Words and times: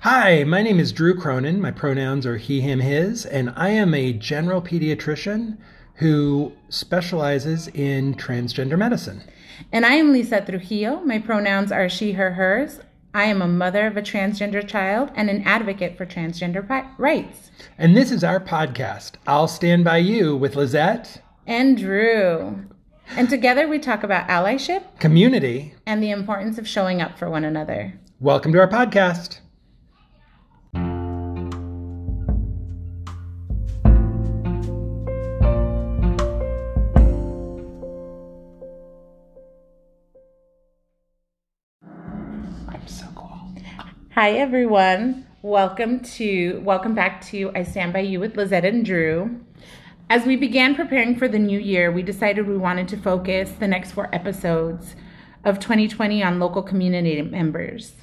Hi, 0.00 0.44
my 0.44 0.62
name 0.62 0.80
is 0.80 0.92
Drew 0.92 1.14
Cronin. 1.14 1.60
My 1.60 1.70
pronouns 1.70 2.24
are 2.24 2.38
he, 2.38 2.60
him, 2.62 2.80
his, 2.80 3.26
and 3.26 3.52
I 3.54 3.68
am 3.70 3.92
a 3.92 4.12
general 4.14 4.62
pediatrician 4.62 5.58
who 5.96 6.52
specializes 6.70 7.68
in 7.68 8.14
transgender 8.14 8.78
medicine. 8.78 9.22
And 9.72 9.84
I 9.84 9.94
am 9.94 10.12
Lizette 10.12 10.46
Trujillo. 10.46 11.00
My 11.04 11.18
pronouns 11.18 11.70
are 11.70 11.88
she, 11.90 12.12
her, 12.12 12.32
hers. 12.32 12.80
I 13.12 13.24
am 13.24 13.42
a 13.42 13.48
mother 13.48 13.86
of 13.86 13.96
a 13.98 14.02
transgender 14.02 14.66
child 14.66 15.10
and 15.14 15.28
an 15.28 15.42
advocate 15.42 15.98
for 15.98 16.06
transgender 16.06 16.66
rights. 16.96 17.50
And 17.76 17.94
this 17.94 18.10
is 18.10 18.24
our 18.24 18.40
podcast, 18.40 19.16
I'll 19.26 19.48
Stand 19.48 19.84
By 19.84 19.98
You 19.98 20.34
with 20.34 20.56
Lizette, 20.56 21.20
And 21.46 21.76
Drew. 21.76 22.64
And 23.16 23.28
together 23.28 23.68
we 23.68 23.78
talk 23.78 24.02
about 24.02 24.28
allyship 24.28 24.98
community. 24.98 25.74
and 25.84 26.02
the 26.02 26.10
importance 26.12 26.56
of 26.56 26.66
showing 26.68 27.02
up 27.02 27.18
for 27.18 27.28
one 27.28 27.44
another. 27.44 27.98
Welcome 28.20 28.52
to 28.52 28.60
our 28.60 28.68
podcast. 28.68 29.40
Hi 44.20 44.32
everyone. 44.32 45.26
Welcome 45.40 46.00
to 46.00 46.60
welcome 46.62 46.94
back 46.94 47.24
to 47.28 47.50
I 47.54 47.62
Stand 47.62 47.94
By 47.94 48.00
You 48.00 48.20
with 48.20 48.36
Lizette 48.36 48.66
and 48.66 48.84
Drew. 48.84 49.40
As 50.10 50.26
we 50.26 50.36
began 50.36 50.74
preparing 50.74 51.16
for 51.16 51.26
the 51.26 51.38
new 51.38 51.58
year, 51.58 51.90
we 51.90 52.02
decided 52.02 52.46
we 52.46 52.58
wanted 52.58 52.86
to 52.88 52.98
focus 52.98 53.50
the 53.52 53.66
next 53.66 53.92
four 53.92 54.14
episodes 54.14 54.94
of 55.46 55.58
2020 55.58 56.22
on 56.22 56.38
local 56.38 56.62
community 56.62 57.22
members. 57.22 57.94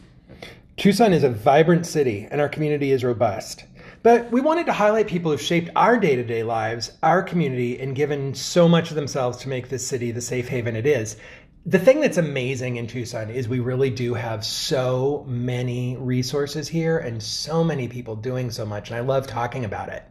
Tucson 0.75 1.13
is 1.13 1.23
a 1.23 1.29
vibrant 1.29 1.85
city 1.85 2.27
and 2.31 2.41
our 2.41 2.49
community 2.49 2.91
is 2.91 3.03
robust. 3.03 3.65
But 4.01 4.31
we 4.31 4.41
wanted 4.41 4.65
to 4.65 4.73
highlight 4.73 5.05
people 5.05 5.29
who've 5.29 5.39
shaped 5.39 5.69
our 5.75 5.99
day 5.99 6.15
to 6.15 6.23
day 6.23 6.41
lives, 6.41 6.93
our 7.03 7.21
community, 7.21 7.79
and 7.79 7.95
given 7.95 8.33
so 8.33 8.67
much 8.67 8.89
of 8.89 8.95
themselves 8.95 9.37
to 9.39 9.49
make 9.49 9.69
this 9.69 9.85
city 9.85 10.09
the 10.09 10.21
safe 10.21 10.47
haven 10.47 10.75
it 10.75 10.87
is. 10.87 11.17
The 11.67 11.79
thing 11.79 11.99
that's 11.99 12.15
amazing 12.15 12.77
in 12.77 12.87
Tucson 12.87 13.29
is 13.29 13.49
we 13.49 13.59
really 13.59 13.89
do 13.89 14.13
have 14.13 14.45
so 14.45 15.25
many 15.27 15.97
resources 15.97 16.69
here 16.69 16.97
and 16.97 17.21
so 17.21 17.61
many 17.61 17.89
people 17.89 18.15
doing 18.15 18.51
so 18.51 18.65
much. 18.65 18.89
And 18.89 18.95
I 18.95 19.01
love 19.01 19.27
talking 19.27 19.65
about 19.65 19.89
it. 19.89 20.03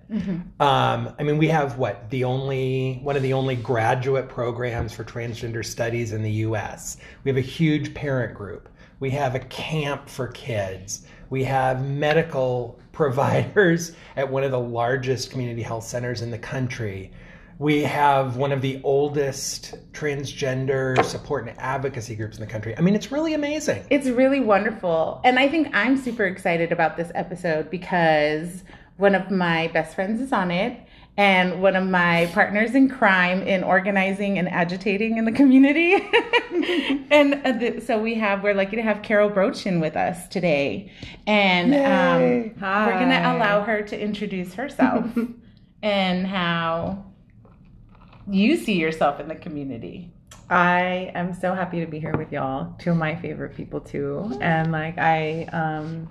Um, 0.60 1.14
I 1.18 1.22
mean, 1.22 1.38
we 1.38 1.48
have 1.48 1.78
what 1.78 2.10
the 2.10 2.24
only 2.24 3.00
one 3.02 3.16
of 3.16 3.22
the 3.22 3.32
only 3.32 3.56
graduate 3.56 4.28
programs 4.28 4.92
for 4.92 5.02
transgender 5.02 5.64
studies 5.64 6.12
in 6.12 6.22
the 6.22 6.30
US. 6.30 6.98
We 7.24 7.30
have 7.30 7.38
a 7.38 7.48
huge 7.48 7.94
parent 7.94 8.34
group. 8.34 8.68
We 9.00 9.08
have 9.10 9.34
a 9.34 9.40
camp 9.40 10.10
for 10.10 10.28
kids. 10.28 11.06
We 11.30 11.42
have 11.44 11.82
medical 11.82 12.78
providers 12.92 13.92
at 14.16 14.30
one 14.30 14.44
of 14.44 14.50
the 14.50 14.60
largest 14.60 15.30
community 15.30 15.62
health 15.62 15.84
centers 15.84 16.20
in 16.20 16.30
the 16.30 16.38
country. 16.38 17.12
We 17.58 17.82
have 17.82 18.36
one 18.36 18.52
of 18.52 18.60
the 18.60 18.80
oldest 18.84 19.76
transgender 19.92 21.02
support 21.02 21.48
and 21.48 21.58
advocacy 21.58 22.14
groups 22.14 22.36
in 22.36 22.44
the 22.44 22.50
country. 22.50 22.76
I 22.76 22.82
mean, 22.82 22.94
it's 22.94 23.10
really 23.10 23.32
amazing. 23.32 23.86
It's 23.88 24.08
really 24.08 24.40
wonderful. 24.40 25.22
And 25.24 25.38
I 25.38 25.48
think 25.48 25.74
I'm 25.74 25.96
super 25.96 26.24
excited 26.24 26.70
about 26.70 26.98
this 26.98 27.10
episode 27.14 27.70
because 27.70 28.62
one 28.98 29.14
of 29.14 29.30
my 29.30 29.68
best 29.68 29.94
friends 29.94 30.20
is 30.20 30.32
on 30.32 30.50
it 30.50 30.78
and 31.16 31.62
one 31.62 31.76
of 31.76 31.86
my 31.86 32.30
partners 32.34 32.74
in 32.74 32.90
crime 32.90 33.40
in 33.42 33.64
organizing 33.64 34.38
and 34.38 34.48
agitating 34.50 35.16
in 35.16 35.24
the 35.24 35.32
community. 35.32 35.94
and 37.10 37.40
uh, 37.42 37.52
the, 37.52 37.80
so 37.80 37.98
we 37.98 38.14
have, 38.16 38.42
we're 38.42 38.52
lucky 38.52 38.76
to 38.76 38.82
have 38.82 39.02
Carol 39.02 39.30
Brochin 39.30 39.80
with 39.80 39.96
us 39.96 40.28
today. 40.28 40.92
And 41.26 41.74
um, 41.74 42.54
we're 42.60 42.98
going 42.98 43.08
to 43.08 43.34
allow 43.34 43.62
her 43.62 43.80
to 43.80 43.98
introduce 43.98 44.52
herself 44.52 45.06
and 45.82 46.26
how 46.26 47.05
you 48.28 48.56
see 48.56 48.74
yourself 48.74 49.20
in 49.20 49.28
the 49.28 49.34
community. 49.34 50.12
I 50.50 51.12
am 51.14 51.34
so 51.34 51.54
happy 51.54 51.80
to 51.80 51.86
be 51.86 51.98
here 51.98 52.16
with 52.16 52.32
y'all. 52.32 52.74
Two 52.78 52.90
of 52.90 52.96
my 52.96 53.16
favorite 53.16 53.56
people 53.56 53.80
too. 53.80 54.36
And 54.40 54.72
like 54.72 54.98
I 54.98 55.44
um 55.52 56.08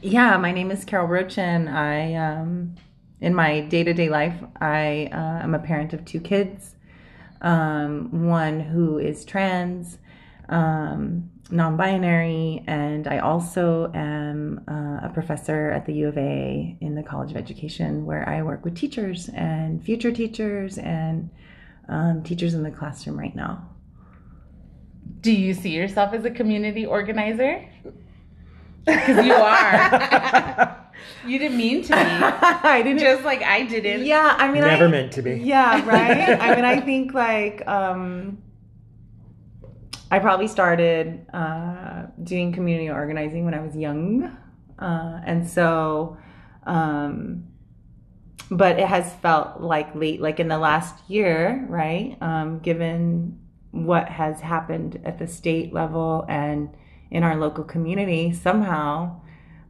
yeah, 0.00 0.36
my 0.36 0.52
name 0.52 0.70
is 0.70 0.84
Carol 0.84 1.08
Brochin. 1.08 1.72
I 1.72 2.14
um 2.14 2.76
in 3.20 3.34
my 3.34 3.60
day-to-day 3.60 4.08
life, 4.08 4.34
I 4.60 5.08
uh, 5.12 5.44
am 5.44 5.54
a 5.54 5.60
parent 5.60 5.92
of 5.92 6.04
two 6.04 6.20
kids. 6.20 6.74
Um 7.40 8.26
one 8.28 8.60
who 8.60 8.98
is 8.98 9.24
trans, 9.24 9.98
um 10.48 11.30
non-binary, 11.52 12.64
and 12.66 13.06
I 13.06 13.18
also 13.18 13.92
am 13.94 14.64
uh, 14.66 15.06
a 15.06 15.10
professor 15.12 15.70
at 15.70 15.86
the 15.86 15.92
U 15.94 16.08
of 16.08 16.16
A 16.16 16.76
in 16.80 16.94
the 16.94 17.02
College 17.02 17.30
of 17.30 17.36
Education 17.36 18.06
where 18.06 18.28
I 18.28 18.42
work 18.42 18.64
with 18.64 18.74
teachers 18.74 19.28
and 19.34 19.84
future 19.84 20.10
teachers 20.10 20.78
and 20.78 21.30
um, 21.88 22.22
teachers 22.22 22.54
in 22.54 22.62
the 22.62 22.70
classroom 22.70 23.18
right 23.18 23.36
now. 23.36 23.68
Do 25.20 25.32
you 25.32 25.54
see 25.54 25.70
yourself 25.70 26.14
as 26.14 26.24
a 26.24 26.30
community 26.30 26.86
organizer? 26.86 27.68
Because 28.84 29.24
you 29.24 29.34
are. 29.34 30.90
you 31.26 31.38
didn't 31.38 31.56
mean 31.56 31.82
to 31.82 31.92
be. 31.92 31.94
I 31.98 32.82
didn't. 32.82 32.98
Just 32.98 33.24
like 33.24 33.42
I 33.42 33.64
didn't. 33.64 34.06
yeah, 34.06 34.34
I 34.38 34.50
mean, 34.50 34.62
Never 34.62 34.86
I, 34.86 34.88
meant 34.88 35.12
to 35.12 35.22
be. 35.22 35.34
Yeah, 35.34 35.84
right. 35.86 36.40
I 36.40 36.54
mean, 36.54 36.64
I 36.64 36.80
think 36.84 37.14
like 37.14 37.66
um, 37.68 38.38
I 40.12 40.18
probably 40.18 40.46
started 40.46 41.26
uh, 41.32 42.02
doing 42.22 42.52
community 42.52 42.90
organizing 42.90 43.46
when 43.46 43.54
I 43.54 43.60
was 43.60 43.74
young, 43.74 44.24
uh, 44.78 45.20
and 45.24 45.48
so. 45.48 46.18
Um, 46.64 47.48
but 48.50 48.78
it 48.78 48.86
has 48.86 49.10
felt 49.14 49.62
like 49.62 49.94
late, 49.94 50.20
like 50.20 50.38
in 50.38 50.48
the 50.48 50.58
last 50.58 50.98
year, 51.08 51.64
right? 51.70 52.18
Um, 52.20 52.58
given 52.58 53.40
what 53.70 54.10
has 54.10 54.42
happened 54.42 55.00
at 55.06 55.18
the 55.18 55.26
state 55.26 55.72
level 55.72 56.26
and 56.28 56.68
in 57.10 57.22
our 57.22 57.36
local 57.36 57.64
community, 57.64 58.34
somehow 58.34 59.22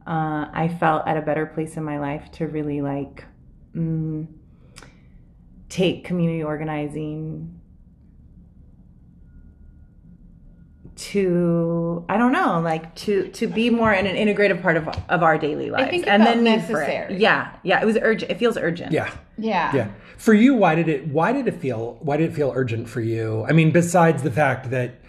uh, 0.05 0.47
I 0.51 0.75
felt 0.77 1.07
at 1.07 1.15
a 1.15 1.21
better 1.21 1.45
place 1.45 1.77
in 1.77 1.85
my 1.85 1.97
life 1.97 2.29
to 2.33 2.47
really 2.47 2.81
like 2.81 3.23
mm, 3.73 4.27
take 5.69 6.03
community 6.03 6.43
organizing 6.43 7.61
to 10.95 12.05
I 12.09 12.17
don't 12.17 12.31
know, 12.31 12.59
like 12.61 12.93
to 12.95 13.27
to 13.29 13.47
be 13.47 13.69
more 13.69 13.93
in 13.93 14.05
an 14.05 14.15
integrative 14.15 14.61
part 14.61 14.77
of 14.77 14.87
of 15.09 15.23
our 15.23 15.37
daily 15.37 15.69
lives. 15.69 15.89
think 15.89 16.03
it 16.03 16.09
and 16.09 16.23
then 16.23 16.43
need 16.43 16.63
for 16.63 16.81
it. 16.81 16.87
necessary. 16.87 17.17
Yeah, 17.17 17.55
yeah. 17.63 17.81
It 17.81 17.85
was 17.85 17.97
urgent. 18.01 18.31
It 18.31 18.37
feels 18.37 18.57
urgent. 18.57 18.91
Yeah. 18.91 19.13
Yeah. 19.37 19.75
Yeah. 19.75 19.91
For 20.17 20.33
you, 20.33 20.53
why 20.53 20.75
did 20.75 20.87
it 20.87 21.07
why 21.07 21.33
did 21.33 21.47
it 21.47 21.55
feel 21.55 21.97
why 22.01 22.17
did 22.17 22.29
it 22.29 22.35
feel 22.35 22.51
urgent 22.55 22.87
for 22.87 23.01
you? 23.01 23.45
I 23.47 23.51
mean, 23.53 23.71
besides 23.71 24.23
the 24.23 24.31
fact 24.31 24.69
that 24.71 24.99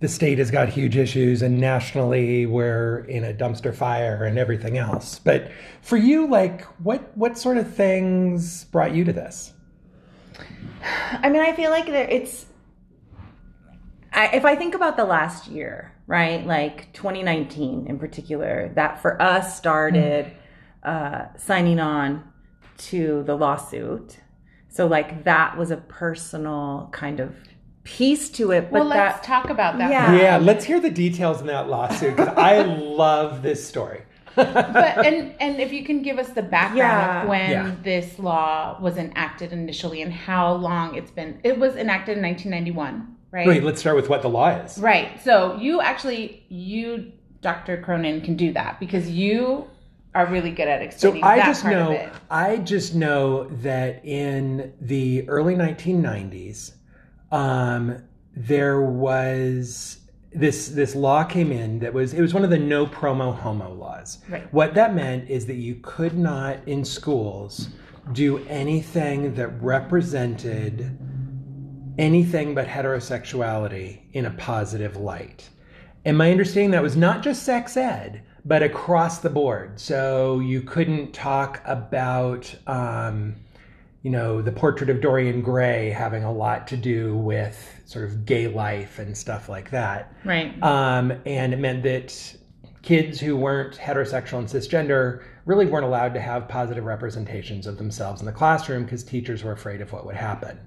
the 0.00 0.08
state 0.08 0.38
has 0.38 0.50
got 0.50 0.68
huge 0.68 0.96
issues 0.96 1.40
and 1.40 1.58
nationally 1.58 2.44
we're 2.44 3.04
in 3.08 3.24
a 3.24 3.32
dumpster 3.32 3.74
fire 3.74 4.24
and 4.24 4.38
everything 4.38 4.76
else. 4.76 5.18
But 5.18 5.50
for 5.82 5.96
you, 5.96 6.28
like 6.28 6.62
what 6.82 7.16
what 7.16 7.38
sort 7.38 7.56
of 7.56 7.74
things 7.74 8.64
brought 8.64 8.94
you 8.94 9.04
to 9.04 9.12
this? 9.12 9.52
I 11.12 11.28
mean, 11.30 11.40
I 11.42 11.52
feel 11.54 11.70
like 11.70 11.86
there 11.86 12.08
it's. 12.08 12.46
I, 14.14 14.26
if 14.28 14.44
I 14.44 14.54
think 14.56 14.74
about 14.74 14.96
the 14.96 15.04
last 15.04 15.48
year, 15.48 15.92
right, 16.06 16.46
like 16.46 16.92
2019 16.92 17.86
in 17.88 17.98
particular, 17.98 18.70
that 18.76 19.02
for 19.02 19.20
us 19.20 19.56
started 19.56 20.32
uh, 20.82 21.26
signing 21.36 21.80
on 21.80 22.22
to 22.76 23.22
the 23.24 23.34
lawsuit. 23.36 24.18
So, 24.68 24.86
like, 24.86 25.24
that 25.24 25.56
was 25.56 25.70
a 25.70 25.76
personal 25.76 26.88
kind 26.92 27.20
of 27.20 27.34
piece 27.84 28.28
to 28.30 28.50
it. 28.52 28.70
But 28.70 28.80
Well, 28.80 28.84
let's 28.84 29.16
that, 29.18 29.22
talk 29.24 29.50
about 29.50 29.78
that. 29.78 29.90
Yeah. 29.90 30.16
Yeah, 30.16 30.36
let's 30.38 30.64
hear 30.64 30.80
the 30.80 30.90
details 30.90 31.40
in 31.40 31.46
that 31.48 31.68
lawsuit 31.68 32.16
because 32.16 32.36
I 32.36 32.62
love 32.62 33.42
this 33.42 33.66
story. 33.66 34.02
But 34.36 34.56
and 35.06 35.34
and 35.38 35.60
if 35.60 35.72
you 35.72 35.84
can 35.84 36.02
give 36.02 36.18
us 36.18 36.30
the 36.30 36.42
background 36.42 36.76
Yeah. 36.78 37.22
of 37.22 37.28
when 37.28 37.50
Yeah. 37.50 37.74
this 37.82 38.18
law 38.18 38.78
was 38.80 38.96
enacted 38.96 39.52
initially 39.52 40.02
and 40.02 40.12
how 40.12 40.54
long 40.54 40.96
it's 40.96 41.10
been. 41.12 41.38
It 41.44 41.58
was 41.58 41.76
enacted 41.76 42.16
in 42.18 42.22
1991, 42.24 43.13
right? 43.34 43.46
Wait, 43.48 43.64
let's 43.64 43.80
start 43.80 43.96
with 43.96 44.08
what 44.08 44.22
the 44.22 44.28
law 44.28 44.50
is. 44.50 44.78
Right. 44.78 45.20
So 45.22 45.56
you 45.56 45.80
actually, 45.80 46.46
you, 46.48 47.12
Dr. 47.40 47.82
Cronin, 47.82 48.20
can 48.20 48.36
do 48.36 48.52
that 48.52 48.78
because 48.78 49.10
you 49.10 49.68
are 50.14 50.26
really 50.26 50.52
good 50.52 50.68
at 50.68 50.80
So 50.92 51.08
explaining 51.08 51.24
I 51.24 51.36
that 51.38 51.46
just 51.46 51.62
part 51.62 51.74
know 51.74 51.86
of 51.86 51.92
it. 51.92 52.12
I 52.30 52.56
just 52.58 52.94
know 52.94 53.48
that 53.48 54.04
in 54.04 54.72
the 54.80 55.28
early 55.28 55.56
1990s, 55.56 56.74
um, 57.32 58.00
there 58.36 58.82
was 58.82 59.98
this 60.32 60.68
this 60.68 60.96
law 60.96 61.22
came 61.22 61.52
in 61.52 61.78
that 61.78 61.92
was 61.92 62.12
it 62.12 62.20
was 62.20 62.34
one 62.34 62.44
of 62.44 62.50
the 62.50 62.58
no 62.58 62.86
promo 62.86 63.34
homo 63.36 63.72
laws. 63.74 64.18
Right. 64.28 64.52
What 64.52 64.74
that 64.74 64.94
meant 64.94 65.28
is 65.28 65.46
that 65.46 65.54
you 65.54 65.76
could 65.82 66.16
not 66.16 66.58
in 66.66 66.84
schools 66.84 67.68
do 68.12 68.38
anything 68.46 69.34
that 69.34 69.48
represented 69.62 70.98
anything 71.98 72.54
but 72.54 72.66
heterosexuality 72.66 74.00
in 74.12 74.26
a 74.26 74.30
positive 74.30 74.96
light. 74.96 75.48
And 76.04 76.18
my 76.18 76.30
understanding 76.30 76.72
that 76.72 76.82
was 76.82 76.96
not 76.96 77.22
just 77.22 77.44
sex 77.44 77.76
ed, 77.76 78.22
but 78.44 78.62
across 78.62 79.20
the 79.20 79.30
board. 79.30 79.80
So 79.80 80.40
you 80.40 80.60
couldn't 80.60 81.12
talk 81.12 81.62
about, 81.64 82.54
um, 82.66 83.36
you 84.02 84.10
know, 84.10 84.42
the 84.42 84.52
portrait 84.52 84.90
of 84.90 85.00
Dorian 85.00 85.40
Gray 85.40 85.90
having 85.90 86.24
a 86.24 86.32
lot 86.32 86.66
to 86.68 86.76
do 86.76 87.16
with 87.16 87.82
sort 87.86 88.04
of 88.04 88.26
gay 88.26 88.48
life 88.48 88.98
and 88.98 89.16
stuff 89.16 89.48
like 89.48 89.70
that. 89.70 90.12
Right. 90.24 90.62
Um, 90.62 91.12
and 91.24 91.54
it 91.54 91.58
meant 91.58 91.82
that 91.84 92.36
kids 92.82 93.18
who 93.18 93.34
weren't 93.34 93.76
heterosexual 93.76 94.38
and 94.38 94.46
cisgender 94.46 95.24
really 95.46 95.64
weren't 95.64 95.86
allowed 95.86 96.12
to 96.12 96.20
have 96.20 96.48
positive 96.48 96.84
representations 96.84 97.66
of 97.66 97.78
themselves 97.78 98.20
in 98.20 98.26
the 98.26 98.32
classroom 98.32 98.84
because 98.84 99.02
teachers 99.02 99.42
were 99.42 99.52
afraid 99.52 99.80
of 99.80 99.90
what 99.92 100.04
would 100.04 100.16
happen. 100.16 100.58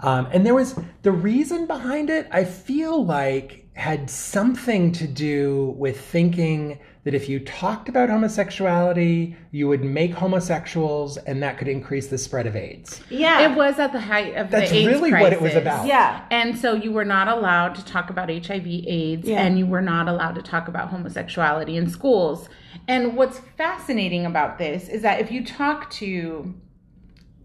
Um, 0.00 0.28
and 0.32 0.46
there 0.46 0.54
was 0.54 0.78
the 1.02 1.12
reason 1.12 1.66
behind 1.66 2.10
it, 2.10 2.28
I 2.30 2.44
feel 2.44 3.04
like, 3.04 3.64
had 3.74 4.10
something 4.10 4.90
to 4.90 5.06
do 5.06 5.72
with 5.78 6.00
thinking 6.00 6.80
that 7.04 7.14
if 7.14 7.28
you 7.28 7.38
talked 7.38 7.88
about 7.88 8.10
homosexuality, 8.10 9.36
you 9.52 9.68
would 9.68 9.84
make 9.84 10.12
homosexuals 10.12 11.16
and 11.16 11.40
that 11.44 11.58
could 11.58 11.68
increase 11.68 12.08
the 12.08 12.18
spread 12.18 12.46
of 12.46 12.56
AIDS. 12.56 13.00
Yeah. 13.08 13.48
It 13.48 13.56
was 13.56 13.78
at 13.78 13.92
the 13.92 14.00
height 14.00 14.34
of 14.34 14.50
That's 14.50 14.70
the 14.70 14.78
AIDS 14.78 14.86
really 14.88 15.12
what 15.12 15.32
it 15.32 15.40
was 15.40 15.54
about. 15.54 15.86
Yeah. 15.86 16.24
And 16.32 16.58
so 16.58 16.74
you 16.74 16.90
were 16.90 17.04
not 17.04 17.28
allowed 17.28 17.76
to 17.76 17.84
talk 17.84 18.10
about 18.10 18.28
HIV 18.28 18.66
AIDS 18.66 19.28
Yeah. 19.28 19.42
and 19.42 19.58
you 19.58 19.66
were 19.66 19.80
not 19.80 20.08
allowed 20.08 20.34
to 20.34 20.42
talk 20.42 20.66
about 20.66 20.88
homosexuality 20.88 21.76
in 21.76 21.88
schools. 21.88 22.48
And 22.88 23.16
what's 23.16 23.38
fascinating 23.56 24.26
about 24.26 24.58
this 24.58 24.88
is 24.88 25.02
that 25.02 25.20
if 25.20 25.30
you 25.30 25.44
talk 25.44 25.88
to 25.92 26.52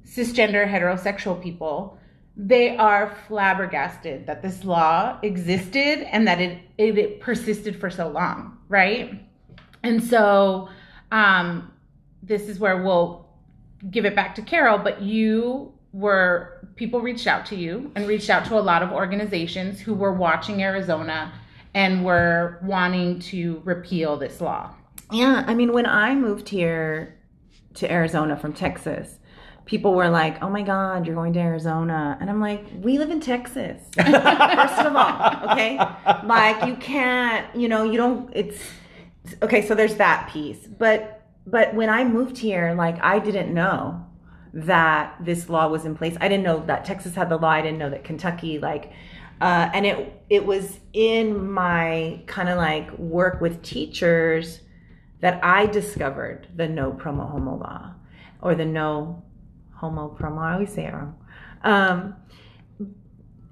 cisgender 0.06 0.68
heterosexual 0.68 1.42
people, 1.42 2.00
they 2.36 2.76
are 2.78 3.16
flabbergasted 3.28 4.26
that 4.26 4.42
this 4.42 4.64
law 4.64 5.20
existed 5.22 6.08
and 6.12 6.28
that 6.28 6.42
it, 6.42 6.60
it, 6.78 6.98
it 6.98 7.20
persisted 7.20 7.80
for 7.80 7.90
so 7.90 8.08
long, 8.08 8.58
right? 8.70 9.24
And 9.84 10.04
so 10.04 10.70
um, 11.12 11.72
this 12.24 12.44
is 12.44 12.60
where 12.60 12.82
we'll 12.82 13.28
give 13.92 14.06
it 14.06 14.16
back 14.16 14.34
to 14.36 14.42
Carol, 14.42 14.78
but 14.78 15.02
you 15.02 15.74
were 15.92 16.60
people 16.76 17.02
reached 17.02 17.28
out 17.28 17.46
to 17.46 17.56
you 17.56 17.92
and 17.96 18.08
reached 18.08 18.32
out 18.32 18.46
to 18.46 18.58
a 18.58 18.62
lot 18.62 18.82
of 18.82 18.92
organizations 18.92 19.80
who 19.80 19.94
were 19.94 20.14
watching 20.14 20.64
Arizona 20.64 21.32
and 21.76 22.04
were 22.04 22.60
wanting 22.64 23.20
to 23.20 23.62
repeal 23.64 24.18
this 24.18 24.42
law. 24.42 24.74
Yeah, 25.12 25.44
I 25.46 25.54
mean, 25.54 25.72
when 25.74 25.86
I 25.86 26.16
moved 26.16 26.50
here 26.50 27.20
to 27.76 27.92
Arizona 27.92 28.36
from 28.36 28.54
Texas, 28.54 29.20
people 29.66 29.94
were 29.94 30.10
like, 30.10 30.42
"Oh 30.44 30.50
my 30.50 30.62
God, 30.62 31.06
you're 31.06 31.16
going 31.16 31.34
to 31.34 31.40
Arizona," 31.40 32.18
and 32.20 32.30
I'm 32.30 32.40
like, 32.40 32.66
"We 32.82 32.98
live 32.98 33.12
in 33.12 33.20
Texas, 33.20 33.82
first 33.96 34.80
of 34.80 34.96
all, 34.96 35.52
okay? 35.52 35.78
Like, 36.24 36.66
you 36.66 36.76
can't, 36.76 37.54
you 37.56 37.68
know, 37.68 37.84
you 37.84 37.98
don't. 37.98 38.30
It's 38.34 38.62
okay. 39.42 39.66
So 39.66 39.76
there's 39.76 39.96
that 39.96 40.30
piece, 40.32 40.68
but 40.68 41.22
but 41.46 41.74
when 41.74 41.90
I 41.90 42.04
moved 42.04 42.38
here, 42.38 42.74
like, 42.74 43.02
I 43.04 43.20
didn't 43.20 43.54
know 43.54 44.06
that 44.54 45.16
this 45.20 45.50
law 45.50 45.68
was 45.68 45.86
in 45.86 45.96
place. 45.96 46.16
I 46.22 46.28
didn't 46.28 46.44
know 46.44 46.64
that 46.68 46.86
Texas 46.86 47.16
had 47.16 47.30
the 47.30 47.38
law. 47.38 47.50
I 47.50 47.62
didn't 47.62 47.80
know 47.80 47.90
that 47.90 48.04
Kentucky, 48.04 48.60
like, 48.60 48.92
uh, 49.42 49.70
and 49.74 49.86
it 49.86 50.24
it 50.30 50.46
was 50.46 50.80
in 50.94 51.52
my 51.52 52.22
kind 52.28 52.50
of 52.50 52.58
like 52.58 52.92
work 52.98 53.42
with 53.42 53.62
teachers 53.64 54.62
that 55.22 55.44
I 55.44 55.66
discovered 55.68 56.48
the 56.54 56.68
no 56.68 56.92
promo 56.92 57.30
homo 57.32 57.58
law 57.58 57.94
or 58.42 58.56
the 58.56 58.66
no 58.66 59.24
homo 59.84 60.16
promo. 60.18 60.40
I 60.40 60.54
always 60.54 60.72
say 60.74 60.86
it 60.86 60.94
wrong. 60.94 61.16
Um, 61.64 62.16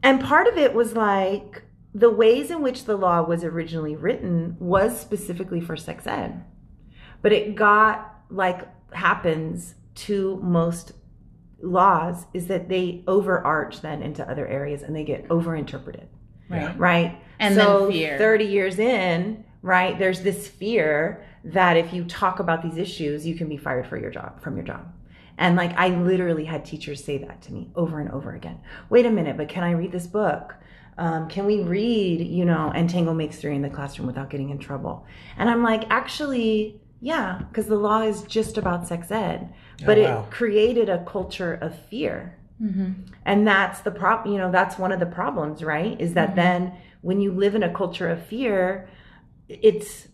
and 0.02 0.22
part 0.22 0.48
of 0.48 0.58
it 0.58 0.74
was 0.74 0.94
like 0.94 1.64
the 1.94 2.10
ways 2.10 2.50
in 2.50 2.62
which 2.62 2.86
the 2.86 2.96
law 2.96 3.22
was 3.22 3.44
originally 3.44 3.96
written 3.98 4.56
was 4.60 4.98
specifically 5.00 5.60
for 5.60 5.76
sex 5.76 6.08
ed, 6.08 6.44
but 7.22 7.34
it 7.34 7.56
got 7.56 8.16
like 8.30 8.62
happens 8.94 9.76
to 9.94 10.40
most 10.42 10.94
laws 11.62 12.26
is 12.34 12.48
that 12.48 12.70
they 12.70 13.04
overarch 13.08 13.82
then 13.82 14.02
into 14.02 14.28
other 14.28 14.48
areas 14.48 14.82
and 14.82 14.96
they 14.96 15.04
get 15.04 15.28
overinterpreted 15.28 16.08
Right. 16.50 16.80
right? 16.80 17.22
And 17.40 17.56
so 17.56 17.84
then 17.84 17.92
fear. 17.92 18.18
30 18.18 18.46
years 18.46 18.80
in, 18.80 19.44
right, 19.62 19.98
there's 20.00 20.22
this 20.22 20.48
fear 20.48 21.24
that 21.44 21.78
if 21.78 21.94
you 21.94 22.04
talk 22.06 22.40
about 22.40 22.62
these 22.64 22.78
issues, 22.78 23.26
you 23.28 23.36
can 23.36 23.48
be 23.50 23.58
fired 23.58 23.86
for 23.88 23.98
your 23.98 24.12
job 24.12 24.42
from 24.42 24.56
your 24.56 24.66
job. 24.66 24.92
And 25.42 25.56
like 25.56 25.74
I 25.76 25.88
literally 25.90 26.46
had 26.46 26.64
teachers 26.66 27.04
say 27.04 27.18
that 27.18 27.42
to 27.44 27.54
me 27.54 27.72
over 27.76 28.00
and 28.00 28.10
over 28.12 28.34
again. 28.34 28.60
Wait 28.90 29.06
a 29.08 29.10
minute, 29.12 29.38
but 29.38 29.50
can 29.50 29.64
I 29.64 29.72
read 29.72 29.92
this 29.92 30.06
book? 30.06 30.56
Um, 30.98 31.28
can 31.30 31.46
we 31.48 31.62
read, 31.62 32.22
you 32.28 32.46
know, 32.46 32.72
And 32.76 32.88
Tango 32.90 33.14
makes 33.14 33.38
three 33.38 33.56
in 33.56 33.64
the 33.64 33.70
classroom 33.70 34.06
without 34.08 34.30
getting 34.30 34.52
in 34.52 34.60
trouble? 34.60 35.06
And 35.38 35.50
I'm 35.50 35.64
like, 35.64 35.86
actually, 35.90 36.80
yeah, 37.02 37.40
because 37.50 37.66
the 37.66 37.76
law 37.76 38.02
is 38.04 38.22
just 38.24 38.58
about 38.60 38.88
sex 38.88 39.10
ed, 39.10 39.52
but 39.84 39.98
Oh, 39.98 40.02
wow. 40.04 40.26
it 40.26 40.32
created 40.32 40.90
a 40.90 41.04
culture 41.06 41.54
of 41.56 41.78
fear 41.90 42.38
Mm-hmm. 42.62 42.92
and 43.26 43.48
that's 43.48 43.80
the 43.82 43.90
problem, 43.90 44.32
you 44.32 44.38
know 44.40 44.52
that's 44.52 44.78
one 44.78 44.92
of 44.92 45.00
the 45.00 45.08
problems 45.08 45.64
right 45.64 46.00
is 46.00 46.14
that 46.14 46.32
Mhm. 46.34 46.36
then 46.36 46.74
when 47.02 47.20
you 47.20 47.32
live 47.32 47.56
in 47.56 47.64
a 47.64 47.74
culture 47.74 48.08
of 48.08 48.24
fear 48.24 48.88
it's 49.50 50.08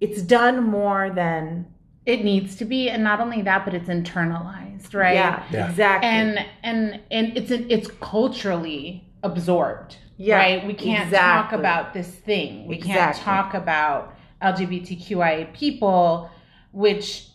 it's 0.00 0.20
done 0.22 0.64
more 0.64 1.10
than 1.10 1.66
It 2.10 2.24
needs 2.24 2.56
to 2.56 2.64
be, 2.64 2.88
and 2.90 3.04
not 3.04 3.20
only 3.20 3.40
that, 3.42 3.64
but 3.64 3.72
it's 3.72 3.88
internalized, 3.88 4.94
right? 4.94 5.14
yeah, 5.14 5.44
Yeah. 5.52 5.68
exactly 5.70 6.08
And 6.10 6.46
and 6.62 7.00
and 7.10 7.36
it's 7.36 7.50
it's 7.52 7.88
culturally 8.00 9.04
absorbed, 9.22 9.96
Yeah, 10.16 10.36
right? 10.38 10.66
We 10.66 10.74
can't 10.74 11.12
talk 11.12 11.52
about 11.52 11.94
this 11.94 12.08
thing. 12.08 12.66
We 12.66 12.78
can't 12.78 13.16
talk 13.16 13.54
about 13.54 14.14
LGBTQIA 14.42 15.52
people, 15.54 16.30
which 16.72 17.28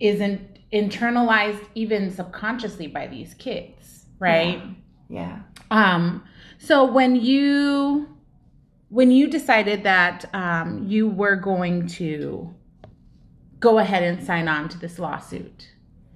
isn't 0.00 0.40
internalized 0.72 1.64
even 1.74 2.10
subconsciously 2.10 2.88
by 2.88 3.06
these 3.06 3.34
kids, 3.34 4.06
right? 4.18 4.60
yeah 5.08 5.38
Um, 5.70 6.24
so 6.58 6.84
when 6.84 7.16
you 7.16 8.08
when 8.90 9.10
you 9.10 9.28
decided 9.28 9.84
that 9.84 10.24
um, 10.34 10.84
you 10.88 11.08
were 11.08 11.36
going 11.36 11.86
to 11.86 12.54
go 13.60 13.78
ahead 13.78 14.02
and 14.02 14.24
sign 14.24 14.48
on 14.48 14.68
to 14.68 14.78
this 14.78 14.98
lawsuit, 14.98 15.68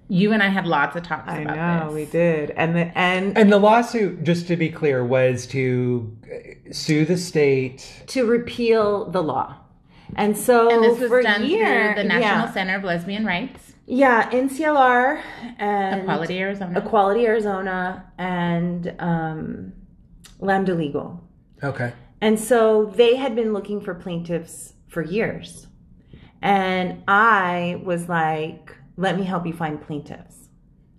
you 0.08 0.32
and 0.32 0.42
I 0.42 0.48
had 0.48 0.66
lots 0.66 0.94
of 0.96 1.02
talks 1.02 1.28
i 1.28 1.38
about 1.38 1.56
know 1.56 1.86
this. 1.86 1.94
we 1.94 2.04
did 2.06 2.50
and 2.50 2.74
the 2.76 2.96
and 2.98 3.36
And 3.38 3.50
the 3.52 3.58
lawsuit, 3.58 4.22
just 4.24 4.46
to 4.48 4.56
be 4.56 4.68
clear, 4.68 5.04
was 5.04 5.46
to 5.48 6.16
uh, 6.24 6.72
sue 6.72 7.04
the 7.04 7.16
state. 7.16 8.02
to 8.08 8.24
repeal 8.26 9.10
the 9.10 9.22
law 9.22 9.56
and 10.16 10.36
so 10.36 10.70
And 10.70 10.84
this 10.84 10.98
was 11.00 11.08
for 11.08 11.22
done 11.22 11.44
year, 11.46 11.94
through 11.94 12.02
the 12.02 12.08
National 12.08 12.46
yeah, 12.46 12.52
Center 12.52 12.76
of 12.76 12.84
Lesbian 12.84 13.24
Rights, 13.24 13.72
yeah 13.86 14.28
nclr 14.30 15.20
and 15.58 16.02
Equality 16.02 16.38
Arizona. 16.38 16.78
equality 16.78 17.26
arizona 17.26 18.04
and 18.18 18.94
um, 18.98 19.72
lambda 20.40 20.74
legal 20.74 21.20
Okay. 21.64 21.92
And 22.20 22.38
so 22.38 22.86
they 22.96 23.14
had 23.16 23.34
been 23.36 23.52
looking 23.52 23.80
for 23.80 23.94
plaintiffs 23.94 24.74
for 24.88 25.02
years. 25.02 25.66
And 26.42 27.04
I 27.06 27.80
was 27.84 28.08
like, 28.08 28.74
let 28.96 29.16
me 29.16 29.24
help 29.24 29.46
you 29.46 29.52
find 29.52 29.80
plaintiffs. 29.80 30.42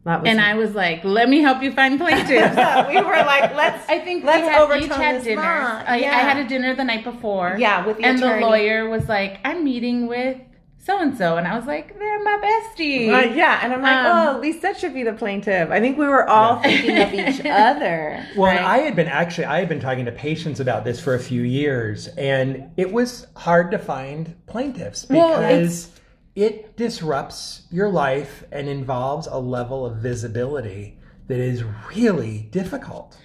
That 0.06 0.22
was 0.22 0.30
and 0.30 0.42
I 0.42 0.56
was 0.56 0.76
like, 0.76 1.02
"Let 1.06 1.30
me 1.30 1.40
help 1.40 1.64
you 1.64 1.72
find 1.72 1.98
plaintiffs." 1.98 2.30
we 2.90 3.02
were 3.02 3.24
like, 3.24 3.56
let's 3.56 3.90
I 3.90 4.00
think 4.00 4.26
Let's 4.26 4.46
we 4.46 4.76
had, 4.76 4.84
each 4.84 4.92
had 4.92 5.24
dinner. 5.24 5.42
I, 5.42 5.96
I 5.96 6.00
had 6.00 6.46
a 6.46 6.48
dinner 6.48 6.76
the 6.76 6.84
night 6.84 7.06
before. 7.06 7.56
Yeah, 7.58 7.86
with 7.86 7.98
the 7.98 8.04
and 8.04 8.18
attorney. 8.18 8.42
the 8.42 8.46
lawyer 8.46 8.90
was 8.90 9.08
like, 9.08 9.40
"I'm 9.46 9.64
meeting 9.64 10.08
with 10.08 10.38
so 10.86 11.00
and 11.00 11.18
so," 11.18 11.38
and 11.38 11.48
I 11.48 11.56
was 11.58 11.66
like, 11.66 11.98
"They're 11.98 12.24
my 12.24 12.38
bestie." 12.44 13.08
Uh, 13.14 13.34
yeah, 13.34 13.60
and 13.64 13.74
I'm 13.74 13.82
like, 13.82 13.96
Um, 13.96 14.06
oh, 14.28 14.36
at 14.36 14.42
least 14.42 14.62
that 14.62 14.78
should 14.78 14.94
be 14.94 15.04
the 15.04 15.14
plaintiff. 15.14 15.70
I 15.70 15.80
think 15.80 15.98
we 15.98 16.08
were 16.08 16.28
all 16.30 16.62
thinking 16.62 16.98
of 17.00 17.14
each 17.14 17.46
other. 17.46 18.26
Well, 18.36 18.52
right? 18.52 18.62
I 18.62 18.78
had 18.80 18.96
been 18.96 19.08
actually, 19.08 19.46
I 19.46 19.60
had 19.60 19.70
been 19.70 19.80
talking 19.80 20.06
to 20.06 20.12
patients 20.12 20.60
about 20.60 20.84
this 20.84 21.00
for 21.00 21.16
a 21.16 21.20
few 21.20 21.42
years, 21.44 22.08
and 22.10 22.72
it 22.78 22.92
was 22.92 23.28
hard 23.36 23.72
to 23.72 23.78
find 23.80 24.36
plaintiffs 24.48 25.08
Well, 25.10 25.40
because 25.40 25.92
it 26.36 26.76
disrupts 26.78 27.64
your 27.72 27.90
life 27.90 28.44
and 28.52 28.68
involves 28.68 29.28
a 29.28 29.38
level 29.38 29.86
of 29.86 29.98
visibility 29.98 30.98
that 31.28 31.38
is 31.40 31.64
really 31.96 32.50
difficult. 32.52 33.18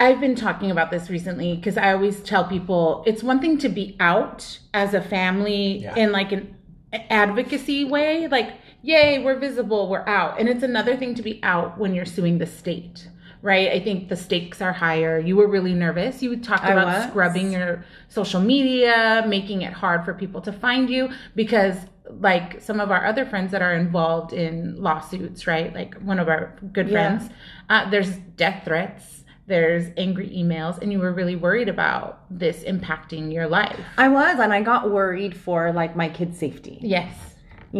I've 0.00 0.20
been 0.20 0.34
talking 0.36 0.70
about 0.70 0.90
this 0.90 1.10
recently 1.10 1.54
because 1.56 1.76
I 1.76 1.92
always 1.92 2.20
tell 2.22 2.44
people 2.44 3.02
it's 3.06 3.22
one 3.22 3.40
thing 3.40 3.58
to 3.58 3.68
be 3.68 3.96
out 4.00 4.58
as 4.72 4.94
a 4.94 5.02
family 5.02 5.78
Yeah. 5.82 5.94
in 5.96 6.12
like 6.12 6.32
an 6.32 6.56
advocacy 6.92 7.84
way, 7.84 8.28
like, 8.28 8.54
yay, 8.82 9.22
we're 9.22 9.38
visible, 9.38 9.88
we're 9.88 10.06
out. 10.06 10.38
And 10.38 10.48
it's 10.48 10.62
another 10.62 10.96
thing 10.96 11.14
to 11.14 11.22
be 11.22 11.40
out 11.42 11.78
when 11.78 11.94
you're 11.94 12.04
suing 12.04 12.38
the 12.38 12.46
state, 12.46 13.08
right? 13.40 13.70
I 13.70 13.80
think 13.80 14.08
the 14.08 14.16
stakes 14.16 14.60
are 14.60 14.72
higher. 14.72 15.18
You 15.18 15.36
were 15.36 15.46
really 15.48 15.74
nervous. 15.74 16.22
You 16.22 16.36
talked 16.36 16.64
I 16.64 16.72
about 16.72 16.86
was. 16.86 17.08
scrubbing 17.10 17.52
your 17.52 17.84
social 18.08 18.40
media, 18.40 19.24
making 19.26 19.62
it 19.62 19.72
hard 19.72 20.04
for 20.04 20.14
people 20.14 20.40
to 20.42 20.52
find 20.52 20.90
you 20.90 21.08
because 21.34 21.76
like 22.20 22.60
some 22.60 22.78
of 22.80 22.90
our 22.90 23.06
other 23.06 23.24
friends 23.24 23.52
that 23.52 23.62
are 23.62 23.74
involved 23.74 24.32
in 24.34 24.80
lawsuits, 24.82 25.46
right? 25.46 25.72
Like 25.74 25.94
one 26.02 26.18
of 26.18 26.28
our 26.28 26.54
good 26.72 26.88
Yeah. 26.88 26.92
friends, 27.18 27.30
uh, 27.70 27.88
there's 27.88 28.16
death 28.36 28.64
threats 28.64 29.21
there's 29.52 29.86
angry 29.96 30.28
emails, 30.30 30.74
and 30.80 30.90
you 30.92 30.98
were 31.04 31.12
really 31.20 31.36
worried 31.36 31.68
about 31.68 32.08
this 32.30 32.58
impacting 32.72 33.24
your 33.36 33.46
life. 33.58 33.78
I 33.98 34.08
was, 34.08 34.38
and 34.40 34.50
I 34.58 34.60
got 34.62 34.90
worried 34.90 35.34
for 35.36 35.72
like 35.80 35.92
my 36.02 36.08
kids' 36.08 36.38
safety. 36.38 36.78
Yes. 36.80 37.14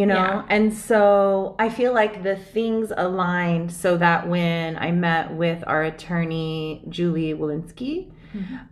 you 0.01 0.07
know 0.13 0.25
Yeah. 0.25 0.55
and 0.57 0.67
so 0.89 1.55
i 1.65 1.69
feel 1.79 1.93
like 2.03 2.15
the 2.29 2.37
things 2.57 2.87
aligned 3.05 3.69
so 3.83 3.91
that 4.05 4.21
when 4.35 4.69
i 4.87 4.91
met 5.09 5.25
with 5.43 5.61
our 5.73 5.83
attorney 5.93 6.83
julie 6.97 7.35
wilensky 7.41 7.97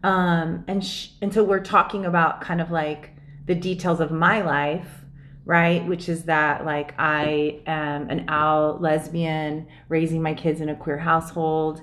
um 0.03 0.65
and 0.71 0.81
sh- 0.91 1.09
and 1.23 1.31
so 1.35 1.41
we're 1.51 1.67
talking 1.77 2.03
about 2.07 2.41
kind 2.49 2.61
of 2.65 2.71
like 2.71 3.03
the 3.51 3.55
details 3.55 4.01
of 4.01 4.11
my 4.11 4.41
life 4.57 4.91
right 5.45 5.83
which 5.93 6.09
is 6.15 6.21
that 6.35 6.65
like 6.65 6.95
i 6.99 7.61
am 7.67 8.09
an 8.15 8.21
out 8.29 8.81
lesbian 8.81 9.67
raising 9.89 10.21
my 10.23 10.33
kids 10.43 10.59
in 10.65 10.69
a 10.71 10.77
queer 10.85 10.99
household 11.11 11.83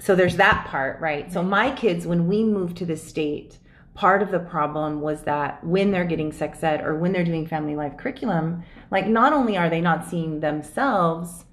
so 0.00 0.16
there's 0.16 0.36
that 0.36 0.66
part 0.66 1.00
right? 1.00 1.32
So 1.32 1.42
my 1.42 1.70
kids 1.70 2.06
when 2.06 2.26
we 2.26 2.42
moved 2.44 2.76
to 2.78 2.86
the 2.86 2.96
state 2.96 3.58
part 3.94 4.22
of 4.22 4.30
the 4.30 4.38
problem 4.38 5.00
was 5.00 5.22
that 5.22 5.62
when 5.64 5.90
they're 5.90 6.04
getting 6.04 6.32
sex 6.32 6.62
ed 6.62 6.80
or 6.80 6.96
when 6.96 7.12
they're 7.12 7.24
doing 7.24 7.46
family 7.46 7.76
life 7.76 7.96
curriculum 7.96 8.62
like 8.90 9.06
not 9.06 9.32
only 9.32 9.56
are 9.56 9.68
they 9.68 9.80
not 9.80 10.08
seeing 10.08 10.40
themselves 10.40 11.44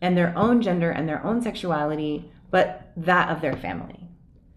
and 0.00 0.16
their 0.16 0.36
own 0.36 0.60
gender 0.62 0.90
and 0.90 1.08
their 1.08 1.24
own 1.24 1.40
sexuality 1.40 2.30
but 2.50 2.92
that 2.96 3.28
of 3.30 3.40
their 3.40 3.56
family. 3.56 4.08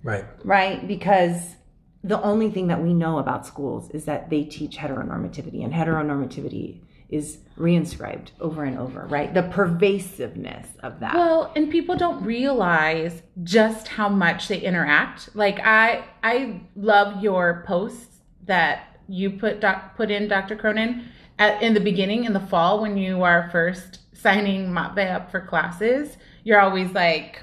Right. 0.03 0.25
right? 0.45 0.88
Because 0.88 1.55
the 2.03 2.21
only 2.21 2.50
thing 2.50 2.67
that 2.67 2.81
we 2.81 2.93
know 2.93 3.19
about 3.19 3.45
schools 3.45 3.89
is 3.91 4.05
that 4.05 4.29
they 4.29 4.43
teach 4.43 4.77
heteronormativity 4.77 5.63
and 5.63 5.74
heteronormativity 5.74 6.81
is 7.09 7.39
reinscribed 7.57 8.29
over 8.39 8.63
and 8.63 8.77
over 8.77 9.05
right 9.07 9.33
the 9.33 9.43
pervasiveness 9.43 10.67
of 10.81 10.99
that 10.99 11.13
Well, 11.13 11.51
and 11.55 11.69
people 11.69 11.95
don't 11.95 12.23
realize 12.23 13.21
just 13.43 13.87
how 13.87 14.07
much 14.07 14.47
they 14.47 14.59
interact. 14.59 15.35
Like 15.35 15.59
I 15.59 16.05
I 16.23 16.61
love 16.75 17.21
your 17.21 17.63
posts 17.67 18.19
that 18.45 18.99
you 19.07 19.31
put 19.31 19.59
doc, 19.59 19.97
put 19.97 20.11
in 20.11 20.27
Dr. 20.27 20.55
Cronin 20.55 21.05
at, 21.39 21.61
in 21.61 21.73
the 21.73 21.79
beginning 21.79 22.25
in 22.25 22.33
the 22.33 22.39
fall 22.39 22.81
when 22.81 22.95
you 22.95 23.23
are 23.23 23.49
first 23.51 23.99
signing 24.15 24.67
Matve 24.67 25.11
up 25.11 25.31
for 25.31 25.41
classes. 25.41 26.17
You're 26.43 26.59
always 26.59 26.91
like 26.91 27.41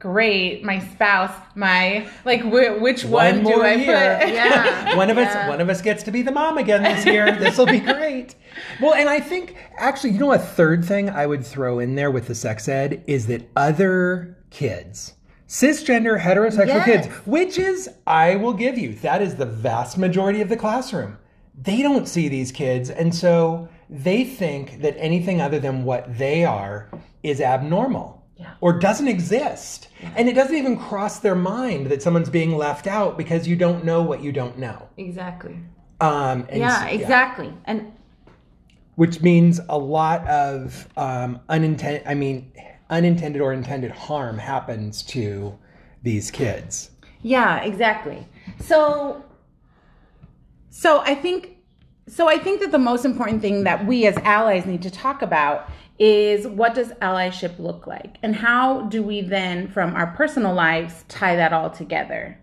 great, 0.00 0.64
my 0.64 0.80
spouse, 0.80 1.30
my 1.54 2.04
like 2.24 2.40
wh- 2.40 2.80
which 2.82 3.04
one, 3.04 3.44
One 3.44 3.52
do 3.54 3.62
I 3.62 3.74
year. 3.74 4.18
put? 4.20 4.28
Yeah. 4.34 4.96
one 5.02 5.10
of 5.10 5.16
us 5.18 5.48
one 5.48 5.60
of 5.60 5.68
us 5.68 5.80
gets 5.80 6.02
to 6.04 6.10
be 6.10 6.22
the 6.22 6.32
mom 6.32 6.58
again 6.58 6.82
this 6.82 7.06
year. 7.06 7.30
this 7.38 7.56
will 7.56 7.66
be 7.66 7.78
great. 7.94 8.34
Well, 8.80 8.94
and 8.94 9.08
I 9.08 9.20
think 9.20 9.56
actually, 9.78 10.10
you 10.10 10.18
know, 10.18 10.32
a 10.32 10.38
third 10.38 10.84
thing 10.84 11.08
I 11.10 11.26
would 11.26 11.46
throw 11.46 11.78
in 11.78 11.94
there 11.94 12.10
with 12.10 12.26
the 12.26 12.34
sex 12.34 12.66
ed 12.68 13.04
is 13.06 13.26
that 13.28 13.48
other 13.54 14.36
kids, 14.50 15.14
cisgender 15.46 16.18
heterosexual 16.20 16.66
Yes. 16.66 16.84
kids, 16.86 17.06
which 17.26 17.58
is 17.58 17.88
I 18.06 18.36
will 18.36 18.54
give 18.54 18.76
you, 18.78 18.94
that 18.96 19.22
is 19.22 19.36
the 19.36 19.46
vast 19.46 19.98
majority 19.98 20.40
of 20.40 20.48
the 20.48 20.56
classroom. 20.56 21.18
They 21.62 21.82
don't 21.82 22.08
see 22.08 22.28
these 22.28 22.50
kids, 22.52 22.88
and 22.88 23.14
so 23.14 23.68
they 23.90 24.24
think 24.24 24.80
that 24.80 24.96
anything 24.98 25.40
other 25.42 25.58
than 25.60 25.84
what 25.84 26.16
they 26.16 26.42
are 26.44 26.88
is 27.22 27.40
abnormal. 27.40 28.19
Or 28.60 28.72
doesn't 28.78 29.08
exist. 29.08 29.88
And 30.16 30.28
it 30.28 30.34
doesn't 30.34 30.56
even 30.56 30.76
cross 30.78 31.18
their 31.20 31.34
mind 31.34 31.86
that 31.86 32.02
someone's 32.02 32.30
being 32.30 32.56
left 32.56 32.86
out 32.86 33.16
because 33.18 33.46
you 33.48 33.56
don't 33.56 33.84
know 33.84 34.02
what 34.02 34.22
you 34.22 34.32
don't 34.32 34.58
know. 34.58 34.88
exactly 34.96 35.56
Um, 36.00 36.46
and 36.48 36.58
yeah 36.58 36.86
s- 36.88 36.94
exactly 37.00 37.52
and 37.64 37.92
Which 38.96 39.20
means 39.22 39.60
a 39.68 39.78
lot 39.78 40.26
of 40.28 40.88
um, 40.96 41.40
unintended, 41.48 42.02
I 42.06 42.14
mean, 42.14 42.52
unintended 42.90 43.40
or 43.42 43.52
intended 43.52 43.90
harm 43.92 44.38
happens 44.38 45.02
to 45.04 45.56
these 46.02 46.30
kids. 46.30 46.90
yeah 47.22 47.60
exactly 47.62 48.26
so 48.60 49.24
So 50.70 51.00
I 51.00 51.14
think 51.14 51.56
so 52.08 52.28
I 52.28 52.38
think 52.38 52.60
that 52.60 52.72
the 52.72 52.78
most 52.78 53.04
important 53.04 53.40
thing 53.42 53.64
that 53.64 53.86
we 53.86 54.06
as 54.06 54.16
allies 54.18 54.66
need 54.66 54.82
to 54.82 54.90
talk 54.90 55.22
about 55.22 55.68
is 56.00 56.46
what 56.46 56.74
does 56.74 56.92
allyship 57.02 57.58
look 57.58 57.86
like 57.86 58.16
and 58.22 58.34
how 58.34 58.80
do 58.88 59.02
we 59.02 59.20
then 59.20 59.68
from 59.68 59.94
our 59.94 60.06
personal 60.16 60.54
lives 60.54 61.04
tie 61.08 61.36
that 61.36 61.52
all 61.52 61.68
together. 61.68 62.38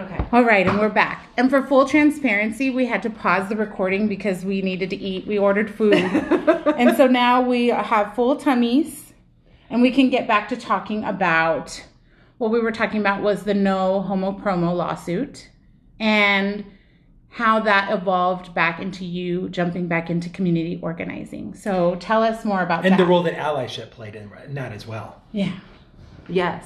okay 0.00 0.26
All 0.32 0.42
right, 0.42 0.66
and 0.66 0.80
we're 0.80 0.88
back. 0.88 1.28
And 1.36 1.48
for 1.48 1.62
full 1.62 1.86
transparency, 1.86 2.68
we 2.68 2.86
had 2.86 3.00
to 3.04 3.10
pause 3.10 3.48
the 3.48 3.54
recording 3.54 4.08
because 4.08 4.44
we 4.44 4.60
needed 4.60 4.90
to 4.90 4.96
eat. 4.96 5.24
We 5.24 5.38
ordered 5.38 5.72
food. 5.72 5.94
and 6.76 6.96
so 6.96 7.06
now 7.06 7.40
we 7.40 7.68
have 7.68 8.14
full 8.16 8.34
tummies 8.34 9.12
and 9.70 9.80
we 9.80 9.92
can 9.92 10.10
get 10.10 10.26
back 10.26 10.48
to 10.48 10.56
talking 10.56 11.04
about 11.04 11.80
what 12.38 12.50
we 12.50 12.58
were 12.58 12.72
talking 12.72 13.00
about 13.00 13.22
was 13.22 13.44
the 13.44 13.54
no 13.54 14.00
homo 14.00 14.32
promo 14.32 14.74
lawsuit 14.76 15.48
and 16.00 16.64
how 17.34 17.58
that 17.58 17.92
evolved 17.92 18.54
back 18.54 18.78
into 18.78 19.04
you 19.04 19.48
jumping 19.48 19.88
back 19.88 20.08
into 20.08 20.30
community 20.30 20.78
organizing. 20.80 21.52
So 21.52 21.96
tell 21.96 22.22
us 22.22 22.44
more 22.44 22.62
about 22.62 22.84
that. 22.84 22.92
And 22.92 22.92
that. 22.92 23.02
the 23.02 23.10
role 23.10 23.24
that 23.24 23.34
allyship 23.34 23.90
played 23.90 24.14
in 24.14 24.30
in 24.46 24.54
that 24.54 24.70
as 24.70 24.86
well. 24.86 25.20
Yeah. 25.32 25.50
Yes. 26.28 26.64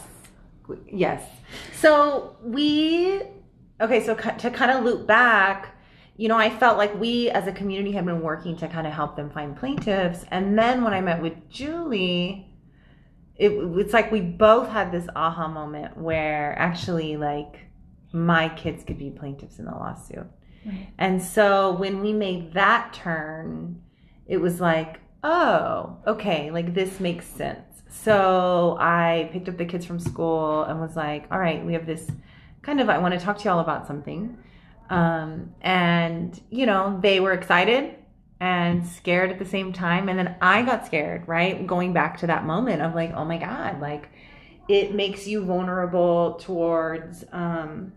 Yes. 0.87 1.27
So 1.73 2.37
we, 2.43 3.23
okay, 3.81 4.05
so 4.05 4.15
to 4.15 4.51
kind 4.51 4.71
of 4.71 4.85
loop 4.85 5.07
back, 5.07 5.75
you 6.19 6.29
know, 6.29 6.37
I 6.37 6.51
felt 6.51 6.77
like 6.77 6.95
we 7.01 7.31
as 7.31 7.47
a 7.47 7.53
community 7.53 7.93
had 7.93 8.05
been 8.05 8.21
working 8.21 8.55
to 8.59 8.69
kind 8.69 8.87
of 8.87 8.93
help 8.93 9.17
them 9.17 9.31
find 9.31 9.57
plaintiffs. 9.57 10.27
And 10.31 10.59
then 10.59 10.85
when 10.85 10.93
I 10.93 11.01
met 11.01 11.23
with 11.23 11.49
Julie, 11.49 12.47
it, 13.37 13.53
it's 13.53 13.95
like 13.95 14.13
we 14.13 14.21
both 14.21 14.69
had 14.69 14.93
this 14.93 15.07
aha 15.17 15.49
moment 15.49 15.97
where 15.97 16.59
actually, 16.59 17.17
like, 17.17 17.61
my 18.13 18.51
kids 18.51 18.85
could 18.85 18.99
be 18.99 19.09
plaintiffs 19.09 19.59
in 19.59 19.65
the 19.65 19.71
lawsuit. 19.71 20.27
And 20.99 21.23
so 21.23 21.73
when 21.73 22.01
we 22.01 22.13
made 22.13 22.53
that 22.55 22.93
turn, 22.93 23.81
it 24.27 24.39
was 24.39 24.61
like, 24.61 25.01
oh, 25.25 25.97
okay, 26.07 26.51
like 26.51 26.75
this 26.75 27.01
makes 27.01 27.27
sense. 27.27 27.83
So 27.89 28.77
I 28.79 29.31
picked 29.33 29.49
up 29.49 29.57
the 29.57 29.65
kids 29.65 29.87
from 29.87 29.99
school 29.99 30.63
and 30.65 30.81
was 30.81 30.95
like, 30.97 31.27
all 31.31 31.39
right, 31.39 31.65
we 31.65 31.73
have 31.73 31.87
this 31.87 32.11
kind 32.63 32.81
of, 32.81 32.89
I 32.89 32.99
want 32.99 33.15
to 33.15 33.21
talk 33.21 33.39
to 33.39 33.45
y'all 33.45 33.61
about 33.61 33.87
something. 33.87 34.39
Um, 34.91 35.55
and, 35.61 36.41
you 36.51 36.67
know, 36.67 36.99
they 37.03 37.21
were 37.21 37.33
excited 37.33 37.95
and 38.41 38.87
scared 38.87 39.31
at 39.31 39.39
the 39.39 39.45
same 39.45 39.73
time. 39.73 40.09
And 40.09 40.19
then 40.19 40.37
I 40.41 40.63
got 40.63 40.87
scared, 40.87 41.27
right? 41.27 41.67
Going 41.67 41.93
back 41.93 42.19
to 42.19 42.27
that 42.29 42.45
moment 42.45 42.83
of 42.83 42.95
like, 42.95 43.13
oh 43.15 43.25
my 43.25 43.39
God, 43.39 43.81
like 43.81 44.11
it 44.69 44.95
makes 44.95 45.27
you 45.27 45.45
vulnerable 45.45 46.35
towards, 46.35 47.25
um, 47.33 47.93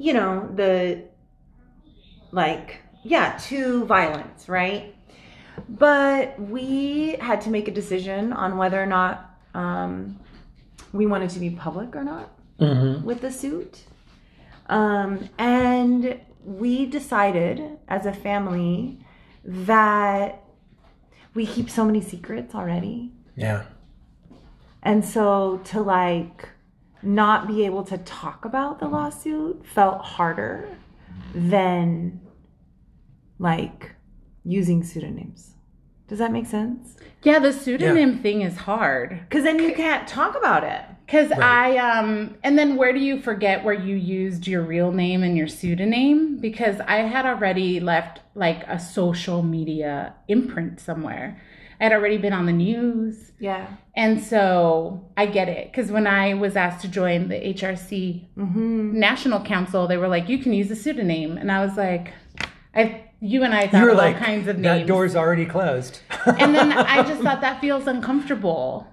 you 0.00 0.14
know, 0.14 0.48
the 0.54 1.04
like, 2.32 2.80
yeah, 3.04 3.38
to 3.48 3.84
violence, 3.84 4.48
right? 4.48 4.94
But 5.68 6.40
we 6.40 7.16
had 7.20 7.42
to 7.42 7.50
make 7.50 7.68
a 7.68 7.70
decision 7.70 8.32
on 8.32 8.56
whether 8.56 8.82
or 8.82 8.86
not 8.86 9.36
um, 9.52 10.18
we 10.92 11.06
wanted 11.06 11.30
to 11.30 11.38
be 11.38 11.50
public 11.50 11.94
or 11.94 12.02
not 12.02 12.30
Mm-hmm. 12.60 13.06
with 13.06 13.22
the 13.22 13.32
suit. 13.32 13.84
Um, 14.66 15.30
and 15.38 16.20
we 16.44 16.84
decided 16.84 17.78
as 17.88 18.04
a 18.04 18.12
family 18.12 18.98
that 19.42 20.44
we 21.32 21.46
keep 21.46 21.70
so 21.70 21.86
many 21.86 22.02
secrets 22.02 22.54
already. 22.54 23.12
Yeah. 23.34 23.64
And 24.82 25.02
so 25.04 25.62
to 25.64 25.80
like 25.80 26.50
not 27.02 27.46
be 27.46 27.64
able 27.64 27.84
to 27.84 27.98
talk 27.98 28.44
about 28.44 28.78
the 28.78 28.88
lawsuit 28.88 29.64
felt 29.66 30.02
harder 30.02 30.68
than 31.34 32.20
like 33.38 33.92
using 34.44 34.82
pseudonyms. 34.82 35.54
Does 36.08 36.18
that 36.18 36.32
make 36.32 36.46
sense? 36.46 36.96
Yeah, 37.22 37.38
the 37.38 37.52
pseudonym 37.52 38.18
thing 38.18 38.42
is 38.42 38.56
hard. 38.56 39.20
Because 39.28 39.44
then 39.44 39.60
you 39.60 39.72
can't 39.74 40.08
talk 40.08 40.36
about 40.36 40.64
it. 40.64 40.82
Cause 41.06 41.30
Right. 41.30 41.40
I 41.40 41.76
um 41.78 42.36
and 42.44 42.56
then 42.58 42.76
where 42.76 42.92
do 42.92 43.00
you 43.00 43.20
forget 43.20 43.64
where 43.64 43.74
you 43.74 43.96
used 43.96 44.46
your 44.46 44.62
real 44.62 44.92
name 44.92 45.22
and 45.22 45.36
your 45.36 45.48
pseudonym? 45.48 46.38
Because 46.38 46.80
I 46.80 46.98
had 46.98 47.26
already 47.26 47.80
left 47.80 48.20
like 48.34 48.62
a 48.68 48.78
social 48.78 49.42
media 49.42 50.14
imprint 50.28 50.78
somewhere. 50.80 51.40
I'd 51.80 51.92
already 51.92 52.18
been 52.18 52.32
on 52.32 52.46
the 52.46 52.52
news. 52.52 53.32
Yeah. 53.38 53.66
And 53.96 54.22
so 54.22 55.10
I 55.16 55.26
get 55.26 55.48
it. 55.48 55.72
Cause 55.72 55.90
when 55.90 56.06
I 56.06 56.34
was 56.34 56.54
asked 56.56 56.82
to 56.82 56.88
join 56.88 57.28
the 57.28 57.36
HRC 57.36 58.26
Mm-hmm. 58.36 58.98
National 58.98 59.40
Council, 59.40 59.86
they 59.86 59.96
were 59.96 60.08
like, 60.08 60.28
you 60.28 60.38
can 60.38 60.52
use 60.52 60.70
a 60.70 60.76
pseudonym. 60.76 61.38
And 61.38 61.50
I 61.50 61.64
was 61.64 61.76
like, 61.76 62.12
I 62.74 63.04
you 63.22 63.42
and 63.44 63.54
I 63.54 63.66
thought 63.66 63.78
You 63.80 63.84
were 63.84 63.90
of 63.90 63.96
like, 63.98 64.16
all 64.16 64.22
kinds 64.22 64.48
of 64.48 64.58
names. 64.58 64.80
that 64.82 64.86
door's 64.86 65.14
already 65.16 65.44
closed. 65.46 66.00
and 66.26 66.54
then 66.54 66.72
I 66.94 67.02
just 67.02 67.22
thought 67.22 67.40
that 67.42 67.60
feels 67.60 67.86
uncomfortable 67.86 68.86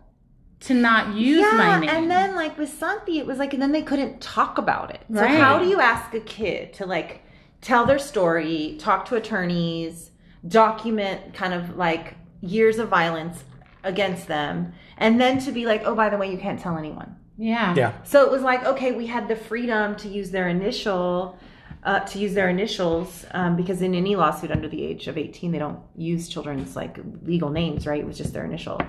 to 0.61 0.73
not 0.73 1.13
use 1.15 1.39
yeah, 1.41 1.51
my 1.57 1.79
name. 1.79 1.89
and 1.89 2.09
then 2.11 2.35
like 2.35 2.57
with 2.57 2.69
Santi, 2.69 3.19
it 3.19 3.25
was 3.27 3.37
like, 3.37 3.53
and 3.53 3.61
then 3.61 3.71
they 3.73 3.83
couldn't 3.83 4.19
talk 4.21 4.57
about 4.57 4.89
it. 4.93 5.01
So 5.13 5.21
Right. 5.21 5.37
how 5.39 5.59
do 5.59 5.65
you 5.67 5.79
ask 5.79 6.13
a 6.13 6.19
kid 6.19 6.73
to 6.73 6.85
like 6.85 7.21
tell 7.61 7.85
their 7.85 7.99
story, 7.99 8.75
talk 8.79 9.05
to 9.07 9.15
attorneys, 9.15 10.11
document 10.47 11.33
kind 11.33 11.53
of 11.53 11.77
like 11.77 12.15
years 12.41 12.77
of 12.77 12.89
violence 12.89 13.43
against 13.83 14.27
them 14.27 14.73
and 14.97 15.19
then 15.19 15.39
to 15.39 15.51
be 15.51 15.65
like 15.65 15.83
oh 15.85 15.95
by 15.95 16.09
the 16.09 16.17
way 16.17 16.31
you 16.31 16.37
can't 16.37 16.59
tell 16.59 16.77
anyone. 16.77 17.15
Yeah. 17.37 17.75
Yeah. 17.75 17.93
so 18.03 18.25
it 18.25 18.31
was 18.31 18.41
like 18.41 18.65
okay 18.65 18.91
we 18.91 19.07
had 19.07 19.27
the 19.27 19.35
freedom 19.35 19.95
to 19.97 20.07
use 20.07 20.31
their 20.31 20.47
initial 20.47 21.37
uh, 21.83 21.99
to 22.01 22.19
use 22.19 22.33
their 22.33 22.49
initials 22.49 23.25
um, 23.31 23.55
because 23.55 23.81
in 23.81 23.93
any 23.95 24.15
lawsuit 24.15 24.51
under 24.51 24.67
the 24.67 24.83
age 24.83 25.07
of 25.07 25.17
18 25.17 25.51
they 25.51 25.59
don't 25.59 25.79
use 25.95 26.27
children's 26.27 26.75
like 26.75 26.97
legal 27.23 27.49
names 27.49 27.85
right? 27.87 28.01
It 28.01 28.05
was 28.05 28.17
just 28.17 28.33
their 28.33 28.45
initial. 28.45 28.81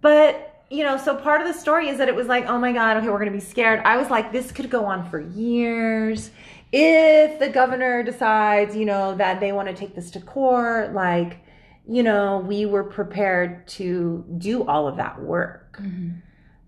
But 0.00 0.64
you 0.70 0.82
know 0.84 0.96
so 0.96 1.14
part 1.14 1.40
of 1.40 1.46
the 1.46 1.58
story 1.58 1.88
is 1.88 1.98
that 1.98 2.08
it 2.08 2.14
was 2.14 2.26
like 2.26 2.46
oh 2.46 2.58
my 2.58 2.72
god 2.72 2.96
okay 2.96 3.08
we're 3.08 3.18
gonna 3.18 3.30
be 3.30 3.40
scared. 3.40 3.80
I 3.84 3.96
was 3.98 4.10
like 4.10 4.32
this 4.32 4.50
could 4.50 4.70
go 4.70 4.84
on 4.86 5.08
for 5.10 5.20
years. 5.20 6.30
If 6.72 7.38
the 7.38 7.48
governor 7.48 8.02
decides 8.02 8.74
you 8.74 8.86
know 8.86 9.14
that 9.16 9.40
they 9.40 9.52
want 9.52 9.68
to 9.68 9.74
take 9.74 9.94
this 9.94 10.10
to 10.12 10.20
court 10.20 10.94
like 10.94 11.38
you 11.88 12.02
know 12.02 12.38
we 12.46 12.66
were 12.66 12.84
prepared 12.84 13.66
to 13.66 14.24
do 14.38 14.64
all 14.64 14.86
of 14.86 14.96
that 14.96 15.20
work 15.20 15.78
mm-hmm. 15.80 16.10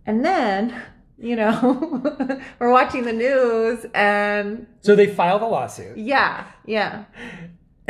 and 0.07 0.25
then 0.25 0.75
you 1.19 1.37
know 1.37 2.41
we're 2.59 2.73
watching 2.73 3.05
the 3.05 3.12
news 3.12 3.85
and 3.95 4.67
So 4.81 4.97
they 4.97 5.07
filed 5.07 5.43
a 5.43 5.47
lawsuit, 5.47 5.99
yeah 5.99 6.47
yeah 6.65 7.05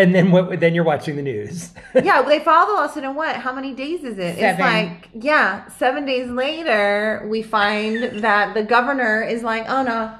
and 0.00 0.14
then 0.14 0.30
what? 0.30 0.60
Then 0.60 0.74
you're 0.74 0.84
watching 0.84 1.16
the 1.16 1.22
news. 1.22 1.72
yeah, 1.94 2.22
they 2.22 2.38
filed 2.38 2.70
the 2.70 2.72
lawsuit 2.72 3.04
and 3.04 3.14
what? 3.14 3.36
How 3.36 3.54
many 3.54 3.74
days 3.74 4.02
is 4.02 4.18
it? 4.18 4.38
It's 4.38 4.58
like, 4.58 5.10
yeah, 5.12 5.68
seven 5.68 6.06
days 6.06 6.30
later, 6.30 7.26
we 7.28 7.42
find 7.42 8.20
that 8.20 8.54
the 8.54 8.62
governor 8.62 9.22
is 9.22 9.42
like, 9.42 9.68
oh 9.68 9.82
no, 9.82 10.14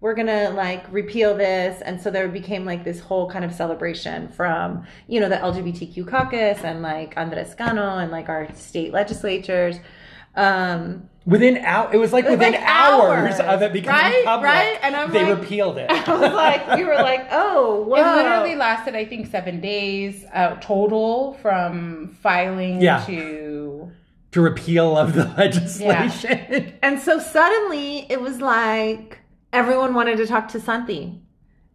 we're 0.00 0.14
gonna 0.14 0.50
like 0.50 0.84
repeal 0.92 1.36
this. 1.36 1.82
And 1.82 2.00
so 2.00 2.10
there 2.10 2.28
became 2.28 2.64
like 2.64 2.84
this 2.84 3.00
whole 3.00 3.28
kind 3.30 3.44
of 3.44 3.52
celebration 3.52 4.28
from, 4.28 4.86
you 5.08 5.18
know, 5.20 5.28
the 5.28 5.36
LGBTQ 5.36 6.06
caucus 6.08 6.58
and 6.64 6.82
like 6.82 7.14
Andres 7.16 7.54
Cano 7.54 7.98
and 7.98 8.10
like 8.12 8.28
our 8.28 8.52
state 8.54 8.92
legislatures. 8.92 9.76
Um, 10.36 11.08
within 11.26 11.56
out 11.58 11.92
it 11.92 11.98
was 11.98 12.12
like 12.12 12.24
It 12.24 12.30
was 12.30 12.38
within 12.38 12.52
like 12.52 12.62
hours, 12.62 13.40
hours, 13.40 13.40
of 13.40 13.60
it 13.62 13.72
becoming 13.72 14.00
right? 14.00 14.24
public. 14.24 14.44
Right? 14.52 14.78
And 14.82 14.94
I'm 14.94 15.10
they 15.10 15.24
like- 15.24 15.40
repealed 15.40 15.78
it. 15.78 15.90
I 16.08 16.12
was 16.16 16.32
like, 16.32 16.76
we 16.76 16.84
were 16.84 16.94
like, 16.94 17.26
oh, 17.32 17.82
whoa. 17.82 17.96
It 17.96 18.16
literally 18.22 18.54
lasted, 18.54 18.94
I 18.94 19.04
think, 19.04 19.26
seven 19.26 19.60
days 19.60 20.24
uh, 20.32 20.54
total 20.60 21.34
from 21.42 22.16
filing 22.22 22.80
Yeah. 22.80 23.04
to. 23.06 23.90
to 24.30 24.40
repeal 24.40 24.96
of 24.96 25.14
the 25.14 25.24
legislation. 25.36 26.72
And 26.82 27.00
so 27.00 27.18
suddenly 27.18 28.06
it 28.08 28.20
was 28.20 28.40
like 28.40 29.18
everyone 29.52 29.94
wanted 29.94 30.16
to 30.18 30.26
talk 30.26 30.48
to 30.48 30.60
Santi. 30.60 31.20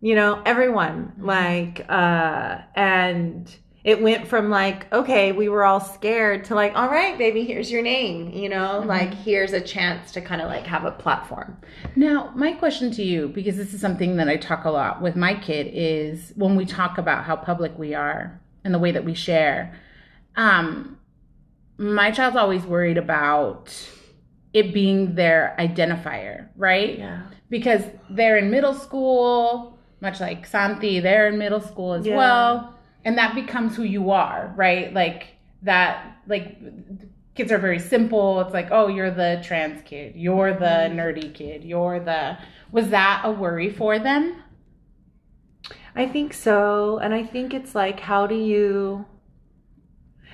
You 0.01 0.15
know, 0.15 0.41
everyone. 0.45 1.13
Like, 1.17 1.85
uh, 1.89 2.59
and 2.75 3.53
it 3.83 4.01
went 4.01 4.27
from 4.27 4.49
like, 4.49 4.91
okay, 4.93 5.33
we 5.33 5.49
were 5.49 5.65
all 5.65 5.79
scared 5.79 6.45
to 6.45 6.55
like, 6.55 6.73
all 6.75 6.89
right, 6.89 7.17
baby, 7.17 7.43
here's 7.43 7.69
your 7.69 7.81
name. 7.81 8.31
You 8.31 8.49
know, 8.49 8.83
like 8.85 9.13
here's 9.13 9.51
a 9.51 9.59
chance 9.59 10.11
to 10.13 10.21
kind 10.21 10.41
of 10.41 10.47
like 10.47 10.65
have 10.65 10.85
a 10.85 10.91
platform. 10.91 11.57
Now, 11.95 12.31
my 12.35 12.53
question 12.53 12.91
to 12.91 13.03
you, 13.03 13.27
because 13.29 13.57
this 13.57 13.73
is 13.73 13.81
something 13.81 14.15
that 14.17 14.29
I 14.29 14.37
talk 14.37 14.63
a 14.63 14.69
lot 14.69 15.01
with 15.01 15.15
my 15.15 15.35
kid, 15.35 15.69
is 15.73 16.31
when 16.35 16.55
we 16.55 16.65
talk 16.65 16.97
about 16.97 17.25
how 17.25 17.35
public 17.35 17.77
we 17.77 17.93
are 17.93 18.39
and 18.63 18.73
the 18.73 18.79
way 18.79 18.91
that 18.91 19.03
we 19.03 19.13
share. 19.13 19.77
Um, 20.35 20.97
my 21.77 22.11
child's 22.11 22.37
always 22.37 22.63
worried 22.63 22.97
about 22.97 23.75
it 24.53 24.73
being 24.73 25.15
their 25.15 25.55
identifier, 25.59 26.47
right? 26.55 26.99
Yeah. 26.99 27.23
Because 27.53 27.83
they're 28.09 28.37
in 28.37 28.49
middle 28.49 28.73
school, 28.73 29.77
much 30.01 30.19
like 30.19 30.43
Santi, 30.43 30.99
they're 30.99 31.27
in 31.27 31.37
middle 31.37 31.61
school 31.61 31.93
as 31.93 32.03
Yeah. 32.03 32.17
well. 32.17 32.73
And 33.05 33.15
that 33.19 33.35
becomes 33.35 33.75
who 33.75 33.83
you 33.83 34.09
are, 34.09 34.51
right? 34.55 34.91
Like 34.91 35.27
that, 35.61 36.17
like 36.25 36.57
kids 37.35 37.51
are 37.51 37.59
very 37.59 37.77
simple. 37.77 38.41
It's 38.41 38.55
like, 38.55 38.69
oh, 38.71 38.87
you're 38.87 39.11
the 39.11 39.39
trans 39.43 39.83
kid, 39.83 40.15
you're 40.15 40.51
the 40.55 40.89
nerdy 40.99 41.31
kid, 41.31 41.63
you're 41.63 41.99
the. 41.99 42.39
Was 42.71 42.89
that 42.89 43.21
a 43.23 43.31
worry 43.31 43.69
for 43.69 43.99
them? 43.99 44.41
I 45.95 46.07
think 46.07 46.33
so. 46.33 46.97
And 46.97 47.13
I 47.13 47.23
think 47.23 47.53
it's 47.53 47.75
like, 47.75 47.99
how 47.99 48.25
do 48.25 48.35
you. 48.35 49.05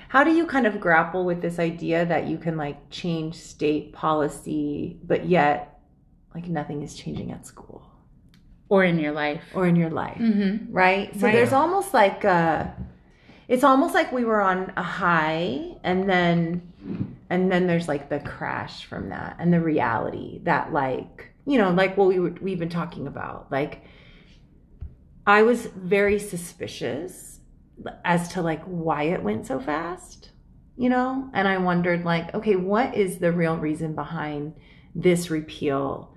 How 0.08 0.24
do 0.24 0.32
you 0.32 0.46
kind 0.46 0.66
of 0.66 0.80
grapple 0.80 1.26
with 1.26 1.42
this 1.42 1.58
idea 1.58 2.06
that 2.06 2.26
you 2.26 2.38
can 2.38 2.56
like 2.56 2.78
change 2.88 3.34
state 3.34 3.92
policy, 3.92 4.98
but 5.04 5.26
yet 5.26 5.69
like 6.34 6.46
nothing 6.48 6.82
is 6.82 6.94
changing 6.94 7.32
at 7.32 7.46
school 7.46 7.82
Or 8.68 8.84
in 8.84 8.98
your 8.98 9.12
life? 9.12 9.42
or 9.54 9.66
in 9.66 9.76
your 9.76 9.90
life? 9.90 10.18
Mm-hmm. 10.18 10.72
right? 10.72 11.14
So 11.18 11.26
Right. 11.26 11.32
there's 11.34 11.52
almost 11.52 11.92
like 11.94 12.24
a, 12.24 12.74
it's 13.48 13.64
almost 13.64 13.94
like 13.94 14.12
we 14.12 14.24
were 14.24 14.40
on 14.40 14.72
a 14.76 14.82
high 14.82 15.74
and 15.82 16.08
then 16.08 16.66
and 17.28 17.50
then 17.52 17.66
there's 17.66 17.88
like 17.88 18.08
the 18.08 18.20
crash 18.20 18.84
from 18.86 19.10
that 19.10 19.36
and 19.38 19.52
the 19.52 19.60
reality 19.60 20.40
that 20.44 20.72
like, 20.72 21.30
you 21.46 21.58
know, 21.58 21.70
like 21.70 21.96
what 21.96 22.08
we 22.08 22.18
were, 22.18 22.34
we've 22.40 22.58
been 22.58 22.68
talking 22.70 23.06
about. 23.06 23.50
Like 23.52 23.82
I 25.26 25.42
was 25.42 25.66
very 25.66 26.18
suspicious 26.18 27.40
as 28.04 28.28
to 28.32 28.42
like 28.42 28.62
why 28.64 29.04
it 29.04 29.22
went 29.22 29.46
so 29.46 29.60
fast, 29.60 30.30
you 30.76 30.88
know? 30.88 31.28
And 31.34 31.46
I 31.46 31.58
wondered 31.58 32.04
like, 32.04 32.34
okay, 32.34 32.56
what 32.56 32.94
is 32.96 33.18
the 33.18 33.32
real 33.32 33.56
reason 33.56 33.94
behind 33.94 34.54
this 34.94 35.30
repeal? 35.30 36.09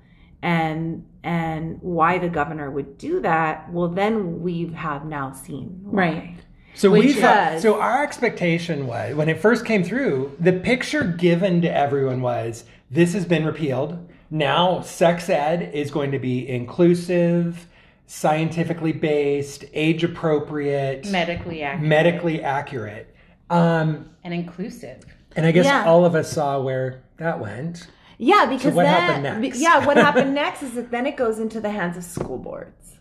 And 0.43 1.05
and 1.23 1.77
why 1.81 2.19
the 2.19 2.27
governor 2.27 2.69
would 2.69 2.97
do 2.97 3.21
that 3.21 3.71
well 3.71 3.87
then 3.87 4.41
we 4.43 4.67
have 4.73 5.05
now 5.05 5.31
seen 5.31 5.79
why. 5.83 5.97
Right. 6.07 6.35
So 6.75 6.89
we 6.89 7.13
thought, 7.13 7.61
so 7.61 7.79
our 7.79 8.03
expectation 8.03 8.87
was 8.87 9.13
when 9.15 9.29
it 9.29 9.39
first 9.39 9.63
came 9.63 9.83
through, 9.83 10.35
the 10.39 10.53
picture 10.53 11.03
given 11.03 11.61
to 11.61 11.71
everyone 11.71 12.21
was 12.21 12.65
this 12.89 13.13
has 13.13 13.25
been 13.25 13.45
repealed. 13.45 14.09
Now 14.31 14.81
sex 14.81 15.29
ed 15.29 15.71
is 15.73 15.91
going 15.91 16.11
to 16.11 16.19
be 16.19 16.49
inclusive, 16.49 17.67
scientifically 18.07 18.91
based, 18.91 19.65
age 19.73 20.03
appropriate, 20.03 21.05
Medically 21.09 21.61
accurate 21.63 21.87
medically 21.87 22.43
accurate. 22.43 23.15
Um, 23.49 24.09
and 24.23 24.33
inclusive. 24.33 25.05
and 25.35 25.45
I 25.45 25.51
guess 25.51 25.65
Yeah. 25.65 25.85
all 25.85 26.05
of 26.05 26.15
us 26.15 26.31
saw 26.31 26.59
where 26.59 27.03
that 27.17 27.39
went. 27.39 27.87
Yeah 28.17 28.45
because 28.45 28.73
what 28.73 28.83
then 28.83 29.23
happened 29.23 29.41
next? 29.41 29.59
yeah 29.59 29.85
what 29.85 29.97
happened 30.07 30.33
next 30.33 30.63
is 30.63 30.73
that 30.73 30.91
then 30.91 31.05
it 31.05 31.17
goes 31.17 31.39
into 31.39 31.59
the 31.59 31.69
hands 31.69 31.97
of 31.97 32.03
school 32.03 32.37
boards. 32.37 32.95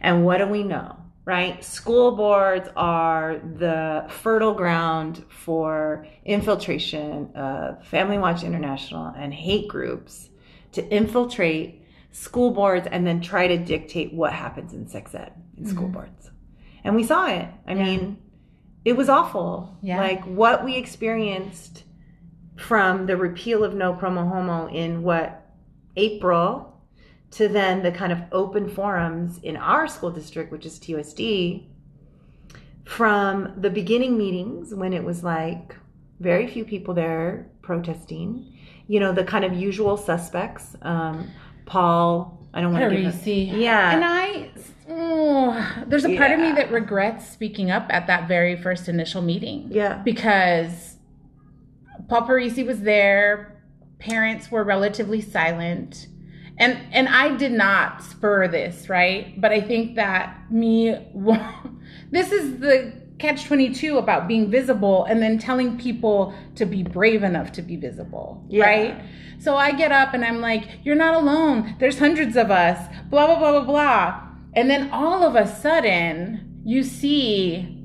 And 0.00 0.24
what 0.24 0.38
do 0.38 0.46
we 0.46 0.62
know 0.62 0.96
right? 1.28 1.62
School 1.62 2.12
boards 2.12 2.70
are 2.74 3.38
the 3.38 4.06
fertile 4.08 4.54
ground 4.54 5.22
for 5.28 6.06
infiltration 6.24 7.30
of 7.34 7.86
family 7.86 8.16
watch 8.16 8.42
international 8.42 9.12
and 9.14 9.34
hate 9.34 9.68
groups 9.68 10.30
to 10.72 10.82
infiltrate 10.88 11.84
school 12.12 12.50
boards 12.50 12.88
and 12.90 13.06
then 13.06 13.20
try 13.20 13.46
to 13.46 13.58
dictate 13.58 14.14
what 14.14 14.32
happens 14.32 14.72
in 14.72 14.88
sex 14.88 15.14
ed 15.14 15.34
in 15.58 15.66
school 15.66 15.84
mm-hmm. 15.84 15.92
boards. 15.92 16.30
And 16.82 16.96
we 16.96 17.04
saw 17.04 17.26
it. 17.26 17.46
I 17.66 17.74
mean 17.74 18.16
it 18.86 18.96
was 18.96 19.10
awful. 19.10 19.76
Yeah. 19.82 19.98
like 20.00 20.24
what 20.24 20.64
we 20.64 20.76
experienced 20.76 21.84
from 22.58 23.06
the 23.06 23.16
repeal 23.16 23.62
of 23.62 23.74
no 23.74 23.94
promo 23.94 24.28
homo 24.28 24.68
in 24.68 25.02
what 25.02 25.46
April 25.96 26.82
to 27.30 27.46
then 27.48 27.82
the 27.82 27.92
kind 27.92 28.12
of 28.12 28.20
open 28.32 28.68
forums 28.68 29.38
in 29.42 29.56
our 29.56 29.86
school 29.86 30.10
district, 30.10 30.50
which 30.50 30.66
is 30.66 30.78
TUSD, 30.78 31.66
from 32.84 33.52
the 33.58 33.70
beginning 33.70 34.16
meetings 34.16 34.74
when 34.74 34.92
it 34.92 35.04
was 35.04 35.22
like 35.22 35.76
very 36.20 36.46
few 36.46 36.64
people 36.64 36.94
there 36.94 37.48
protesting, 37.62 38.58
you 38.88 38.98
know, 38.98 39.12
the 39.12 39.24
kind 39.24 39.44
of 39.44 39.52
usual 39.52 39.96
suspects, 39.96 40.74
um, 40.82 41.30
Paul, 41.66 42.48
I 42.54 42.62
don't 42.62 42.72
want 42.72 42.90
to 42.90 42.96
give 42.96 43.14
him, 43.14 43.60
Yeah. 43.60 43.92
And 43.92 44.04
I, 44.04 44.50
oh, 44.88 45.84
there's 45.86 46.06
a 46.06 46.16
part 46.16 46.32
of 46.32 46.40
me 46.40 46.52
that 46.52 46.72
regrets 46.72 47.28
speaking 47.28 47.70
up 47.70 47.86
at 47.90 48.06
that 48.06 48.26
very 48.26 48.56
first 48.56 48.88
initial 48.88 49.20
meeting. 49.20 49.68
Yeah. 49.70 49.98
Because 50.02 50.87
Paul 52.08 52.22
Parisi 52.22 52.66
was 52.66 52.80
there, 52.80 53.62
parents 53.98 54.50
were 54.50 54.64
relatively 54.64 55.20
silent. 55.20 56.08
And 56.56 56.78
and 56.92 57.08
I 57.08 57.36
did 57.36 57.52
not 57.52 58.02
spur 58.02 58.48
this, 58.48 58.88
right? 58.88 59.40
But 59.40 59.52
I 59.52 59.60
think 59.60 59.94
that 59.96 60.50
me 60.50 60.96
this 62.10 62.32
is 62.32 62.58
the 62.58 62.92
catch 63.18 63.44
22 63.46 63.98
about 63.98 64.28
being 64.28 64.50
visible 64.50 65.04
and 65.04 65.20
then 65.20 65.38
telling 65.38 65.76
people 65.78 66.32
to 66.54 66.64
be 66.64 66.82
brave 66.84 67.22
enough 67.24 67.50
to 67.52 67.62
be 67.62 67.76
visible, 67.76 68.44
Yeah. 68.48 68.64
right? 68.64 69.04
So 69.40 69.56
I 69.56 69.72
get 69.72 69.90
up 69.92 70.14
and 70.14 70.24
I'm 70.24 70.40
like, 70.40 70.68
you're 70.84 70.94
not 70.96 71.14
alone. 71.14 71.76
There's 71.80 71.98
hundreds 71.98 72.36
of 72.36 72.50
us, 72.52 72.78
blah, 73.10 73.26
blah, 73.26 73.38
blah, 73.38 73.50
blah, 73.52 73.64
blah. 73.64 74.22
And 74.54 74.70
then 74.70 74.90
all 74.92 75.24
of 75.24 75.34
a 75.34 75.46
sudden, 75.46 76.60
you 76.64 76.82
see 76.84 77.77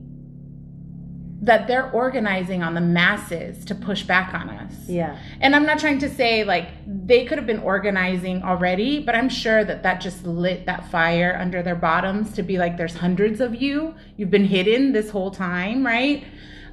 that 1.44 1.68
they're 1.68 1.92
organizing 1.92 2.64
on 2.64 2.74
the 2.74 2.82
masses 2.82 3.66
to 3.66 3.76
push 3.76 4.04
back 4.04 4.34
on 4.34 4.50
us. 4.50 4.74
Yeah. 4.88 5.20
And 5.42 5.54
I'm 5.54 5.66
not 5.66 5.78
trying 5.78 6.00
to 6.00 6.10
say 6.10 6.46
like 6.46 6.70
they 6.88 7.26
could 7.26 7.38
have 7.38 7.46
been 7.46 7.60
organizing 7.60 8.42
already, 8.44 9.04
but 9.04 9.14
I'm 9.14 9.28
sure 9.28 9.66
that 9.66 9.84
that 9.84 10.00
just 10.00 10.26
lit 10.26 10.66
that 10.68 10.90
fire 10.90 11.38
under 11.38 11.62
their 11.62 11.76
bottoms 11.76 12.32
to 12.36 12.44
be 12.44 12.58
like, 12.58 12.78
there's 12.78 12.96
hundreds 12.96 13.42
of 13.42 13.62
you. 13.62 13.94
You've 14.16 14.32
been 14.32 14.46
hidden 14.46 14.94
this 14.94 15.10
whole 15.10 15.32
time, 15.32 15.86
right? 15.86 16.24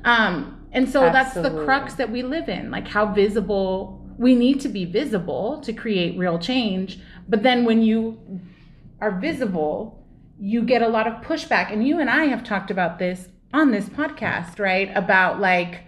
Um, 0.04 0.64
and 0.70 0.88
so 0.88 1.00
that's 1.00 1.34
the 1.34 1.64
crux 1.64 1.94
that 1.94 2.08
we 2.08 2.22
live 2.22 2.48
in. 2.48 2.70
Like 2.70 2.86
how 2.86 3.12
visible 3.12 4.00
we 4.18 4.36
need 4.36 4.60
to 4.60 4.68
be 4.68 4.84
visible 4.84 5.60
to 5.62 5.72
create 5.72 6.16
real 6.16 6.38
change. 6.38 7.00
But 7.28 7.42
then 7.42 7.64
when 7.64 7.82
you 7.82 8.40
are 9.00 9.18
visible, 9.18 10.06
you 10.38 10.62
get 10.62 10.80
a 10.80 10.88
lot 10.88 11.08
of 11.08 11.24
pushback. 11.24 11.72
And 11.72 11.84
you 11.84 11.98
and 11.98 12.08
I 12.08 12.26
have 12.26 12.44
talked 12.44 12.70
about 12.70 13.00
this 13.00 13.26
on 13.52 13.70
this 13.70 13.86
podcast, 13.86 14.58
right? 14.58 14.90
About 14.94 15.40
like 15.40 15.84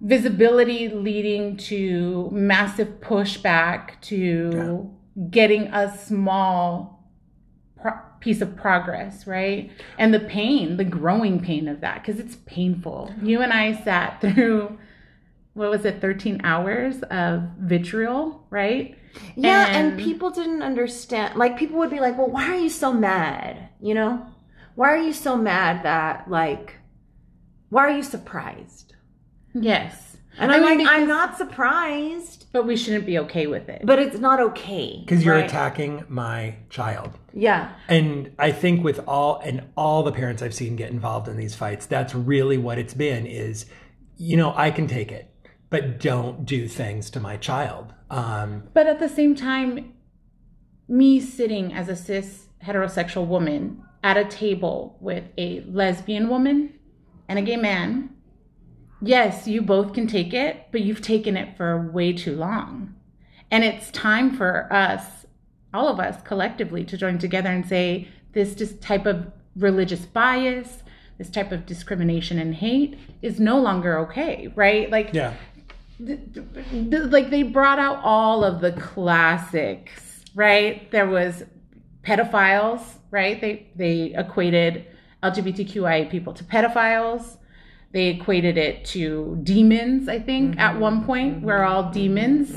visibility 0.00 0.88
leading 0.88 1.56
to 1.56 2.28
massive 2.32 3.00
pushback 3.00 4.00
to 4.02 4.90
getting 5.30 5.62
a 5.68 5.96
small 5.98 7.02
pro- 7.80 7.98
piece 8.20 8.40
of 8.40 8.54
progress, 8.56 9.26
right? 9.26 9.70
And 9.98 10.12
the 10.12 10.20
pain, 10.20 10.76
the 10.76 10.84
growing 10.84 11.40
pain 11.40 11.66
of 11.68 11.80
that, 11.80 12.02
because 12.02 12.20
it's 12.20 12.36
painful. 12.46 13.12
You 13.22 13.40
and 13.40 13.52
I 13.52 13.82
sat 13.82 14.20
through, 14.20 14.78
what 15.54 15.70
was 15.70 15.84
it, 15.86 16.00
13 16.00 16.42
hours 16.44 17.02
of 17.04 17.44
vitriol, 17.58 18.46
right? 18.50 18.96
Yeah, 19.34 19.68
and, 19.68 19.92
And- 19.92 20.00
people 20.00 20.30
didn't 20.30 20.62
understand. 20.62 21.36
Like, 21.36 21.56
people 21.56 21.78
would 21.78 21.90
be 21.90 22.00
like, 22.00 22.18
well, 22.18 22.28
why 22.30 22.50
are 22.50 22.58
you 22.58 22.68
so 22.68 22.92
mad? 22.92 23.70
You 23.80 23.94
know? 23.94 24.26
Why 24.76 24.90
are 24.92 25.02
you 25.02 25.12
so 25.12 25.36
mad 25.36 25.82
that, 25.84 26.30
like, 26.30 26.74
why 27.70 27.82
are 27.86 27.96
you 27.96 28.02
surprised? 28.02 28.94
Yes. 29.54 30.16
And 30.38 30.52
I 30.52 30.56
I'm 30.56 30.62
mean, 30.64 30.78
like, 30.86 30.88
I'm 30.94 31.08
not 31.08 31.38
surprised, 31.38 32.44
But 32.52 32.66
we 32.66 32.76
shouldn't 32.76 33.06
be 33.06 33.18
okay 33.20 33.46
with 33.46 33.68
it. 33.70 33.82
but 33.84 33.98
it's 33.98 34.18
not 34.18 34.38
okay. 34.38 35.00
Because 35.00 35.24
you're 35.24 35.34
right? 35.36 35.46
attacking 35.46 36.04
my 36.08 36.56
child. 36.68 37.10
Yeah. 37.32 37.72
And 37.88 38.32
I 38.38 38.52
think 38.52 38.84
with 38.84 39.00
all 39.08 39.40
and 39.42 39.62
all 39.76 40.02
the 40.02 40.12
parents 40.12 40.42
I've 40.42 40.54
seen 40.54 40.76
get 40.76 40.90
involved 40.90 41.26
in 41.28 41.36
these 41.38 41.54
fights, 41.54 41.86
that's 41.86 42.14
really 42.14 42.58
what 42.58 42.78
it's 42.78 42.92
been 42.94 43.24
is, 43.26 43.64
you 44.18 44.36
know, 44.36 44.52
I 44.54 44.70
can 44.70 44.86
take 44.86 45.10
it, 45.10 45.30
but 45.70 45.98
don't 46.00 46.44
do 46.44 46.68
things 46.68 47.08
to 47.10 47.20
my 47.20 47.38
child. 47.38 47.94
Um, 48.10 48.64
But 48.74 48.86
at 48.86 48.98
the 49.00 49.08
same 49.08 49.34
time, 49.34 49.94
me 50.86 51.18
sitting 51.18 51.72
as 51.72 51.88
a 51.88 51.96
cis 51.96 52.46
heterosexual 52.62 53.26
woman 53.26 53.82
at 54.06 54.16
a 54.16 54.24
table 54.24 54.96
with 55.00 55.24
a 55.36 55.62
lesbian 55.62 56.28
woman 56.28 56.72
and 57.28 57.40
a 57.40 57.42
gay 57.42 57.56
man, 57.56 58.08
yes, 59.02 59.48
you 59.48 59.60
both 59.60 59.92
can 59.92 60.06
take 60.06 60.32
it, 60.32 60.68
but 60.70 60.80
you've 60.80 61.02
taken 61.02 61.36
it 61.36 61.56
for 61.56 61.90
way 61.90 62.12
too 62.12 62.36
long. 62.36 62.94
And 63.50 63.64
it's 63.64 63.90
time 63.90 64.36
for 64.36 64.72
us, 64.72 65.26
all 65.74 65.88
of 65.88 65.98
us 65.98 66.22
collectively, 66.22 66.84
to 66.84 66.96
join 66.96 67.18
together 67.18 67.50
and 67.50 67.66
say 67.66 68.06
this 68.30 68.54
just 68.54 68.80
type 68.80 69.06
of 69.06 69.26
religious 69.56 70.06
bias, 70.06 70.84
this 71.18 71.28
type 71.28 71.50
of 71.50 71.66
discrimination 71.66 72.38
and 72.38 72.54
hate 72.54 72.96
is 73.22 73.40
no 73.40 73.58
longer 73.58 73.98
okay, 73.98 74.52
right? 74.54 74.88
Like, 74.88 75.10
yeah. 75.14 75.34
th- 75.98 76.20
th- 76.32 76.90
th- 76.90 77.02
like 77.10 77.30
they 77.30 77.42
brought 77.42 77.80
out 77.80 77.98
all 78.04 78.44
of 78.44 78.60
the 78.60 78.70
classics, 78.70 80.22
right? 80.36 80.88
There 80.92 81.08
was 81.08 81.42
pedophiles, 82.04 82.98
right? 83.16 83.40
They 83.40 83.66
they 83.74 84.14
equated 84.14 84.84
LGBTQI 85.22 86.10
people 86.10 86.32
to 86.34 86.44
pedophiles. 86.44 87.38
They 87.92 88.08
equated 88.08 88.58
it 88.58 88.84
to 88.96 89.38
demons, 89.42 90.06
I 90.06 90.18
think, 90.18 90.58
at 90.58 90.72
mm-hmm. 90.72 90.80
one 90.80 91.04
point. 91.06 91.36
Mm-hmm. 91.36 91.46
We're 91.46 91.62
all 91.62 91.84
mm-hmm. 91.84 91.92
demons 91.92 92.48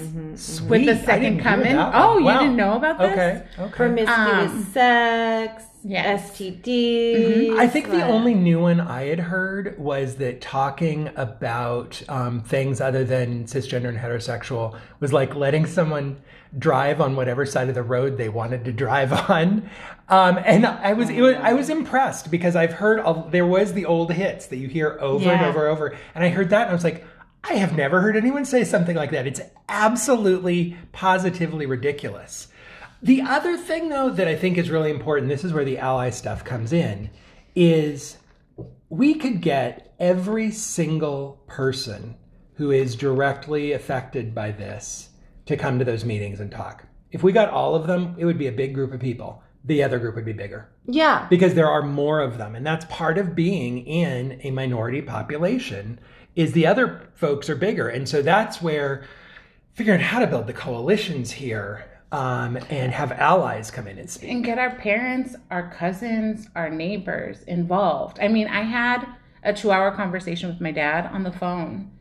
Sweet. 0.55 0.69
with 0.69 0.85
the 0.85 0.97
second 1.05 1.39
coming. 1.39 1.77
Oh, 1.77 2.19
one. 2.19 2.23
you 2.23 2.39
didn't 2.39 2.57
know 2.57 2.75
about 2.75 2.99
this? 2.99 3.11
Okay. 3.11 3.43
Okay. 3.57 3.71
Promiscuous 3.71 4.51
Um, 4.51 4.63
sex, 4.73 5.63
yes. 5.85 6.31
STDs. 6.31 7.57
I 7.57 7.67
think 7.67 7.89
the 7.89 8.05
only 8.05 8.33
new 8.33 8.59
one 8.59 8.81
I 8.81 9.03
had 9.05 9.19
heard 9.19 9.79
was 9.79 10.15
that 10.15 10.41
talking 10.41 11.09
about 11.15 12.01
um, 12.09 12.41
things 12.41 12.81
other 12.81 13.05
than 13.05 13.45
cisgender 13.45 13.87
and 13.87 13.97
heterosexual 13.97 14.77
was 14.99 15.13
like 15.13 15.35
letting 15.35 15.65
someone 15.65 16.17
drive 16.57 16.99
on 16.99 17.15
whatever 17.15 17.45
side 17.45 17.69
of 17.69 17.75
the 17.75 17.83
road 17.83 18.17
they 18.17 18.29
wanted 18.29 18.65
to 18.65 18.71
drive 18.71 19.13
on. 19.29 19.69
Um, 20.07 20.39
and 20.43 20.65
I 20.65 20.93
was, 20.93 21.09
it 21.09 21.21
was 21.21 21.35
I 21.35 21.53
was 21.53 21.69
impressed 21.69 22.31
because 22.31 22.55
I've 22.55 22.73
heard 22.73 23.31
there 23.31 23.45
was 23.45 23.73
the 23.73 23.85
old 23.85 24.11
hits 24.11 24.47
that 24.47 24.57
you 24.57 24.67
hear 24.67 24.97
over 24.99 25.29
and 25.29 25.45
over 25.45 25.67
and 25.67 25.71
over, 25.71 25.97
and 26.15 26.23
I 26.23 26.29
heard 26.29 26.49
that 26.49 26.63
and 26.63 26.71
I 26.71 26.73
was 26.73 26.83
like. 26.83 27.05
I 27.41 27.53
have 27.53 27.73
never 27.73 28.01
heard 28.01 28.17
anyone 28.17 28.43
say 28.43 28.65
something 28.65 28.97
like 28.97 29.11
that. 29.11 29.25
It's 29.25 29.39
absolutely, 29.69 30.75
positively 30.91 31.65
ridiculous. 31.65 32.49
The 33.01 33.21
other 33.21 33.55
thing, 33.55 33.87
though, 33.87 34.09
that 34.09 34.27
I 34.27 34.35
think 34.35 34.57
is 34.57 34.69
really 34.69 34.91
important, 34.91 35.29
this 35.29 35.45
is 35.45 35.53
where 35.53 35.63
the 35.63 35.77
ally 35.77 36.09
stuff 36.09 36.43
comes 36.43 36.73
in, 36.73 37.09
is 37.55 38.17
we 38.89 39.13
could 39.13 39.41
get 39.41 39.93
every 39.99 40.51
single 40.51 41.41
person 41.47 42.15
who 42.55 42.71
is 42.71 42.95
directly 42.95 43.71
affected 43.71 44.35
by 44.35 44.51
this 44.51 45.08
to 45.49 45.57
come 45.57 45.79
to 45.79 45.85
those 45.85 46.05
meetings 46.05 46.39
and 46.39 46.51
talk. 46.51 46.85
If 47.11 47.23
we 47.23 47.31
got 47.31 47.49
all 47.49 47.73
of 47.75 47.87
them, 47.87 48.15
it 48.19 48.25
would 48.25 48.37
be 48.37 48.47
a 48.47 48.51
big 48.51 48.73
group 48.75 48.93
of 48.93 48.99
people. 48.99 49.41
The 49.65 49.83
other 49.83 49.97
group 49.99 50.15
would 50.15 50.25
be 50.25 50.31
bigger 50.31 50.69
Yeah. 50.85 51.25
because 51.29 51.53
there 51.55 51.67
are 51.67 51.81
more 51.81 52.21
of 52.21 52.37
them 52.37 52.55
and 52.55 52.65
that's 52.65 52.85
part 52.85 53.17
of 53.17 53.35
being 53.35 53.85
in 53.85 54.39
a 54.43 54.51
minority 54.51 55.01
population 55.01 55.99
is 56.35 56.53
the 56.53 56.65
other 56.65 57.09
folks 57.15 57.49
are 57.49 57.55
bigger 57.55 57.89
and 57.89 58.07
so 58.07 58.21
that's 58.21 58.61
where 58.61 59.03
figuring 59.73 59.99
out 59.99 60.05
how 60.05 60.19
to 60.19 60.27
build 60.27 60.47
the 60.47 60.53
coalitions 60.53 61.31
here 61.31 61.83
um, 62.13 62.57
and 62.69 62.91
have 62.93 63.11
allies 63.11 63.69
come 63.69 63.85
in 63.87 63.97
and 63.99 64.09
speak 64.09 64.29
and 64.31 64.45
get 64.45 64.57
our 64.59 64.73
parents, 64.75 65.35
our 65.51 65.69
cousins, 65.71 66.47
our 66.55 66.69
neighbors 66.69 67.41
involved. 67.43 68.17
I 68.21 68.27
mean, 68.29 68.47
I 68.47 68.61
had 68.61 69.05
a 69.43 69.51
two 69.53 69.71
hour 69.71 69.91
conversation 69.91 70.47
with 70.49 70.61
my 70.61 70.71
dad 70.71 71.07
on 71.11 71.23
the 71.23 71.31
phone, 71.33 71.91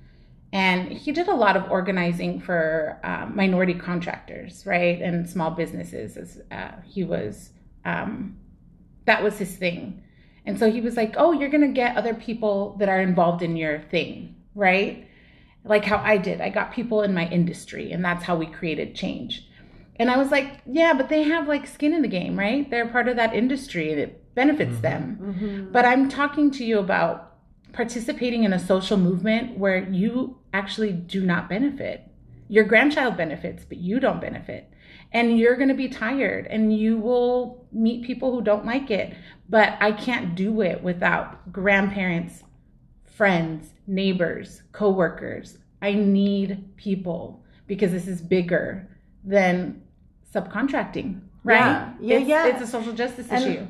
and 0.52 0.88
he 0.90 1.12
did 1.12 1.28
a 1.28 1.34
lot 1.34 1.56
of 1.56 1.70
organizing 1.70 2.40
for 2.40 2.98
um, 3.04 3.36
minority 3.36 3.74
contractors, 3.74 4.64
right? 4.64 5.00
And 5.00 5.28
small 5.28 5.50
businesses. 5.50 6.16
As, 6.16 6.40
uh, 6.50 6.80
he 6.84 7.04
was, 7.04 7.50
um, 7.84 8.38
that 9.04 9.22
was 9.22 9.38
his 9.38 9.54
thing. 9.56 10.02
And 10.46 10.58
so 10.58 10.70
he 10.70 10.80
was 10.80 10.96
like, 10.96 11.14
oh, 11.18 11.32
you're 11.32 11.50
going 11.50 11.66
to 11.66 11.74
get 11.74 11.96
other 11.96 12.14
people 12.14 12.76
that 12.78 12.88
are 12.88 13.00
involved 13.00 13.42
in 13.42 13.56
your 13.56 13.80
thing, 13.80 14.36
right? 14.54 15.06
Like 15.64 15.84
how 15.84 15.98
I 15.98 16.16
did. 16.16 16.40
I 16.40 16.48
got 16.48 16.72
people 16.72 17.02
in 17.02 17.12
my 17.12 17.28
industry, 17.28 17.92
and 17.92 18.02
that's 18.02 18.24
how 18.24 18.36
we 18.36 18.46
created 18.46 18.94
change. 18.94 19.46
And 19.96 20.10
I 20.10 20.16
was 20.16 20.30
like, 20.30 20.60
yeah, 20.64 20.94
but 20.94 21.10
they 21.10 21.24
have 21.24 21.48
like 21.48 21.66
skin 21.66 21.92
in 21.92 22.02
the 22.02 22.08
game, 22.08 22.38
right? 22.38 22.70
They're 22.70 22.88
part 22.88 23.08
of 23.08 23.16
that 23.16 23.34
industry 23.34 23.90
and 23.90 24.00
it 24.00 24.34
benefits 24.34 24.78
them. 24.80 25.16
But 25.72 25.84
I'm 25.84 26.08
talking 26.08 26.52
to 26.52 26.64
you 26.64 26.78
about 26.78 27.27
participating 27.72 28.44
in 28.44 28.52
a 28.52 28.58
social 28.58 28.96
movement 28.96 29.58
where 29.58 29.78
you 29.90 30.38
actually 30.52 30.92
do 30.92 31.24
not 31.24 31.48
benefit. 31.48 32.04
Your 32.48 32.64
grandchild 32.64 33.16
benefits, 33.16 33.64
but 33.64 33.78
you 33.78 34.00
don't 34.00 34.20
benefit. 34.20 34.72
And 35.12 35.38
you're 35.38 35.56
going 35.56 35.68
to 35.68 35.74
be 35.74 35.88
tired 35.88 36.46
and 36.46 36.76
you 36.76 36.98
will 36.98 37.66
meet 37.72 38.04
people 38.04 38.32
who 38.32 38.42
don't 38.42 38.66
like 38.66 38.90
it. 38.90 39.14
But 39.48 39.76
I 39.80 39.92
can't 39.92 40.34
do 40.34 40.60
it 40.60 40.82
without 40.82 41.52
grandparents, 41.52 42.42
friends, 43.04 43.70
neighbors, 43.86 44.62
coworkers. 44.72 45.58
I 45.80 45.94
need 45.94 46.76
people 46.76 47.44
because 47.66 47.92
this 47.92 48.08
is 48.08 48.20
bigger 48.20 48.88
than 49.24 49.82
subcontracting, 50.34 51.20
right? 51.44 51.58
Yeah. 51.58 51.92
Yeah, 52.00 52.16
it's, 52.18 52.28
yeah. 52.28 52.46
It's 52.48 52.62
a 52.62 52.66
social 52.66 52.92
justice 52.92 53.28
And- 53.30 53.44
issue. 53.44 53.66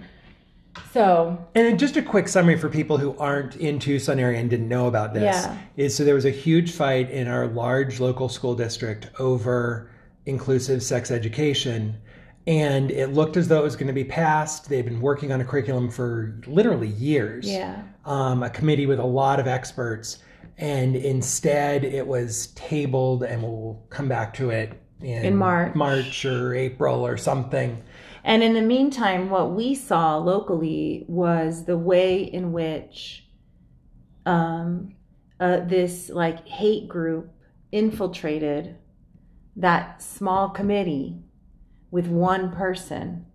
So 0.93 1.39
and 1.55 1.79
just 1.79 1.97
a 1.97 2.03
quick 2.03 2.29
summary 2.29 2.57
for 2.59 2.69
people 2.69 2.99
who 2.99 3.17
aren't 3.19 3.57
in 3.57 3.79
tucson 3.79 4.19
area 4.19 4.39
and 4.41 4.49
didn't 4.51 4.69
know 4.69 4.87
about 4.87 5.15
this 5.15 5.23
Yeah. 5.23 5.57
is 5.77 5.95
so 5.97 6.05
there 6.05 6.15
was 6.15 6.25
a 6.25 6.31
huge 6.31 6.73
fight 6.73 7.11
in 7.11 7.29
our 7.29 7.47
large 7.47 8.01
local 8.01 8.29
school 8.29 8.55
district 8.55 9.09
over 9.19 9.91
inclusive 10.27 10.83
sex 10.83 11.11
education 11.11 11.97
and 12.47 12.91
it 12.91 13.13
looked 13.13 13.37
as 13.37 13.49
though 13.49 13.59
it 13.61 13.65
was 13.65 13.77
going 13.77 13.87
to 13.89 13.93
be 13.93 14.05
passed 14.05 14.69
they've 14.69 14.85
been 14.85 15.01
working 15.01 15.33
on 15.33 15.41
a 15.41 15.45
curriculum 15.45 15.91
for 15.91 16.41
literally 16.47 16.89
years 16.89 17.47
Yeah. 17.47 17.83
um, 18.05 18.43
a 18.43 18.51
committee 18.51 18.87
with 18.87 18.99
a 18.99 19.07
lot 19.07 19.39
of 19.41 19.47
experts, 19.47 20.19
and 20.57 20.97
instead 20.97 21.85
it 21.85 22.07
was 22.07 22.49
tabled, 22.49 23.23
and 23.23 23.43
we'll 23.43 23.81
come 23.91 24.09
back 24.09 24.33
to 24.35 24.51
it 24.51 24.73
in, 25.01 25.25
In 25.27 25.37
March. 25.37 25.75
March 25.75 26.25
or 26.25 26.55
April 26.55 27.07
or 27.07 27.17
something. 27.17 27.81
And 28.25 28.43
in 28.43 28.55
the 28.55 28.63
meantime, 28.63 29.31
what 29.31 29.53
we 29.53 29.75
saw 29.75 30.17
locally 30.17 31.05
was 31.09 31.65
the 31.65 31.79
way 31.79 32.23
in 32.23 32.53
which 32.53 33.27
um, 34.27 34.95
uh, 35.41 35.61
this 35.61 36.11
like 36.11 36.47
hate 36.47 36.89
group 36.89 37.31
infiltrated 37.73 38.77
that 39.57 40.03
small 40.03 40.51
committee 40.51 41.19
with 41.91 42.07
one 42.07 42.53
person, 42.53 43.27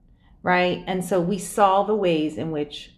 right? 0.42 0.84
And 0.88 1.04
so 1.04 1.20
we 1.20 1.38
saw 1.38 1.84
the 1.84 1.96
ways 1.96 2.38
in 2.38 2.52
which 2.52 2.92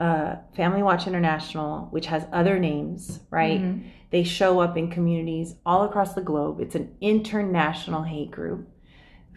uh, 0.00 0.36
Family 0.54 0.82
Watch 0.82 1.06
International, 1.06 1.88
which 1.90 2.06
has 2.06 2.24
other 2.32 2.58
names, 2.58 3.20
right? 3.30 3.60
Mhm. 3.60 3.90
They 4.10 4.22
show 4.22 4.60
up 4.60 4.76
in 4.76 4.90
communities 4.90 5.56
all 5.66 5.82
across 5.82 6.14
the 6.14 6.20
globe. 6.20 6.60
It's 6.60 6.76
an 6.76 6.94
international 7.00 8.04
hate 8.04 8.30
group 8.30 8.68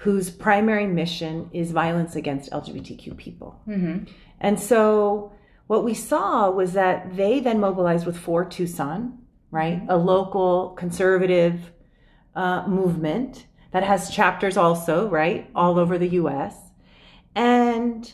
whose 0.02 0.32
primary 0.32 0.88
mission 0.88 1.48
is 1.54 1.72
violence 1.72 2.16
against 2.16 2.52
LGBTQ 2.52 3.16
people. 3.18 3.62
Mhm. 3.68 4.08
And 4.40 4.60
so 4.60 5.32
what 5.68 5.84
we 5.84 5.94
saw 5.94 6.50
was 6.50 6.74
that 6.74 7.16
they 7.16 7.40
then 7.40 7.60
mobilized 7.60 8.06
with 8.08 8.18
For 8.18 8.44
Tucson, 8.44 9.20
right? 9.52 9.84
A 9.90 9.98
local 9.98 10.70
conservative 10.70 11.72
uh, 12.36 12.64
movement 12.68 13.46
that 13.72 13.84
has 13.84 14.10
chapters 14.10 14.58
also, 14.58 15.08
right? 15.10 15.50
All 15.54 15.78
over 15.78 15.98
the 15.98 16.10
US. 16.22 16.56
And 17.36 18.12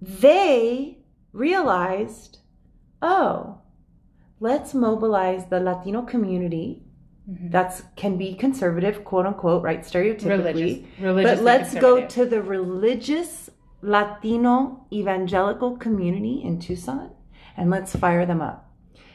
they 0.00 0.98
realized, 1.32 2.38
oh, 3.00 3.58
let's 4.40 4.74
mobilize 4.74 5.46
the 5.46 5.60
Latino 5.60 6.02
community. 6.02 6.83
Mhm. 7.28 7.50
That's 7.50 7.82
can 7.96 8.16
be 8.16 8.34
conservative, 8.34 9.04
quote 9.04 9.26
unquote, 9.26 9.62
right? 9.62 9.80
Stereotypically. 9.80 10.28
Religious, 10.28 11.00
religious. 11.00 11.36
But 11.36 11.44
let's 11.44 11.74
go 11.74 12.06
to 12.06 12.26
the 12.26 12.42
religious 12.42 13.50
Latino 13.82 14.86
evangelical 14.92 15.76
community 15.76 16.42
in 16.42 16.58
Tucson 16.58 17.10
and 17.56 17.70
let's 17.70 17.94
fire 17.94 18.26
them 18.26 18.40
up. 18.40 18.70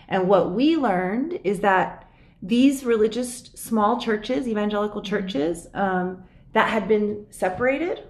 And 0.07 0.27
what 0.27 0.51
we 0.51 0.75
learned 0.75 1.39
is 1.43 1.59
that 1.59 2.07
these 2.41 2.83
religious 2.83 3.43
small 3.55 3.99
churches, 3.99 4.47
evangelical 4.47 5.01
churches, 5.01 5.67
um, 5.73 6.23
that 6.53 6.69
had 6.69 6.87
been 6.87 7.25
separated 7.29 8.03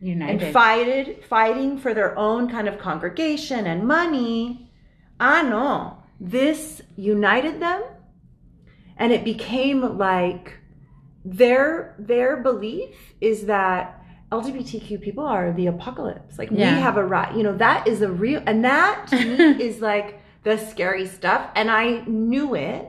united. 0.00 0.42
and 0.42 0.52
fighted, 0.52 1.24
fighting 1.24 1.78
for 1.78 1.94
their 1.94 2.16
own 2.18 2.48
kind 2.48 2.68
of 2.68 2.78
congregation 2.78 3.66
and 3.66 3.86
money. 3.86 4.70
Ah, 5.18 5.42
no. 5.42 5.98
This 6.20 6.82
united 6.96 7.60
them 7.60 7.82
and 8.96 9.12
it 9.12 9.24
became 9.24 9.98
like 9.98 10.58
their 11.24 11.94
their 11.98 12.38
belief 12.38 13.14
is 13.20 13.46
that 13.46 14.02
LGBTQ 14.30 15.00
people 15.02 15.24
are 15.24 15.52
the 15.52 15.66
apocalypse. 15.66 16.38
Like 16.38 16.50
Yeah. 16.50 16.74
we 16.74 16.80
have 16.80 16.96
a 16.96 17.04
right, 17.04 17.34
you 17.36 17.42
know, 17.42 17.56
that 17.58 17.86
is 17.86 18.02
a 18.02 18.10
real 18.10 18.42
and 18.46 18.64
that 18.64 19.06
to 19.08 19.16
me 19.16 19.44
is 19.64 19.80
like 19.80 20.20
the 20.42 20.56
scary 20.58 21.06
stuff. 21.06 21.48
And 21.54 21.70
I 21.70 22.00
knew 22.06 22.54
it, 22.54 22.88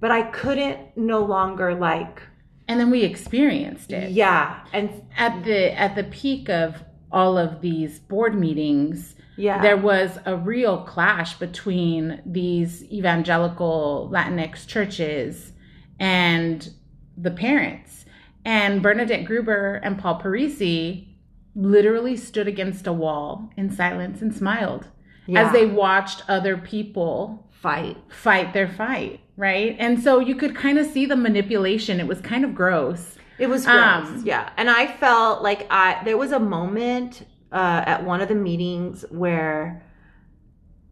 but 0.00 0.10
I 0.10 0.22
couldn't 0.22 0.96
no 0.96 1.24
longer 1.24 1.74
like 1.74 2.22
and 2.68 2.78
then 2.80 2.90
we 2.90 3.02
experienced 3.04 3.92
it. 3.92 4.10
yeah. 4.10 4.60
And 4.72 5.02
At 5.16 5.44
the 5.44 5.72
at 5.78 5.94
the 5.96 6.04
peak 6.04 6.48
of 6.50 6.74
all 7.12 7.38
of 7.38 7.60
these 7.60 7.98
board 8.00 8.34
meetings, 8.38 9.14
yeah. 9.36 9.60
there 9.62 9.76
was 9.76 10.18
a 10.26 10.36
real 10.36 10.82
clash 10.84 11.38
between 11.38 12.22
these 12.26 12.84
evangelical 12.84 14.10
Latinx 14.12 14.66
churches 14.66 15.52
and 15.98 16.68
the 17.16 17.30
parents. 17.30 18.04
And 18.44 18.82
Bernadette 18.82 19.24
Gruber 19.24 19.74
and 19.82 19.98
Paul 19.98 20.20
Parisi 20.20 21.08
literally 21.54 22.16
stood 22.16 22.46
against 22.46 22.86
a 22.86 22.92
wall 22.92 23.50
in 23.56 23.70
silence 23.70 24.20
and 24.22 24.34
smiled 24.34 24.88
Yeah. 25.26 25.46
as 25.46 25.52
they 25.52 25.66
watched 25.66 26.22
other 26.28 26.56
people 26.56 27.48
fight. 27.50 27.96
fight 28.08 28.52
their 28.52 28.68
fight, 28.68 29.20
right? 29.36 29.74
And 29.78 30.00
so 30.02 30.20
you 30.20 30.34
could 30.34 30.54
kind 30.54 30.78
of 30.78 30.86
see 30.86 31.06
the 31.06 31.16
manipulation. 31.16 31.98
It 31.98 32.06
was 32.06 32.20
kind 32.20 32.44
of 32.44 32.54
gross. 32.54 33.16
It 33.38 33.48
was 33.48 33.64
gross. 33.64 34.06
Um, 34.08 34.22
yeah. 34.24 34.50
And 34.56 34.70
I 34.70 34.86
felt 34.86 35.42
like 35.42 35.66
I 35.70 36.00
there 36.04 36.16
was 36.16 36.32
a 36.32 36.38
moment 36.38 37.24
uh, 37.52 37.82
at 37.86 38.04
one 38.04 38.20
of 38.20 38.28
the 38.28 38.34
meetings 38.34 39.04
where 39.10 39.82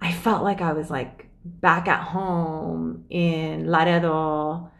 I 0.01 0.13
felt 0.13 0.43
like 0.43 0.61
I 0.61 0.73
was 0.73 0.91
like 0.91 1.27
back 1.45 1.89
at 1.89 2.01
home 2.01 3.05
in 3.11 3.71
Laredo 3.71 4.71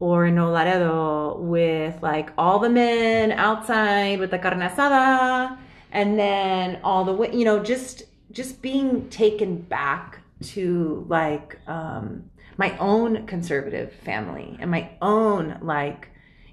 or 0.00 0.26
in 0.26 0.36
Laredo 0.36 1.38
with 1.38 2.02
like 2.02 2.30
all 2.36 2.58
the 2.58 2.70
men 2.70 3.32
outside 3.32 4.18
with 4.18 4.30
the 4.30 4.38
carne 4.38 4.60
asada 4.60 5.56
and 5.92 6.18
then 6.18 6.80
all 6.82 7.04
the 7.04 7.12
way 7.12 7.30
you 7.32 7.44
know 7.44 7.62
just 7.62 8.04
just 8.32 8.60
being 8.60 9.08
taken 9.10 9.60
back 9.60 10.20
to 10.42 11.06
like 11.08 11.58
um 11.68 12.24
my 12.56 12.76
own 12.78 13.26
conservative 13.26 13.92
family 13.92 14.56
and 14.60 14.70
my 14.70 14.90
own 15.00 15.58
like 15.62 16.08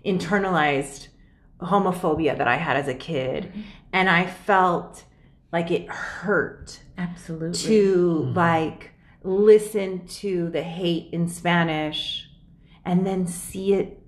internalized 0.06 1.08
homophobia 1.62 2.38
that 2.38 2.48
I 2.48 2.56
had 2.56 2.76
as 2.78 2.88
a 2.88 2.94
kid. 2.94 3.52
And 3.93 4.10
I 4.10 4.25
felt 4.25 5.04
like 5.51 5.69
it 5.71 5.88
hurt 5.89 6.80
Absolutely. 6.97 7.60
to 7.60 8.32
like 8.36 8.91
listen 9.23 10.06
to 10.08 10.49
the 10.49 10.63
hate 10.63 11.10
in 11.13 11.27
Spanish 11.27 12.27
and 12.86 13.06
then 13.06 13.27
see 13.27 13.73
it 13.73 13.99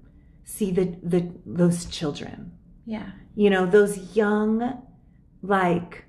see 0.46 0.72
the 0.72 0.96
the 1.04 1.32
those 1.46 1.86
children. 1.86 2.52
yeah. 2.86 3.10
You 3.36 3.50
know, 3.50 3.66
those 3.66 4.16
young 4.16 4.82
like 5.42 6.06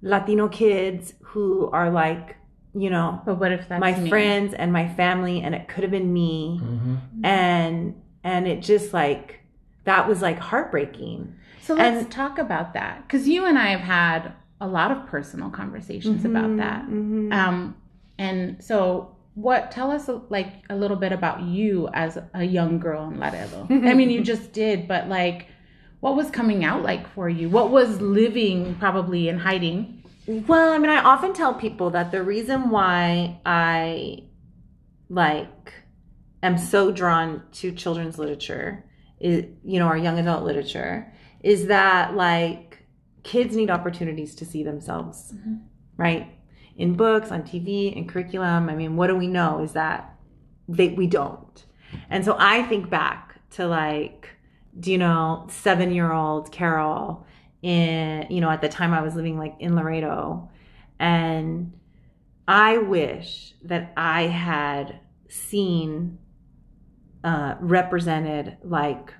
Latino 0.00 0.48
kids 0.48 1.14
who 1.22 1.70
are 1.70 1.90
like, 1.90 2.36
you 2.74 2.88
know, 2.90 3.20
But 3.26 3.36
what 3.38 3.52
if 3.52 3.68
that's 3.68 3.80
my 3.80 3.94
me? 3.98 4.08
friends 4.08 4.54
and 4.54 4.72
my 4.72 4.88
family 4.88 5.42
and 5.42 5.54
it 5.54 5.68
could 5.68 5.82
have 5.84 5.90
been 5.92 6.12
me 6.12 6.60
Mhm. 6.62 6.98
and 7.24 7.94
and 8.24 8.46
it 8.48 8.62
just 8.62 8.92
like 8.94 9.40
that 9.84 10.08
was 10.08 10.22
like 10.22 10.38
heartbreaking 10.38 11.34
So 11.62 11.74
let's 11.74 12.02
And- 12.02 12.10
talk 12.10 12.38
about 12.38 12.74
that 12.74 13.02
because 13.06 13.28
you 13.28 13.44
and 13.46 13.58
I 13.58 13.68
have 13.68 13.80
had 13.80 14.32
a 14.60 14.66
lot 14.66 14.90
of 14.92 15.06
personal 15.06 15.50
conversations 15.50 16.24
about 16.24 16.56
that. 16.58 16.86
Mhm. 16.88 17.32
Um, 17.32 17.74
and 18.18 18.62
so, 18.62 19.16
what? 19.34 19.70
Tell 19.70 19.90
us 19.90 20.08
like 20.28 20.48
a 20.70 20.76
little 20.76 20.96
bit 20.96 21.10
about 21.12 21.42
you 21.42 21.88
as 21.94 22.18
a 22.34 22.44
young 22.44 22.78
girl 22.78 23.08
in 23.08 23.18
Laredo. 23.18 23.66
I 23.70 23.94
mean, 23.94 24.10
you 24.10 24.22
just 24.22 24.52
did, 24.52 24.86
but 24.86 25.08
like, 25.08 25.46
what 26.00 26.14
was 26.16 26.30
coming 26.30 26.64
out 26.64 26.82
like 26.82 27.06
for 27.14 27.28
you? 27.28 27.48
What 27.48 27.70
was 27.70 28.00
living 28.00 28.74
probably 28.78 29.28
in 29.28 29.38
hiding? 29.38 29.98
well 30.46 30.72
i 30.72 30.78
mean 30.78 30.88
i 30.88 31.02
often 31.02 31.32
tell 31.32 31.52
people 31.52 31.90
that 31.90 32.12
the 32.12 32.22
reason 32.22 32.70
why 32.70 33.40
i 33.44 34.18
like 35.08 35.72
am 36.44 36.56
so 36.56 36.92
drawn 36.92 37.42
to 37.50 37.72
children's 37.72 38.18
literature 38.18 38.84
is 39.18 39.44
you 39.64 39.80
know 39.80 39.86
our 39.86 39.96
young 39.96 40.18
adult 40.20 40.44
literature 40.44 41.12
is 41.42 41.66
that 41.66 42.14
like 42.14 42.84
kids 43.22 43.54
need 43.56 43.70
opportunities 43.70 44.34
to 44.36 44.44
see 44.44 44.62
themselves 44.62 45.32
Mhm. 45.34 45.60
right 45.96 46.26
in 46.76 46.94
books 46.94 47.30
on 47.30 47.42
tv 47.42 47.94
in 47.94 48.06
curriculum 48.06 48.68
i 48.68 48.74
mean 48.74 48.96
what 48.96 49.06
do 49.08 49.16
we 49.16 49.26
know 49.28 49.60
is 49.62 49.72
that 49.72 50.14
they 50.68 50.88
we 50.90 51.06
don't 51.06 51.66
and 52.10 52.24
so 52.24 52.36
i 52.38 52.62
think 52.64 52.88
back 52.90 53.40
to 53.50 53.66
like 53.66 54.28
do 54.80 54.90
you 54.90 54.98
know 54.98 55.46
seven 55.50 55.92
year 55.92 56.12
old 56.12 56.50
carol 56.50 57.26
in 57.62 58.26
you 58.30 58.40
know 58.40 58.50
at 58.50 58.60
the 58.62 58.68
time 58.68 58.92
i 58.94 59.02
was 59.02 59.14
living 59.14 59.38
like 59.38 59.54
in 59.60 59.76
laredo 59.76 60.48
and 60.98 61.72
i 62.48 62.78
wish 62.78 63.54
that 63.62 63.92
i 63.96 64.22
had 64.22 64.98
seen 65.28 66.18
uh 67.24 67.54
represented 67.60 68.56
like 68.64 69.12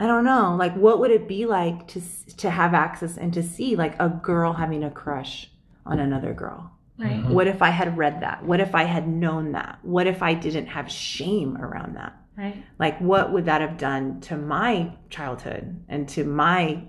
i 0.00 0.06
don't 0.06 0.24
know 0.24 0.56
like 0.58 0.74
what 0.74 0.98
would 0.98 1.10
it 1.10 1.28
be 1.28 1.46
like 1.46 1.86
to 1.86 2.00
to 2.36 2.50
have 2.50 2.74
access 2.74 3.16
and 3.16 3.32
to 3.34 3.42
see 3.42 3.76
like 3.76 3.94
a 4.00 4.08
girl 4.08 4.52
having 4.54 4.82
a 4.82 4.90
crush 4.90 5.50
on 5.86 6.00
another 6.00 6.32
girl 6.34 6.70
Right. 6.98 7.22
Mhm. 7.24 7.30
what 7.30 7.46
if 7.46 7.62
i 7.62 7.70
had 7.70 7.96
read 7.96 8.20
that 8.20 8.44
what 8.44 8.60
if 8.60 8.74
i 8.74 8.84
had 8.84 9.06
known 9.08 9.52
that 9.52 9.78
what 9.82 10.06
if 10.06 10.22
i 10.22 10.34
didn't 10.34 10.66
have 10.66 10.90
shame 10.90 11.56
around 11.56 11.96
that 11.96 12.14
Right. 12.36 12.62
like 12.78 12.98
what 13.00 13.32
would 13.32 13.44
that 13.46 13.60
have 13.60 13.76
done 13.78 14.20
to 14.22 14.36
my 14.36 14.92
childhood 15.10 15.82
and 15.88 16.08
to 16.10 16.24
my 16.24 16.82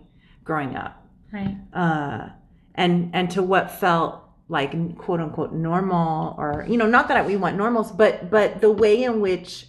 growing 0.44 0.76
up 0.76 1.06
Right. 1.32 1.56
uh 1.74 2.30
and 2.76 3.12
and 3.14 3.30
to 3.32 3.44
what 3.44 3.72
felt 3.72 4.22
like 4.50 4.72
quote 4.98 5.22
unquote 5.22 5.54
normal 5.54 6.36
or 6.38 6.66
you 6.68 6.78
know 6.78 6.88
not 6.88 7.08
that 7.08 7.26
we 7.26 7.36
want 7.38 7.56
normals 7.58 7.90
but 7.92 8.30
but 8.30 8.60
the 8.62 8.72
way 8.72 9.04
in 9.04 9.22
which 9.22 9.68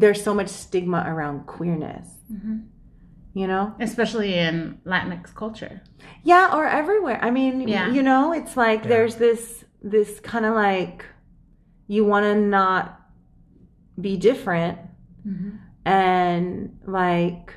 there's 0.00 0.22
so 0.22 0.32
much 0.34 0.48
stigma 0.48 1.00
around 1.06 1.46
queerness 1.46 2.08
hmm 2.28 2.58
you 3.34 3.46
know 3.46 3.74
Especially 3.78 4.34
in 4.34 4.78
Latinx 4.86 5.34
culture. 5.34 5.80
yeah 6.24 6.54
or 6.56 6.64
everywhere 6.66 7.18
i 7.22 7.30
mean 7.30 7.68
Yeah. 7.68 7.90
you 7.92 8.02
know 8.02 8.32
it's 8.32 8.56
like 8.56 8.82
Yeah. 8.82 8.88
there's 8.88 9.16
this 9.16 9.64
this 9.82 10.18
kind 10.20 10.44
of 10.46 10.54
like 10.54 11.04
you 11.86 12.04
want 12.04 12.24
to 12.24 12.34
not 12.34 13.00
be 14.00 14.16
different 14.16 14.78
hmm 15.24 15.50
and 15.84 16.78
like 16.86 17.54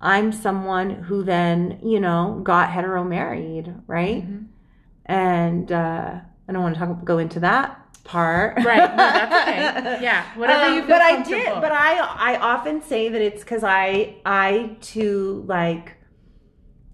i'm 0.00 0.30
someone 0.32 0.90
who 0.90 1.22
then 1.22 1.78
you 1.82 2.00
know 2.00 2.40
got 2.42 2.68
hetero 2.70 3.02
married 3.04 3.72
right 3.86 4.22
Mhm. 4.28 4.46
and 5.06 5.70
uh 5.72 6.20
i 6.48 6.52
don't 6.52 6.62
want 6.62 6.74
to 6.74 6.78
talk 6.80 7.04
go 7.04 7.18
into 7.18 7.40
that 7.40 7.80
part 8.04 8.56
Right. 8.64 8.90
No, 8.90 8.96
that's 8.96 9.48
okay. 9.48 9.98
Yeah. 10.02 10.24
Whatever 10.36 10.64
Um, 10.66 10.74
you 10.74 10.80
feel 10.80 10.88
but 10.88 11.02
i 11.02 11.22
did 11.22 11.46
but 11.60 11.72
i 11.72 11.98
i 12.32 12.36
often 12.38 12.82
say 12.82 13.08
that 13.08 13.20
it's 13.20 13.42
because 13.42 13.62
i 13.64 14.16
i 14.26 14.76
too 14.80 15.44
like 15.46 15.96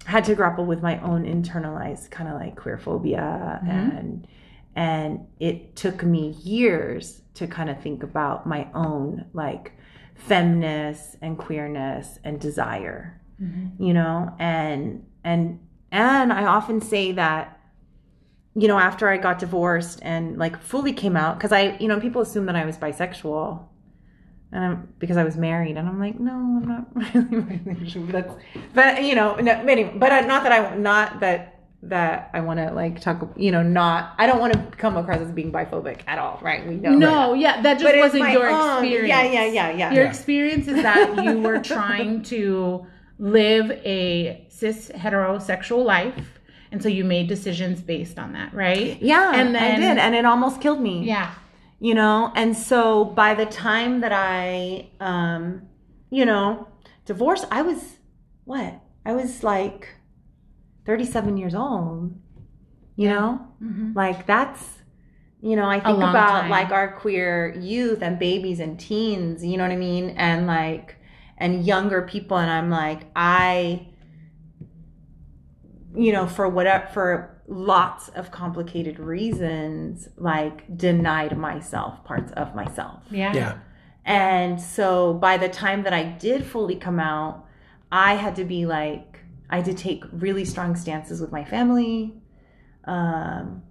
had 0.05 0.25
to 0.25 0.35
grapple 0.35 0.65
with 0.67 0.83
my 0.83 0.99
own 1.03 1.25
internalized 1.25 2.11
kind 2.11 2.29
of 2.29 2.35
like 2.35 2.57
queer 2.57 2.79
phobia 2.79 3.61
Mhm. 3.65 3.99
and 3.99 4.27
and 4.77 5.27
it 5.41 5.75
took 5.77 6.03
me 6.05 6.31
years 6.43 7.23
to 7.35 7.47
kind 7.47 7.69
of 7.71 7.81
think 7.81 8.03
about 8.03 8.47
my 8.47 8.69
own 8.75 9.25
like 9.33 9.73
feminist 10.15 11.17
and 11.23 11.39
queerness 11.39 12.19
and 12.25 12.41
desire 12.41 13.21
Mhm. 13.43 13.73
you 13.79 13.95
know 13.95 14.35
and 14.39 15.05
and 15.25 15.61
and 15.93 16.33
i 16.33 16.45
often 16.45 16.81
say 16.81 17.13
that 17.13 17.58
you 18.55 18.67
know, 18.69 18.79
after 18.79 19.09
I 19.09 19.17
got 19.19 19.39
divorced 19.39 20.01
and 20.03 20.37
like 20.39 20.61
fully 20.61 20.93
came 20.93 21.17
out, 21.17 21.39
because 21.39 21.53
I, 21.53 21.77
you 21.79 21.89
know, 21.89 22.01
people 22.01 22.23
assume 22.23 22.47
that 22.47 22.57
I 22.57 22.65
was 22.65 22.77
bisexual, 22.77 23.63
and 24.51 24.65
I'm, 24.65 24.89
because 24.99 25.17
I 25.17 25.25
was 25.25 25.37
married, 25.37 25.77
and 25.77 25.89
I'm 25.89 26.01
like, 26.01 26.19
no, 26.19 26.33
I'm 26.33 26.67
not 26.67 26.87
really 27.15 27.59
bisexual. 27.59 28.11
But 28.11 28.13
that's, 28.27 28.35
but 28.75 29.05
you 29.05 29.15
know, 29.15 29.37
no, 29.37 29.53
anyway, 29.53 29.93
but 29.97 30.11
I, 30.13 30.21
not 30.23 30.43
that 30.45 30.53
I, 30.53 30.75
not 30.77 31.21
that 31.21 31.55
that 31.81 32.31
I 32.35 32.41
want 32.41 32.59
to 32.59 32.73
like 32.73 33.01
talk, 33.01 33.35
you 33.37 33.53
know, 33.53 33.63
not, 33.63 34.15
I 34.19 34.27
don't 34.27 34.41
want 34.41 34.53
to 34.55 34.59
come 34.77 34.97
across 34.97 35.21
as 35.21 35.31
being 35.31 35.53
biphobic 35.53 36.01
at 36.09 36.19
all, 36.19 36.41
right? 36.43 36.67
We 36.67 36.75
know. 36.75 36.91
No, 36.91 37.35
yeah, 37.35 37.63
that 37.63 37.75
just 37.75 37.85
But 37.85 37.97
wasn't 38.01 38.33
your 38.33 38.49
own- 38.51 38.83
experience. 38.85 39.09
yeah, 39.09 39.23
yeah, 39.23 39.45
yeah, 39.45 39.71
yeah. 39.71 39.93
Your 39.93 40.03
Yeah. 40.03 40.09
experience 40.11 40.67
is 40.67 40.83
that 40.83 41.23
you 41.23 41.39
were 41.39 41.61
trying 41.61 42.23
to 42.25 42.85
live 43.21 43.71
a 43.85 44.45
cis 44.49 44.91
heterosexual 44.93 45.85
life, 45.85 46.38
and 46.71 46.83
so 46.83 46.89
you 46.89 47.05
made 47.05 47.27
decisions 47.29 47.81
based 47.81 48.19
on 48.19 48.33
that, 48.33 48.53
right? 48.55 49.01
Yeah, 49.01 49.33
and 49.35 49.55
then 49.55 49.73
I 49.73 49.77
did, 49.77 49.99
and 49.99 50.15
it 50.15 50.25
almost 50.25 50.61
killed 50.61 50.81
me. 50.81 51.05
yeah, 51.05 51.33
you 51.81 51.95
know 51.95 52.33
and 52.35 52.57
so 52.57 53.05
by 53.05 53.35
the 53.35 53.47
time 53.47 54.01
that 54.01 54.11
i 54.13 54.89
um 54.99 55.63
you 56.11 56.25
know 56.25 56.67
divorced 57.07 57.45
i 57.53 57.63
was 57.63 57.99
what 58.45 58.75
i 59.07 59.13
was 59.13 59.45
like 59.45 59.95
37 60.87 61.37
years 61.37 61.55
old 61.55 62.15
you 62.97 63.09
know 63.09 63.41
Mhm. 63.63 63.95
like 63.95 64.27
that's 64.27 64.79
you 65.41 65.55
know 65.55 65.67
i 65.69 65.79
think 65.79 65.99
about 65.99 66.41
time. 66.43 66.51
like 66.51 66.71
our 66.73 66.93
queer 66.99 67.55
youth 67.61 68.03
and 68.03 68.19
babies 68.19 68.59
and 68.61 68.79
teens 68.81 69.45
you 69.45 69.57
know 69.57 69.63
what 69.63 69.73
i 69.73 69.77
mean 69.77 70.11
and 70.17 70.47
like 70.49 70.97
and 71.37 71.65
younger 71.65 72.03
people 72.03 72.37
and 72.39 72.51
i'm 72.51 72.71
like 72.71 73.03
i 73.15 73.87
you 76.05 76.13
know 76.13 76.27
for 76.27 76.49
whatever 76.49 76.87
for 76.95 77.41
lots 77.49 78.09
of 78.11 78.31
complicated 78.31 78.99
reasons 78.99 80.09
like 80.17 80.57
denied 80.77 81.37
myself 81.37 82.05
parts 82.05 82.31
of 82.33 82.55
myself 82.55 83.03
yeah, 83.11 83.33
Yeah. 83.35 83.55
and 84.05 84.61
so 84.61 85.15
by 85.15 85.37
the 85.39 85.49
time 85.49 85.83
that 85.85 85.93
I 85.93 86.05
did 86.05 86.45
fully 86.45 86.77
come 86.77 87.01
out, 87.01 87.45
I 87.91 88.15
had 88.15 88.37
to 88.37 88.45
be 88.45 88.67
like, 88.67 89.21
I 89.51 89.57
had 89.57 89.65
to 89.67 89.75
take 89.75 90.05
really 90.13 90.45
strong 90.45 90.77
stances 90.77 91.21
with 91.23 91.33
my 91.33 91.45
family. 91.45 92.15
Um, 92.85 93.63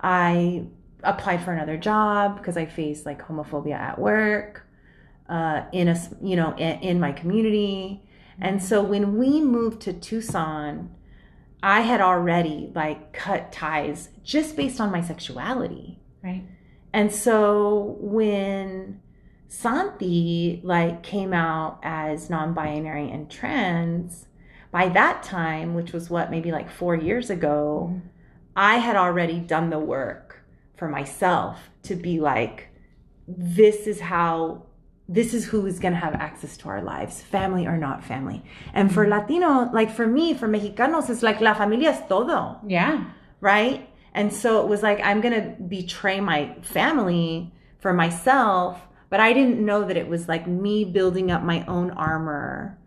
I 0.00 0.66
applied 1.02 1.42
for 1.44 1.52
another 1.52 1.76
job 1.78 2.36
because 2.38 2.56
I 2.56 2.66
faced 2.66 3.06
like 3.06 3.20
homophobia 3.26 3.74
at 3.90 3.98
work, 3.98 4.66
uh, 5.28 5.62
in 5.72 5.88
a 5.88 5.96
you 6.22 6.36
know, 6.36 6.54
in, 6.56 6.80
in 6.80 7.00
my 7.00 7.12
community. 7.12 8.02
And 8.40 8.62
so 8.62 8.82
when 8.82 9.16
we 9.18 9.40
moved 9.40 9.80
to 9.82 9.92
Tucson, 9.92 10.90
I 11.62 11.80
had 11.80 12.00
already 12.00 12.70
like 12.74 13.12
cut 13.12 13.52
ties 13.52 14.08
just 14.24 14.56
based 14.56 14.80
on 14.80 14.90
my 14.90 15.00
sexuality. 15.00 16.00
right. 16.22 16.44
And 16.92 17.12
so 17.12 17.96
when 18.00 19.00
Santi 19.48 20.60
like 20.64 21.02
came 21.02 21.32
out 21.32 21.78
as 21.82 22.28
non-binary 22.28 23.10
and 23.10 23.30
trans, 23.30 24.26
by 24.70 24.88
that 24.88 25.22
time, 25.22 25.74
which 25.74 25.92
was 25.92 26.10
what 26.10 26.30
maybe 26.30 26.50
like 26.50 26.70
4 26.70 26.96
years 26.96 27.30
ago, 27.30 27.90
mm-hmm. 27.90 28.08
I 28.56 28.76
had 28.76 28.96
already 28.96 29.38
done 29.38 29.70
the 29.70 29.78
work 29.78 30.44
for 30.76 30.88
myself 30.88 31.70
to 31.84 31.94
be 31.94 32.20
like 32.20 32.68
this 33.28 33.86
is 33.86 34.00
how 34.00 34.66
this 35.08 35.34
is 35.34 35.44
who 35.44 35.66
is 35.66 35.78
going 35.78 35.94
to 35.94 36.00
have 36.00 36.14
access 36.14 36.56
to 36.58 36.68
our 36.68 36.82
lives, 36.82 37.20
family 37.20 37.66
or 37.66 37.76
not 37.76 38.04
family. 38.04 38.42
And 38.72 38.92
for 38.92 39.04
mm-hmm. 39.04 39.12
Latino, 39.12 39.70
like 39.72 39.90
for 39.90 40.06
me, 40.06 40.34
for 40.34 40.48
Mexicanos, 40.48 41.10
it's 41.10 41.22
like 41.22 41.40
la 41.40 41.54
familia 41.54 41.90
es 41.90 42.00
todo 42.08 42.60
Yeah, 42.66 43.04
right? 43.40 43.88
And 44.14 44.32
so 44.32 44.62
it 44.62 44.68
was 44.68 44.82
like, 44.82 45.00
I'm 45.02 45.20
going 45.20 45.34
to 45.34 45.62
betray 45.62 46.20
my 46.20 46.54
family 46.62 47.52
for 47.78 47.92
myself, 47.92 48.80
but 49.10 49.20
I 49.20 49.32
didn't 49.32 49.64
know 49.64 49.84
that 49.84 49.96
it 49.96 50.08
was 50.08 50.28
like 50.28 50.46
me 50.46 50.84
building 50.84 51.30
up 51.30 51.42
my 51.42 51.64
own 51.66 51.90
armor 51.92 52.78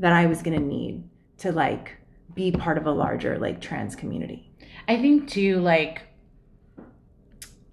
that 0.00 0.12
I 0.12 0.26
was 0.26 0.42
going 0.42 0.58
to 0.58 0.64
need 0.64 1.04
to 1.38 1.52
like 1.52 1.96
be 2.34 2.50
part 2.50 2.76
of 2.76 2.86
a 2.86 2.92
larger 2.92 3.38
like 3.38 3.60
trans 3.60 3.96
community. 3.96 4.52
I 4.88 5.00
think 5.00 5.28
too, 5.28 5.60
like. 5.60 6.02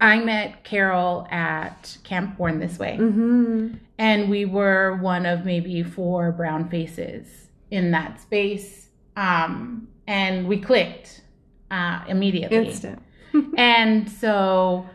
I 0.02 0.18
met 0.18 0.64
Carol 0.64 1.28
at 1.30 1.96
Camp 2.02 2.36
Born 2.36 2.58
This 2.58 2.76
Way. 2.78 2.98
Mm-hmm. 3.00 3.74
and 3.98 4.28
we 4.28 4.44
were 4.44 4.96
one 4.96 5.26
of 5.26 5.44
maybe 5.44 5.82
four 5.84 6.32
brown 6.32 6.68
faces 6.68 7.48
in 7.70 7.92
that 7.92 8.20
space 8.20 8.88
um, 9.16 9.88
and 10.06 10.48
we 10.48 10.58
clicked 10.60 11.22
uh, 11.70 12.00
immediately 12.08 12.56
Instant. 12.66 13.00
and 13.56 14.10
so 14.10 14.86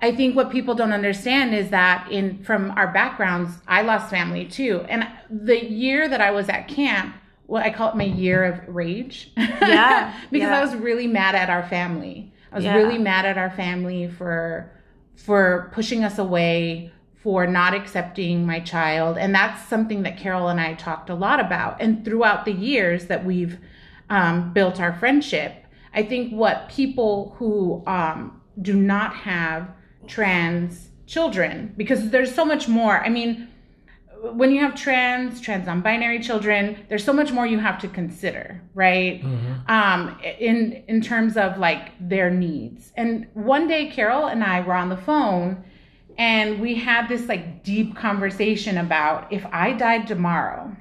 i 0.00 0.14
think 0.14 0.36
what 0.36 0.50
people 0.50 0.74
don't 0.74 0.92
understand 0.92 1.54
is 1.54 1.70
that 1.70 2.10
in 2.10 2.42
from 2.44 2.70
our 2.72 2.88
backgrounds 2.92 3.56
i 3.68 3.82
lost 3.82 4.08
family 4.08 4.44
too 4.46 4.86
and 4.88 5.06
the 5.28 5.64
year 5.70 6.08
that 6.08 6.20
i 6.20 6.30
was 6.30 6.48
at 6.48 6.66
camp 6.68 7.14
well 7.46 7.62
i 7.62 7.70
call 7.70 7.90
it 7.90 7.96
my 7.96 8.04
year 8.04 8.44
of 8.44 8.74
rage 8.74 9.32
Yeah, 9.36 10.14
because 10.30 10.48
yeah. 10.48 10.58
i 10.58 10.64
was 10.64 10.74
really 10.76 11.06
mad 11.06 11.34
at 11.34 11.50
our 11.50 11.68
family 11.68 12.32
i 12.54 12.56
was 12.56 12.64
Yeah. 12.64 12.76
really 12.76 12.98
mad 12.98 13.26
at 13.26 13.36
our 13.36 13.50
family 13.50 14.08
for 14.08 14.70
for 15.16 15.70
pushing 15.74 16.02
us 16.04 16.18
away 16.18 16.90
for 17.22 17.46
not 17.46 17.72
accepting 17.72 18.44
my 18.44 18.60
child. 18.60 19.16
And 19.16 19.34
that's 19.34 19.66
something 19.66 20.02
that 20.02 20.18
carol 20.18 20.48
and 20.48 20.60
i 20.60 20.74
talked 20.74 21.08
a 21.08 21.14
lot 21.14 21.40
about. 21.40 21.80
And 21.80 22.04
throughout 22.04 22.44
the 22.44 22.52
years 22.52 23.06
that 23.06 23.24
we've 23.24 23.58
um, 24.10 24.52
built 24.52 24.80
our 24.80 24.92
friendship 24.92 25.52
i 25.94 26.02
think 26.02 26.32
what 26.32 26.68
people 26.68 27.34
who 27.38 27.82
um, 27.86 28.40
do 28.60 28.74
not 28.74 29.14
have 29.14 29.68
trans 30.06 30.90
children 31.06 31.72
because 31.76 32.10
there's 32.10 32.34
so 32.34 32.44
much 32.44 32.68
more. 32.68 32.98
I 33.04 33.08
mean 33.08 33.48
when 34.32 34.50
you 34.50 34.60
have 34.60 34.74
trans 34.74 35.40
trans 35.40 35.66
non-binary 35.66 36.20
children 36.20 36.76
there's 36.88 37.04
so 37.04 37.12
much 37.12 37.30
more 37.32 37.46
you 37.46 37.58
have 37.58 37.78
to 37.78 37.88
consider 37.88 38.60
right? 38.74 39.22
Um 39.68 40.18
in 40.38 40.84
in 40.88 41.00
terms 41.00 41.36
of 41.36 41.58
like 41.58 41.92
their 42.00 42.30
needs. 42.30 42.92
And 42.96 43.26
one 43.34 43.68
day 43.68 43.90
carol 43.90 44.26
and 44.26 44.42
i 44.42 44.60
were 44.60 44.74
on 44.74 44.88
the 44.88 44.96
phone 44.96 45.64
and 46.16 46.60
we 46.60 46.74
had 46.76 47.08
this 47.08 47.28
like 47.28 47.64
deep 47.64 47.96
conversation 47.96 48.78
about 48.78 49.32
if 49.32 49.44
i 49.52 49.72
died 49.72 50.06
tomorrow 50.06 50.74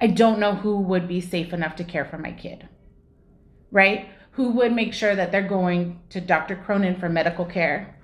i 0.00 0.06
don't 0.06 0.38
know 0.38 0.54
who 0.54 0.78
would 0.80 1.08
be 1.08 1.20
safe 1.20 1.52
enough 1.52 1.76
to 1.76 1.84
care 1.84 2.04
for 2.04 2.18
my 2.18 2.32
kid 2.32 2.68
right? 3.72 4.08
Who 4.32 4.50
would 4.50 4.72
make 4.72 4.92
sure 4.94 5.14
that 5.16 5.32
they're 5.32 5.48
going 5.48 6.00
to 6.10 6.20
dr 6.20 6.54
cronin 6.56 6.96
for 7.00 7.08
medical 7.08 7.44
care 7.46 7.95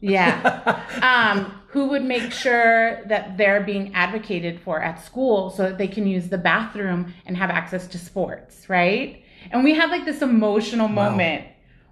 yeah 0.00 0.82
um, 1.02 1.52
who 1.68 1.86
would 1.88 2.04
make 2.04 2.32
sure 2.32 3.04
that 3.06 3.36
they're 3.36 3.60
being 3.62 3.94
advocated 3.94 4.60
for 4.60 4.80
at 4.80 5.04
school 5.04 5.50
so 5.50 5.64
that 5.64 5.76
they 5.78 5.88
can 5.88 6.06
use 6.06 6.28
the 6.28 6.38
bathroom 6.38 7.12
and 7.26 7.36
have 7.36 7.50
access 7.50 7.86
to 7.88 7.98
sports, 7.98 8.68
right? 8.70 9.22
And 9.50 9.62
we 9.64 9.74
had 9.74 9.90
like 9.90 10.04
this 10.06 10.22
emotional 10.22 10.88
Wow. 10.88 11.10
moment 11.10 11.46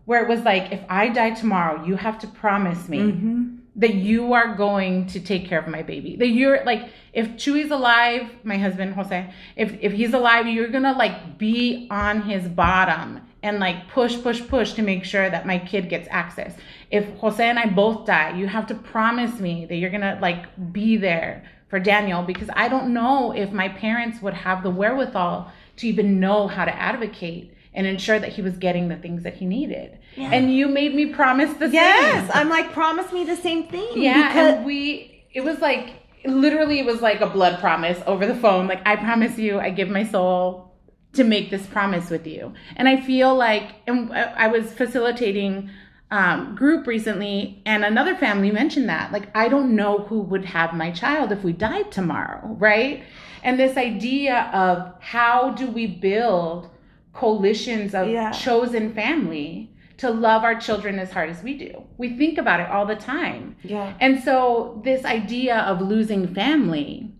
where 0.07 0.23
it 0.23 0.29
was 0.29 0.41
like, 0.45 0.73
if 0.73 0.81
I 0.89 1.09
die 1.11 1.31
tomorrow, 1.33 1.85
you 1.85 1.97
have 1.97 2.19
to 2.21 2.27
promise 2.27 2.89
me 2.89 2.99
Mm-hmm. 3.01 3.57
that 3.77 3.95
you 3.95 4.33
are 4.33 4.55
going 4.55 5.07
to 5.09 5.21
take 5.21 5.47
care 5.47 5.59
of 5.59 5.69
my 5.69 5.83
baby. 5.83 6.17
That 6.17 6.29
you're 6.29 6.65
like, 6.65 6.89
if 7.13 7.27
Chewy's 7.37 7.71
alive, 7.71 8.31
my 8.45 8.57
husband 8.57 8.95
Jose, 8.95 9.31
if 9.57 9.77
if 9.83 9.93
he's 9.93 10.15
alive, 10.15 10.47
you're 10.47 10.69
gonna 10.69 10.97
like 10.97 11.37
be 11.37 11.87
on 11.91 12.23
his 12.23 12.49
bottom 12.49 13.21
and 13.47 13.61
like 13.61 13.89
push, 13.89 14.21
push, 14.23 14.47
push 14.47 14.73
to 14.75 14.83
make 14.83 15.05
sure 15.05 15.31
that 15.31 15.47
my 15.47 15.59
kid 15.59 15.89
gets 15.89 16.09
access. 16.11 16.55
If 16.91 17.07
Jose 17.19 17.43
and 17.45 17.59
I 17.59 17.67
both 17.67 18.07
die, 18.07 18.37
you 18.37 18.47
have 18.47 18.67
to 18.69 18.75
promise 18.75 19.41
me 19.41 19.67
that 19.67 19.77
you're 19.77 19.91
gonna 19.91 20.19
like 20.21 20.45
be 20.73 20.97
there 20.97 21.49
for 21.69 21.79
Daniel 21.79 22.23
because 22.23 22.49
I 22.55 22.69
don't 22.69 22.93
know 22.93 23.33
if 23.33 23.53
my 23.53 23.69
parents 23.69 24.23
would 24.23 24.35
have 24.35 24.63
the 24.63 24.71
wherewithal 24.71 25.51
to 25.79 25.89
even 25.89 26.21
know 26.21 26.49
how 26.49 26.65
to 26.65 26.75
advocate 26.75 27.53
and 27.75 27.87
ensure 27.87 28.19
that 28.19 28.33
he 28.33 28.41
was 28.41 28.57
getting 28.57 28.89
the 28.89 28.97
things 28.97 29.23
that 29.25 29.35
he 29.35 29.45
needed. 29.45 29.99
Yeah. 30.17 30.31
And 30.33 30.55
you 30.55 30.67
made 30.69 30.95
me 30.95 31.07
promise 31.07 31.53
the 31.55 31.69
Yes, 31.69 32.15
same. 32.15 32.25
Yes, 32.27 32.31
I'm 32.35 32.49
like, 32.49 32.73
promise 32.73 33.13
me 33.13 33.25
the 33.25 33.37
same 33.37 33.69
thing. 33.69 33.91
Yeah, 33.95 34.29
because 34.29 34.55
and 34.55 34.67
we 34.67 35.25
it 35.33 35.45
was 35.45 35.59
like 35.61 35.95
literally 36.25 36.79
it 36.79 36.87
was 36.87 37.01
like 37.01 37.21
a 37.21 37.27
blood 37.27 37.61
promise 37.61 38.01
over 38.07 38.27
the 38.27 38.35
phone. 38.35 38.67
Like 38.67 38.81
I 38.87 38.97
promise 38.97 39.39
you, 39.39 39.61
I 39.61 39.71
give 39.71 39.89
my 39.89 40.05
soul 40.05 40.66
to 41.17 41.25
make 41.25 41.51
this 41.51 41.67
promise 41.67 42.11
with 42.11 42.27
you. 42.27 42.53
And 42.77 42.89
I 42.89 43.01
feel 43.01 43.35
like 43.35 43.75
and 43.87 44.13
I 44.13 44.49
was 44.49 44.73
facilitating 44.73 45.71
um, 46.11 46.55
group 46.55 46.87
recently, 46.87 47.61
and 47.67 47.85
another 47.85 48.15
family 48.15 48.53
mentioned 48.53 48.89
that 48.89 49.11
like 49.13 49.29
I 49.37 49.49
don't 49.49 49.75
know 49.75 49.99
who 49.99 50.21
would 50.21 50.45
have 50.45 50.73
my 50.73 50.91
child 50.93 51.33
if 51.33 51.43
we 51.43 51.53
died 51.53 51.91
tomorrow, 51.91 52.41
right? 52.59 53.03
And 53.43 53.59
this 53.59 53.77
idea 53.77 54.51
of 54.53 54.93
how 55.01 55.51
do 55.51 55.67
we 55.69 55.87
build 55.87 56.71
coalitions 57.13 57.95
of 57.95 58.09
Yeah. 58.09 58.31
chosen 58.31 58.93
family 58.95 59.71
to 59.99 60.11
love 60.11 60.45
our 60.45 60.55
children 60.55 60.99
as 60.99 61.11
hard 61.11 61.31
as 61.31 61.43
we 61.43 61.57
do. 61.57 61.83
We 61.97 62.11
think 62.19 62.37
about 62.39 62.61
it 62.61 62.69
all 62.69 62.85
the 62.87 62.97
time. 62.97 63.57
yeah, 63.65 63.95
And 63.99 64.23
so, 64.23 64.83
this 64.85 65.05
idea 65.07 65.57
of 65.61 65.81
losing 65.81 66.35
family 66.35 67.11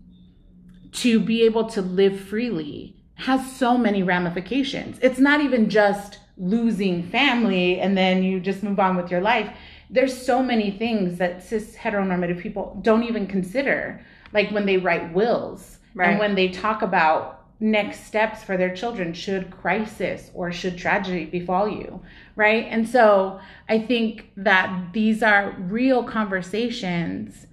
to 0.91 1.19
be 1.19 1.43
able 1.43 1.65
to 1.65 1.81
live 1.81 2.19
freely 2.19 2.95
has 3.17 3.55
so 3.55 3.77
many 3.77 4.03
ramifications. 4.03 4.99
It's 5.01 5.19
not 5.19 5.41
even 5.41 5.69
just 5.69 6.19
losing 6.37 7.01
family 7.09 7.79
and 7.79 7.97
then 7.97 8.23
you 8.23 8.39
just 8.39 8.61
move 8.63 8.79
on 8.79 8.95
with 8.95 9.09
your 9.09 9.21
life. 9.21 9.51
There's 9.89 10.15
so 10.15 10.43
many 10.43 10.69
things 10.71 11.17
that 11.17 11.41
cis 11.43 11.75
heteronormative 11.75 12.39
people 12.39 12.79
don't 12.83 13.03
even 13.03 13.25
consider, 13.25 13.99
like 14.33 14.51
when 14.51 14.65
they 14.65 14.77
write 14.77 15.13
wills 15.13 15.79
Right. 15.95 16.09
and 16.11 16.19
when 16.19 16.35
they 16.35 16.49
talk 16.49 16.83
about 16.83 17.45
next 17.59 18.03
steps 18.03 18.43
for 18.43 18.55
their 18.55 18.75
children 18.75 19.13
should 19.13 19.49
crisis 19.49 20.29
or 20.35 20.51
should 20.51 20.77
tragedy 20.77 21.25
befall 21.25 21.67
you, 21.67 21.99
right? 22.35 22.67
And 22.69 22.87
so 22.87 23.39
I 23.67 23.79
think 23.79 24.29
that 24.37 24.93
these 24.93 25.23
are 25.23 25.55
real 25.57 26.03
conversations 26.03 27.47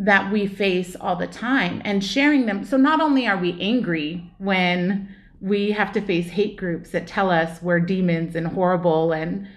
that 0.00 0.32
we 0.32 0.46
face 0.48 0.96
all 1.00 1.16
the 1.16 1.28
time 1.28 1.82
and 1.84 2.04
sharing 2.04 2.46
them. 2.46 2.64
So 2.64 2.76
not 2.76 3.00
only 3.00 3.26
are 3.28 3.38
we 3.38 3.60
angry 3.60 4.32
when 4.38 5.14
we 5.40 5.72
have 5.72 5.92
to 5.92 6.02
face 6.02 6.28
hate 6.30 6.56
groups 6.56 6.90
that 6.92 7.06
tell 7.06 7.30
us 7.30 7.62
we're 7.62 7.80
demons 7.80 8.36
and 8.36 8.46
horrible 8.48 9.12
and 9.12 9.48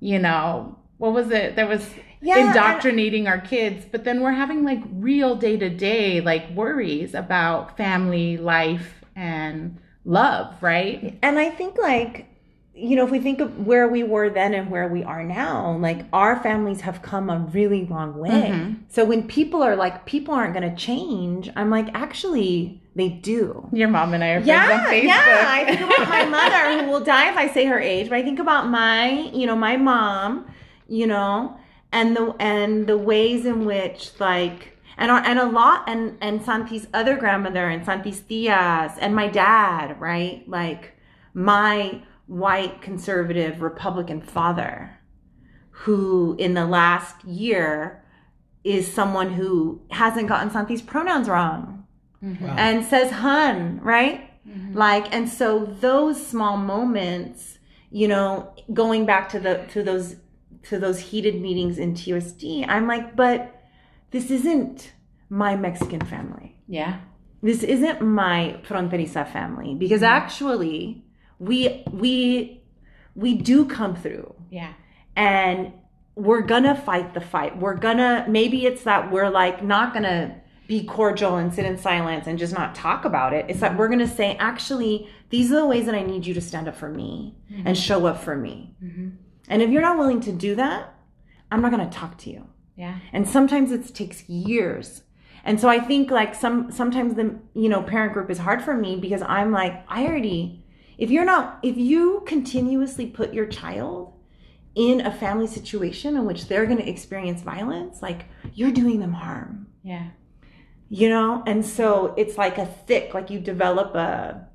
you 0.00 0.18
know, 0.18 0.78
what 0.98 1.12
was 1.12 1.30
it? 1.30 1.56
There 1.56 1.66
was 1.66 1.88
Yeah, 2.20 2.34
indoctrinating 2.34 3.28
our 3.28 3.40
kids, 3.40 3.86
but 3.90 4.04
then 4.04 4.20
we're 4.20 4.32
having 4.32 4.64
like 4.64 4.82
real 4.92 5.36
day 5.36 5.56
to 5.58 5.70
day 5.70 6.20
like 6.20 6.50
worries 6.50 7.14
about 7.14 7.76
family, 7.76 8.36
life 8.36 9.04
and 9.14 9.78
love, 10.04 10.62
right? 10.62 11.10
And 11.22 11.38
I 11.38 11.50
think 11.50 11.76
like 11.78 12.26
you 12.78 12.94
know, 12.94 13.04
if 13.04 13.10
we 13.10 13.18
think 13.18 13.40
of 13.40 13.66
where 13.66 13.88
we 13.88 14.02
were 14.02 14.28
then 14.28 14.52
and 14.52 14.70
where 14.70 14.86
we 14.88 15.02
are 15.02 15.24
now, 15.24 15.76
like 15.78 16.04
our 16.12 16.38
families 16.42 16.82
have 16.82 17.00
come 17.00 17.30
a 17.30 17.38
really 17.38 17.86
long 17.86 18.18
way. 18.18 18.50
Mhm. 18.52 18.76
So 18.88 19.04
when 19.04 19.26
people 19.26 19.62
are 19.62 19.76
like, 19.76 20.04
people 20.04 20.34
aren't 20.34 20.52
going 20.54 20.68
to 20.70 20.76
change, 20.76 21.50
I'm 21.56 21.70
like, 21.70 21.88
actually, 21.94 22.82
they 22.94 23.08
do. 23.08 23.68
Your 23.72 23.88
mom 23.88 24.12
and 24.14 24.22
I 24.22 24.28
are 24.28 24.44
friends 24.44 24.48
Yeah, 24.48 24.72
on 24.84 24.92
Facebook. 24.92 25.04
yeah. 25.04 25.44
I 25.48 25.64
think 25.64 25.80
about 25.80 26.08
my 26.10 26.24
mother 26.26 26.84
who 26.84 26.90
will 26.90 27.00
die 27.00 27.30
if 27.30 27.36
I 27.38 27.48
say 27.48 27.64
her 27.64 27.78
age, 27.80 28.10
but 28.10 28.18
I 28.18 28.22
think 28.22 28.38
about 28.38 28.68
my, 28.68 29.10
you 29.32 29.46
know, 29.46 29.56
my 29.56 29.76
mom, 29.78 30.46
you 30.88 31.06
know, 31.06 31.56
and 31.92 32.14
the 32.16 32.34
and 32.38 32.86
the 32.86 32.98
ways 32.98 33.46
in 33.46 33.64
which 33.64 34.10
like 34.20 34.76
and 34.98 35.10
our, 35.10 35.20
and 35.24 35.38
a 35.38 35.46
lot 35.46 35.84
and 35.88 36.18
and 36.20 36.42
Santi's 36.42 36.86
other 36.92 37.16
grandmother 37.16 37.68
and 37.68 37.84
Santi's 37.86 38.20
tias 38.20 38.96
and 39.00 39.14
my 39.14 39.28
dad, 39.28 39.98
right? 40.00 40.46
Like 40.48 40.92
my 41.32 42.02
white 42.26 42.82
conservative 42.82 43.62
Republican 43.62 44.20
father, 44.20 44.98
who 45.70 46.36
in 46.38 46.54
the 46.54 46.66
last 46.66 47.24
year 47.24 48.04
is 48.64 48.92
someone 48.92 49.32
who 49.32 49.80
hasn't 49.90 50.28
gotten 50.28 50.50
Santi's 50.50 50.82
pronouns 50.82 51.28
wrong 51.28 51.86
mm-hmm. 52.22 52.44
Wow. 52.44 52.56
and 52.58 52.84
says 52.84 53.10
hun, 53.10 53.80
right? 53.82 54.30
Mm-hmm. 54.46 54.76
Like, 54.76 55.12
and 55.14 55.28
so 55.28 55.64
those 55.80 56.24
small 56.24 56.56
moments, 56.56 57.58
you 57.90 58.08
know, 58.08 58.54
going 58.72 59.06
back 59.06 59.28
to 59.30 59.40
the 59.40 59.66
to 59.72 59.82
those 59.82 60.16
to 60.64 60.78
those 60.78 60.98
heated 60.98 61.40
meetings 61.40 61.78
in 61.78 61.94
TUSD, 61.94 62.66
I'm 62.68 62.86
like, 62.88 63.14
but 63.14 63.54
this 64.10 64.30
isn't 64.30 64.92
my 65.28 65.56
Mexican 65.56 66.00
family. 66.00 66.56
Yeah. 66.66 67.00
This 67.42 67.62
isn't 67.62 68.00
my 68.02 68.60
fronteriza 68.66 69.30
family 69.30 69.74
because 69.74 70.00
mm-hmm. 70.00 70.12
actually 70.12 71.05
we 71.38 71.84
we 71.90 72.62
we 73.14 73.34
do 73.34 73.66
come 73.66 73.96
through 73.96 74.34
Yeah. 74.50 74.72
and 75.14 75.72
we're 76.14 76.42
gonna 76.42 76.74
fight 76.74 77.12
the 77.14 77.20
fight. 77.20 77.58
We're 77.58 77.76
gonna 77.76 78.24
maybe 78.28 78.66
it's 78.66 78.84
that 78.84 79.10
we're 79.12 79.30
like 79.30 79.62
not 79.62 79.92
gonna 79.92 80.40
be 80.66 80.84
cordial 80.84 81.36
and 81.36 81.52
sit 81.54 81.64
in 81.64 81.78
silence 81.78 82.26
and 82.26 82.38
just 82.38 82.52
not 82.52 82.74
talk 82.74 83.04
about 83.04 83.32
it. 83.32 83.46
It's 83.48 83.60
that 83.60 83.76
we're 83.76 83.88
gonna 83.88 84.08
say, 84.08 84.36
actually, 84.36 85.08
these 85.30 85.52
are 85.52 85.56
the 85.56 85.66
ways 85.66 85.86
that 85.86 85.94
I 85.94 86.02
need 86.02 86.26
you 86.26 86.34
to 86.34 86.40
stand 86.40 86.68
up 86.68 86.76
for 86.76 86.88
me 86.88 87.36
mm-hmm. 87.50 87.66
and 87.66 87.76
show 87.76 88.06
up 88.06 88.22
for 88.22 88.36
me. 88.36 88.74
Mm-hmm. 88.82 89.10
And 89.48 89.62
if 89.62 89.70
you're 89.70 89.82
not 89.82 89.98
willing 89.98 90.20
to 90.22 90.32
do 90.32 90.54
that, 90.56 90.94
I'm 91.52 91.60
not 91.60 91.70
gonna 91.70 91.90
talk 91.90 92.18
to 92.18 92.30
you. 92.30 92.46
Yeah. 92.76 92.98
And 93.12 93.28
sometimes 93.28 93.70
it 93.70 93.94
takes 93.94 94.28
years. 94.28 95.02
And 95.44 95.60
so 95.60 95.68
I 95.68 95.78
think 95.78 96.10
like 96.10 96.34
some 96.34 96.72
sometimes 96.72 97.14
the 97.14 97.38
you 97.54 97.68
know 97.68 97.82
parent 97.82 98.12
group 98.12 98.30
is 98.30 98.38
hard 98.38 98.62
for 98.62 98.76
me 98.76 98.96
because 98.96 99.22
I'm 99.22 99.52
like 99.52 99.84
I 99.88 100.06
already 100.06 100.64
if 100.98 101.10
you're 101.10 101.24
not 101.24 101.58
if 101.62 101.76
you 101.76 102.22
continuously 102.26 103.06
put 103.06 103.34
your 103.34 103.46
child 103.46 104.12
in 104.74 105.00
a 105.00 105.10
family 105.12 105.46
situation 105.46 106.16
in 106.16 106.24
which 106.26 106.48
they're 106.48 106.66
going 106.66 106.78
to 106.78 106.88
experience 106.88 107.42
violence 107.42 108.02
like 108.02 108.26
you're 108.54 108.72
doing 108.72 109.00
them 109.00 109.12
harm 109.12 109.66
Yeah. 109.82 110.08
you 110.88 111.08
know 111.08 111.42
and 111.46 111.64
so 111.64 112.14
it's 112.16 112.36
like 112.38 112.58
a 112.58 112.66
thick 112.66 113.14
like 113.14 113.30
you 113.30 113.38
develop 113.40 113.94
a 113.94 114.46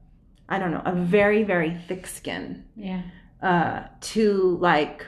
i 0.49 0.59
don't 0.59 0.71
know 0.71 0.81
a 0.85 0.93
very 0.93 1.43
very 1.43 1.75
thick 1.87 2.05
skin 2.07 2.65
Yeah. 2.75 3.01
uh 3.41 3.83
to 4.11 4.57
like 4.61 5.05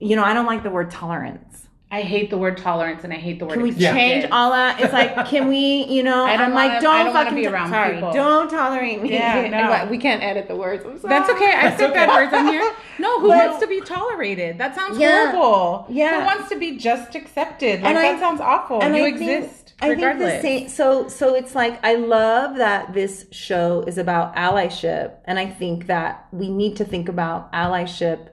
you 0.00 0.16
know 0.16 0.24
i 0.24 0.34
don't 0.34 0.46
like 0.46 0.62
the 0.62 0.70
word 0.70 0.90
tolerance 0.90 1.63
I 1.92 2.00
hate 2.02 2.28
the 2.30 2.38
word 2.38 2.56
tolerance 2.58 3.04
and 3.04 3.12
I 3.12 3.16
hate 3.16 3.38
the 3.38 3.44
word 3.46 3.54
can 3.54 3.62
we 3.62 3.70
acceptance. 3.70 3.96
change 3.96 4.26
all 4.32 4.50
that 4.50 4.80
it's 4.80 4.92
like 4.92 5.14
can 5.26 5.46
we 5.46 5.84
you 5.84 6.02
know 6.02 6.24
I 6.32 6.36
don't 6.36 6.46
i'm 6.48 6.54
like 6.54 6.68
wanna- 6.70 6.80
don't 6.80 6.94
I 6.96 7.04
don't 7.04 7.12
fucking 7.12 7.34
be 7.36 7.46
around 7.46 7.70
sorry, 7.70 7.94
people. 7.94 8.12
don't 8.12 8.50
tolerate 8.50 9.00
me 9.00 9.12
Yeah, 9.12 9.48
no. 9.62 9.70
what, 9.70 9.90
we 9.90 9.98
can't 9.98 10.20
edit 10.20 10.48
the 10.48 10.56
words 10.56 10.84
I'm 10.84 10.98
sorry. 10.98 11.10
That's 11.14 11.30
okay. 11.30 11.52
I 11.52 11.76
said 11.76 11.90
okay. 11.90 11.94
bad 12.06 12.08
words 12.08 12.32
on 12.32 12.46
here. 12.48 12.72
No, 12.98 13.20
who 13.20 13.28
But- 13.28 13.46
wants 13.46 13.58
to 13.60 13.66
be 13.68 13.80
tolerated? 13.80 14.58
That 14.58 14.74
sounds 14.76 14.98
Yeah. 14.98 15.32
horrible. 15.32 15.86
Yeah. 15.88 16.20
Who 16.20 16.26
wants 16.26 16.48
to 16.50 16.56
be 16.58 16.78
just 16.78 17.14
accepted? 17.16 17.82
Like 17.82 17.94
And 17.94 17.96
that 17.96 18.14
I- 18.16 18.20
sounds 18.20 18.40
awful. 18.40 18.82
and 18.82 18.96
you 18.96 19.04
I 19.04 19.12
think- 19.16 19.30
exist 19.44 19.74
I 19.80 19.88
think 19.88 19.96
regardless. 19.98 20.42
the 20.42 20.42
same. 20.42 20.68
So 20.68 21.08
so 21.08 21.34
it's 21.34 21.54
like 21.54 21.84
I 21.84 21.94
love 21.94 22.56
that 22.56 22.92
this 22.94 23.26
show 23.30 23.82
is 23.86 23.98
about 23.98 24.34
allyship, 24.36 25.12
and 25.26 25.38
I 25.38 25.46
think 25.46 25.86
that 25.88 26.26
we 26.32 26.48
need 26.48 26.76
to 26.76 26.84
think 26.84 27.08
about 27.08 27.52
allyship 27.52 28.28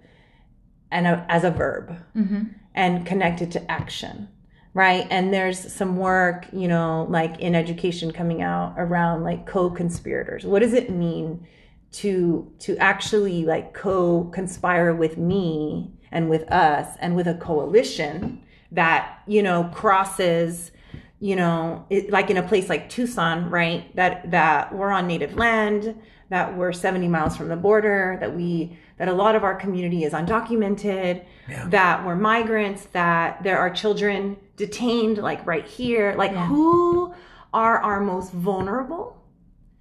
and 0.91 1.05
a, 1.07 1.25
as 1.29 1.43
a 1.43 1.51
verb 1.51 1.97
Mm-hmm. 2.15 2.43
And 2.73 3.05
connected 3.05 3.51
to 3.51 3.71
action, 3.71 4.27
right? 4.73 5.07
And 5.09 5.33
there's 5.33 5.73
some 5.73 5.97
work, 5.97 6.47
you 6.53 6.67
know, 6.67 7.05
like 7.09 7.39
in 7.39 7.55
education 7.55 8.11
coming 8.11 8.41
out 8.41 8.75
around 8.77 9.23
like 9.23 9.45
co-conspirators. 9.45 10.45
What 10.45 10.59
does 10.59 10.73
it 10.73 10.89
mean 10.89 11.45
to 11.91 12.49
to 12.59 12.77
actually 12.77 13.45
like 13.45 13.73
co-conspire 13.73 14.95
with 14.95 15.17
me 15.17 15.91
and 16.11 16.29
with 16.29 16.49
us 16.51 16.95
and 16.99 17.15
with 17.15 17.27
a 17.27 17.33
coalition 17.35 18.41
that 18.71 19.19
you 19.27 19.43
know 19.43 19.69
crosses 19.73 20.71
you 21.19 21.35
know 21.35 21.85
it, 21.89 22.09
like 22.09 22.29
in 22.29 22.37
a 22.37 22.43
place 22.43 22.69
like 22.69 22.89
tucson 22.89 23.49
right 23.49 23.93
that 23.95 24.29
that 24.31 24.73
we're 24.73 24.91
on 24.91 25.05
native 25.05 25.35
land 25.35 25.99
that 26.29 26.55
we're 26.55 26.71
70 26.71 27.09
miles 27.09 27.35
from 27.35 27.49
the 27.49 27.57
border 27.57 28.17
that 28.21 28.33
we 28.33 28.77
that 29.01 29.07
a 29.07 29.13
lot 29.13 29.35
of 29.35 29.43
our 29.43 29.55
community 29.55 30.03
is 30.03 30.13
undocumented 30.13 31.25
that 31.71 32.05
we're 32.05 32.15
migrants 32.15 32.85
that 32.91 33.41
there 33.41 33.57
are 33.57 33.71
children 33.71 34.37
detained 34.57 35.17
like 35.17 35.43
right 35.47 35.65
here. 35.65 36.13
Like 36.15 36.33
who 36.33 37.11
are 37.51 37.79
our 37.79 37.99
most 37.99 38.31
vulnerable 38.31 39.17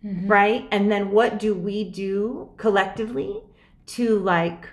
mm-hmm. 0.03 0.27
right? 0.27 0.66
And 0.71 0.91
then 0.91 1.11
what 1.11 1.39
do 1.39 1.55
we 1.55 1.85
do 1.85 2.49
collectively 2.57 3.43
to 3.89 4.18
like 4.21 4.71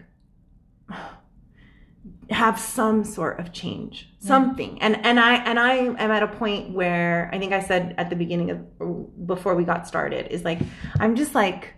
have 2.30 2.58
some 2.58 3.04
sort 3.04 3.42
of 3.42 3.52
change? 3.52 4.08
Something. 4.20 4.82
And 4.82 5.06
and 5.06 5.20
i 5.20 5.36
and 5.36 5.60
i 5.60 5.74
am 5.74 5.98
at 6.00 6.24
a 6.24 6.28
point 6.28 6.72
where 6.72 7.30
i 7.34 7.40
think 7.40 7.52
i 7.52 7.62
said 7.62 7.96
at 7.98 8.10
the 8.10 8.16
beginning 8.16 8.52
of 8.52 9.28
before 9.28 9.56
we 9.56 9.64
got 9.64 9.88
started 9.88 10.28
is 10.28 10.44
like 10.44 10.60
i'm 11.00 11.16
just 11.16 11.34
like 11.34 11.77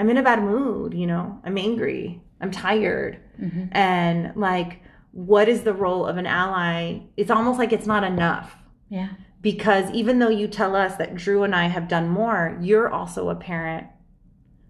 i'm 0.00 0.10
in 0.10 0.16
a 0.16 0.22
bad 0.22 0.42
mood 0.42 0.94
you 0.94 1.06
know 1.06 1.40
i'm 1.44 1.58
angry 1.58 2.20
i'm 2.40 2.50
tired. 2.50 3.20
Mm-hmm. 3.40 3.66
And 3.72 4.34
like 4.36 4.82
what 5.12 5.48
is 5.48 5.62
the 5.62 5.74
role 5.74 6.06
of 6.06 6.16
an 6.16 6.26
ally? 6.26 7.00
It's 7.16 7.30
almost 7.30 7.58
like 7.58 7.72
it's 7.72 7.86
not 7.86 8.04
enough. 8.04 8.56
Yeah. 8.88 9.10
because 9.40 9.90
even 9.92 10.18
though 10.18 10.28
you 10.28 10.48
tell 10.48 10.74
us 10.74 10.96
that 10.96 11.14
Drew 11.14 11.44
and 11.44 11.54
I 11.54 11.68
have 11.68 11.88
done 11.88 12.08
more, 12.08 12.58
you're 12.60 12.90
also 12.90 13.28
a 13.28 13.34
parent 13.34 13.86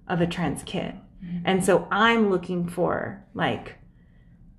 of 0.07 0.21
a 0.21 0.27
trans 0.27 0.63
kid. 0.63 0.95
Mm-hmm. 1.25 1.43
And 1.45 1.65
so 1.65 1.89
I'm 1.91 2.31
looking 2.31 2.69
for 2.69 3.25
like 3.35 3.79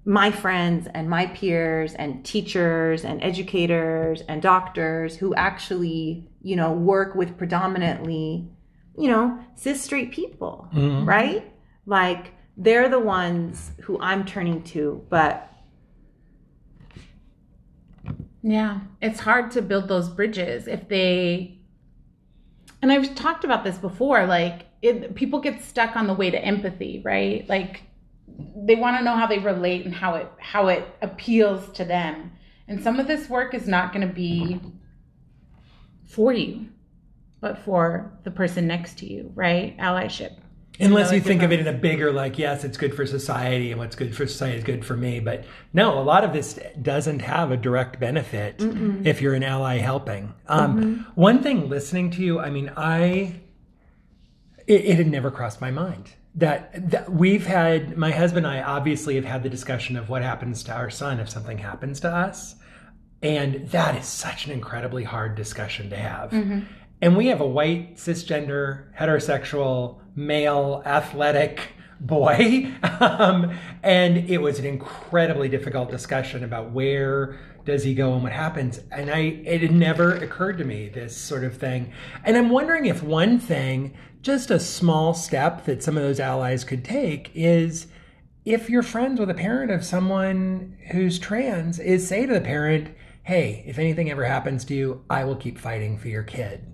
my 0.04 0.32
friends 0.32 0.88
and 0.94 1.10
my 1.10 1.28
peers 1.28 1.94
and 1.94 2.26
teachers 2.26 3.06
and 3.06 3.24
educators 3.24 4.22
and 4.28 4.42
doctors 4.42 5.16
who 5.16 5.36
actually, 5.36 6.28
you 6.42 6.56
know, 6.56 6.74
work 6.74 7.16
with 7.16 7.38
predominantly, 7.38 8.50
you 8.98 9.08
know, 9.10 9.40
cis 9.56 9.82
straight 9.82 10.12
people, 10.12 10.68
Mhm. 10.74 11.06
right? 11.08 11.52
Like 11.86 12.34
they're 12.58 12.90
the 12.90 13.00
ones 13.00 13.72
who 13.82 14.00
I'm 14.00 14.26
turning 14.26 14.64
to, 14.64 15.06
but 15.10 15.48
Yeah, 18.44 18.80
it's 19.02 19.20
hard 19.20 19.52
to 19.52 19.62
build 19.62 19.88
those 19.88 20.10
bridges 20.10 20.68
if 20.68 20.88
they. 20.88 21.60
And 22.82 22.92
I've 22.92 23.14
talked 23.14 23.44
about 23.44 23.64
this 23.64 23.78
before. 23.78 24.26
Like, 24.26 24.66
it, 24.82 25.14
people 25.14 25.40
get 25.40 25.62
stuck 25.64 25.96
on 25.96 26.08
the 26.08 26.14
way 26.16 26.32
to 26.32 26.44
empathy, 26.44 27.02
right? 27.06 27.48
Like, 27.48 27.84
they 28.56 28.74
want 28.76 28.98
to 28.98 29.04
know 29.04 29.16
how 29.16 29.28
they 29.28 29.38
relate 29.38 29.86
and 29.86 29.94
how 29.94 30.16
it 30.16 30.28
how 30.40 30.70
it 30.70 30.84
appeals 31.04 31.70
to 31.74 31.86
them. 31.86 32.32
And 32.68 32.82
some 32.82 33.00
of 33.00 33.06
this 33.08 33.30
work 33.30 33.54
is 33.54 33.68
not 33.68 33.94
going 33.94 34.08
to 34.08 34.14
be 34.14 34.60
for 36.06 36.34
you, 36.34 36.66
but 37.42 37.58
for 37.58 38.14
the 38.24 38.32
person 38.32 38.68
next 38.68 39.00
to 39.00 39.06
you, 39.12 39.32
right? 39.36 39.78
Allyship. 39.78 40.38
Unless 40.80 41.12
you 41.12 41.20
think 41.20 41.44
of 41.44 41.52
it 41.52 41.60
in 41.60 41.68
a 41.68 41.74
bigger, 41.74 42.12
like, 42.12 42.40
yes, 42.40 42.64
it's 42.64 42.78
good 42.78 42.96
for 42.96 43.06
society, 43.06 43.72
and 43.72 43.80
what's 43.80 43.96
good 43.96 44.16
for 44.16 44.26
society 44.26 44.58
is 44.58 44.64
good 44.64 44.86
for 44.86 44.96
me. 44.96 45.20
But 45.20 45.44
no, 45.74 46.00
a 46.00 46.02
lot 46.02 46.24
of 46.24 46.34
this 46.34 46.60
doesn't 46.82 47.20
have 47.20 47.52
a 47.52 47.58
direct 47.58 48.00
benefit 48.00 48.56
if 49.06 49.22
you're 49.22 49.34
an 49.36 49.44
ally 49.44 49.78
helping. 49.78 50.34
Um, 50.48 51.06
One 51.16 51.44
thing 51.44 51.70
listening 51.70 52.10
to 52.12 52.24
you, 52.24 52.40
I 52.40 52.50
mean, 52.50 52.72
I, 52.78 53.42
it, 54.66 54.86
it 54.86 54.98
had 54.98 55.08
never 55.08 55.30
crossed 55.30 55.62
my 55.62 55.70
mind 55.72 56.10
that, 56.36 56.90
that 56.92 57.12
we've 57.12 57.46
had, 57.46 57.96
my 57.98 58.10
husband 58.12 58.48
and 58.48 58.56
I 58.56 58.64
obviously 58.64 59.16
have 59.16 59.26
had 59.26 59.44
the 59.44 59.50
discussion 59.50 59.98
of 59.98 60.10
what 60.10 60.24
happens 60.24 60.64
to 60.64 60.74
our 60.74 60.90
son 60.90 61.20
if 61.20 61.30
something 61.30 61.60
happens 61.60 62.00
to 62.00 62.10
us. 62.10 62.56
And 63.22 63.70
that 63.70 63.96
is 63.98 64.08
such 64.08 64.48
an 64.48 64.52
incredibly 64.52 65.04
hard 65.04 65.36
discussion 65.36 65.92
to 65.92 65.96
have. 65.96 66.34
And 67.02 67.18
we 67.18 67.28
have 67.28 67.42
a 67.42 67.48
white, 67.48 67.96
cisgender, 67.96 68.94
heterosexual, 68.96 70.00
male, 70.16 70.84
athletic 70.86 71.70
boy. 72.00 72.72
Um, 73.02 73.58
and 73.82 74.30
it 74.30 74.38
was 74.38 74.60
an 74.60 74.66
incredibly 74.66 75.50
difficult 75.50 75.90
discussion 75.90 76.44
about 76.44 76.70
where 76.70 77.40
does 77.66 77.84
he 77.84 77.96
go 77.96 78.14
and 78.14 78.22
what 78.22 78.32
happens. 78.32 78.80
And 78.92 79.10
I 79.10 79.42
it 79.44 79.62
had 79.62 79.72
never 79.72 80.14
occurred 80.14 80.60
to 80.60 80.64
me, 80.64 80.90
this 80.90 81.18
sort 81.18 81.44
of 81.44 81.58
thing. 81.58 81.92
And 82.24 82.38
I'm 82.38 82.50
wondering 82.50 82.86
if 82.86 83.02
one 83.02 83.40
thing, 83.40 83.96
just 84.22 84.52
a 84.52 84.60
small 84.60 85.16
step 85.16 85.66
that 85.66 85.82
some 85.82 85.98
of 85.98 86.04
those 86.04 86.20
allies 86.20 86.64
could 86.64 86.86
take 86.86 87.32
is 87.34 87.88
if 88.46 88.70
you're 88.70 88.84
friends 88.84 89.20
with 89.20 89.32
a 89.32 89.36
parent 89.36 89.72
of 89.72 89.84
someone 89.84 90.78
who's 90.92 91.18
trans, 91.18 91.80
is 91.80 92.08
say 92.08 92.28
to 92.28 92.34
the 92.34 92.42
parent, 92.42 92.96
hey, 93.24 93.64
if 93.66 93.80
anything 93.80 94.12
ever 94.12 94.26
happens 94.26 94.64
to 94.66 94.76
you, 94.76 95.04
I 95.10 95.24
will 95.26 95.36
keep 95.36 95.58
fighting 95.58 95.98
for 95.98 96.08
your 96.08 96.24
kid. 96.24 96.71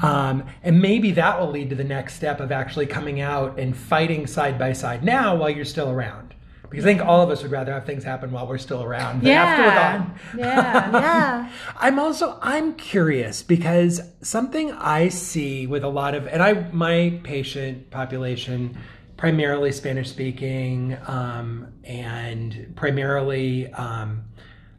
Um, 0.00 0.44
and 0.62 0.80
maybe 0.80 1.10
that 1.12 1.40
will 1.40 1.50
lead 1.50 1.70
to 1.70 1.76
the 1.76 1.84
next 1.84 2.14
step 2.14 2.38
of 2.40 2.52
actually 2.52 2.86
coming 2.86 3.20
out 3.20 3.58
and 3.58 3.76
fighting 3.76 4.26
side 4.26 4.58
by 4.58 4.72
side 4.72 5.02
now 5.04 5.34
while 5.36 5.50
you're 5.50 5.64
still 5.64 5.90
around. 5.90 6.34
Because 6.70 6.84
I 6.86 6.88
think 6.94 7.02
all 7.04 7.20
of 7.22 7.30
us 7.30 7.42
would 7.42 7.50
rather 7.50 7.72
have 7.72 7.84
things 7.84 8.04
happen 8.04 8.30
while 8.30 8.46
we're 8.46 8.56
still 8.56 8.84
around 8.84 9.22
than 9.22 9.32
after 9.32 9.62
we're 9.62 9.68
Yeah. 9.68 9.98
gone. 9.98 10.14
Yeah. 10.38 11.00
Yeah. 11.00 11.50
I'm 11.76 11.98
also 11.98 12.38
I'm 12.40 12.74
curious 12.76 13.42
because 13.42 14.00
something 14.22 14.70
I 14.70 15.08
see 15.08 15.66
with 15.66 15.82
a 15.82 15.88
lot 15.88 16.14
of 16.14 16.28
and 16.28 16.40
I 16.40 16.70
my 16.70 17.18
patient 17.24 17.90
population 17.90 18.78
primarily 19.16 19.72
Spanish 19.72 20.10
speaking 20.10 20.96
um, 21.08 21.66
and 21.82 22.72
primarily 22.76 23.72
um, 23.72 24.22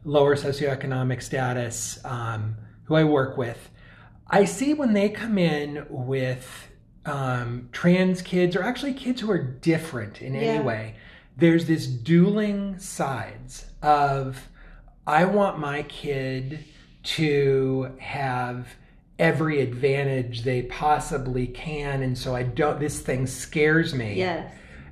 lower 0.05 0.37
socioeconomic 0.37 1.21
status 1.21 1.99
um, 2.05 2.55
who 2.85 2.95
I 2.95 3.03
work 3.03 3.37
with. 3.37 3.69
I 4.31 4.45
see 4.45 4.73
when 4.73 4.93
they 4.93 5.09
come 5.09 5.37
in 5.37 5.85
with 5.89 6.69
um, 7.05 7.67
trans 7.71 8.21
kids 8.21 8.55
or 8.55 8.63
actually 8.63 8.93
kids 8.93 9.21
who 9.21 9.29
are 9.29 9.37
different 9.43 10.21
in 10.21 10.33
Yeah. 10.33 10.41
any 10.41 10.63
way, 10.63 10.95
there's 11.37 11.65
this 11.65 11.85
dueling 11.85 12.79
sides 12.79 13.65
of 13.81 14.47
I 15.05 15.25
want 15.25 15.59
my 15.59 15.83
kid 15.83 16.63
to 17.03 17.91
have 17.99 18.67
every 19.19 19.59
advantage 19.61 20.43
they 20.43 20.61
possibly 20.63 21.47
can 21.47 22.01
and 22.03 22.17
so 22.17 22.35
I 22.35 22.43
don't 22.43 22.79
this 22.79 22.99
thing 22.99 23.27
scares 23.27 23.93
me 23.93 24.15
Yes. 24.15 24.51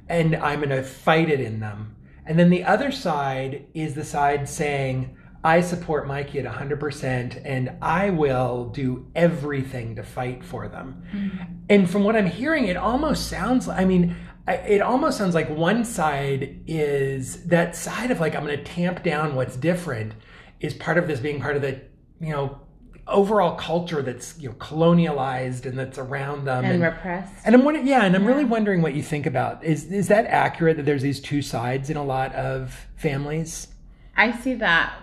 and 0.09 0.35
I'm 0.35 0.59
going 0.59 0.69
to 0.69 0.83
fight 0.83 1.29
it 1.29 1.39
in 1.39 1.59
them. 1.59 1.95
And 2.25 2.37
then 2.37 2.49
the 2.49 2.63
other 2.63 2.91
side 2.91 3.65
is 3.73 3.93
the 3.95 4.03
side 4.05 4.47
saying, 4.49 5.15
I 5.43 5.61
support 5.61 6.05
my 6.05 6.23
kid 6.23 6.45
100% 6.45 7.41
and 7.45 7.71
I 7.81 8.09
will 8.09 8.65
do 8.65 9.07
everything 9.15 9.95
to 9.95 10.03
fight 10.03 10.43
for 10.43 10.67
them. 10.67 11.03
Mm-hmm. 11.13 11.53
And 11.69 11.89
from 11.89 12.03
what 12.03 12.15
I'm 12.15 12.25
hearing, 12.25 12.65
it 12.65 12.75
almost 12.75 13.29
sounds 13.29 13.67
like, 13.67 13.79
I 13.79 13.85
mean, 13.85 14.15
it 14.47 14.81
almost 14.81 15.17
sounds 15.17 15.35
like 15.35 15.49
one 15.49 15.85
side 15.85 16.63
is 16.67 17.45
that 17.45 17.75
side 17.75 18.11
of 18.11 18.19
like, 18.19 18.35
I'm 18.35 18.45
going 18.45 18.57
to 18.57 18.63
tamp 18.63 19.03
down 19.03 19.35
what's 19.35 19.55
different 19.55 20.13
is 20.59 20.73
part 20.73 20.97
of 20.97 21.07
this 21.07 21.19
being 21.19 21.39
part 21.39 21.55
of 21.55 21.61
the, 21.61 21.79
you 22.19 22.31
know, 22.31 22.59
overall 23.07 23.55
culture 23.55 24.01
that's, 24.01 24.37
you 24.39 24.49
know, 24.49 24.55
colonialized 24.55 25.65
and 25.65 25.77
that's 25.77 25.97
around 25.97 26.45
them. 26.45 26.65
and 26.65 26.83
repressed. 26.83 27.33
And 27.45 27.55
I'm 27.55 27.63
wondering, 27.63 27.87
yeah, 27.87 28.03
and 28.03 28.15
I'm 28.15 28.25
really 28.25 28.45
wondering 28.45 28.81
what 28.81 28.93
you 28.93 29.03
think 29.03 29.25
about 29.25 29.63
is 29.63 29.85
is 29.85 30.09
that 30.09 30.25
accurate 30.25 30.77
that 30.77 30.85
there's 30.85 31.01
these 31.01 31.21
two 31.21 31.41
sides 31.41 31.89
in 31.89 31.97
a 31.97 32.03
lot 32.03 32.33
of 32.35 32.87
families? 32.97 33.69
I 34.15 34.31
see 34.31 34.55
that. 34.55 34.93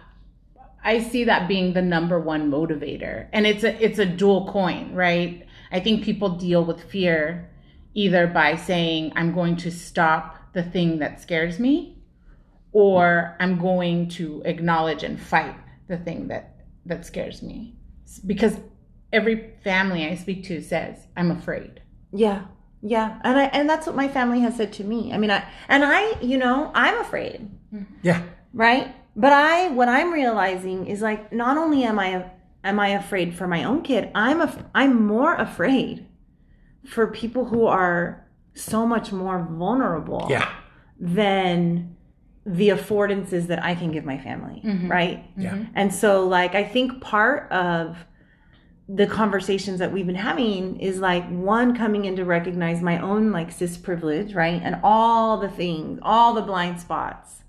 I 0.86 1.00
see 1.00 1.24
that 1.24 1.48
being 1.48 1.72
the 1.72 1.82
number 1.82 2.20
one 2.20 2.48
motivator, 2.48 3.28
and 3.32 3.44
it's 3.44 3.64
a 3.64 3.84
it's 3.84 3.98
a 3.98 4.06
dual 4.06 4.46
coin, 4.46 4.94
right? 4.94 5.44
I 5.72 5.80
think 5.80 6.04
people 6.04 6.28
deal 6.28 6.64
with 6.64 6.80
fear 6.80 7.50
either 7.92 8.28
by 8.28 8.54
saying 8.54 9.12
I'm 9.16 9.34
going 9.34 9.56
to 9.56 9.70
stop 9.70 10.52
the 10.52 10.62
thing 10.62 11.00
that 11.00 11.20
scares 11.20 11.58
me, 11.58 11.98
or 12.70 13.36
I'm 13.40 13.58
going 13.58 14.08
to 14.10 14.42
acknowledge 14.44 15.02
and 15.02 15.20
fight 15.20 15.56
the 15.88 15.96
thing 15.96 16.28
that 16.28 16.44
that 16.86 17.04
scares 17.04 17.42
me, 17.42 17.74
because 18.24 18.56
every 19.12 19.54
family 19.64 20.06
I 20.06 20.14
speak 20.14 20.44
to 20.44 20.62
says 20.62 21.08
I'm 21.16 21.32
afraid. 21.32 21.82
Yeah. 22.12 22.44
Yeah. 22.80 23.18
And 23.24 23.36
I 23.36 23.44
and 23.46 23.68
that's 23.68 23.88
what 23.88 23.96
my 23.96 24.06
family 24.06 24.40
has 24.40 24.56
said 24.56 24.72
to 24.74 24.84
me. 24.84 25.12
I 25.12 25.18
mean, 25.18 25.32
I 25.32 25.42
and 25.68 25.84
I, 25.84 26.20
you 26.20 26.38
know, 26.38 26.70
I'm 26.74 27.00
afraid, 27.00 27.50
mm-hmm. 27.74 27.92
Yeah. 28.02 28.22
right? 28.52 28.94
But 29.16 29.32
I 29.32 29.68
what 29.68 29.88
I'm 29.88 30.12
realizing 30.12 30.86
is 30.86 31.00
like 31.00 31.32
not 31.32 31.56
only 31.56 31.84
am 31.84 31.98
I 31.98 32.26
am 32.62 32.78
I 32.78 32.88
afraid 32.88 33.34
for 33.34 33.48
my 33.48 33.64
own 33.64 33.82
kid, 33.82 34.10
I'm 34.14 34.40
af- 34.42 34.62
I'm 34.74 35.06
more 35.06 35.34
afraid 35.34 36.06
for 36.84 37.06
people 37.08 37.46
who 37.46 37.66
are 37.66 38.26
so 38.54 38.86
much 38.86 39.12
more 39.12 39.46
vulnerable 39.50 40.26
Yeah. 40.30 40.48
than 41.00 41.96
the 42.44 42.68
affordances 42.68 43.48
that 43.48 43.62
I 43.62 43.74
can 43.74 43.90
give 43.90 44.04
my 44.04 44.18
family, 44.18 44.62
mm-hmm. 44.64 44.88
right? 44.88 45.24
Yeah. 45.36 45.54
Mm-hmm. 45.54 45.72
And 45.74 45.92
so, 45.92 46.26
like, 46.28 46.54
I 46.54 46.62
think 46.62 47.00
part 47.00 47.50
of 47.50 47.96
the 48.88 49.06
conversations 49.06 49.80
that 49.80 49.92
we've 49.92 50.06
been 50.06 50.14
having 50.14 50.78
is 50.78 51.00
like 51.00 51.28
one 51.28 51.76
coming 51.76 52.04
in 52.04 52.14
to 52.16 52.24
recognize 52.24 52.80
my 52.82 53.00
own 53.00 53.32
like 53.32 53.50
cis 53.50 53.76
privilege, 53.76 54.32
right? 54.32 54.60
And 54.62 54.78
all 54.84 55.38
the 55.38 55.48
things, 55.48 55.98
all 56.02 56.34
the 56.34 56.42
blind 56.42 56.80
spots, 56.80 57.42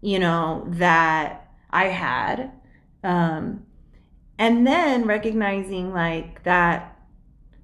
you 0.00 0.18
know, 0.18 0.64
that 0.68 1.50
I 1.70 1.86
had. 1.86 2.52
Um, 3.02 3.66
and 4.38 4.66
then 4.66 5.06
recognizing 5.06 5.92
like 5.92 6.44
that, 6.44 6.96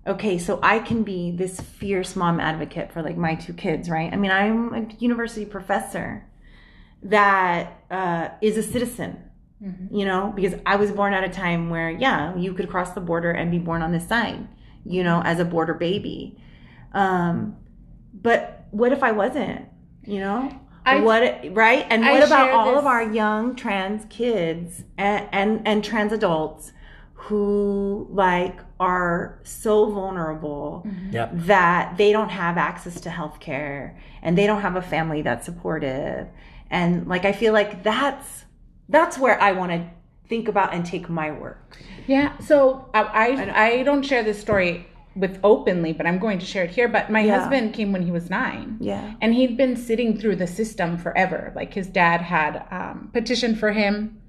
okay, 0.07 0.39
so 0.39 0.59
I 0.63 0.81
can 0.81 1.03
be 1.03 1.31
this 1.31 1.61
fierce 1.61 2.17
mom 2.17 2.41
advocate 2.41 2.93
for 2.93 3.03
like 3.03 3.17
my 3.17 3.35
two 3.35 3.53
kids, 3.55 3.89
right? 3.89 4.13
I 4.13 4.17
mean, 4.17 4.31
I'm 4.31 4.75
a 4.75 4.95
university 4.99 5.47
professor 5.47 6.27
that 7.03 7.85
uh, 7.91 8.29
is 8.41 8.57
a 8.57 8.63
citizen 8.63 9.31
you 9.91 10.05
know, 10.05 10.33
because 10.35 10.55
I 10.67 10.77
was 10.77 10.91
born 10.91 11.15
at 11.15 11.25
a 11.25 11.29
time 11.29 11.71
where, 11.71 11.91
yeah, 11.91 12.37
you 12.37 12.53
could 12.53 12.69
cross 12.69 12.93
the 12.93 13.01
border 13.01 13.31
and 13.31 13.51
be 13.51 13.59
born 13.59 13.81
on 13.83 13.93
this 13.93 14.07
side, 14.07 14.47
you 14.85 15.03
know, 15.03 15.23
as 15.25 15.41
a 15.41 15.45
border 15.45 15.73
baby. 15.73 16.39
Um, 16.93 17.57
but 18.13 18.67
what 18.73 18.93
if 18.93 19.03
I 19.03 19.13
wasn't, 19.13 19.67
you 20.05 20.21
know? 20.21 20.61
I- 20.87 21.01
what 21.01 21.23
right? 21.53 21.87
And 21.91 22.05
I 22.05 22.13
what 22.13 22.23
about 22.27 22.51
all 22.51 22.71
this- 22.71 22.79
of 22.79 22.87
our 22.87 23.03
young 23.03 23.57
trans 23.57 24.05
kids 24.11 24.85
and, 24.99 25.29
and 25.33 25.67
and 25.67 25.85
trans 25.85 26.13
adults 26.13 26.73
who 27.15 28.07
like 28.11 28.59
are 28.79 29.39
so 29.45 29.91
vulnerable 29.91 30.85
mm-hmm. 30.87 31.13
Yep. 31.13 31.31
that 31.35 31.97
they 31.97 32.13
don't 32.13 32.29
have 32.29 32.59
access 32.59 33.01
to 33.01 33.09
healthcare 33.09 33.97
and 34.23 34.37
they 34.37 34.47
don't 34.47 34.61
have 34.61 34.77
a 34.77 34.83
family 34.83 35.23
that's 35.23 35.47
supportive 35.47 36.27
and 36.71 37.07
like 37.07 37.25
i 37.25 37.33
feel 37.33 37.55
like 37.55 37.83
that's 37.83 38.45
that's 38.91 39.17
where 39.17 39.41
i 39.41 39.53
want 39.53 39.73
to 39.73 39.89
think 40.29 40.49
about 40.49 40.75
and 40.75 40.85
take 40.85 41.09
my 41.09 41.31
work 41.31 41.77
Yeah. 42.07 42.37
So 42.39 42.91
I, 42.93 43.03
I 43.03 43.65
I 43.67 43.83
don't 43.85 44.03
share 44.03 44.23
this 44.23 44.39
story 44.39 44.87
with 45.17 45.39
openly, 45.45 45.93
but 45.93 46.07
I'm 46.07 46.19
going 46.19 46.39
to 46.41 46.47
share 46.47 46.65
it 46.65 46.71
here. 46.71 46.89
But 46.89 47.11
my 47.11 47.21
Yeah. 47.21 47.39
husband 47.41 47.73
came 47.75 47.93
when 47.93 48.03
he 48.03 48.11
was 48.11 48.31
nine. 48.31 48.77
yeah 48.81 49.15
And 49.21 49.35
he'd 49.35 49.57
been 49.57 49.77
sitting 49.77 50.19
through 50.19 50.37
the 50.37 50.47
system 50.47 50.99
forever. 50.99 51.53
Like 51.55 51.73
his 51.75 51.87
dad 51.87 52.21
had 52.21 52.65
um, 52.71 53.11
petitioned 53.13 53.59
for 53.59 53.73
him. 53.73 54.21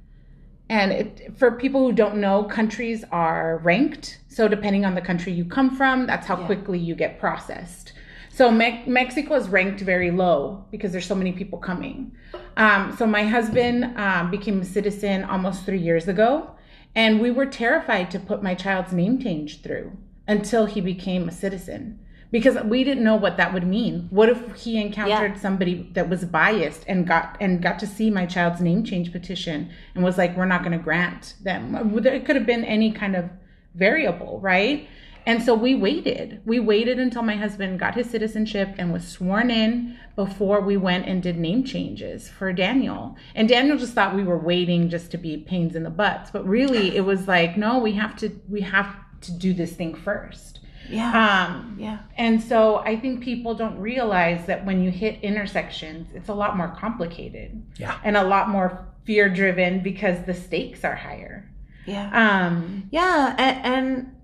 And 0.69 0.91
it, 0.91 1.31
for 1.37 1.51
people 1.51 1.81
who 1.85 1.91
don't 1.93 2.17
know, 2.17 2.43
countries 2.43 3.03
are 3.11 3.57
ranked. 3.63 4.19
So 4.29 4.47
depending 4.47 4.83
on 4.85 4.95
the 4.95 5.01
country 5.01 5.31
you 5.31 5.45
come 5.45 5.75
from, 5.75 6.07
that's 6.07 6.25
how 6.27 6.35
quickly 6.35 6.79
you 6.79 6.95
get 6.95 7.19
processed. 7.19 7.93
So 8.29 8.51
Me- 8.51 8.83
Mexico 8.85 9.35
is 9.35 9.47
ranked 9.47 9.81
very 9.81 10.11
low 10.11 10.65
because 10.71 10.91
there's 10.91 11.05
so 11.05 11.15
many 11.15 11.31
people 11.31 11.57
coming. 11.59 12.11
Um, 12.57 12.95
so 12.97 13.05
my 13.05 13.23
husband 13.23 13.97
um, 13.97 14.29
became 14.31 14.59
a 14.61 14.65
citizen 14.65 15.23
almost 15.23 15.65
three 15.65 15.79
years 15.79 16.07
ago, 16.07 16.51
and 16.95 17.21
we 17.21 17.31
were 17.31 17.45
terrified 17.45 18.09
to 18.11 18.19
put 18.19 18.41
my 18.43 18.55
child's 18.55 18.91
name 18.91 19.19
change 19.21 19.61
through 19.61 19.91
until 20.27 20.65
he 20.65 20.81
became 20.81 21.27
a 21.27 21.31
citizen 21.31 21.99
because 22.31 22.61
we 22.65 22.83
didn't 22.83 23.03
know 23.03 23.15
what 23.15 23.37
that 23.37 23.53
would 23.53 23.65
mean. 23.65 24.07
What 24.09 24.29
if 24.29 24.55
he 24.55 24.81
encountered 24.81 25.33
Yeah. 25.35 25.39
somebody 25.39 25.89
that 25.93 26.09
was 26.09 26.25
biased 26.25 26.83
and 26.87 27.07
got 27.07 27.37
and 27.39 27.61
got 27.61 27.79
to 27.79 27.87
see 27.87 28.09
my 28.09 28.25
child's 28.25 28.61
name 28.61 28.83
change 28.83 29.11
petition 29.11 29.69
and 29.93 30.03
was 30.03 30.17
like, 30.17 30.35
"We're 30.35 30.45
not 30.45 30.61
going 30.63 30.77
to 30.77 30.83
grant 30.83 31.35
them." 31.43 31.75
It 32.05 32.25
could 32.25 32.35
have 32.35 32.45
been 32.45 32.65
any 32.65 32.91
kind 32.91 33.15
of 33.15 33.29
variable, 33.75 34.39
right? 34.41 34.87
And 35.27 35.41
so 35.41 35.55
we 35.55 35.73
waited. 35.73 36.41
We 36.45 36.59
waited 36.59 36.99
until 36.99 37.23
my 37.23 37.35
husband 37.35 37.79
got 37.79 37.95
his 37.95 38.07
citizenship 38.09 38.75
and 38.77 38.93
was 38.93 39.07
sworn 39.07 39.49
in 39.49 39.97
before 40.15 40.61
we 40.61 40.77
went 40.77 41.07
and 41.07 41.21
did 41.23 41.37
name 41.39 41.63
changes 41.63 42.29
for 42.29 42.53
Daniel. 42.53 43.15
And 43.33 43.49
Daniel 43.49 43.75
just 43.77 43.93
thought 43.93 44.15
we 44.15 44.23
were 44.23 44.37
waiting 44.37 44.87
just 44.87 45.09
to 45.11 45.17
be 45.17 45.37
pains 45.37 45.75
in 45.75 45.81
the 45.83 45.89
butts, 45.89 46.29
but 46.29 46.47
really 46.47 46.95
it 46.95 47.05
was 47.05 47.27
like, 47.27 47.57
no, 47.57 47.79
we 47.79 47.93
have 47.93 48.15
to 48.17 48.29
we 48.47 48.61
have 48.61 48.87
to 49.21 49.31
do 49.31 49.53
this 49.53 49.73
thing 49.73 49.95
first. 49.95 50.59
Yeah. 50.89 51.47
Um, 51.49 51.77
yeah. 51.79 51.99
and 52.15 52.39
so 52.41 52.77
I 52.77 52.95
think 52.99 53.23
people 53.23 53.55
don't 53.55 53.79
realize 53.79 54.45
that 54.45 54.65
when 54.65 54.83
you 54.83 54.91
hit 54.91 55.19
intersections, 55.23 56.09
it's 56.13 56.29
a 56.29 56.33
lot 56.33 56.55
more 56.57 56.67
complicated 56.79 57.63
Yeah. 57.77 57.97
and 58.03 58.15
a 58.15 58.23
lot 58.23 58.49
more 58.49 58.87
fear 59.03 59.27
driven 59.27 59.81
because 59.81 60.23
the 60.25 60.33
stakes 60.35 60.83
are 60.83 60.95
higher. 60.95 61.49
Yeah. 61.87 62.09
Um, 62.47 62.87
Yeah, 62.91 63.35
and, 63.37 63.65
and 63.65 64.15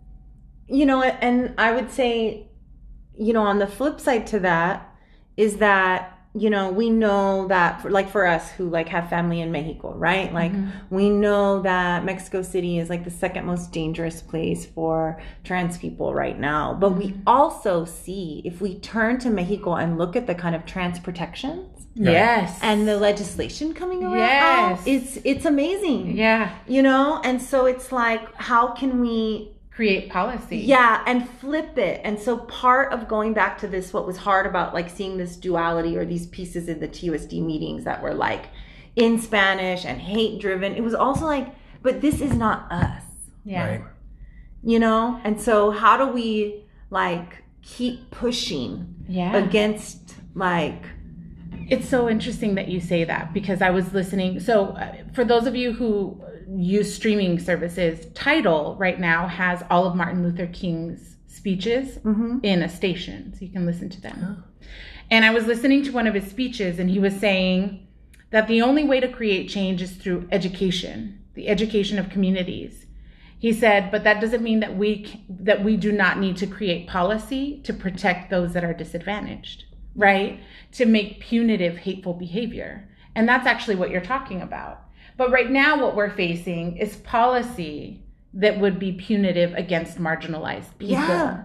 you 0.67 0.85
know, 0.85 1.01
and 1.01 1.53
I 1.57 1.71
would 1.71 1.89
say, 1.91 2.47
you 3.17 3.33
know, 3.33 3.41
on 3.43 3.57
the 3.59 3.67
flip 3.67 3.99
side 3.99 4.27
to 4.27 4.39
that 4.41 4.87
is 5.37 5.57
that 5.57 6.19
you 6.34 6.49
know 6.49 6.71
we 6.71 6.89
know 6.89 7.47
that 7.49 7.82
for, 7.82 7.89
like 7.89 8.09
for 8.09 8.25
us 8.25 8.49
who 8.51 8.69
like 8.69 8.88
have 8.88 9.09
family 9.09 9.41
in 9.41 9.51
Mexico, 9.51 9.93
right? 9.93 10.27
Mm-hmm. 10.27 10.36
Like 10.36 10.53
we 10.89 11.09
know 11.09 11.61
that 11.61 12.05
Mexico 12.05 12.41
City 12.41 12.79
is 12.79 12.89
like 12.89 13.03
the 13.03 13.11
second 13.11 13.45
most 13.45 13.71
dangerous 13.71 14.21
place 14.21 14.65
for 14.65 15.21
trans 15.43 15.77
people 15.77 16.13
right 16.13 16.39
now. 16.39 16.73
But 16.73 16.91
we 16.91 17.09
mm-hmm. 17.09 17.21
also 17.27 17.84
see 17.84 18.41
if 18.45 18.61
we 18.61 18.79
turn 18.79 19.19
to 19.19 19.29
Mexico 19.29 19.75
and 19.75 19.97
look 19.97 20.15
at 20.15 20.25
the 20.25 20.36
kind 20.36 20.55
of 20.55 20.65
trans 20.65 20.99
protections 20.99 21.88
yes. 21.95 22.57
and 22.61 22.88
the 22.88 22.97
legislation 22.97 23.73
coming 23.73 24.03
around, 24.03 24.17
Yes. 24.17 24.79
out, 24.79 24.88
it's 24.88 25.17
it's 25.25 25.45
amazing 25.45 26.15
yeah, 26.17 26.55
you 26.67 26.82
know 26.82 27.19
and 27.23 27.41
so 27.41 27.65
it's 27.65 27.91
like 27.91 28.34
how 28.36 28.67
can 28.67 29.01
we 29.01 29.51
create 29.72 30.09
policy. 30.09 30.57
yeah 30.57 31.01
and 31.07 31.28
flip 31.30 31.78
it 31.78 32.01
and 32.03 32.19
so 32.19 32.38
part 32.38 32.91
of 32.91 33.07
going 33.07 33.34
back 33.34 33.57
to 33.57 33.67
this 33.67 33.93
what 33.93 34.05
was 34.05 34.17
hard 34.17 34.45
about 34.45 34.74
like 34.74 34.89
seeing 34.89 35.17
this 35.17 35.36
duality 35.38 35.97
or 35.97 36.05
these 36.05 36.28
pieces 36.28 36.67
in 36.67 36.80
the 36.80 36.88
TUSD 36.88 37.41
meetings 37.43 37.84
that 37.86 38.03
were 38.03 38.13
like 38.13 38.45
in 38.95 39.19
Spanish 39.19 39.86
and 39.86 39.99
hate 40.01 40.41
driven 40.41 40.74
it 40.76 40.84
was 40.84 40.93
also 40.93 41.26
like 41.26 41.47
but 41.82 42.01
this 42.01 42.19
is 42.22 42.34
not 42.36 42.69
us 42.72 43.03
Yeah. 43.45 43.65
Right. 43.67 43.84
you 44.63 44.78
know 44.80 45.19
and 45.24 45.39
so 45.39 45.72
how 45.72 45.97
do 45.97 46.07
we 46.11 46.65
like 46.89 47.43
keep 47.61 48.11
pushing 48.11 48.93
Yeah. 49.07 49.36
against 49.38 50.15
like 50.36 50.84
It's 51.69 51.88
so 51.88 52.09
interesting 52.09 52.55
that 52.55 52.67
you 52.67 52.82
say 52.82 53.05
that 53.05 53.34
because 53.34 53.61
I 53.61 53.69
was 53.69 53.93
listening. 53.93 54.39
So, 54.41 54.65
uh, 54.84 54.93
for 55.13 55.24
those 55.24 55.45
of 55.47 55.55
you 55.55 55.72
who 55.72 56.22
use 56.55 56.93
streaming 56.93 57.39
services, 57.39 58.07
Tidal 58.13 58.75
right 58.77 58.99
now 58.99 59.27
has 59.27 59.63
all 59.69 59.85
of 59.85 59.95
Martin 59.95 60.23
Luther 60.23 60.47
King's 60.47 61.15
speeches 61.27 61.97
mm-hmm. 61.99 62.39
in 62.43 62.61
a 62.61 62.69
station, 62.69 63.33
so 63.33 63.45
you 63.45 63.51
can 63.51 63.65
listen 63.65 63.89
to 63.89 64.01
them. 64.01 64.37
Oh. 64.39 64.67
And 65.09 65.25
I 65.25 65.31
was 65.31 65.45
listening 65.45 65.83
to 65.83 65.91
one 65.91 66.07
of 66.07 66.13
his 66.13 66.29
speeches, 66.29 66.79
and 66.79 66.89
he 66.89 66.99
was 66.99 67.15
saying 67.15 67.87
that 68.31 68.47
the 68.47 68.61
only 68.61 68.83
way 68.83 68.99
to 68.99 69.07
create 69.07 69.49
change 69.49 69.81
is 69.81 69.91
through 69.91 70.27
education, 70.31 71.23
the 71.33 71.47
education 71.47 71.99
of 71.99 72.09
communities. 72.09 72.85
He 73.37 73.53
said, 73.53 73.91
but 73.91 74.03
that 74.03 74.21
doesn't 74.21 74.43
mean 74.43 74.59
that 74.59 74.77
we 74.77 75.25
that 75.27 75.63
we 75.63 75.75
do 75.75 75.91
not 75.91 76.19
need 76.19 76.37
to 76.37 76.47
create 76.47 76.87
policy 76.87 77.59
to 77.63 77.73
protect 77.73 78.29
those 78.29 78.53
that 78.53 78.63
are 78.63 78.73
disadvantaged, 78.73 79.65
right? 79.95 80.39
To 80.73 80.85
make 80.85 81.21
punitive 81.21 81.77
hateful 81.77 82.13
behavior. 82.13 82.87
And 83.15 83.27
that's 83.27 83.47
actually 83.47 83.75
what 83.75 83.89
you're 83.89 83.99
talking 83.99 84.41
about. 84.41 84.85
But 85.18 85.32
right 85.32 85.49
now 85.49 85.82
what 85.82 85.95
we're 85.95 86.09
facing 86.09 86.78
is 86.78 86.95
policy 86.97 88.03
that 88.34 88.59
would 88.59 88.80
be 88.80 88.93
punitive 88.93 89.53
against 89.53 89.97
marginalized 89.97 90.78
people. 90.78 90.95
Yeah. 90.95 91.43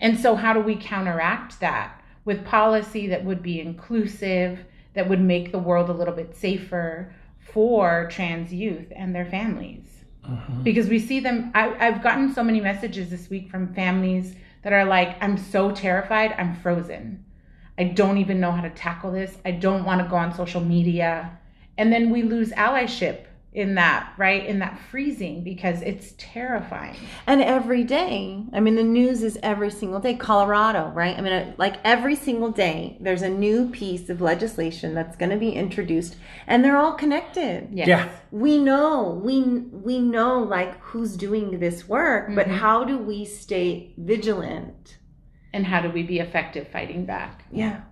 And 0.00 0.18
so 0.18 0.34
how 0.34 0.52
do 0.52 0.60
we 0.60 0.76
counteract 0.76 1.60
that 1.60 2.00
with 2.24 2.44
policy 2.44 3.06
that 3.08 3.24
would 3.24 3.42
be 3.42 3.60
inclusive, 3.60 4.58
that 4.94 5.08
would 5.08 5.20
make 5.20 5.52
the 5.52 5.58
world 5.58 5.90
a 5.90 5.92
little 5.92 6.14
bit 6.14 6.34
safer 6.34 7.14
for 7.52 8.08
trans 8.10 8.52
youth 8.52 8.86
and 8.96 9.14
their 9.14 9.26
families? 9.26 9.94
Mm-hmm. 10.28 10.62
because 10.62 10.88
we 10.88 10.98
see 10.98 11.20
them 11.20 11.50
I, 11.54 11.86
i've 11.86 12.02
gotten 12.02 12.32
so 12.32 12.42
many 12.42 12.58
messages 12.58 13.10
this 13.10 13.28
week 13.28 13.50
from 13.50 13.74
families 13.74 14.34
that 14.62 14.72
are 14.72 14.86
like 14.86 15.22
i'm 15.22 15.36
so 15.36 15.70
terrified 15.70 16.34
i'm 16.38 16.56
frozen 16.62 17.22
i 17.76 17.84
don't 17.84 18.16
even 18.16 18.40
know 18.40 18.50
how 18.50 18.62
to 18.62 18.70
tackle 18.70 19.12
this 19.12 19.36
i 19.44 19.50
don't 19.50 19.84
want 19.84 20.00
to 20.00 20.08
go 20.08 20.16
on 20.16 20.34
social 20.34 20.62
media 20.62 21.38
and 21.78 21.92
then 21.92 22.10
we 22.10 22.22
lose 22.22 22.50
allyship 22.52 23.26
in 23.52 23.76
that 23.76 24.12
right 24.18 24.44
in 24.46 24.58
that 24.58 24.76
freezing 24.90 25.44
because 25.44 25.80
it's 25.82 26.12
terrifying 26.18 26.96
And 27.28 27.40
every 27.40 27.84
day, 27.84 28.42
I 28.52 28.58
mean, 28.58 28.74
the 28.74 28.82
news 28.82 29.22
is 29.22 29.38
every 29.44 29.70
single 29.70 30.00
day. 30.00 30.14
Colorado, 30.14 30.88
right? 30.88 31.16
I 31.16 31.20
mean, 31.20 31.32
uh, 31.32 31.54
like 31.56 31.76
every 31.84 32.16
single 32.16 32.50
day, 32.50 32.98
there's 33.00 33.22
a 33.22 33.28
new 33.28 33.70
piece 33.70 34.10
of 34.10 34.20
legislation 34.20 34.92
that's 34.94 35.16
going 35.16 35.30
to 35.30 35.36
be 35.36 35.50
introduced, 35.52 36.16
and 36.48 36.64
they're 36.64 36.76
all 36.76 36.94
connected. 36.94 37.68
yes. 37.72 37.86
Yeah. 37.86 38.08
We 38.32 38.58
know, 38.58 39.20
we 39.22 39.40
we 39.42 40.00
know, 40.00 40.40
like 40.40 40.76
who's 40.80 41.16
doing 41.16 41.60
this 41.60 41.88
work, 41.88 42.34
but 42.34 42.48
how 42.48 42.82
do 42.84 42.98
we 42.98 43.24
stay 43.24 43.94
vigilant? 43.96 44.98
and 45.54 45.64
how 45.64 45.80
do 45.80 45.88
we 45.88 46.02
be 46.02 46.18
effective 46.18 46.66
fighting 46.66 47.06
back 47.06 47.44
Yeah. 47.52 47.82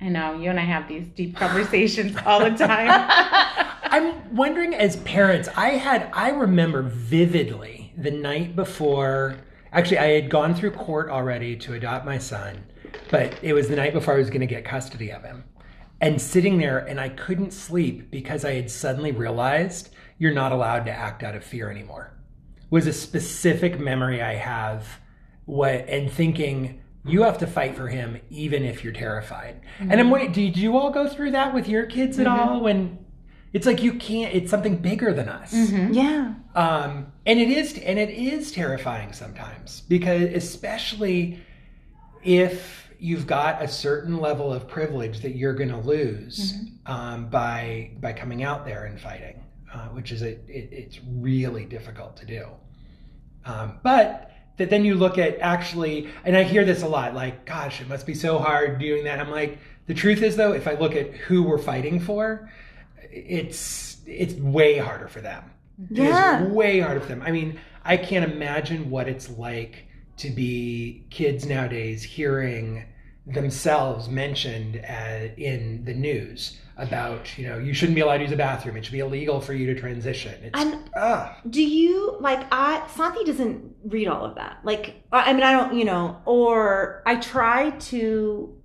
I 0.00 0.08
know 0.08 0.34
you 0.34 0.50
and 0.50 0.60
i 0.60 0.64
have 0.64 0.88
these 0.88 1.06
deep 1.08 1.36
conversations 1.36 2.16
all 2.24 2.40
the 2.40 2.50
time 2.50 3.66
I'm 3.92 4.36
wondering 4.36 4.72
as 4.74 4.96
parents, 4.98 5.48
I 5.56 5.70
had 5.70 6.10
I 6.12 6.30
remember 6.30 6.82
vividly 6.82 7.92
the 7.96 8.12
night 8.12 8.54
before 8.54 9.38
actually 9.72 9.98
I 9.98 10.12
had 10.12 10.30
gone 10.30 10.54
through 10.54 10.70
court 10.72 11.10
already 11.10 11.56
to 11.56 11.74
adopt 11.74 12.06
my 12.06 12.16
son, 12.16 12.64
but 13.10 13.36
it 13.42 13.52
was 13.52 13.68
the 13.68 13.74
night 13.74 13.92
before 13.92 14.14
I 14.14 14.18
was 14.18 14.30
going 14.30 14.42
to 14.42 14.46
get 14.46 14.64
custody 14.64 15.10
of 15.10 15.24
him. 15.24 15.42
And 16.00 16.22
sitting 16.22 16.58
there 16.58 16.78
and 16.78 17.00
I 17.00 17.08
couldn't 17.08 17.52
sleep 17.52 18.12
because 18.12 18.44
I 18.44 18.54
had 18.54 18.70
suddenly 18.70 19.10
realized 19.10 19.92
you're 20.18 20.32
not 20.32 20.52
allowed 20.52 20.84
to 20.86 20.92
act 20.92 21.24
out 21.24 21.34
of 21.34 21.42
fear 21.42 21.68
anymore. 21.68 22.16
Was 22.70 22.86
a 22.86 22.92
specific 22.92 23.80
memory 23.80 24.22
I 24.22 24.34
have 24.34 25.00
what 25.46 25.88
and 25.88 26.12
thinking 26.12 26.79
you 27.04 27.22
have 27.22 27.38
to 27.38 27.46
fight 27.46 27.76
for 27.76 27.88
him 27.88 28.20
even 28.30 28.64
if 28.64 28.84
you're 28.84 28.92
terrified. 28.92 29.60
And 29.78 29.98
I'm 30.00 30.10
wondering, 30.10 30.32
did 30.32 30.56
you 30.56 30.76
all 30.76 30.90
go 30.90 31.08
through 31.08 31.32
that 31.32 31.54
with 31.54 31.68
your 31.68 31.86
kids 31.86 32.18
at 32.18 32.26
all? 32.26 32.60
When 32.60 33.04
it's 33.52 33.66
like 33.66 33.82
you 33.82 33.94
can't 33.94 34.34
it's 34.34 34.50
something 34.50 34.76
bigger 34.76 35.12
than 35.12 35.28
us. 35.28 35.52
Yeah. 35.52 36.34
um, 36.54 37.12
and 37.26 37.40
it 37.40 37.48
is 37.50 37.76
and 37.78 37.98
it 37.98 38.10
is 38.10 38.52
terrifying 38.52 39.12
sometimes 39.12 39.82
because 39.82 40.22
especially 40.34 41.40
if 42.22 42.88
you've 42.98 43.26
got 43.26 43.62
a 43.62 43.68
certain 43.68 44.18
level 44.18 44.52
of 44.52 44.68
privilege 44.68 45.20
that 45.20 45.34
you're 45.34 45.54
going 45.54 45.70
to 45.70 45.78
lose 45.78 46.54
um, 46.86 47.28
by 47.30 47.90
by 48.00 48.12
coming 48.12 48.42
out 48.42 48.64
there 48.66 48.84
and 48.84 49.00
fighting 49.00 49.42
uh, 49.72 49.86
which 49.88 50.12
is 50.12 50.22
a, 50.22 50.30
it, 50.30 50.68
it's 50.72 51.00
really 51.06 51.64
difficult 51.64 52.16
to 52.16 52.26
do. 52.26 52.46
Um, 53.44 53.78
but 53.82 54.29
that 54.60 54.68
then 54.68 54.84
you 54.84 54.94
look 54.94 55.16
at 55.16 55.38
actually 55.40 56.06
and 56.22 56.36
i 56.36 56.42
hear 56.42 56.66
this 56.66 56.82
a 56.82 56.86
lot 56.86 57.14
like 57.14 57.46
gosh 57.46 57.80
it 57.80 57.88
must 57.88 58.06
be 58.06 58.14
so 58.14 58.38
hard 58.38 58.78
doing 58.78 59.04
that. 59.04 59.18
I'm 59.18 59.30
like 59.30 59.58
the 59.86 59.94
truth 59.94 60.22
is 60.22 60.36
though 60.36 60.52
if 60.52 60.68
i 60.68 60.74
look 60.74 60.94
at 60.94 61.14
who 61.14 61.42
we're 61.42 61.58
fighting 61.58 61.98
for 61.98 62.52
it's 63.10 63.96
it's 64.06 64.34
way 64.34 64.76
harder 64.76 65.08
for 65.08 65.22
them. 65.22 65.44
Yeah. 65.90 66.42
it 66.42 66.46
is 66.46 66.52
way 66.52 66.80
harder 66.80 67.00
for 67.00 67.08
them. 67.08 67.22
I 67.22 67.30
mean 67.30 67.58
i 67.84 67.96
can't 67.96 68.30
imagine 68.30 68.90
what 68.90 69.08
it's 69.08 69.30
like 69.30 69.86
to 70.18 70.28
be 70.28 71.06
kids 71.08 71.46
nowadays 71.46 72.02
hearing 72.02 72.84
themselves 73.26 74.10
mentioned 74.10 74.84
uh, 74.86 75.28
in 75.38 75.84
the 75.86 75.94
news 75.94 76.58
about 76.80 77.36
you 77.38 77.46
know 77.48 77.58
you 77.58 77.72
shouldn't 77.74 77.94
be 77.94 78.00
allowed 78.00 78.16
to 78.18 78.22
use 78.24 78.32
a 78.32 78.36
bathroom 78.36 78.76
it 78.76 78.84
should 78.84 78.92
be 78.92 79.00
illegal 79.00 79.40
for 79.40 79.52
you 79.52 79.66
to 79.72 79.78
transition 79.78 80.34
it's 80.42 80.58
And- 80.60 80.78
ah. 80.96 81.36
Do 81.48 81.62
you 81.62 82.16
like 82.20 82.46
I 82.50 82.86
Santi 82.88 83.22
doesn't 83.24 83.74
read 83.84 84.08
all 84.08 84.24
of 84.24 84.34
that. 84.36 84.58
Like 84.64 85.02
I 85.12 85.30
I 85.30 85.32
mean 85.34 85.42
I 85.42 85.52
don't, 85.52 85.74
you 85.74 85.84
know, 85.84 86.16
or 86.24 87.02
I 87.06 87.16
try 87.16 87.70
to 87.92 88.56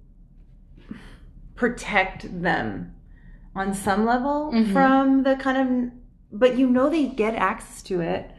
protect 1.55 2.41
them 2.41 2.93
on 3.55 3.73
some 3.73 4.05
level 4.05 4.51
Mhm. 4.53 4.73
from 4.73 5.23
the 5.23 5.35
kind 5.37 5.57
of 5.57 5.91
but 6.31 6.57
you 6.57 6.67
know 6.69 6.89
they 6.89 7.05
get 7.07 7.33
access 7.35 7.81
to 7.83 8.01
it 8.01 8.29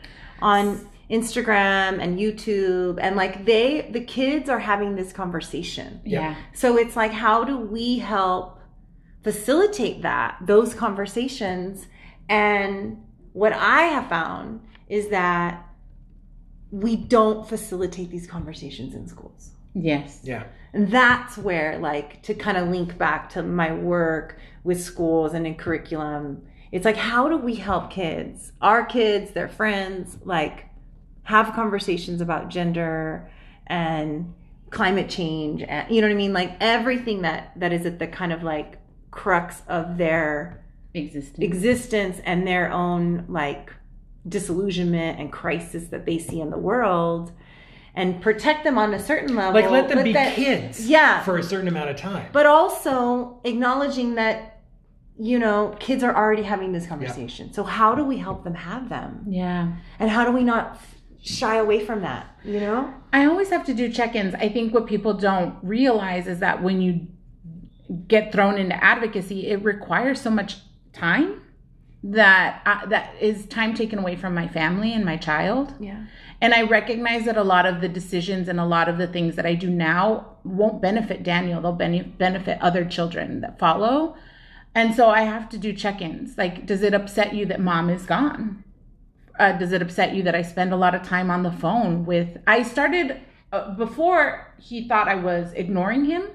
on 0.42 0.86
Instagram 1.10 2.02
and 2.02 2.18
YouTube 2.18 2.98
and 3.00 3.16
like 3.16 3.44
they 3.46 3.88
the 3.92 4.00
kids 4.00 4.48
are 4.50 4.58
having 4.58 4.96
this 4.96 5.12
conversation. 5.12 6.00
yeah 6.04 6.34
So 6.52 6.76
it's 6.76 6.96
like, 6.96 7.12
how 7.12 7.44
do 7.44 7.56
we 7.56 7.98
help 7.98 8.55
facilitate 9.26 10.02
that, 10.02 10.38
those 10.40 10.72
conversations? 10.72 11.88
And 12.28 13.04
what 13.32 13.52
I 13.52 13.82
have 13.82 14.08
found 14.08 14.60
is 14.88 15.08
that 15.08 15.66
we 16.70 16.94
don't 16.94 17.48
facilitate 17.48 18.08
these 18.08 18.24
conversations 18.28 18.94
in 18.94 19.08
schools. 19.08 19.50
yes 19.74 20.20
yeah 20.22 20.44
And 20.72 20.92
that's 20.92 21.36
where, 21.36 21.76
like, 21.80 22.22
to 22.22 22.34
kind 22.34 22.56
of 22.56 22.68
link 22.68 22.96
back 22.98 23.28
to 23.30 23.42
my 23.42 23.72
work 23.72 24.38
with 24.62 24.80
schools 24.80 25.34
and 25.34 25.44
in 25.44 25.56
curriculum, 25.56 26.46
it's 26.70 26.84
like, 26.84 26.96
how 26.96 27.28
do 27.28 27.36
we 27.36 27.56
help 27.56 27.90
kids, 27.90 28.52
our 28.60 28.84
kids, 28.84 29.32
their 29.32 29.48
friends, 29.48 30.18
like, 30.24 30.66
have 31.24 31.52
conversations 31.52 32.20
about 32.20 32.48
gender 32.48 33.28
and 33.66 34.32
climate 34.70 35.08
change 35.08 35.62
and 35.62 35.92
you 35.92 36.00
know 36.00 36.06
what 36.06 36.14
I 36.14 36.16
mean 36.16 36.32
like 36.32 36.56
everything 36.60 37.22
that 37.22 37.52
that 37.56 37.72
is 37.72 37.86
at 37.86 37.98
the 37.98 38.06
kind 38.06 38.32
of 38.32 38.42
like 38.42 38.78
crux 39.16 39.62
of 39.66 39.96
their 39.98 40.62
Existing. 40.94 41.42
existence 41.44 42.20
and 42.24 42.46
their 42.46 42.70
own 42.72 43.24
like 43.28 43.72
disillusionment 44.28 45.18
and 45.20 45.32
crisis 45.32 45.88
that 45.88 46.04
they 46.06 46.18
see 46.18 46.40
in 46.40 46.50
the 46.50 46.58
world 46.58 47.32
and 47.94 48.20
protect 48.20 48.64
them 48.64 48.76
on 48.78 48.92
a 48.94 48.98
certain 48.98 49.34
level 49.36 49.60
Like 49.60 49.70
let 49.70 49.88
them 49.88 49.98
but 49.98 50.04
be 50.04 50.12
that- 50.12 50.34
kids 50.34 50.88
yeah 50.88 51.22
for 51.22 51.38
a 51.38 51.42
certain 51.42 51.68
amount 51.68 51.90
of 51.90 51.96
time. 51.96 52.28
but 52.32 52.46
also 52.46 53.40
acknowledging 53.44 54.14
that 54.16 54.60
you 55.18 55.38
know 55.38 55.74
kids 55.80 56.02
are 56.02 56.14
already 56.14 56.42
having 56.42 56.72
this 56.72 56.86
conversation 56.86 57.52
so 57.52 57.62
how 57.64 57.94
do 57.94 58.04
we 58.04 58.18
help 58.18 58.44
them 58.44 58.54
have 58.54 58.88
them 58.88 59.24
yeah. 59.28 59.72
and 59.98 60.10
how 60.10 60.24
do 60.24 60.32
we 60.32 60.44
not 60.44 60.78
shy 61.22 61.56
away 61.56 61.84
from 61.84 62.02
that 62.02 62.26
you 62.44 62.60
know 62.60 62.92
I 63.12 63.24
always 63.24 63.48
have 63.48 63.64
to 63.66 63.72
do 63.72 63.90
check-ins. 63.90 64.34
I 64.34 64.50
think 64.50 64.74
what 64.74 64.86
people 64.86 65.14
don't 65.14 65.54
realize 65.62 66.26
is 66.26 66.40
that 66.40 66.62
when 66.62 66.82
you 66.82 67.06
get 68.08 68.32
thrown 68.32 68.58
into 68.58 68.82
advocacy, 68.82 69.48
it 69.48 69.62
requires 69.62 70.20
so 70.20 70.30
much 70.30 70.58
time 70.92 71.42
that 72.02 72.62
I, 72.64 72.86
that 72.86 73.14
is 73.20 73.46
time 73.46 73.74
taken 73.74 73.98
away 73.98 74.16
from 74.16 74.34
my 74.34 74.46
family 74.48 74.92
and 74.92 75.04
my 75.04 75.16
child. 75.16 75.74
yeah 75.80 76.04
And 76.40 76.54
I 76.54 76.62
recognize 76.62 77.24
that 77.24 77.36
a 77.36 77.42
lot 77.42 77.66
of 77.66 77.80
the 77.80 77.88
decisions 77.88 78.48
and 78.48 78.60
a 78.60 78.64
lot 78.64 78.88
of 78.88 78.98
the 78.98 79.06
things 79.06 79.34
that 79.36 79.46
I 79.46 79.54
do 79.54 79.68
now 79.68 80.36
won't 80.44 80.80
benefit 80.80 81.22
Daniel. 81.22 81.60
They'll 81.60 81.72
bene- 81.72 82.14
benefit 82.16 82.58
other 82.60 82.84
children 82.84 83.40
that 83.40 83.58
follow. 83.58 84.16
And 84.74 84.94
so 84.94 85.08
I 85.08 85.22
have 85.22 85.48
to 85.48 85.58
do 85.58 85.72
check 85.72 86.00
ins. 86.00 86.36
Like, 86.36 86.66
does 86.66 86.82
it 86.82 86.94
upset 86.94 87.34
you 87.34 87.46
that 87.46 87.60
mom 87.60 87.88
is 87.90 88.04
gone? 88.04 88.62
Uh, 89.38 89.52
does 89.52 89.72
it 89.72 89.82
upset 89.82 90.14
you 90.14 90.22
that 90.22 90.34
I 90.34 90.42
spend 90.42 90.72
a 90.72 90.76
lot 90.76 90.94
of 90.94 91.02
time 91.02 91.30
on 91.30 91.42
the 91.42 91.52
phone 91.52 92.04
with? 92.04 92.38
I 92.46 92.62
started 92.62 93.20
uh, 93.52 93.74
before 93.74 94.54
he 94.58 94.86
thought 94.86 95.08
I 95.08 95.14
was 95.14 95.52
ignoring 95.54 96.04
him. 96.04 96.28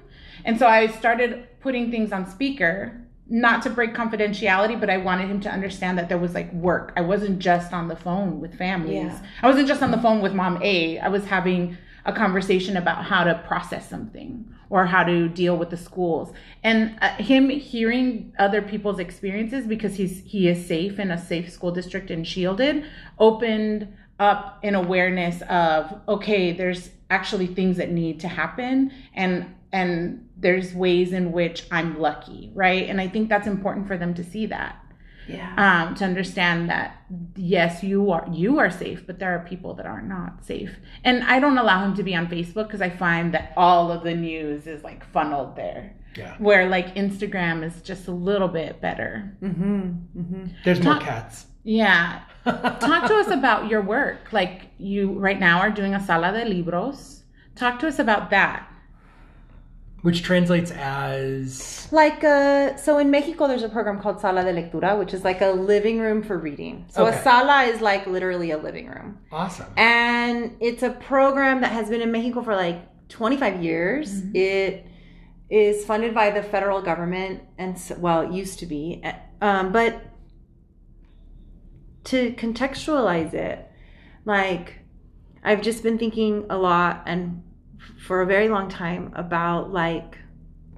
And 0.44 0.58
so 0.58 0.66
I 0.66 0.88
started 0.88 1.48
putting 1.60 1.90
things 1.90 2.12
on 2.12 2.28
speaker, 2.28 3.00
not 3.28 3.62
to 3.62 3.70
break 3.70 3.94
confidentiality, 3.94 4.78
but 4.78 4.90
I 4.90 4.98
wanted 4.98 5.28
him 5.28 5.40
to 5.40 5.50
understand 5.50 5.98
that 5.98 6.08
there 6.08 6.18
was 6.18 6.34
like 6.34 6.52
work. 6.52 6.92
I 6.96 7.00
wasn't 7.00 7.38
just 7.38 7.72
on 7.72 7.88
the 7.88 7.96
phone 7.96 8.40
with 8.40 8.56
families. 8.56 9.12
Yeah. 9.12 9.22
I 9.42 9.46
wasn't 9.46 9.68
just 9.68 9.82
on 9.82 9.90
the 9.90 9.98
phone 9.98 10.20
with 10.20 10.34
mom 10.34 10.60
A. 10.62 10.98
I 10.98 11.08
was 11.08 11.24
having 11.24 11.76
a 12.04 12.12
conversation 12.12 12.76
about 12.76 13.04
how 13.04 13.24
to 13.24 13.34
process 13.46 13.88
something 13.88 14.52
or 14.70 14.86
how 14.86 15.04
to 15.04 15.28
deal 15.28 15.56
with 15.56 15.70
the 15.70 15.76
schools. 15.76 16.32
And 16.64 16.96
uh, 17.00 17.10
him 17.16 17.48
hearing 17.48 18.32
other 18.38 18.60
people's 18.60 18.98
experiences 18.98 19.66
because 19.66 19.94
he's 19.94 20.22
he 20.24 20.48
is 20.48 20.66
safe 20.66 20.98
in 20.98 21.10
a 21.10 21.18
safe 21.18 21.50
school 21.50 21.70
district 21.70 22.10
and 22.10 22.26
shielded 22.26 22.84
opened 23.18 23.94
up 24.18 24.58
an 24.62 24.74
awareness 24.74 25.42
of 25.42 26.00
okay, 26.08 26.52
there's 26.52 26.90
actually 27.10 27.46
things 27.46 27.76
that 27.76 27.90
need 27.90 28.18
to 28.20 28.28
happen 28.28 28.90
and 29.14 29.46
and 29.72 30.28
there's 30.36 30.74
ways 30.74 31.12
in 31.12 31.32
which 31.32 31.66
I'm 31.70 31.98
lucky, 31.98 32.50
right? 32.54 32.88
And 32.88 33.00
I 33.00 33.08
think 33.08 33.28
that's 33.28 33.46
important 33.46 33.86
for 33.86 33.96
them 33.96 34.14
to 34.14 34.24
see 34.24 34.46
that 34.46 34.82
yeah 35.28 35.54
um, 35.56 35.94
to 35.94 36.04
understand 36.04 36.68
that 36.68 37.02
yes, 37.36 37.82
you 37.82 38.10
are 38.10 38.26
you 38.30 38.58
are 38.58 38.70
safe, 38.70 39.06
but 39.06 39.18
there 39.18 39.34
are 39.34 39.44
people 39.44 39.74
that 39.74 39.86
are 39.86 40.02
not 40.02 40.44
safe. 40.44 40.74
And 41.04 41.22
I 41.24 41.40
don't 41.40 41.58
allow 41.58 41.84
him 41.84 41.94
to 41.96 42.02
be 42.02 42.14
on 42.14 42.26
Facebook 42.26 42.66
because 42.66 42.82
I 42.82 42.90
find 42.90 43.34
that 43.34 43.52
all 43.56 43.90
of 43.90 44.02
the 44.02 44.14
news 44.14 44.66
is 44.66 44.82
like 44.82 45.04
funneled 45.12 45.56
there. 45.56 45.94
Yeah. 46.16 46.36
Where 46.38 46.68
like 46.68 46.94
Instagram 46.94 47.64
is 47.64 47.80
just 47.82 48.08
a 48.08 48.12
little 48.12 48.48
bit 48.48 48.80
better. 48.80 49.36
mm-hmm 49.42 49.90
mm-hmm 50.18 50.44
There's 50.64 50.82
more 50.82 50.98
cats. 50.98 51.46
Yeah. 51.64 52.22
Talk 52.44 53.06
to 53.08 53.16
us 53.16 53.28
about 53.28 53.68
your 53.68 53.82
work. 53.82 54.32
Like 54.32 54.70
you 54.78 55.12
right 55.12 55.38
now 55.38 55.60
are 55.60 55.70
doing 55.70 55.94
a 55.94 56.04
sala 56.04 56.32
de 56.32 56.44
libros. 56.44 57.22
Talk 57.54 57.78
to 57.80 57.86
us 57.86 57.98
about 57.98 58.30
that. 58.30 58.68
Which 60.02 60.22
translates 60.22 60.70
as 60.72 61.88
like 61.92 62.24
uh 62.24 62.74
so 62.76 62.98
in 62.98 63.10
mexico 63.10 63.46
there's 63.46 63.62
a 63.62 63.68
program 63.68 64.00
called 64.00 64.20
sala 64.20 64.42
de 64.44 64.52
lectura 64.52 64.98
which 64.98 65.12
is 65.14 65.22
like 65.24 65.40
a 65.42 65.50
living 65.50 65.98
room 66.00 66.22
for 66.22 66.38
reading 66.38 66.86
so 66.88 67.06
Okay. 67.06 67.16
a 67.16 67.22
sala 67.22 67.62
is 67.64 67.80
like 67.80 68.06
literally 68.06 68.50
a 68.50 68.56
living 68.58 68.86
room 68.88 69.18
awesome. 69.30 69.66
and 69.76 70.56
it's 70.60 70.82
a 70.82 70.90
program 70.90 71.60
that 71.60 71.70
has 71.72 71.88
been 71.90 72.00
in 72.00 72.10
Mexico 72.10 72.42
for 72.42 72.56
like 72.56 72.78
25 73.10 73.62
years. 73.62 74.22
It 74.34 74.86
is 75.50 75.84
funded 75.84 76.14
by 76.14 76.30
the 76.30 76.42
federal 76.42 76.80
government, 76.80 77.42
and 77.58 77.78
so, 77.78 77.94
well, 77.98 78.22
it 78.22 78.32
used 78.32 78.58
to 78.60 78.66
be. 78.66 79.04
Um, 79.42 79.70
but 79.70 80.00
to 82.04 82.32
contextualize 82.32 83.34
it, 83.34 83.70
like 84.24 84.78
I've 85.44 85.60
just 85.62 85.82
been 85.82 85.98
thinking 85.98 86.46
a 86.48 86.56
lot 86.56 87.02
and 87.06 87.42
for 88.06 88.22
a 88.22 88.26
very 88.26 88.48
long 88.48 88.68
time 88.68 89.12
about 89.14 89.72
like 89.72 90.18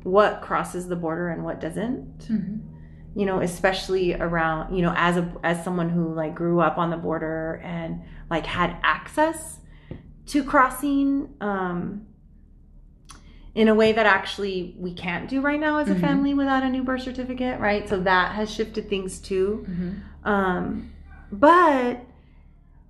what 0.03 0.43
crosses 0.43 0.87
the 0.89 0.97
border 0.97 1.29
and 1.31 1.45
what 1.45 1.61
doesn't. 1.61 2.29
You 3.17 3.27
know 3.27 3.41
especially 3.41 4.13
around 4.15 4.75
you 4.77 4.83
know 4.83 4.93
as 4.97 5.17
a 5.17 5.33
as 5.45 5.63
someone 5.63 5.89
who 5.89 6.13
like 6.15 6.35
grew 6.35 6.61
up 6.61 6.79
on 6.79 6.91
the 6.91 6.97
border 6.97 7.61
and 7.65 8.03
like 8.29 8.45
had 8.45 8.77
access 8.83 9.61
to 10.27 10.43
crossing 10.43 11.29
um 11.41 12.07
in 13.55 13.69
a 13.69 13.75
way 13.75 13.93
that 13.93 14.05
actually 14.05 14.75
we 14.79 14.93
can't 14.93 15.29
do 15.29 15.41
right 15.41 15.61
now 15.61 15.79
as 15.79 15.89
a 15.89 15.95
Mhm. 15.95 16.01
family 16.01 16.35
without 16.35 16.65
a 16.65 16.69
new 16.69 16.83
birth 16.83 17.03
certificate 17.03 17.61
right? 17.61 17.89
So 17.89 18.01
that 18.01 18.33
has 18.33 18.51
shifted 18.53 18.89
things 18.89 19.21
too. 19.21 19.65
Um 20.25 20.91
but 21.31 22.01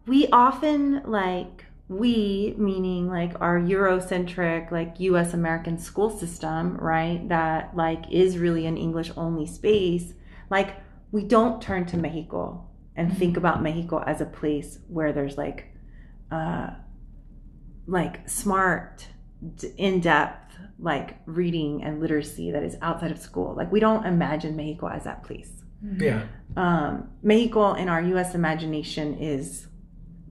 we 0.06 0.26
often 0.28 1.02
like 1.04 1.63
we 1.88 2.54
meaning 2.56 3.08
like 3.08 3.32
our 3.40 3.58
eurocentric 3.60 4.70
like 4.70 4.98
us 5.00 5.34
american 5.34 5.76
school 5.78 6.08
system 6.10 6.76
right 6.78 7.28
that 7.28 7.76
like 7.76 8.10
is 8.10 8.38
really 8.38 8.64
an 8.66 8.76
english 8.78 9.10
only 9.16 9.46
space 9.46 10.14
like 10.50 10.76
we 11.12 11.22
don't 11.22 11.60
turn 11.60 11.84
to 11.84 11.96
mexico 11.96 12.66
and 12.96 13.16
think 13.18 13.36
about 13.36 13.62
mexico 13.62 14.02
as 14.06 14.20
a 14.22 14.26
place 14.26 14.78
where 14.88 15.12
there's 15.12 15.36
like 15.36 15.66
uh 16.30 16.70
like 17.86 18.26
smart 18.28 19.06
in-depth 19.76 20.56
like 20.78 21.18
reading 21.26 21.82
and 21.84 22.00
literacy 22.00 22.50
that 22.50 22.62
is 22.62 22.76
outside 22.80 23.10
of 23.10 23.18
school 23.18 23.54
like 23.54 23.70
we 23.70 23.78
don't 23.78 24.06
imagine 24.06 24.56
mexico 24.56 24.88
as 24.88 25.04
that 25.04 25.22
place 25.22 25.50
Yeah. 25.98 26.22
um, 26.56 27.10
Mexico 27.22 27.74
in 27.74 27.88
our 27.90 28.00
U.S. 28.14 28.34
imagination 28.34 29.18
is, 29.18 29.66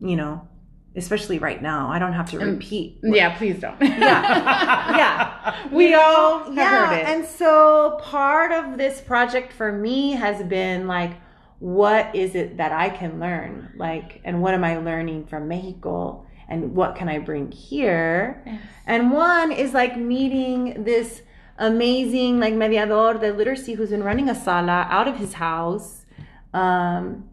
you 0.02 0.16
know, 0.16 0.48
especially 0.96 1.40
right 1.40 1.62
now. 1.62 1.90
I 1.90 2.00
don't 2.00 2.14
have 2.14 2.30
to 2.32 2.40
repeat. 2.40 3.00
Yeah, 3.02 3.36
please 3.38 3.60
don't. 3.60 3.82
Yeah. 3.82 4.94
Yeah. 4.98 5.70
We 5.72 5.96
all 5.96 6.44
have 6.46 6.56
yeah. 6.56 6.88
heard 6.88 6.98
it. 7.00 7.06
And 7.08 7.26
so 7.26 8.00
part 8.02 8.52
of 8.52 8.78
this 8.78 9.02
project 9.02 9.54
for 9.54 9.72
me 9.72 10.12
has 10.12 10.44
been 10.44 10.88
like, 10.88 11.14
what 11.60 12.16
is 12.16 12.36
it 12.36 12.58
that 12.58 12.72
I 12.72 12.90
can 12.90 13.20
learn? 13.20 13.74
Like, 13.76 14.22
and 14.24 14.42
what 14.42 14.54
am 14.54 14.64
I 14.64 14.78
learning 14.78 15.26
from 15.28 15.48
Mexico? 15.48 16.28
And 16.48 16.76
what 16.76 16.96
can 16.96 17.10
I 17.10 17.20
bring 17.20 17.52
here? 17.52 18.44
And 18.86 19.12
one 19.12 19.52
is 19.52 19.74
like 19.74 19.98
meeting 19.98 20.84
this 20.84 21.22
amazing 21.58 22.40
like 22.40 22.54
mediador 22.54 23.20
de 23.20 23.32
literacy 23.32 23.74
who's 23.74 23.90
been 23.90 24.04
running 24.04 24.30
a 24.30 24.36
sala 24.36 24.88
out 24.90 25.08
of 25.08 25.18
his 25.18 25.34
house 25.34 26.06
um, 26.54 27.30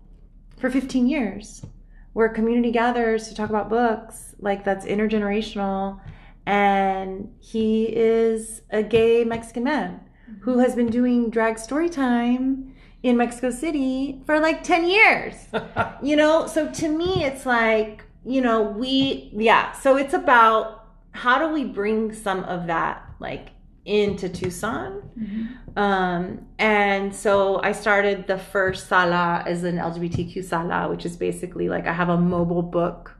for 0.58 0.70
15 0.70 1.06
years, 1.06 1.64
where 2.12 2.28
community 2.28 2.70
gathers 2.70 3.28
to 3.28 3.34
talk 3.34 3.50
about 3.50 3.68
books. 3.68 4.34
Like 4.38 4.64
that's 4.64 4.86
intergenerational, 4.86 6.00
and 6.46 7.32
he 7.40 7.84
is 7.84 8.62
a 8.70 8.82
gay 8.82 9.24
Mexican 9.24 9.64
man 9.64 10.00
who 10.40 10.58
has 10.58 10.74
been 10.74 10.88
doing 10.88 11.30
drag 11.30 11.58
story 11.58 11.88
time 11.88 12.74
in 13.02 13.16
Mexico 13.16 13.50
City 13.50 14.22
for 14.26 14.40
like 14.40 14.62
10 14.62 14.86
years 14.88 15.34
you 16.02 16.16
know 16.16 16.46
so 16.46 16.70
to 16.70 16.88
me 16.88 17.24
it's 17.24 17.46
like 17.46 18.04
you 18.24 18.40
know 18.40 18.62
we 18.62 19.30
yeah 19.34 19.72
so 19.72 19.96
it's 19.96 20.12
about 20.14 20.86
how 21.12 21.38
do 21.38 21.52
we 21.52 21.64
bring 21.64 22.12
some 22.12 22.44
of 22.44 22.66
that 22.66 23.02
like 23.18 23.50
into 23.86 24.28
tucson 24.28 25.02
mm-hmm. 25.18 25.46
Um 25.76 26.46
and 26.58 27.14
so 27.14 27.60
i 27.62 27.72
started 27.72 28.26
the 28.26 28.38
first 28.38 28.88
sala 28.88 29.42
as 29.46 29.62
an 29.64 29.76
lgbtq 29.76 30.44
sala 30.44 30.88
which 30.88 31.06
is 31.06 31.16
basically 31.16 31.68
like 31.68 31.86
i 31.86 31.92
have 31.92 32.08
a 32.08 32.16
mobile 32.18 32.62
book 32.62 33.16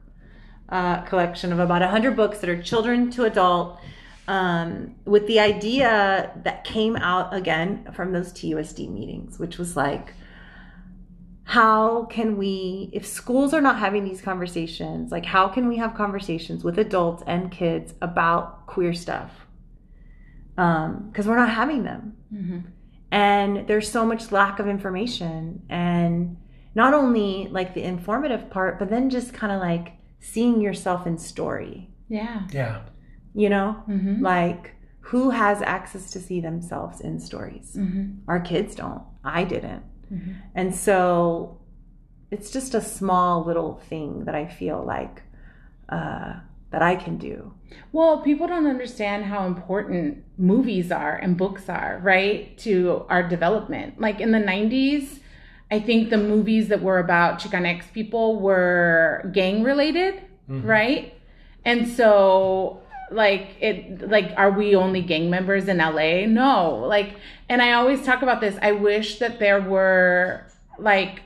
uh, 0.69 1.01
collection 1.01 1.51
of 1.51 1.59
about 1.59 1.81
100 1.81 2.15
books 2.15 2.39
that 2.39 2.49
are 2.49 2.61
children 2.61 3.11
to 3.11 3.25
adult 3.25 3.77
um, 4.27 4.95
with 5.05 5.27
the 5.27 5.39
idea 5.39 6.31
that 6.43 6.63
came 6.63 6.95
out 6.95 7.33
again 7.33 7.87
from 7.93 8.13
those 8.13 8.31
TUSD 8.31 8.89
meetings, 8.89 9.37
which 9.37 9.57
was 9.57 9.75
like, 9.75 10.13
how 11.43 12.05
can 12.05 12.37
we, 12.37 12.89
if 12.93 13.05
schools 13.05 13.53
are 13.53 13.59
not 13.59 13.77
having 13.77 14.05
these 14.05 14.21
conversations, 14.21 15.11
like 15.11 15.25
how 15.25 15.49
can 15.49 15.67
we 15.67 15.75
have 15.75 15.93
conversations 15.95 16.63
with 16.63 16.79
adults 16.79 17.23
and 17.27 17.51
kids 17.51 17.93
about 18.01 18.65
queer 18.67 18.93
stuff? 18.93 19.40
Because 20.55 21.27
we're 21.27 21.35
not 21.37 21.49
having 21.49 21.83
them 21.83 22.13
Mhm. 22.33 22.63
and 23.11 23.67
there's 23.67 23.89
so 23.91 24.05
much 24.05 24.31
lack 24.31 24.59
of 24.59 24.67
information 24.67 25.61
and 25.69 26.37
not 26.75 26.93
only 26.93 27.47
like 27.51 27.73
the 27.73 27.83
informative 27.83 28.49
part 28.49 28.77
but 28.79 28.89
then 28.89 29.09
just 29.09 29.33
kind 29.33 29.51
of 29.51 29.59
like 29.59 29.93
seeing 30.19 30.61
yourself 30.61 31.05
in 31.07 31.17
story 31.17 31.89
Yeah. 32.09 32.41
Yeah. 32.51 32.81
You 33.33 33.49
know, 33.49 33.83
Mm-hmm. 33.87 34.21
like 34.21 34.75
who 34.99 35.29
has 35.31 35.61
access 35.61 36.11
to 36.11 36.19
see 36.19 36.39
themselves 36.41 36.99
in 37.01 37.19
stories? 37.19 37.75
Mm-hmm. 37.77 38.19
Our 38.27 38.39
kids 38.41 38.75
don't. 38.75 39.01
I 39.23 39.43
didn't. 39.45 39.83
Mhm. 40.13 40.35
And 40.55 40.75
so 40.75 41.57
it's 42.29 42.51
just 42.51 42.75
a 42.75 42.81
small 42.81 43.43
little 43.45 43.75
thing 43.89 44.25
that 44.25 44.35
I 44.35 44.45
feel 44.47 44.83
like 44.85 45.23
uh, 45.89 46.33
that 46.71 46.81
I 46.81 46.95
can 46.95 47.17
do. 47.17 47.53
Well, 47.91 48.19
people 48.21 48.47
don't 48.47 48.67
understand 48.67 49.25
how 49.25 49.45
important 49.45 50.23
movies 50.37 50.91
are 50.91 51.15
and 51.15 51.37
books 51.37 51.69
are, 51.69 51.99
right, 52.01 52.57
to 52.59 53.05
our 53.09 53.23
development. 53.23 53.99
Like 53.99 54.19
in 54.19 54.31
the 54.31 54.39
90s, 54.39 55.19
I 55.69 55.79
think 55.79 56.09
the 56.09 56.17
movies 56.17 56.67
that 56.69 56.81
were 56.81 56.99
about 56.99 57.39
Chicanx 57.39 57.91
people 57.93 58.39
were 58.39 59.29
gang 59.33 59.63
related, 59.63 60.21
Mhm. 60.49 60.65
right? 60.65 61.13
And 61.63 61.87
so 61.87 62.79
like 63.11 63.55
it 63.59 64.09
like 64.09 64.31
are 64.37 64.51
we 64.51 64.73
only 64.73 65.01
gang 65.01 65.29
members 65.29 65.67
in 65.67 65.79
LA? 65.81 66.25
No. 66.25 66.75
Like 66.87 67.15
and 67.49 67.61
I 67.61 67.73
always 67.73 68.05
talk 68.05 68.21
about 68.21 68.39
this. 68.41 68.57
I 68.61 68.71
wish 68.71 69.19
that 69.19 69.39
there 69.39 69.61
were 69.61 70.43
like 70.77 71.21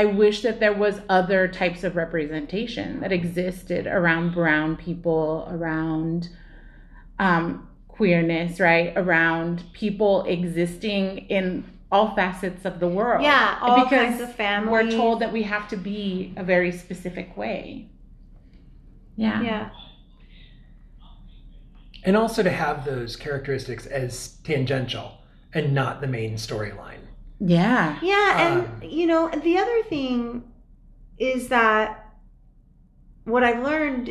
I 0.00 0.06
wish 0.06 0.40
that 0.40 0.60
there 0.60 0.72
was 0.72 0.98
other 1.10 1.46
types 1.46 1.84
of 1.84 1.94
representation 1.94 3.00
that 3.00 3.12
existed 3.12 3.86
around 3.86 4.32
brown 4.32 4.78
people, 4.78 5.46
around 5.50 6.30
um, 7.18 7.68
queerness, 7.86 8.58
right? 8.60 8.94
Around 8.96 9.62
people 9.74 10.24
existing 10.24 11.18
in 11.28 11.70
all 11.92 12.14
facets 12.14 12.64
of 12.64 12.80
the 12.80 12.88
world. 12.88 13.22
Yeah, 13.22 13.58
all 13.60 13.84
because 13.84 13.90
kinds 13.90 14.20
of 14.22 14.34
families. 14.34 14.72
we're 14.72 14.90
told 14.90 15.20
that 15.20 15.34
we 15.34 15.42
have 15.42 15.68
to 15.68 15.76
be 15.76 16.32
a 16.38 16.44
very 16.44 16.72
specific 16.72 17.36
way. 17.36 17.90
Yeah. 19.16 19.42
Yeah. 19.42 19.70
And 22.04 22.16
also 22.16 22.42
to 22.42 22.50
have 22.50 22.86
those 22.86 23.16
characteristics 23.16 23.84
as 23.84 24.38
tangential 24.44 25.18
and 25.52 25.74
not 25.74 26.00
the 26.00 26.06
main 26.06 26.36
storyline. 26.36 27.09
Yeah. 27.40 27.98
Yeah, 28.02 28.46
and 28.46 28.60
Um, 28.66 28.82
you 28.82 29.06
know, 29.06 29.28
the 29.30 29.58
other 29.58 29.82
thing 29.84 30.44
is 31.18 31.48
that 31.48 32.06
what 33.24 33.42
I've 33.42 33.62
learned 33.62 34.10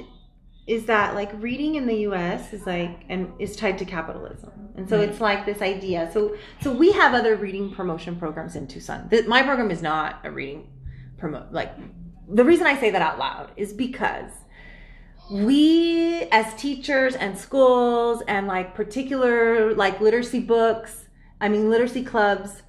is 0.67 0.85
that 0.85 1.15
like 1.15 1.31
reading 1.41 1.75
in 1.75 1.87
the 1.87 1.95
US 2.07 2.53
is 2.53 2.65
like 2.67 3.03
and 3.09 3.31
is 3.39 3.55
tied 3.55 3.77
to 3.79 3.85
capitalism. 3.85 4.51
And 4.75 4.87
so 4.87 4.99
Right. 4.99 5.09
it's 5.09 5.19
like 5.19 5.45
this 5.45 5.61
idea. 5.61 6.09
So 6.13 6.35
so 6.61 6.71
we 6.71 6.91
have 6.91 7.13
other 7.13 7.35
reading 7.35 7.71
promotion 7.73 8.15
programs 8.17 8.55
in 8.55 8.67
Tucson. 8.67 9.07
The, 9.09 9.23
my 9.23 9.41
program 9.43 9.71
is 9.71 9.81
not 9.81 10.19
a 10.23 10.31
reading 10.31 10.67
promote 11.17 11.51
like 11.51 11.71
the 12.31 12.45
reason 12.45 12.67
I 12.67 12.77
say 12.79 12.91
that 12.91 13.01
out 13.01 13.17
loud 13.17 13.51
is 13.57 13.73
because 13.73 14.31
we 15.31 16.23
as 16.31 16.53
teachers 16.55 17.15
and 17.15 17.37
schools 17.37 18.21
and 18.27 18.47
like 18.47 18.73
particular 18.75 19.73
like 19.75 19.99
literacy 20.01 20.39
books, 20.39 21.05
I 21.41 21.49
mean 21.49 21.69
literacy 21.69 22.03
clubs 22.03 22.61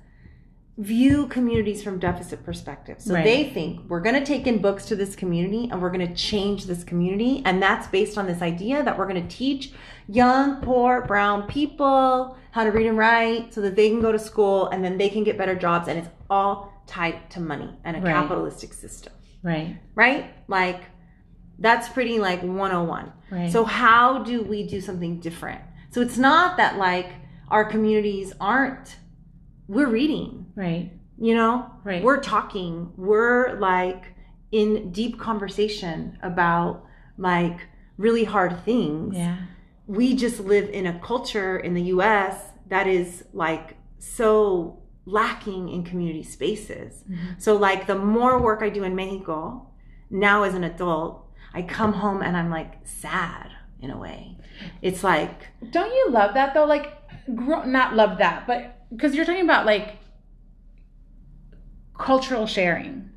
view 0.78 1.26
communities 1.26 1.82
from 1.82 1.98
deficit 1.98 2.42
perspective. 2.44 2.96
So 3.00 3.14
Right. 3.14 3.24
they 3.24 3.44
think 3.50 3.80
we're 3.88 4.00
going 4.00 4.14
to 4.14 4.24
take 4.24 4.46
in 4.46 4.58
books 4.62 4.86
to 4.86 4.96
this 4.96 5.14
community 5.14 5.68
and 5.70 5.82
we're 5.82 5.90
going 5.90 6.06
to 6.06 6.14
change 6.14 6.64
this 6.66 6.84
community 6.84 7.42
and 7.44 7.62
that's 7.62 7.86
based 7.88 8.16
on 8.16 8.26
this 8.26 8.40
idea 8.40 8.82
that 8.82 8.96
we're 8.96 9.06
going 9.08 9.22
to 9.26 9.36
teach 9.36 9.72
young 10.08 10.62
poor 10.62 11.02
brown 11.06 11.42
people 11.48 12.36
how 12.52 12.64
to 12.64 12.70
read 12.70 12.86
and 12.86 12.96
write 12.96 13.52
so 13.52 13.60
that 13.60 13.76
they 13.76 13.90
can 13.90 14.00
go 14.00 14.10
to 14.10 14.18
school 14.18 14.68
and 14.68 14.82
then 14.82 14.96
they 14.96 15.08
can 15.10 15.22
get 15.22 15.36
better 15.36 15.54
jobs 15.54 15.86
and 15.86 15.98
it's 15.98 16.08
all 16.30 16.72
tied 16.86 17.28
to 17.30 17.40
money 17.40 17.68
and 17.84 17.96
a 17.96 18.00
Right. 18.00 18.14
capitalistic 18.14 18.72
system, 18.72 19.12
Right. 19.42 19.76
right? 19.94 20.32
Like 20.48 20.80
that's 21.58 21.88
pretty 21.90 22.18
like 22.18 22.42
101. 22.42 23.12
Right. 23.30 23.52
So 23.52 23.64
how 23.64 24.22
do 24.22 24.42
we 24.42 24.66
do 24.66 24.80
something 24.80 25.20
different? 25.20 25.60
So 25.90 26.00
it's 26.00 26.16
not 26.16 26.56
that 26.56 26.78
like 26.78 27.08
our 27.50 27.64
communities 27.66 28.32
aren't 28.40 28.96
we're 29.68 29.86
reading, 29.88 30.39
right. 30.54 30.90
you 31.18 31.34
know? 31.34 31.70
Right. 31.84 32.02
We're 32.02 32.20
talking. 32.20 32.92
We're 32.96 33.54
like 33.58 34.04
in 34.52 34.90
deep 34.92 35.18
conversation 35.18 36.18
about 36.22 36.84
like 37.18 37.60
really 37.96 38.24
hard 38.24 38.64
things. 38.64 39.16
Yeah. 39.16 39.36
We 39.86 40.14
just 40.14 40.40
live 40.40 40.68
in 40.70 40.86
a 40.86 40.98
culture 41.00 41.58
in 41.58 41.74
the 41.74 41.82
US 41.94 42.36
that 42.68 42.86
is 42.86 43.24
like 43.32 43.76
so 43.98 44.78
lacking 45.06 45.68
in 45.68 45.82
community 45.84 46.22
spaces. 46.22 47.04
Mhm. 47.10 47.40
So 47.40 47.56
like 47.56 47.86
the 47.86 47.96
more 47.96 48.40
work 48.40 48.62
I 48.62 48.68
do 48.70 48.84
in 48.84 48.94
Mexico, 48.94 49.66
now 50.10 50.42
as 50.44 50.54
an 50.54 50.64
adult, 50.64 51.26
I 51.52 51.62
come 51.62 51.92
home 51.94 52.22
and 52.22 52.36
I'm 52.36 52.50
like 52.50 52.74
sad 52.84 53.50
in 53.80 53.90
a 53.90 53.98
way. 53.98 54.36
It's 54.82 55.02
like 55.04 55.48
Don't 55.70 55.92
you 55.92 56.10
love 56.10 56.34
that 56.34 56.54
though? 56.54 56.64
Like, 56.64 56.96
not 57.28 57.94
love 57.94 58.18
that, 58.18 58.46
but 58.46 58.86
because 58.90 59.14
you're 59.14 59.24
talking 59.24 59.44
about 59.44 59.66
like 59.66 59.96
cultural 62.00 62.46
sharing, 62.46 63.10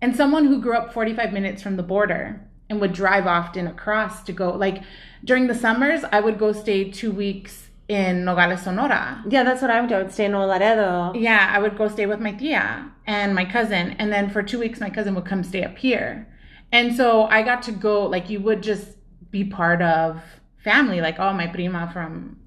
and 0.00 0.16
someone 0.16 0.46
who 0.46 0.60
grew 0.60 0.76
up 0.76 0.92
45 0.92 1.32
minutes 1.32 1.62
from 1.62 1.76
the 1.76 1.82
border 1.82 2.40
and 2.68 2.80
would 2.80 2.92
drive 2.92 3.26
often 3.26 3.66
across 3.66 4.22
to 4.22 4.32
go 4.32 4.50
like 4.50 4.82
during 5.24 5.48
the 5.48 5.54
summers, 5.54 6.04
I 6.12 6.20
would 6.20 6.38
go 6.38 6.52
stay 6.52 6.90
two 6.90 7.10
weeks 7.10 7.68
in 7.88 8.24
Nogales, 8.24 8.62
Sonora. 8.62 9.24
yeah, 9.28 9.42
that's 9.42 9.60
what 9.60 9.70
I 9.70 9.80
would 9.80 9.88
do. 9.88 9.96
I 9.96 10.02
would 10.02 10.12
stay 10.12 10.24
in 10.26 10.32
Olaredo. 10.32 11.20
Yeah, 11.20 11.50
I 11.52 11.58
would 11.58 11.76
go 11.76 11.88
stay 11.88 12.06
with 12.06 12.20
my 12.20 12.30
tia 12.30 12.88
and 13.04 13.34
my 13.34 13.44
cousin, 13.44 13.96
and 13.98 14.12
then 14.12 14.30
for 14.30 14.42
two 14.44 14.60
weeks, 14.60 14.78
my 14.78 14.90
cousin 14.90 15.14
would 15.16 15.26
come 15.26 15.42
stay 15.42 15.64
up 15.64 15.76
here. 15.76 16.28
And 16.70 16.94
so 16.94 17.24
I 17.24 17.42
got 17.42 17.62
to 17.64 17.72
go, 17.72 18.06
like, 18.06 18.30
you 18.30 18.38
would 18.40 18.62
just 18.62 18.96
be 19.32 19.44
part 19.44 19.82
of 19.82 20.22
family, 20.62 21.00
like, 21.00 21.18
oh, 21.18 21.32
my 21.32 21.48
prima 21.48 21.90
from, 21.92 22.38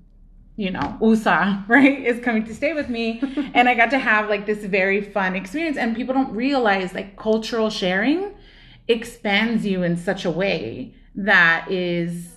you 0.55 0.71
know, 0.71 0.97
USA, 1.01 1.63
right, 1.67 2.05
is 2.05 2.23
coming 2.23 2.43
to 2.45 2.53
stay 2.53 2.73
with 2.73 2.89
me. 2.89 3.21
and 3.53 3.67
I 3.67 3.75
got 3.75 3.89
to 3.91 3.99
have, 3.99 4.29
like, 4.29 4.45
this 4.45 4.63
very 4.65 5.01
fun 5.01 5.35
experience. 5.35 5.77
And 5.77 5.95
people 5.95 6.13
don't 6.13 6.33
realize, 6.33 6.93
like, 6.93 7.17
cultural 7.17 7.69
sharing 7.69 8.33
expands 8.87 9.65
you 9.65 9.83
in 9.83 9.97
such 9.97 10.25
a 10.25 10.31
way 10.31 10.93
that 11.15 11.71
is 11.71 12.33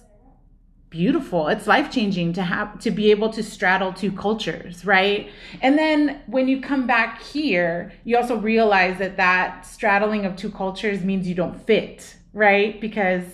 beautiful 0.88 1.48
it's 1.48 1.66
life 1.66 1.90
changing 1.90 2.32
to 2.32 2.42
have 2.42 2.78
to 2.78 2.92
be 2.92 3.10
able 3.10 3.28
to 3.28 3.42
straddle 3.42 3.92
two 3.92 4.12
cultures 4.12 4.84
right 4.86 5.28
and 5.60 5.76
then 5.76 6.22
when 6.26 6.46
you 6.46 6.60
come 6.60 6.86
back 6.86 7.20
here 7.20 7.92
you 8.04 8.16
also 8.16 8.36
realize 8.36 8.96
that 8.98 9.16
that 9.16 9.66
straddling 9.66 10.24
of 10.24 10.36
two 10.36 10.50
cultures 10.50 11.02
means 11.02 11.26
you 11.26 11.34
don't 11.34 11.60
fit 11.66 12.16
right 12.32 12.80
because 12.80 13.24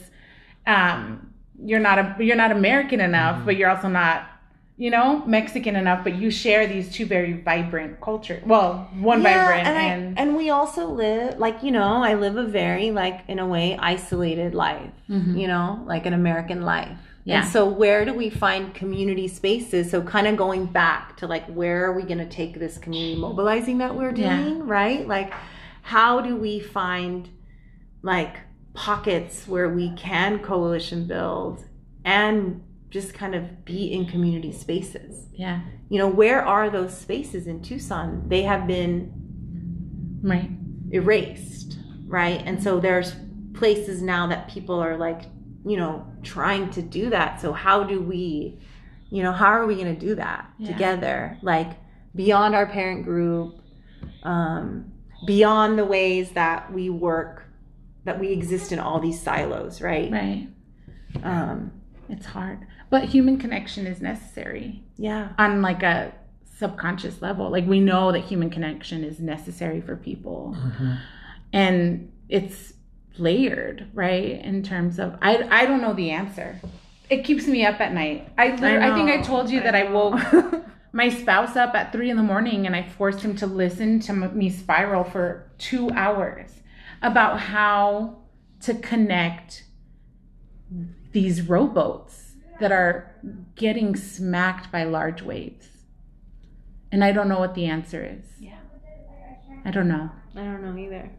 um 0.67 1.31
you're 1.63 1.79
not 1.79 1.99
a 1.99 2.17
you're 2.19 2.37
not 2.37 2.51
american 2.51 3.01
enough 3.01 3.45
but 3.45 3.57
you're 3.57 3.69
also 3.69 3.89
not 3.89 4.32
you 4.83 4.91
know 4.97 5.07
mexican 5.27 5.75
enough 5.77 6.01
but 6.07 6.15
you 6.23 6.29
share 6.45 6.63
these 6.75 6.87
two 6.97 7.07
very 7.17 7.33
vibrant 7.51 7.93
cultures 8.01 8.43
well 8.55 8.71
one 9.13 9.23
vibrant 9.23 9.67
and, 9.69 9.79
I- 9.79 9.83
and, 9.95 10.19
and 10.21 10.29
we 10.41 10.47
also 10.59 10.83
live 11.05 11.39
like 11.39 11.57
you 11.67 11.71
know 11.79 12.03
I 12.11 12.15
live 12.25 12.37
a 12.37 12.49
very 12.63 12.91
like 13.03 13.19
in 13.33 13.39
a 13.39 13.47
way 13.55 13.67
isolated 13.95 14.51
life 14.67 14.91
Mhm. 15.09 15.39
you 15.41 15.47
know 15.53 15.67
like 15.93 16.05
an 16.11 16.15
American 16.23 16.61
life 16.75 16.99
Yeah. 17.25 17.43
and 17.43 17.45
so 17.55 17.61
where 17.83 18.03
do 18.09 18.13
we 18.23 18.29
find 18.45 18.63
community 18.83 19.29
spaces 19.41 19.85
so 19.93 19.99
kind 20.15 20.27
of 20.31 20.35
going 20.45 20.65
back 20.83 21.17
to 21.21 21.25
like 21.35 21.47
where 21.59 21.79
are 21.87 21.95
we 21.99 22.03
going 22.11 22.23
to 22.27 22.33
take 22.41 22.53
this 22.65 22.75
community 22.85 23.17
mobilizing 23.29 23.77
that 23.83 23.93
we're 23.99 24.15
Yeah. 24.17 24.37
doing 24.37 24.67
right 24.79 25.03
like 25.17 25.31
how 25.95 26.13
do 26.27 26.33
we 26.47 26.55
find 26.79 27.29
like 28.13 28.35
pockets 28.75 29.35
where 29.53 29.69
we 29.79 29.87
can 30.07 30.39
coalition 30.51 31.01
build 31.15 31.57
and 32.05 32.63
just 32.93 33.15
kind 33.15 33.35
of 33.35 33.65
be 33.65 33.91
in 33.93 34.05
community 34.07 34.53
spaces. 34.53 35.27
Yeah. 35.33 35.63
You 35.89 35.99
know 35.99 36.09
where 36.09 36.45
are 36.45 36.71
those 36.71 36.97
spaces 36.97 37.47
in 37.47 37.63
tucson? 37.63 38.29
They 38.29 38.43
have 38.43 38.67
been 38.67 40.21
right. 40.23 40.51
erased 40.93 41.79
right? 42.13 42.43
And 42.45 42.63
so 42.63 42.79
there's 42.79 43.15
places 43.55 44.03
now 44.03 44.27
that 44.27 44.49
people 44.49 44.79
are 44.79 44.97
like 44.99 45.23
you 45.65 45.77
know 45.79 46.07
trying 46.23 46.71
to 46.71 46.83
do 46.83 47.09
that. 47.11 47.41
So 47.41 47.53
how 47.53 47.83
do 47.85 48.01
we 48.03 48.61
you 49.11 49.23
know 49.23 49.33
how 49.33 49.47
are 49.47 49.67
we 49.67 49.75
going 49.75 49.95
to 49.99 50.07
do 50.09 50.15
that 50.17 50.51
Yeah. 50.59 50.73
together? 50.73 51.39
Like 51.43 51.71
beyond 52.15 52.55
our 52.55 52.67
parent 52.67 53.05
group 53.05 53.59
um 54.25 54.93
beyond 55.27 55.79
the 55.79 55.85
ways 55.87 56.33
that 56.33 56.71
we 56.73 56.91
work 56.91 57.45
that 58.05 58.21
we 58.21 58.29
exist 58.29 58.73
in 58.73 58.79
all 58.79 59.01
these 59.01 59.21
silos 59.21 59.81
right? 59.81 60.13
Right. 60.13 60.49
Um 61.23 61.73
it's 62.11 62.27
hard 62.27 62.67
but 62.93 63.05
human 63.05 63.39
connection 63.39 63.87
is 63.87 64.03
necessary. 64.03 64.85
Yeah. 64.99 65.31
On 65.39 65.63
like 65.63 65.83
a 65.83 66.13
subconscious 66.59 67.23
level. 67.23 67.51
Like 67.51 67.67
we 67.67 67.81
know 67.81 68.13
that 68.13 68.19
human 68.19 68.51
connection 68.51 69.03
is 69.03 69.19
necessary 69.19 69.81
for 69.81 69.97
people. 69.97 70.55
And 71.55 72.13
it's 72.29 72.75
layered 73.17 73.89
right 73.93 74.43
in 74.43 74.63
terms 74.63 74.99
of 74.99 75.19
i 75.21 75.37
i 75.51 75.67
don't 75.67 75.81
know 75.81 75.95
the 75.95 76.11
answer. 76.11 76.61
It 77.09 77.25
keeps 77.25 77.47
me 77.47 77.65
up 77.65 77.81
at 77.81 77.93
night. 77.95 78.31
I 78.37 78.57
lit- 78.57 78.83
I, 78.83 78.95
think 78.95 79.11
i 79.11 79.23
told 79.23 79.51
you 79.51 79.61
I 79.61 79.63
that 79.65 79.75
i 79.75 79.91
woke 79.91 80.65
my 80.93 81.09
spouse 81.09 81.57
up 81.57 81.75
at 81.75 81.93
three 81.93 82.11
in 82.11 82.17
the 82.17 82.23
morning 82.23 82.67
and 82.67 82.77
i 82.77 82.83
forced 82.83 83.21
him 83.21 83.37
to 83.37 83.47
listen 83.47 84.01
to 84.01 84.13
me 84.13 84.49
spiral 84.49 85.05
for 85.05 85.51
two 85.59 85.91
hours 85.91 86.51
about 87.03 87.41
how 87.41 88.19
to 88.61 88.75
connect 88.75 89.65
these 91.13 91.43
rowboats 91.43 92.22
that 92.63 92.73
are 92.73 93.15
getting 93.55 93.95
smacked 93.95 94.73
by 94.73 94.85
large 94.85 95.23
waves. 95.23 95.69
And 96.91 97.05
I 97.05 97.13
don't 97.13 97.29
know 97.29 97.39
what 97.39 97.55
the 97.55 97.67
answer 97.67 98.05
is. 98.05 98.25
Yeah. 98.41 98.59
I 99.65 99.71
don't 99.71 99.89
know. 99.89 100.11
I 100.35 100.41
don't 100.45 100.63
know 100.63 100.77
either. 100.77 101.11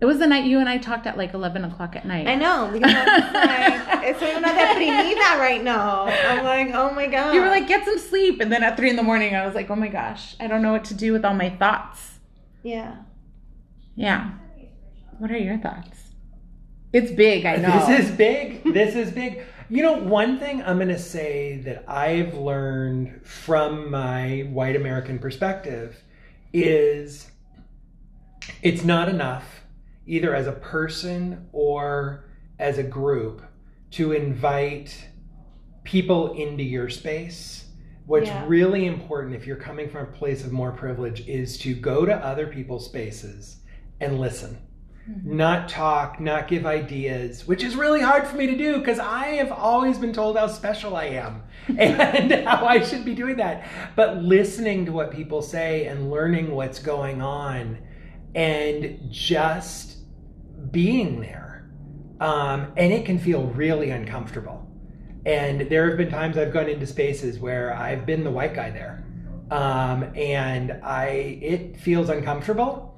It 0.00 0.06
was 0.06 0.18
the 0.18 0.26
night 0.26 0.44
you 0.46 0.58
and 0.60 0.68
I 0.68 0.78
talked 0.78 1.06
at 1.06 1.18
like 1.18 1.34
11 1.34 1.62
o'clock 1.64 1.94
at 1.94 2.06
night. 2.06 2.26
I 2.26 2.34
know 2.34 2.70
because 2.72 2.94
I 2.94 3.04
was 3.04 3.34
like, 3.34 4.16
estoy 4.16 4.34
una 4.36 4.48
deprimida 4.48 5.38
right 5.38 5.62
now. 5.62 6.06
I'm 6.06 6.42
like, 6.42 6.74
oh 6.74 6.90
my 6.94 7.06
god. 7.06 7.34
You 7.34 7.42
were 7.42 7.48
like, 7.48 7.68
get 7.68 7.84
some 7.84 7.98
sleep. 7.98 8.40
And 8.40 8.50
then 8.50 8.62
at 8.62 8.78
three 8.78 8.88
in 8.88 8.96
the 8.96 9.02
morning, 9.02 9.34
I 9.36 9.44
was 9.44 9.54
like, 9.54 9.68
oh 9.68 9.76
my 9.76 9.88
gosh, 9.88 10.36
I 10.40 10.46
don't 10.46 10.62
know 10.62 10.72
what 10.72 10.86
to 10.86 10.94
do 10.94 11.12
with 11.12 11.24
all 11.24 11.34
my 11.34 11.50
thoughts. 11.50 12.18
yeah. 12.62 12.96
Yeah. 13.96 14.30
What 15.18 15.30
are 15.30 15.36
your 15.36 15.58
thoughts? 15.58 15.98
It's 16.94 17.10
big, 17.12 17.44
I 17.44 17.56
know. 17.64 17.86
This 17.86 18.08
is 18.08 18.10
big. 18.16 18.64
This 18.72 18.94
is 18.94 19.12
big. 19.12 19.42
You 19.72 19.84
know, 19.84 19.92
one 19.92 20.40
thing 20.40 20.64
I'm 20.64 20.78
going 20.78 20.88
to 20.88 20.98
say 20.98 21.58
that 21.58 21.84
I've 21.88 22.34
learned 22.34 23.24
from 23.24 23.88
my 23.88 24.48
white 24.50 24.74
American 24.74 25.20
perspective 25.20 25.96
is 26.52 27.30
it's 28.62 28.82
not 28.82 29.08
enough, 29.08 29.62
either 30.06 30.34
as 30.34 30.48
a 30.48 30.52
person 30.52 31.48
or 31.52 32.24
as 32.58 32.78
a 32.78 32.82
group, 32.82 33.42
to 33.92 34.10
invite 34.10 35.06
people 35.84 36.32
into 36.32 36.64
your 36.64 36.88
space. 36.88 37.66
What's 38.06 38.26
Yeah. 38.26 38.44
really 38.48 38.86
important 38.86 39.36
if 39.36 39.46
you're 39.46 39.54
coming 39.54 39.88
from 39.88 40.02
a 40.02 40.10
place 40.10 40.44
of 40.44 40.50
more 40.50 40.72
privilege 40.72 41.28
is 41.28 41.56
to 41.58 41.76
go 41.76 42.04
to 42.04 42.12
other 42.12 42.48
people's 42.48 42.86
spaces 42.86 43.58
and 44.00 44.18
listen 44.18 44.58
not 45.24 45.68
talk, 45.68 46.20
not 46.20 46.48
give 46.48 46.66
ideas, 46.66 47.46
which 47.46 47.62
is 47.62 47.76
really 47.76 48.00
hard 48.00 48.26
for 48.26 48.36
me 48.36 48.46
to 48.46 48.56
do 48.56 48.78
because 48.78 48.98
I 48.98 49.28
have 49.36 49.52
always 49.52 49.98
been 49.98 50.12
told 50.12 50.36
how 50.36 50.46
special 50.46 50.96
I 50.96 51.06
am 51.06 51.42
and 51.78 52.32
how 52.46 52.66
I 52.66 52.82
should 52.82 53.04
be 53.04 53.14
doing 53.14 53.36
that. 53.36 53.68
But 53.96 54.18
listening 54.22 54.86
to 54.86 54.92
what 54.92 55.10
people 55.10 55.42
say 55.42 55.86
and 55.86 56.10
learning 56.10 56.52
what's 56.52 56.78
going 56.78 57.22
on 57.22 57.78
and 58.34 58.98
just 59.10 59.98
being 60.70 61.20
there. 61.20 61.70
Um, 62.20 62.72
and 62.76 62.92
it 62.92 63.04
can 63.04 63.18
feel 63.18 63.44
really 63.44 63.90
uncomfortable. 63.90 64.66
And 65.26 65.62
there 65.62 65.88
have 65.88 65.96
been 65.98 66.10
times 66.10 66.36
I've 66.38 66.52
gone 66.52 66.68
into 66.68 66.86
spaces 66.86 67.38
where 67.38 67.74
I've 67.74 68.06
been 68.06 68.24
the 68.24 68.30
white 68.30 68.54
guy 68.54 68.70
there. 68.70 69.04
Um, 69.50 70.12
and 70.14 70.72
I 70.84 71.38
it 71.42 71.80
feels 71.80 72.08
uncomfortable 72.08 72.90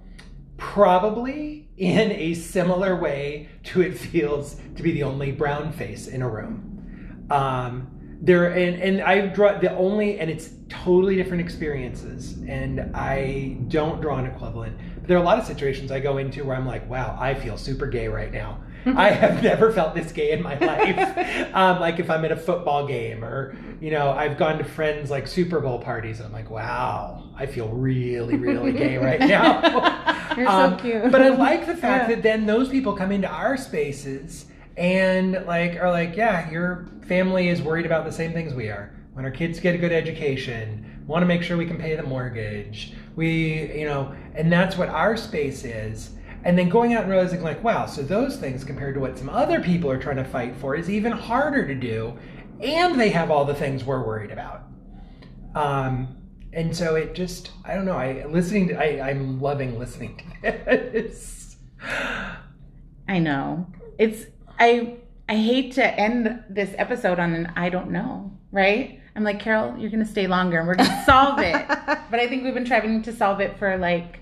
probably 0.63 1.69
in 1.83 2.13
a 2.13 2.33
similar 2.33 2.95
way 2.95 3.49
to 3.65 3.83
it 3.83 3.99
feels 3.99 4.55
to 4.77 4.83
be 4.85 4.93
the 4.93 5.03
only 5.03 5.33
brown 5.33 5.73
face 5.73 6.07
in 6.07 6.23
a 6.23 6.29
room. 6.29 7.27
Um, 7.29 7.89
there 8.21 8.53
and 8.53 8.81
and 8.81 9.03
I 9.03 9.27
draw 9.27 9.59
the 9.59 9.75
only 9.77 10.21
and 10.21 10.31
it's 10.31 10.51
totally 10.69 11.17
different 11.17 11.41
experiences, 11.41 12.39
and 12.47 12.95
I 12.95 13.57
don't 13.67 14.01
draw 14.01 14.19
an 14.19 14.27
equivalent. 14.27 14.79
But 14.95 15.09
there 15.09 15.17
are 15.17 15.21
a 15.21 15.25
lot 15.25 15.41
of 15.41 15.45
situations 15.45 15.91
I 15.91 15.99
go 15.99 16.19
into 16.19 16.45
where 16.45 16.55
I'm 16.55 16.67
like, 16.67 16.89
wow, 16.89 17.17
I 17.19 17.35
feel 17.35 17.59
super 17.59 17.89
gay 17.89 18.07
right 18.07 18.33
now. 18.33 18.61
I 18.87 19.11
have 19.11 19.43
never 19.43 19.73
felt 19.73 19.95
this 19.95 20.11
gay 20.13 20.33
in 20.33 20.43
my 20.43 20.59
life. 20.59 21.51
um, 21.55 21.81
like 21.81 21.99
if 22.01 22.11
I'm 22.11 22.25
at 22.25 22.33
a 22.33 22.37
football 22.37 22.87
game, 22.87 23.25
or 23.25 23.55
you 23.81 23.91
know, 23.91 24.11
I've 24.11 24.37
gone 24.37 24.59
to 24.59 24.65
friends 24.65 25.11
like 25.11 25.27
Super 25.27 25.61
Bowl 25.61 25.79
parties, 25.79 26.19
and 26.19 26.27
I'm 26.27 26.33
like, 26.33 26.51
wow, 26.51 27.25
I 27.37 27.47
feel 27.47 27.69
really, 27.69 28.37
really 28.37 28.73
gay 28.73 28.97
right 28.99 29.21
now. 29.21 30.33
You're 30.37 30.47
so 30.47 30.53
Um, 30.53 30.77
cute. 30.79 31.11
But 31.13 31.23
I 31.23 31.29
like 31.29 31.67
the 31.67 31.77
fact 31.77 32.09
Yeah. 32.09 32.15
that 32.17 32.23
then 32.23 32.47
those 32.47 32.69
people 32.69 32.95
come 32.95 33.13
into 33.13 33.29
our 33.29 33.57
spaces 33.57 34.47
and 34.77 35.45
like 35.47 35.77
are 35.77 35.91
like, 35.91 36.17
yeah, 36.17 36.51
your 36.51 36.87
family 37.07 37.49
is 37.49 37.61
worried 37.63 37.87
about 37.87 38.05
the 38.05 38.13
same 38.13 38.33
things 38.33 38.55
we 38.55 38.69
are. 38.69 38.93
When 39.13 39.25
our 39.27 39.31
kids 39.31 39.61
get 39.61 39.75
a 39.75 39.79
good 39.79 39.93
education, 39.93 41.03
want 41.07 41.23
to 41.23 41.27
make 41.27 41.43
sure 41.43 41.57
we 41.59 41.67
can 41.67 41.77
pay 41.77 41.95
the 41.97 42.03
mortgage. 42.03 42.95
We, 43.15 43.71
you 43.79 43.85
know, 43.85 44.15
and 44.35 44.51
that's 44.51 44.79
what 44.79 44.89
our 44.89 45.17
space 45.19 45.65
is. 45.65 46.11
And 46.45 46.59
then 46.59 46.69
going 46.69 46.95
out 46.95 47.03
and 47.03 47.11
realizing 47.11 47.43
like, 47.43 47.63
wow, 47.63 47.87
so 47.87 48.03
those 48.03 48.37
things 48.37 48.65
compared 48.65 48.95
to 48.95 49.01
what 49.01 49.17
some 49.17 49.29
other 49.29 49.61
people 49.61 49.91
are 49.91 49.99
trying 49.99 50.17
to 50.17 50.25
fight 50.25 50.57
for 50.57 50.75
is 50.75 50.91
even 50.91 51.13
harder 51.13 51.67
to 51.67 51.75
do, 51.75 52.19
and 52.61 53.01
they 53.01 53.11
have 53.11 53.31
all 53.31 53.45
the 53.45 53.55
things 53.55 53.85
we're 53.85 54.05
worried 54.05 54.31
about. 54.31 54.65
Um, 55.55 56.17
and 56.53 56.77
so 56.77 56.97
it 56.97 57.15
just, 57.15 57.51
I 57.65 57.75
don't 57.75 57.85
know. 57.85 57.97
I 57.97 58.27
listening 58.27 58.69
to, 58.69 58.75
I, 58.75 59.11
I'm 59.11 59.41
loving 59.41 59.79
listening 59.79 60.37
to 60.43 60.51
this. 60.93 61.57
I 63.09 63.19
know. 63.19 63.67
It's 63.99 64.27
I 64.59 64.97
I 65.29 65.37
hate 65.37 65.73
to 65.75 66.01
end 66.01 66.45
this 66.49 66.75
episode 66.79 67.19
on 67.19 67.35
an 67.35 67.53
I 67.57 67.69
don't 67.69 67.91
know, 67.91 68.33
right? 68.51 69.01
I'm 69.15 69.25
like, 69.25 69.41
Carol, 69.41 69.77
you're 69.79 69.91
gonna 69.91 70.05
stay 70.05 70.27
longer 70.27 70.59
and 70.59 70.69
we're 70.69 70.75
gonna 70.75 71.03
solve 71.05 71.39
it. 71.41 71.67
but 72.11 72.21
I 72.21 72.29
think 72.29 72.45
we've 72.45 72.55
been 72.55 72.65
trying 72.65 73.03
to 73.03 73.13
solve 73.13 73.41
it 73.41 73.59
for 73.59 73.77
like 73.77 74.21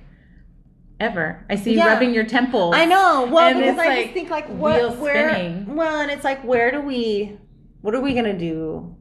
ever. 1.00 1.44
I 1.50 1.56
see 1.56 1.72
you 1.72 1.78
Yeah. 1.78 1.88
rubbing 1.88 2.12
your 2.14 2.24
temples. 2.24 2.74
I 2.76 2.84
know. 2.84 3.26
Well, 3.30 3.48
And 3.48 3.58
because 3.58 3.78
I 3.78 3.86
like 3.88 4.02
just 4.04 4.14
think 4.14 4.30
like 4.30 4.46
what 4.48 4.98
where 4.98 5.30
spinning. 5.34 5.74
well, 5.74 6.00
and 6.00 6.10
it's 6.10 6.24
like 6.24 6.42
where 6.44 6.70
do 6.70 6.80
we 6.80 7.38
what 7.80 7.94
are 7.94 8.00
we 8.00 8.14
gonna 8.14 8.38
do? 8.38 8.94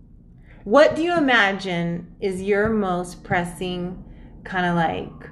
What 0.63 0.95
do 0.95 1.03
you 1.03 1.15
imagine 1.17 2.15
is 2.21 2.41
your 2.41 2.69
most 2.69 3.23
pressing 3.23 4.03
kind 4.43 4.65
of 4.65 4.75
like 4.75 5.29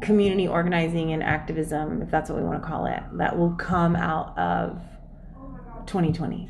community 0.00 0.46
organizing 0.48 1.12
and 1.12 1.22
activism, 1.22 2.00
if 2.02 2.10
that's 2.10 2.30
what 2.30 2.38
we 2.38 2.44
want 2.44 2.62
to 2.62 2.66
call 2.68 2.86
it, 2.86 3.02
that 3.14 3.36
will 3.36 3.50
come 3.54 3.96
out 3.96 4.38
of 4.38 4.80
2020? 5.86 6.48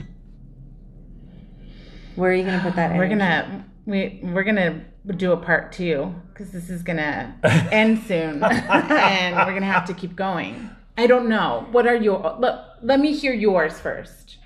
Where 2.16 2.30
are 2.30 2.34
you 2.34 2.44
gonna 2.44 2.60
put 2.62 2.76
that? 2.76 2.96
We're 2.96 3.08
gonna 3.08 3.64
we 3.86 4.20
we're 4.22 4.44
gonna 4.44 4.84
do 5.16 5.32
a 5.32 5.36
part 5.36 5.72
two 5.72 6.14
because 6.28 6.50
this 6.50 6.68
is 6.70 6.82
gonna 6.82 7.34
end 7.72 8.02
soon, 8.06 8.42
and 8.44 9.36
we're 9.36 9.54
gonna 9.54 9.66
have 9.66 9.86
to 9.86 9.94
keep 9.94 10.14
going. 10.16 10.70
I 10.98 11.06
don't 11.06 11.28
know. 11.28 11.66
What 11.72 11.86
are 11.86 11.96
your? 11.96 12.36
Let, 12.38 12.76
let 12.82 13.00
me 13.00 13.14
hear 13.16 13.32
yours 13.32 13.78
first. 13.80 14.36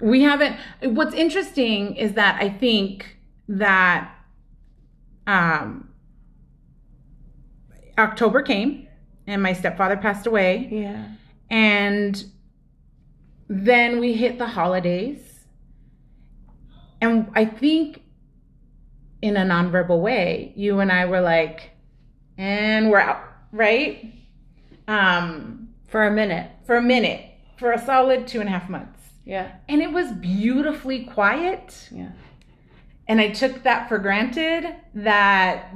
We 0.00 0.22
haven't. 0.22 0.56
What's 0.82 1.14
interesting 1.14 1.96
is 1.96 2.14
that 2.14 2.40
I 2.40 2.48
think 2.48 3.16
that 3.48 4.10
um, 5.26 5.88
October 7.98 8.42
came, 8.42 8.86
and 9.26 9.42
my 9.42 9.52
stepfather 9.52 9.96
passed 9.96 10.26
away, 10.26 10.68
Yeah. 10.70 11.08
and 11.50 12.24
then 13.48 13.98
we 14.00 14.12
hit 14.14 14.38
the 14.38 14.46
holidays. 14.46 15.24
And 17.00 17.30
I 17.34 17.44
think 17.44 18.02
in 19.22 19.36
a 19.36 19.42
nonverbal 19.44 20.00
way, 20.00 20.52
you 20.56 20.80
and 20.80 20.90
I 20.92 21.06
were 21.06 21.20
like, 21.20 21.70
and 22.36 22.90
we're 22.90 23.00
out, 23.00 23.22
right? 23.52 24.12
Um, 24.86 25.68
For 25.88 26.06
a 26.06 26.10
minute. 26.10 26.50
for 26.66 26.76
a 26.76 26.82
minute, 26.82 27.24
for 27.56 27.72
a 27.72 27.78
solid 27.84 28.26
two 28.28 28.40
and 28.40 28.48
a 28.48 28.52
half 28.52 28.68
months. 28.68 29.00
Yeah. 29.24 29.52
And 29.68 29.82
it 29.82 29.92
was 29.92 30.12
beautifully 30.12 31.04
quiet. 31.04 31.88
Yeah. 31.90 32.10
And 33.08 33.20
I 33.20 33.28
took 33.30 33.62
that 33.64 33.88
for 33.88 33.98
granted 33.98 34.66
that 34.94 35.70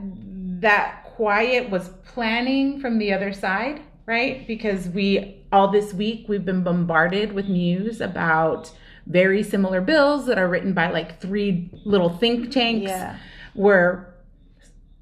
that 0.61 1.05
quiet 1.05 1.71
was 1.71 1.89
planning 2.05 2.81
from 2.81 2.99
the 2.99 3.13
other 3.13 3.33
side, 3.33 3.81
right? 4.07 4.47
Because 4.47 4.89
we 4.89 5.45
all 5.51 5.69
this 5.69 5.93
week 5.93 6.27
we've 6.29 6.45
been 6.45 6.63
bombarded 6.63 7.33
with 7.33 7.49
news 7.49 8.01
about 8.01 8.71
very 9.07 9.43
similar 9.43 9.81
bills 9.81 10.27
that 10.27 10.39
are 10.39 10.49
written 10.49 10.73
by 10.73 10.91
like 10.91 11.21
three 11.21 11.71
little 11.85 12.09
think 12.09 12.51
tanks 12.51 12.89
Yeah. 12.91 13.17
Were 13.55 14.15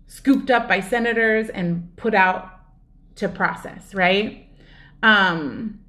scooped 0.06 0.50
up 0.50 0.68
by 0.68 0.80
senators 0.80 1.48
and 1.48 1.94
put 1.96 2.14
out 2.14 2.50
to 3.16 3.28
process, 3.28 3.94
right? 3.94 4.46
Um 5.02 5.80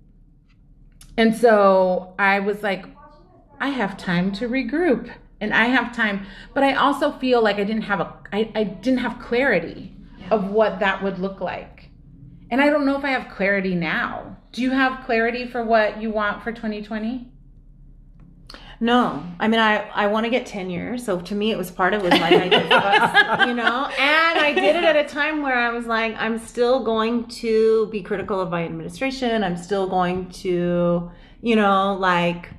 and 1.18 1.36
so 1.36 2.14
I 2.18 2.40
was 2.40 2.64
like 2.64 2.86
I 3.60 3.70
have 3.70 3.98
time 3.98 4.32
to 4.34 4.48
regroup 4.48 5.12
and 5.40 5.54
I 5.54 5.66
have 5.66 5.96
time, 5.96 6.26
but 6.54 6.64
I 6.64 6.76
also 6.76 7.12
feel 7.14 7.42
like 7.42 7.58
I 7.58 7.64
didn't 7.64 7.84
have 7.84 8.00
a 8.00 8.16
I, 8.32 8.52
I 8.56 8.64
didn't 8.64 9.00
have 9.00 9.20
clarity 9.20 9.96
of 10.30 10.50
what 10.50 10.80
that 10.80 11.04
would 11.04 11.20
look 11.20 11.42
like. 11.42 11.90
And 12.50 12.62
I 12.62 12.70
don't 12.70 12.86
know 12.86 12.98
if 12.98 13.04
I 13.04 13.12
have 13.12 13.34
clarity 13.34 13.76
now. 13.76 14.38
Do 14.52 14.62
you 14.62 14.72
have 14.72 15.06
clarity 15.06 15.48
for 15.48 15.64
what 15.64 16.02
you 16.02 16.12
want 16.12 16.44
for 16.44 16.52
2020? 16.52 17.31
No, 18.84 19.24
I 19.40 19.48
mean, 19.48 19.60
I, 19.60 19.88
I 19.90 20.08
want 20.08 20.24
to 20.24 20.32
get 20.32 20.48
tenure. 20.48 20.98
So 20.98 21.22
to 21.22 21.36
me, 21.36 21.52
it 21.52 21.58
was 21.58 21.70
part 21.70 21.94
of 21.94 22.04
it 22.04 22.12
was 22.12 22.20
like, 22.20 22.34
I 22.52 23.46
you 23.48 23.54
know, 23.54 23.86
and 23.86 24.40
I 24.40 24.54
did 24.56 24.76
it 24.76 24.84
at 24.84 24.96
a 24.96 25.08
time 25.08 25.44
where 25.44 25.56
I 25.56 25.70
was 25.70 25.86
like, 25.86 26.16
I'm 26.18 26.40
still 26.40 26.84
going 26.84 27.28
to 27.28 27.86
be 27.92 28.02
critical 28.02 28.42
of 28.42 28.50
my 28.50 28.66
administration. 28.66 29.44
I'm 29.44 29.56
still 29.56 29.88
going 29.88 30.30
to, 30.30 31.12
you 31.42 31.56
know, 31.56 31.96
like 32.00 32.50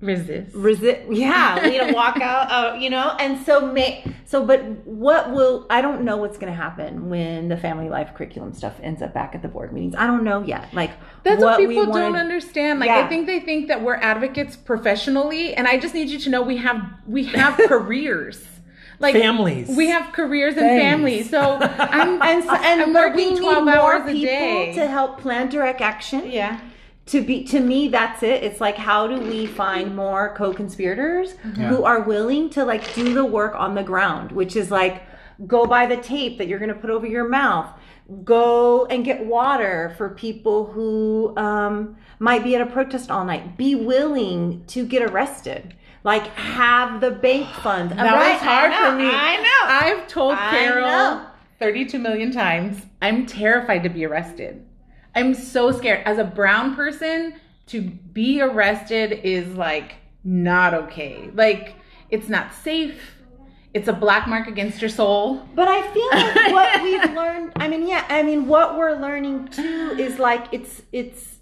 Resist. 0.00 0.54
resist 0.54 1.00
yeah 1.10 1.66
you 1.66 1.78
know 1.84 1.92
walk 1.92 2.16
out 2.22 2.50
uh, 2.50 2.74
you 2.76 2.88
know 2.88 3.14
and 3.20 3.44
so 3.44 3.60
may 3.70 4.02
so 4.24 4.44
but 4.46 4.62
what 4.86 5.30
will 5.30 5.66
i 5.68 5.82
don't 5.82 6.02
know 6.02 6.16
what's 6.16 6.38
going 6.38 6.50
to 6.50 6.56
happen 6.56 7.10
when 7.10 7.48
the 7.48 7.56
family 7.58 7.90
life 7.90 8.14
curriculum 8.14 8.54
stuff 8.54 8.74
ends 8.82 9.02
up 9.02 9.12
back 9.12 9.34
at 9.34 9.42
the 9.42 9.48
board 9.48 9.72
meetings 9.74 9.94
i 9.98 10.06
don't 10.06 10.24
know 10.24 10.42
yet 10.42 10.72
like 10.72 10.92
That's 11.22 11.42
what, 11.42 11.58
we 11.58 11.66
people 11.66 11.86
wanna- 11.92 12.06
don't 12.06 12.16
understand. 12.16 12.80
Like 12.80 12.88
Yeah. 12.88 13.04
I 13.04 13.08
think 13.08 13.26
they 13.26 13.40
think 13.40 13.68
that 13.68 13.82
we're 13.82 13.96
advocates 13.96 14.56
professionally, 14.56 15.54
and 15.54 15.68
I 15.68 15.78
just 15.78 15.92
need 15.94 16.08
you 16.08 16.18
to 16.20 16.30
know 16.30 16.40
we 16.42 16.56
have 16.56 16.80
we 17.06 17.24
have 17.24 17.56
careers. 17.68 18.42
Like 19.00 19.14
Families. 19.14 19.68
We 19.74 19.88
have 19.88 20.12
careers 20.12 20.54
and 20.54 20.60
Thanks. 20.66 20.82
families. 20.82 21.30
So 21.30 21.40
I'm 21.60 22.20
and, 22.30 22.44
so, 22.44 22.54
and 22.54 22.82
I'm 22.82 22.92
working 22.94 23.36
12 23.38 23.66
hours 23.68 24.02
a 24.02 24.12
people 24.12 24.20
day. 24.26 24.72
to 24.74 24.86
help 24.86 25.20
plan 25.20 25.48
direct 25.48 25.80
action 25.80 26.30
yeah. 26.30 26.60
To 27.10 27.22
be 27.22 27.44
to 27.44 27.60
me 27.60 27.88
that's 27.88 28.22
it. 28.22 28.42
It's 28.42 28.60
like 28.60 28.76
how 28.76 29.06
do 29.06 29.18
we 29.20 29.46
find 29.46 29.94
more 29.96 30.34
co-conspirators 30.36 31.32
who 31.68 31.84
are 31.84 32.00
willing 32.02 32.50
to 32.50 32.64
like 32.64 32.94
do 32.94 33.14
the 33.14 33.24
work 33.24 33.54
on 33.54 33.74
the 33.74 33.82
ground 33.82 34.32
which 34.32 34.56
is 34.56 34.70
like 34.70 35.02
go 35.46 35.66
buy 35.66 35.86
the 35.86 35.96
tape 35.96 36.38
that 36.38 36.48
you're 36.48 36.58
going 36.58 36.72
to 36.72 36.80
put 36.80 36.90
over 36.90 37.06
your 37.06 37.28
mouth. 37.28 37.68
Go 38.24 38.86
and 38.86 39.04
get 39.04 39.24
water 39.24 39.94
for 39.96 40.10
people 40.10 40.66
who 40.66 41.32
um, 41.36 41.96
might 42.18 42.42
be 42.42 42.54
at 42.54 42.60
a 42.60 42.66
protest 42.66 43.10
all 43.10 43.24
night. 43.24 43.56
Be 43.56 43.74
willing 43.74 44.64
to 44.66 44.84
get 44.84 45.02
arrested. 45.02 45.74
Like 46.02 46.26
have 46.28 47.00
the 47.00 47.10
bank 47.10 47.48
funds 47.62 47.94
That 47.94 48.12
Right, 48.12 48.32
was 48.34 48.42
hard 48.42 48.70
know, 48.70 48.90
for 48.90 48.96
me. 48.96 49.08
i 49.12 49.36
know. 49.36 49.98
I've 50.00 50.08
told 50.08 50.36
Carol 50.36 51.26
32 51.58 51.98
million 51.98 52.32
times 52.32 52.82
I'm 53.00 53.26
terrified 53.26 53.82
to 53.84 53.88
be 53.88 54.04
arrested. 54.04 54.66
I'm 55.14 55.34
so 55.34 55.72
scared. 55.72 56.02
As 56.06 56.18
a 56.18 56.24
brown 56.24 56.74
person, 56.74 57.34
to 57.66 57.82
be 57.82 58.40
arrested 58.40 59.12
is 59.22 59.54
like 59.54 59.94
not 60.24 60.74
okay. 60.74 61.30
Like 61.34 61.76
it's 62.10 62.28
not 62.28 62.54
safe. 62.54 63.16
It's 63.72 63.86
a 63.86 63.92
black 63.92 64.26
mark 64.26 64.48
against 64.48 64.80
your 64.80 64.90
soul. 64.90 65.46
But 65.54 65.68
I 65.68 65.82
feel 65.92 66.10
like 66.10 66.52
what 66.52 66.82
we've 66.82 67.14
learned, 67.14 67.52
I 67.56 67.68
mean, 67.68 67.86
yeah, 67.86 68.04
I 68.08 68.22
mean, 68.24 68.48
what 68.48 68.76
we're 68.76 68.98
learning 69.00 69.48
too 69.48 69.96
is 69.98 70.18
like 70.18 70.46
it's 70.52 70.82
it's 70.92 71.36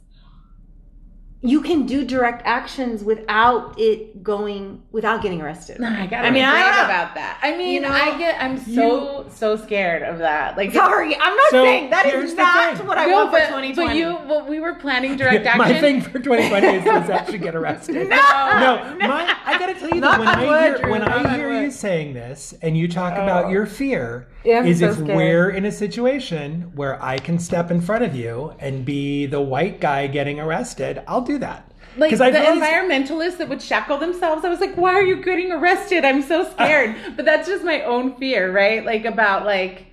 you 1.41 1.63
can 1.63 1.87
do 1.87 2.05
direct 2.05 2.43
actions 2.45 3.05
without 3.05 3.79
it 3.79 4.25
going 4.25 4.83
without 4.91 5.23
getting 5.23 5.41
arrested. 5.41 5.81
I 5.81 6.07
gotta 6.09 6.27
I 6.27 6.31
mean, 6.33 6.45
I 6.45 6.59
don't 6.63 6.77
know. 6.77 6.85
about 6.85 7.15
that. 7.15 7.39
I 7.41 7.57
mean, 7.57 7.75
You 7.75 7.81
know, 7.83 7.91
I 7.91 8.19
get, 8.19 8.43
I'm 8.43 8.59
so, 8.59 9.27
so 9.31 9.55
scared 9.57 10.03
of 10.03 10.19
that. 10.19 10.57
Like, 10.57 10.73
Sorry, 10.73 11.15
I'm 11.15 11.37
not 11.37 11.51
So, 11.51 11.65
saying 11.65 11.91
that 11.91 12.07
here's 12.07 12.31
is 12.31 12.35
the 12.35 12.43
not 12.43 12.85
what 12.85 12.99
I 12.99 13.07
no, 13.07 13.13
want 13.13 13.31
for 13.31 13.39
but, 13.39 13.47
2020. 13.47 13.75
but 13.89 13.97
you, 13.97 14.13
what 14.29 14.49
we 14.49 14.59
were 14.59 14.75
planning 14.75 15.17
direct 15.17 15.47
action. 15.47 15.59
My 15.75 15.81
thing 15.81 16.01
for 16.01 16.19
2020 16.19 16.67
is 16.67 16.85
let's 16.85 17.09
actually 17.11 17.39
get 17.39 17.55
arrested. 17.55 18.09
No, 18.59 18.97
no, 18.97 19.07
my, 19.09 19.37
I 19.45 19.59
gotta 19.59 19.75
tell 19.75 19.91
you 19.91 20.01
that 20.01 20.19
when 20.19 20.27
I 20.29 20.45
wood, 20.45 20.61
hear 20.61 20.79
Drew, 20.79 20.91
when 20.91 21.03
I 21.03 21.37
hear 21.37 21.49
wood. 21.51 21.63
you 21.63 21.71
saying 21.71 22.15
this 22.15 22.53
and 22.63 22.77
you 22.77 22.89
talk 22.89 23.13
about 23.13 23.45
oh. 23.47 23.49
your 23.51 23.67
fear, 23.67 24.27
Yeah, 24.45 24.59
I'm 24.61 24.67
is 24.67 24.81
so 24.81 24.87
if 24.89 24.95
scared. 24.97 25.17
we're 25.17 25.51
in 25.51 25.65
a 25.67 25.73
situation 25.73 26.73
where 26.75 27.01
I 27.03 27.19
can 27.19 27.39
step 27.39 27.71
in 27.71 27.81
front 27.81 28.03
of 28.05 28.17
you 28.17 28.55
and 28.59 28.85
be 28.85 29.27
the 29.27 29.41
white 29.41 29.81
guy 29.81 30.07
getting 30.09 30.41
arrested, 30.41 31.03
I'll 31.07 31.21
do 31.29 31.39
that. 31.39 31.71
like 31.97 32.13
I've 32.13 32.33
the 32.33 32.45
always- 32.45 32.63
environmentalists 32.63 33.39
that 33.39 33.49
would 33.49 33.63
shackle 33.63 33.99
themselves. 33.99 34.45
I 34.45 34.49
was 34.49 34.61
like, 34.61 34.75
why 34.77 34.95
are 34.95 35.03
you 35.03 35.23
getting 35.23 35.53
arrested? 35.53 36.05
I'm 36.05 36.23
so 36.23 36.49
scared. 36.53 36.97
but 37.17 37.25
that's 37.25 37.47
just 37.49 37.63
my 37.65 37.83
own 37.83 38.17
fear, 38.17 38.51
right? 38.53 38.85
Like 38.85 39.05
about 39.05 39.45
like 39.47 39.87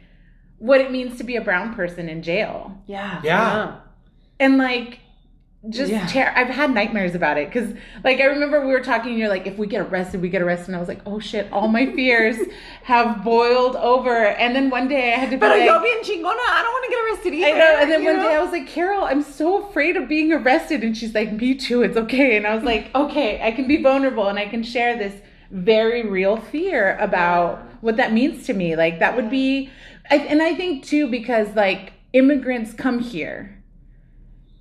what 0.58 0.82
it 0.82 0.90
means 0.92 1.18
to 1.20 1.24
be 1.24 1.36
a 1.36 1.42
brown 1.42 1.74
person 1.76 2.10
in 2.10 2.24
jail. 2.24 2.82
yeah, 2.88 3.22
Yeah. 3.24 3.76
and 4.40 4.58
like 4.58 5.00
just 5.70 5.92
Yeah. 5.92 6.06
ter- 6.06 6.34
I've 6.36 6.48
had 6.50 6.74
nightmares 6.74 7.16
about 7.16 7.38
it 7.38 7.52
because 7.52 7.74
like 8.04 8.20
I 8.20 8.26
remember 8.26 8.66
we 8.66 8.72
were 8.72 8.82
talking 8.82 9.12
and 9.12 9.20
you're 9.20 9.30
like 9.30 9.48
if 9.48 9.58
we 9.58 9.68
get 9.68 9.82
arrested 9.88 10.22
we 10.22 10.30
get 10.30 10.42
arrested 10.42 10.68
and 10.68 10.76
I 10.76 10.80
was 10.80 10.88
like 10.88 11.02
oh 11.06 11.20
shit 11.20 11.52
all 11.52 11.68
my 11.68 11.88
fears 11.94 12.38
have 12.84 13.24
boiled 13.24 13.76
over 13.76 14.14
and 14.28 14.56
then 14.56 14.70
one 14.70 14.88
day 14.88 15.14
I 15.14 15.18
had 15.18 15.30
to 15.32 15.38
be 15.38 15.40
But 15.40 15.58
like 15.58 15.66
yo 15.66 15.82
bien 15.82 16.04
chingona, 16.04 16.38
I 16.38 16.62
don't 16.64 16.72
want 16.72 16.86
to 16.86 16.92
get 16.92 17.06
arrested 17.06 17.34
either 17.34 17.48
I 17.48 17.58
know 17.58 17.78
and 17.82 17.92
then 17.92 18.04
one 18.06 18.18
know? 18.18 18.24
day 18.30 18.36
I 18.36 18.42
was 18.42 18.52
like 18.52 18.68
Carol 18.68 19.04
I'm 19.06 19.24
so 19.24 19.68
afraid 19.68 19.98
of 19.98 20.08
being 20.08 20.32
arrested 20.32 20.84
and 20.84 20.96
she's 20.96 21.16
like 21.16 21.34
me 21.34 21.56
too 21.56 21.82
it's 21.82 21.98
okay 21.98 22.38
and 22.38 22.46
I 22.46 22.54
was 22.54 22.64
like 22.64 22.94
okay 22.94 23.42
I 23.42 23.52
can 23.52 23.68
be 23.68 23.82
vulnerable 23.82 24.28
and 24.28 24.38
I 24.38 24.46
can 24.48 24.62
share 24.64 24.98
this 24.98 25.20
very 25.52 26.08
real 26.08 26.38
fear 26.38 26.98
about 27.00 27.60
what 27.82 27.98
that 27.98 28.14
means 28.14 28.46
to 28.48 28.54
me 28.54 28.76
like 28.76 29.00
that 29.00 29.16
would 29.16 29.30
be 29.30 29.70
I, 30.12 30.18
and 30.18 30.42
I 30.42 30.54
think 30.54 30.84
too 30.86 31.08
because 31.08 31.56
like 31.56 31.94
immigrants 32.14 32.74
come 32.74 33.00
here 33.00 33.52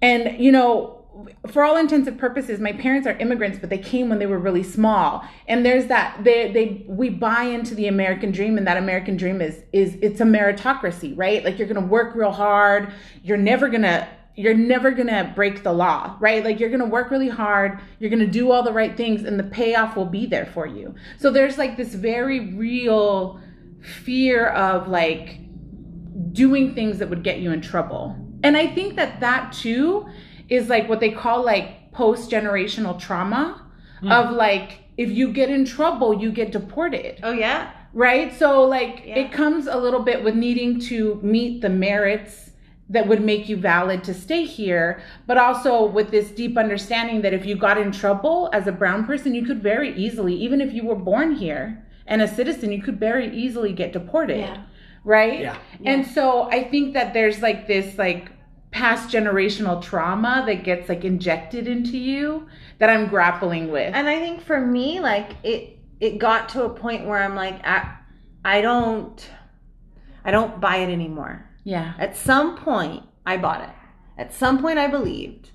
and 0.05 0.39
you 0.39 0.53
know 0.53 1.01
for 1.49 1.63
all 1.63 1.77
intents 1.77 2.09
and 2.09 2.19
purposes 2.19 2.61
my 2.61 2.73
parents 2.73 3.07
are 3.07 3.17
immigrants 3.19 3.59
but 3.59 3.71
they 3.71 3.79
came 3.79 4.09
when 4.09 4.19
they 4.19 4.27
were 4.27 4.39
really 4.39 4.63
small. 4.63 5.25
And 5.49 5.65
there's 5.65 5.87
that 5.87 6.23
they 6.23 6.53
they 6.53 6.85
we 6.89 7.09
buy 7.09 7.45
into 7.45 7.75
the 7.75 7.87
american 7.87 8.31
dream 8.31 8.59
and 8.59 8.67
that 8.67 8.77
american 8.77 9.17
dream 9.17 9.41
is 9.41 9.63
is 9.73 9.97
it's 10.03 10.21
a 10.21 10.25
meritocracy 10.25 11.17
right? 11.17 11.45
Like 11.45 11.59
you're 11.59 11.69
gonna 11.69 11.87
work 11.99 12.15
real 12.15 12.33
hard. 12.33 12.93
You're 13.23 13.45
never 13.53 13.69
gonna 13.69 14.09
you're 14.37 14.55
never 14.75 14.91
gonna 14.91 15.33
break 15.35 15.63
the 15.63 15.73
law 15.73 16.17
right? 16.21 16.45
Like 16.45 16.61
you're 16.61 16.71
gonna 16.71 16.93
work 16.99 17.11
really 17.11 17.31
hard. 17.31 17.81
You're 17.99 18.11
gonna 18.11 18.27
do 18.27 18.51
all 18.51 18.63
the 18.63 18.73
right 18.73 18.97
things 18.97 19.25
and 19.25 19.39
the 19.39 19.45
payoff 19.45 19.97
will 19.97 20.13
be 20.19 20.27
there 20.27 20.47
for 20.47 20.67
you. 20.67 20.95
So 21.19 21.31
there's 21.31 21.57
like 21.57 21.77
this 21.77 21.95
very 21.95 22.53
real 22.55 23.41
fear 23.81 24.49
of 24.49 24.89
like 24.89 25.39
doing 26.33 26.75
things 26.75 26.99
that 26.99 27.09
would 27.09 27.23
get 27.23 27.39
you 27.39 27.53
in 27.53 27.61
trouble. 27.61 28.24
And 28.45 28.57
I 28.57 28.67
think 28.69 28.95
that 28.97 29.21
that 29.21 29.53
too 29.53 30.07
is 30.49 30.69
like 30.69 30.89
what 30.89 31.01
they 31.01 31.11
call 31.11 31.43
like 31.45 31.91
post 31.93 32.31
generational 32.31 32.99
trauma 32.99 33.63
hmm. 34.01 34.13
of 34.13 34.31
like 34.33 34.81
if 34.97 35.11
you 35.11 35.33
get 35.33 35.51
in 35.51 35.65
trouble, 35.65 36.21
you 36.23 36.31
get 36.31 36.53
deported. 36.53 37.19
Oh 37.23 37.33
yeah. 37.33 37.71
Right? 37.93 38.33
So 38.39 38.63
like 38.63 39.03
Yeah. 39.07 39.17
it 39.21 39.33
comes 39.33 39.67
a 39.67 39.77
little 39.77 40.01
bit 40.01 40.23
with 40.23 40.35
needing 40.35 40.79
to 40.91 41.19
meet 41.23 41.63
the 41.63 41.69
merits 41.71 42.51
that 42.91 43.09
would 43.09 43.23
make 43.25 43.49
you 43.49 43.57
valid 43.57 44.05
to 44.05 44.13
stay 44.13 44.45
here, 44.45 45.01
but 45.27 45.39
also 45.39 45.87
with 45.87 46.11
this 46.11 46.31
deep 46.31 46.59
understanding 46.59 47.23
that 47.23 47.33
if 47.33 47.47
you 47.47 47.57
got 47.57 47.79
in 47.79 47.91
trouble 47.91 48.51
as 48.53 48.67
a 48.67 48.73
brown 48.73 49.07
person, 49.07 49.35
you 49.35 49.43
could 49.45 49.63
very 49.63 49.97
easily, 49.97 50.35
even 50.35 50.61
if 50.61 50.71
you 50.75 50.85
were 50.85 50.95
born 50.95 51.35
here 51.35 51.83
and 52.07 52.21
a 52.21 52.29
citizen, 52.29 52.71
you 52.71 52.83
could 52.83 53.01
very 53.01 53.35
easily 53.35 53.73
get 53.73 53.93
deported 53.95 54.39
Yeah. 54.41 54.63
right 55.05 55.41
Yeah. 55.41 55.57
and 55.85 56.07
so 56.07 56.43
i 56.51 56.65
think 56.65 56.95
that 56.95 57.13
there's 57.13 57.41
like 57.43 57.67
this 57.67 57.99
like 57.99 58.31
past 58.75 59.09
generational 59.09 59.81
trauma 59.81 60.43
that 60.47 60.65
gets 60.65 60.89
like 60.89 61.05
injected 61.05 61.69
into 61.69 61.97
you 61.97 62.49
that 62.81 62.91
i'm 62.91 63.07
grappling 63.09 63.71
with 63.71 63.95
And 63.95 64.09
I 64.09 64.19
think 64.19 64.43
for 64.43 64.61
me, 64.61 64.99
like 64.99 65.31
it, 65.45 65.79
it 66.01 66.19
got 66.19 66.49
to 66.51 66.65
a 66.65 66.69
point 66.69 67.07
where 67.07 67.23
I'm 67.23 67.37
like, 67.37 67.65
I, 67.65 67.95
I 68.45 68.61
don't, 68.61 69.17
I 70.25 70.31
don't 70.33 70.61
buy 70.61 70.77
it 70.79 70.91
anymore. 70.93 71.49
yeah 71.63 71.95
At 71.99 72.17
some 72.17 72.57
point, 72.59 73.05
I 73.25 73.37
bought 73.37 73.63
it. 73.69 73.71
At 74.19 74.35
some 74.35 74.61
point, 74.61 74.79
I 74.79 74.89
believed 74.89 75.51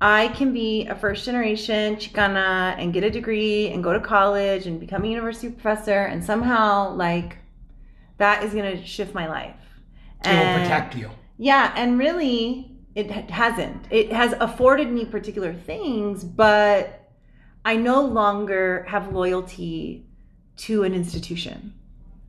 I 0.00 0.28
can 0.28 0.52
be 0.52 0.86
a 0.86 0.94
first 0.94 1.24
generation 1.24 1.96
Chicana 1.96 2.74
and 2.78 2.92
get 2.92 3.02
a 3.02 3.10
degree 3.10 3.68
and 3.72 3.82
go 3.82 3.92
to 3.94 4.00
college 4.00 4.66
and 4.66 4.78
become 4.78 5.04
a 5.04 5.08
university 5.08 5.48
professor, 5.50 6.02
and 6.10 6.22
somehow, 6.22 6.94
like, 6.94 7.38
that 8.18 8.42
is 8.44 8.52
going 8.52 8.76
to 8.76 8.84
shift 8.86 9.14
my 9.14 9.26
life. 9.26 9.56
It 10.24 10.28
will 10.28 10.34
And- 10.36 10.62
protect 10.62 10.94
you. 10.96 11.10
Yeah, 11.38 11.72
and 11.76 11.98
really, 11.98 12.76
it 12.94 13.10
hasn't. 13.30 13.86
It 13.90 14.12
has 14.12 14.34
afforded 14.40 14.90
me 14.90 15.04
particular 15.04 15.54
things, 15.54 16.24
but 16.24 17.12
I 17.64 17.76
no 17.76 18.02
longer 18.02 18.84
have 18.88 19.12
loyalty 19.12 20.06
to 20.56 20.82
an 20.82 20.92
institution 20.92 21.72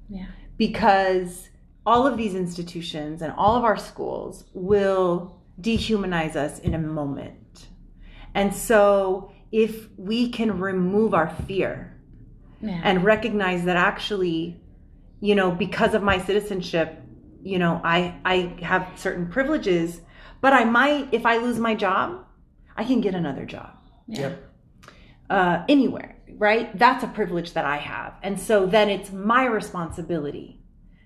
yeah 0.07 0.27
because 0.57 1.49
all 1.85 2.05
of 2.05 2.17
these 2.17 2.35
institutions 2.35 3.21
and 3.21 3.33
all 3.37 3.55
of 3.55 3.63
our 3.63 3.77
schools 3.77 4.43
will 4.53 5.41
dehumanize 5.61 6.35
us 6.35 6.59
in 6.59 6.73
a 6.75 6.77
moment. 6.77 7.67
And 8.35 8.53
so, 8.53 9.31
if 9.51 9.87
we 9.97 10.29
can 10.29 10.59
remove 10.59 11.13
our 11.13 11.29
fear 11.47 11.99
yeah 12.61 12.81
and 12.83 13.03
recognize 13.03 13.63
that 13.63 13.77
actually 13.77 14.61
you 15.21 15.33
know 15.33 15.49
because 15.49 15.93
of 15.93 16.03
my 16.03 16.19
citizenship 16.19 16.98
you 17.41 17.59
know 17.59 17.81
i 17.83 18.15
i 18.25 18.55
have 18.61 18.87
certain 18.95 19.27
privileges 19.27 20.01
but 20.41 20.53
i 20.53 20.63
might 20.63 21.07
if 21.13 21.25
i 21.25 21.37
lose 21.37 21.59
my 21.59 21.75
job 21.75 22.25
i 22.77 22.83
can 22.83 23.01
get 23.01 23.13
another 23.15 23.45
job. 23.45 23.71
Yep. 24.07 24.43
uh, 25.29 25.63
anywhere 25.69 26.19
right? 26.39 26.77
That's 26.79 27.03
a 27.03 27.07
privilege 27.07 27.53
that 27.53 27.65
i 27.65 27.77
have. 27.77 28.13
And 28.23 28.39
so 28.39 28.65
then 28.65 28.89
it's 28.89 29.11
my 29.11 29.45
responsibility 29.45 30.61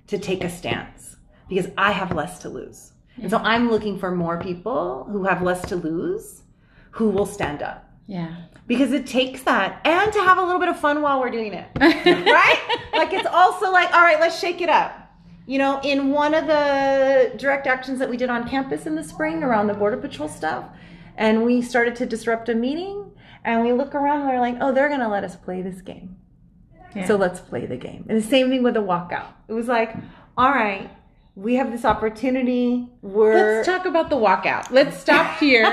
to 0.08 0.18
take 0.18 0.44
a 0.44 0.50
stance 0.50 1.18
because 1.50 1.68
i 1.78 1.92
have 1.92 2.14
less 2.14 2.40
to 2.40 2.50
lose. 2.50 2.94
And 3.18 3.30
so 3.30 3.38
i'm 3.38 3.70
looking 3.70 3.98
for 3.98 4.12
more 4.12 4.40
people 4.40 5.06
who 5.12 5.24
have 5.24 5.42
less 5.42 5.68
to 5.70 5.76
lose 5.76 6.44
who 6.92 7.10
will 7.10 7.26
stand 7.26 7.64
up. 7.64 7.90
Yeah. 8.06 8.36
Because 8.68 8.92
it 8.92 9.08
takes 9.08 9.44
that 9.44 9.82
and 9.86 10.14
to 10.14 10.20
have 10.20 10.38
a 10.38 10.44
little 10.44 10.60
bit 10.60 10.70
of 10.70 10.80
fun 10.80 11.02
while 11.02 11.20
we're 11.20 11.32
doing 11.32 11.54
it. 11.54 11.68
Right? 11.80 12.80
Like 12.94 13.14
it's 13.14 13.28
also 13.28 13.72
like 13.72 13.92
all 13.94 14.02
right 14.02 14.20
let's 14.20 14.40
shake 14.40 14.62
it 14.62 14.70
up 14.70 15.03
you 15.46 15.58
know 15.58 15.80
in 15.84 16.12
one 16.12 16.34
of 16.34 16.48
the 16.48 17.32
direct 17.38 17.68
actions 17.68 18.00
that 18.00 18.10
we 18.10 18.18
did 18.18 18.30
on 18.30 18.48
campus 18.48 18.86
in 18.86 18.96
the 18.96 19.04
spring 19.04 19.44
around 19.44 19.68
the 19.68 19.74
border 19.74 19.98
patrol 19.98 20.30
stuff 20.30 20.66
and 21.18 21.44
we 21.44 21.62
started 21.62 21.96
to 21.96 22.06
disrupt 22.06 22.50
a 22.50 22.56
meeting 22.56 23.12
And 23.46 23.64
we 23.64 23.74
look 23.74 23.94
around 23.94 24.22
and 24.22 24.30
we're 24.30 24.40
like, 24.40 24.58
oh, 24.62 24.72
they're 24.74 24.90
gonna 24.90 25.10
let 25.10 25.24
us 25.24 25.36
play 25.36 25.62
this 25.62 25.82
game. 25.82 26.16
Yeah. 26.96 27.08
So 27.08 27.16
let's 27.18 27.40
play 27.42 27.66
the 27.66 27.76
game. 27.78 28.06
And 28.08 28.18
the 28.18 28.26
same 28.26 28.50
thing 28.50 28.64
with 28.64 28.76
the 28.76 28.82
walkout. 28.82 29.34
It 29.48 29.54
was 29.54 29.68
like, 29.68 29.94
all 30.38 30.50
right, 30.50 30.90
we 31.36 31.56
have 31.56 31.72
this 31.72 31.84
opportunity. 31.86 32.88
We're 33.02 33.58
Let's 33.58 33.68
talk 33.68 33.86
about 33.86 34.10
the 34.10 34.16
walkout. 34.16 34.72
Let's 34.72 34.98
stop 34.98 35.38
here. 35.40 35.66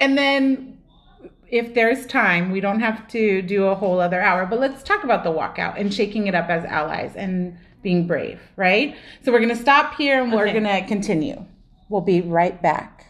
and 0.00 0.18
then 0.18 0.78
if 1.48 1.72
there's 1.74 2.04
time, 2.06 2.50
we 2.50 2.60
don't 2.60 2.80
have 2.80 3.08
to 3.08 3.40
do 3.40 3.66
a 3.66 3.74
whole 3.74 4.00
other 4.00 4.20
hour, 4.20 4.44
but 4.44 4.60
let's 4.60 4.82
talk 4.82 5.02
about 5.02 5.24
the 5.24 5.30
walkout 5.30 5.80
and 5.80 5.94
shaking 5.94 6.26
it 6.26 6.34
up 6.34 6.50
as 6.50 6.64
allies 6.64 7.12
and 7.16 7.56
being 7.82 8.06
brave, 8.06 8.40
right? 8.56 8.96
So 9.22 9.32
we're 9.32 9.38
going 9.40 9.54
to 9.54 9.60
stop 9.62 9.94
here 9.94 10.22
and 10.22 10.32
we're 10.32 10.44
Okay. 10.48 10.52
going 10.60 10.64
to 10.82 10.86
continue. 10.86 11.44
We'll 11.88 12.00
be 12.00 12.20
right 12.20 12.60
back. 12.60 13.06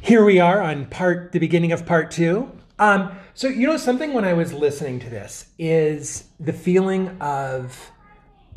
Here 0.00 0.24
we 0.24 0.40
are 0.40 0.62
on 0.62 0.86
part 0.86 1.32
the 1.32 1.38
beginning 1.38 1.72
of 1.72 1.84
part 1.84 2.10
two. 2.10 2.50
Um, 2.78 3.12
so 3.34 3.48
you 3.48 3.66
know 3.66 3.76
something 3.76 4.14
when 4.14 4.24
I 4.24 4.32
was 4.32 4.52
listening 4.52 5.00
to 5.00 5.10
this 5.10 5.46
is 5.58 6.24
the 6.38 6.52
feeling 6.52 7.16
of 7.20 7.90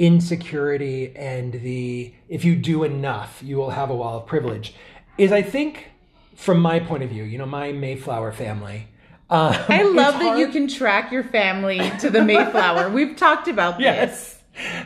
insecurity 0.02 1.14
and 1.16 1.54
the 1.54 2.14
if 2.28 2.44
you 2.44 2.56
do 2.56 2.84
enough 2.84 3.42
you 3.44 3.56
will 3.58 3.70
have 3.70 3.90
a 3.90 3.96
wall 3.96 4.18
of 4.18 4.26
privilege 4.26 4.74
is 5.18 5.32
I 5.32 5.42
think 5.42 5.92
from 6.36 6.60
my 6.60 6.80
point 6.80 7.04
of 7.04 7.10
view, 7.10 7.24
you 7.24 7.38
know, 7.38 7.46
my 7.46 7.72
Mayflower 7.72 8.32
family. 8.32 8.88
Um, 9.30 9.54
I 9.70 9.84
love 9.84 10.16
that 10.20 10.40
you 10.40 10.48
can 10.48 10.68
track 10.68 11.12
your 11.12 11.24
family 11.24 11.80
to 12.00 12.10
the 12.10 12.24
Mayflower. 12.24 12.90
We've 12.98 13.16
talked 13.16 13.48
about 13.48 13.78
this. 13.78 13.84
Yes. 13.86 14.38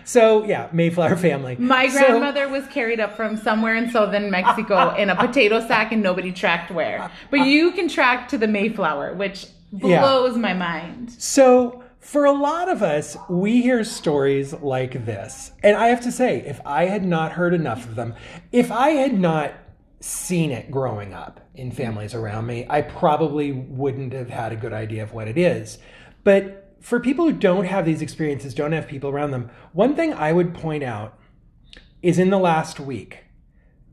So 0.04 0.44
yeah, 0.44 0.68
Mayflower 0.74 1.16
family. 1.16 1.56
My 1.58 1.88
So- 1.88 2.00
grandmother 2.00 2.50
was 2.50 2.68
carried 2.68 3.00
up 3.00 3.16
from 3.16 3.38
somewhere 3.38 3.76
in 3.76 3.90
southern 3.90 4.30
Mexico 4.30 4.94
in 4.98 5.10
a 5.10 5.16
potato 5.16 5.66
sack 5.66 5.94
and 5.94 6.04
nobody 6.04 6.34
tracked 6.34 6.72
where. 6.72 7.10
But 7.32 7.42
you 7.46 7.72
can 7.72 7.88
track 7.88 8.28
to 8.30 8.38
the 8.38 8.48
Mayflower, 8.48 9.14
which 9.14 9.48
Yeah. 9.72 10.02
blows 10.02 10.36
my 10.38 10.54
mind. 10.54 11.12
So, 11.18 11.85
for 12.06 12.26
a 12.26 12.32
lot 12.32 12.70
of 12.70 12.84
us, 12.84 13.18
we 13.28 13.64
hear 13.64 13.84
stories 13.84 14.54
like 14.54 15.08
this. 15.08 15.52
And 15.64 15.76
I 15.76 15.88
have 15.88 16.02
to 16.02 16.12
say, 16.12 16.44
if 16.46 16.62
I 16.64 16.86
had 16.86 17.04
not 17.04 17.32
heard 17.32 17.52
enough 17.52 17.84
of 17.84 17.96
them, 17.96 18.14
if 18.52 18.72
I 18.72 18.90
had 18.92 19.20
not 19.20 19.56
seen 20.02 20.52
it 20.52 20.70
growing 20.70 21.16
up 21.16 21.40
in 21.56 21.72
families 21.72 22.14
around 22.14 22.46
me, 22.46 22.68
I 22.70 22.84
probably 22.84 23.52
wouldn't 23.52 24.14
have 24.14 24.30
had 24.30 24.52
a 24.52 24.56
good 24.56 24.72
idea 24.72 25.02
of 25.02 25.14
what 25.14 25.28
it 25.28 25.36
is. 25.36 25.80
But 26.24 26.76
for 26.80 27.00
people 27.00 27.26
who 27.26 27.34
don't 27.34 27.66
have 27.66 27.86
these 27.86 28.04
experiences, 28.04 28.54
don't 28.54 28.74
have 28.74 28.88
people 28.88 29.10
around 29.10 29.32
them, 29.32 29.50
one 29.74 29.96
thing 29.96 30.14
I 30.14 30.32
would 30.32 30.54
point 30.54 30.84
out 30.84 31.18
is 32.04 32.20
in 32.20 32.30
the 32.30 32.38
last 32.38 32.80
week, 32.80 33.24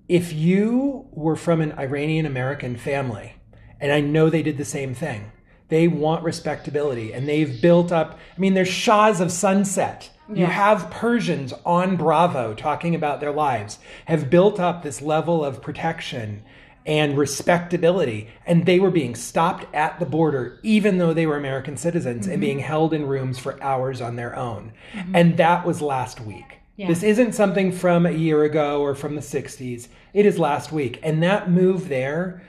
if 0.07 0.35
you 0.35 1.07
were 1.13 1.35
from 1.35 1.63
an 1.63 1.73
Iranian 1.79 2.27
American 2.27 2.77
family, 2.77 3.37
and 3.81 3.91
I 3.91 4.03
know 4.03 4.29
they 4.29 4.43
did 4.43 4.59
the 4.59 4.67
same 4.67 4.93
thing, 4.93 5.33
they 5.73 5.89
want 5.89 6.23
respectability 6.23 7.15
and 7.15 7.27
they've 7.27 7.63
built 7.63 7.91
up, 7.91 8.19
I 8.37 8.39
mean, 8.39 8.53
there's 8.53 8.69
Shahs 8.69 9.23
of 9.23 9.33
Sunset. 9.33 10.11
You 10.35 10.47
have 10.47 10.91
Persians 10.91 11.53
on 11.65 11.97
Bravo 11.97 12.55
talking 12.55 12.95
about 12.95 13.21
their 13.21 13.33
lives, 13.33 13.79
have 14.07 14.31
built 14.31 14.61
up 14.61 14.83
this 14.83 15.03
level 15.03 15.43
of 15.45 15.61
protection 15.61 16.43
and 16.85 17.17
respectability. 17.17 18.29
And 18.47 18.67
they 18.67 18.81
were 18.81 18.91
being 18.91 19.15
stopped 19.15 19.67
at 19.75 19.99
the 19.99 20.07
border, 20.07 20.61
even 20.63 20.99
though 20.99 21.15
they 21.15 21.27
were 21.27 21.37
American 21.37 21.77
citizens, 21.77 22.27
and 22.27 22.35
mm-hmm. 22.35 22.41
being 22.41 22.59
held 22.59 22.93
in 22.93 23.07
rooms 23.07 23.39
for 23.39 23.63
hours 23.63 24.01
on 24.01 24.17
their 24.17 24.37
own. 24.37 24.73
Mm-hmm. 24.93 25.17
And 25.17 25.37
that 25.39 25.67
was 25.67 25.81
last 25.81 26.21
week. 26.21 26.61
Yeah. 26.77 26.89
This 26.89 27.03
isn't 27.03 27.35
something 27.35 27.73
from 27.73 28.07
a 28.07 28.13
year 28.13 28.45
ago 28.45 28.81
or 28.81 28.95
from 28.95 29.15
the 29.15 29.21
60s. 29.23 29.89
It 30.13 30.27
is 30.27 30.39
last 30.39 30.73
week. 30.73 30.99
And 31.03 31.23
that 31.23 31.51
move 31.51 31.89
there 31.89 32.43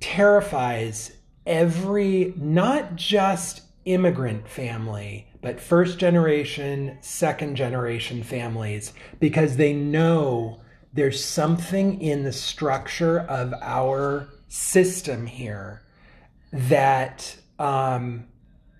terrifies 0.00 1.12
every, 1.46 2.34
not 2.36 2.96
just 2.96 3.62
immigrant 3.84 4.48
family, 4.48 5.26
but 5.42 5.60
first 5.60 5.98
generation, 5.98 6.98
second 7.00 7.56
generation 7.56 8.22
families, 8.22 8.92
because 9.18 9.56
they 9.56 9.72
know 9.72 10.60
there's 10.92 11.22
something 11.22 12.00
in 12.00 12.24
the 12.24 12.32
structure 12.32 13.20
of 13.20 13.54
our 13.62 14.28
system 14.48 15.26
here 15.26 15.82
that 16.52 17.36
um, 17.58 18.26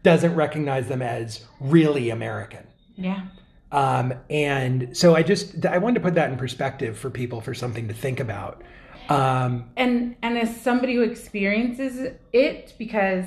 doesn't 0.02 0.34
recognize 0.34 0.88
them 0.88 1.02
as 1.02 1.44
really 1.60 2.10
American. 2.10 2.66
Yeah. 2.96 3.26
Um, 3.72 4.14
and 4.28 4.96
so 4.96 5.14
I 5.14 5.22
just 5.22 5.64
I 5.64 5.78
wanted 5.78 5.94
to 5.94 6.00
put 6.00 6.14
that 6.14 6.30
in 6.30 6.36
perspective 6.36 6.98
for 6.98 7.08
people 7.08 7.40
for 7.40 7.54
something 7.54 7.86
to 7.88 7.94
think 7.94 8.18
about. 8.18 8.62
Um, 9.10 9.70
and 9.76 10.14
and 10.22 10.38
as 10.38 10.60
somebody 10.60 10.94
who 10.94 11.02
experiences 11.02 12.14
it 12.32 12.74
because 12.78 13.24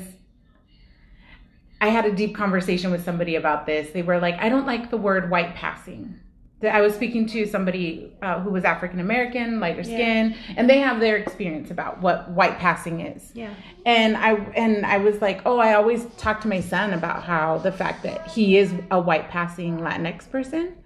i 1.82 1.90
had 1.90 2.06
a 2.06 2.12
deep 2.14 2.34
conversation 2.34 2.90
with 2.90 3.04
somebody 3.04 3.36
about 3.36 3.66
this 3.66 3.92
they 3.92 4.02
were 4.02 4.18
like 4.20 4.36
i 4.40 4.48
don't 4.48 4.66
like 4.66 4.90
the 4.90 4.98
word 4.98 5.30
white 5.30 5.56
passing. 5.56 6.20
That 6.62 6.74
i 6.74 6.80
was 6.80 6.94
speaking 6.96 7.28
to 7.28 7.46
somebody 7.46 8.14
uh, 8.22 8.40
who 8.40 8.50
was 8.52 8.64
african 8.64 9.02
american 9.02 9.60
lighter 9.60 9.84
skin 9.84 10.38
and 10.56 10.70
they 10.70 10.78
have 10.80 11.02
their 11.02 11.18
experience 11.18 11.70
about 11.70 12.00
what 12.02 12.32
white 12.32 12.58
passing 12.60 13.02
is. 13.02 13.32
Yeah. 13.36 13.54
and 13.86 14.16
i 14.16 14.36
and 14.56 14.86
i 14.86 14.98
was 14.98 15.22
like 15.22 15.42
oh 15.46 15.58
i 15.60 15.74
always 15.74 16.06
talk 16.18 16.40
to 16.42 16.48
my 16.48 16.62
son 16.62 16.94
about 16.94 17.24
how 17.24 17.58
the 17.58 17.74
fact 17.74 18.04
that 18.04 18.28
he 18.28 18.58
is 18.58 18.74
a 18.90 19.02
white 19.02 19.30
passing 19.30 19.80
latinx 19.80 20.32
person. 20.32 20.78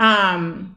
Um 0.00 0.74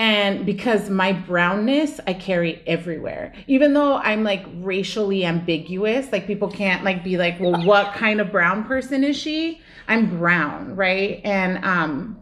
and 0.00 0.46
because 0.46 0.88
my 0.88 1.12
brownness 1.12 2.00
i 2.06 2.14
carry 2.14 2.62
everywhere. 2.66 3.34
Even 3.46 3.74
though 3.74 3.96
i'm 3.98 4.24
like 4.24 4.44
racially 4.54 5.26
ambiguous 5.26 6.10
like 6.10 6.26
people 6.26 6.50
can't 6.50 6.82
like 6.84 7.04
be 7.04 7.18
like 7.18 7.38
well 7.38 7.62
what 7.66 7.92
kind 7.92 8.18
of 8.18 8.32
brown 8.32 8.64
person 8.64 9.04
is 9.04 9.16
she? 9.16 9.60
I'm 9.86 10.18
brown 10.18 10.74
right? 10.74 11.20
And 11.22 11.62
um 11.64 12.16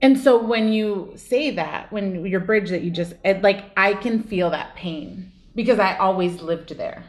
and 0.00 0.18
so 0.18 0.42
when 0.42 0.72
you 0.72 1.12
say 1.16 1.50
that 1.50 1.92
when 1.92 2.24
your 2.24 2.40
bridge 2.40 2.70
that 2.70 2.80
you 2.80 2.90
just 2.90 3.12
it, 3.22 3.42
like 3.42 3.64
i 3.76 3.92
can 3.92 4.22
feel 4.22 4.48
that 4.50 4.74
pain 4.74 5.30
because 5.54 5.78
i 5.78 5.96
always 5.98 6.40
lived 6.40 6.76
there 6.76 7.04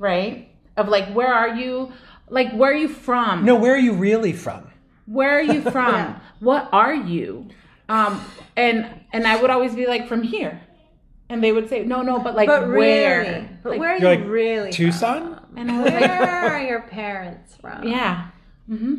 right? 0.00 0.48
Of 0.76 0.88
like 0.88 1.12
where 1.12 1.32
are 1.32 1.54
you? 1.54 1.92
Like 2.28 2.50
where 2.52 2.72
are 2.72 2.76
you 2.76 2.88
from? 2.88 3.44
No, 3.44 3.54
where 3.54 3.74
are 3.74 3.78
you 3.78 3.92
really 3.92 4.32
from? 4.32 4.66
where 5.06 5.38
are 5.38 5.42
you 5.42 5.60
from? 5.76 6.20
What 6.38 6.68
are 6.72 6.94
you 6.94 7.48
um 7.94 8.12
and 8.56 8.76
and 9.12 9.22
i 9.26 9.34
would 9.40 9.50
always 9.50 9.74
be 9.74 9.86
like 9.94 10.04
from 10.08 10.22
here. 10.22 10.54
And 11.32 11.38
they 11.44 11.52
would 11.56 11.68
say 11.72 11.84
no 11.84 11.98
no 12.02 12.18
but 12.26 12.34
like 12.34 12.48
But 12.48 12.62
where? 12.68 13.20
Really, 13.20 13.48
but 13.62 13.70
Like, 13.72 13.80
where 13.80 13.90
are 13.94 13.98
You're 13.98 14.10
like, 14.16 14.26
really 14.26 14.70
Tucson? 14.72 15.22
from? 15.34 15.58
and 15.58 15.66
i 15.70 15.76
was 15.82 15.92
like 15.92 16.10
Where 16.24 16.52
are 16.54 16.62
your 16.72 16.82
parents 16.82 17.54
from? 17.62 17.78
yeah. 17.96 18.14
Hmm 18.66 18.94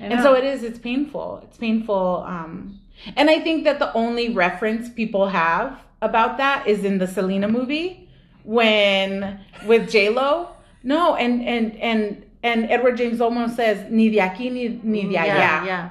and 0.00 0.20
so 0.26 0.34
it 0.34 0.44
is 0.52 0.62
it's 0.68 0.78
painful. 0.90 1.28
It's 1.44 1.56
painful 1.66 2.24
um 2.34 2.80
and 3.18 3.26
i 3.34 3.38
think 3.46 3.64
that 3.64 3.78
the 3.84 3.90
only 4.04 4.26
reference 4.44 4.84
people 5.00 5.24
have 5.42 5.68
about 6.08 6.36
that 6.42 6.58
is 6.72 6.84
in 6.84 6.98
the 7.02 7.06
selena 7.16 7.48
movie 7.58 7.88
when 8.44 9.40
with 9.66 9.90
j-lo. 9.90 10.48
No 10.82 11.14
and 11.16 11.34
and 11.54 11.66
and 11.90 12.02
and 12.42 12.58
edward 12.70 12.96
james 13.00 13.18
olmos 13.20 13.56
says 13.56 13.78
ni 13.90 14.10
de 14.10 14.18
aquí 14.18 14.46
ni, 14.52 14.80
ni 14.82 15.02
de 15.10 15.16
allá. 15.16 15.36
Yeah, 15.44 15.64
yeah. 15.72 15.90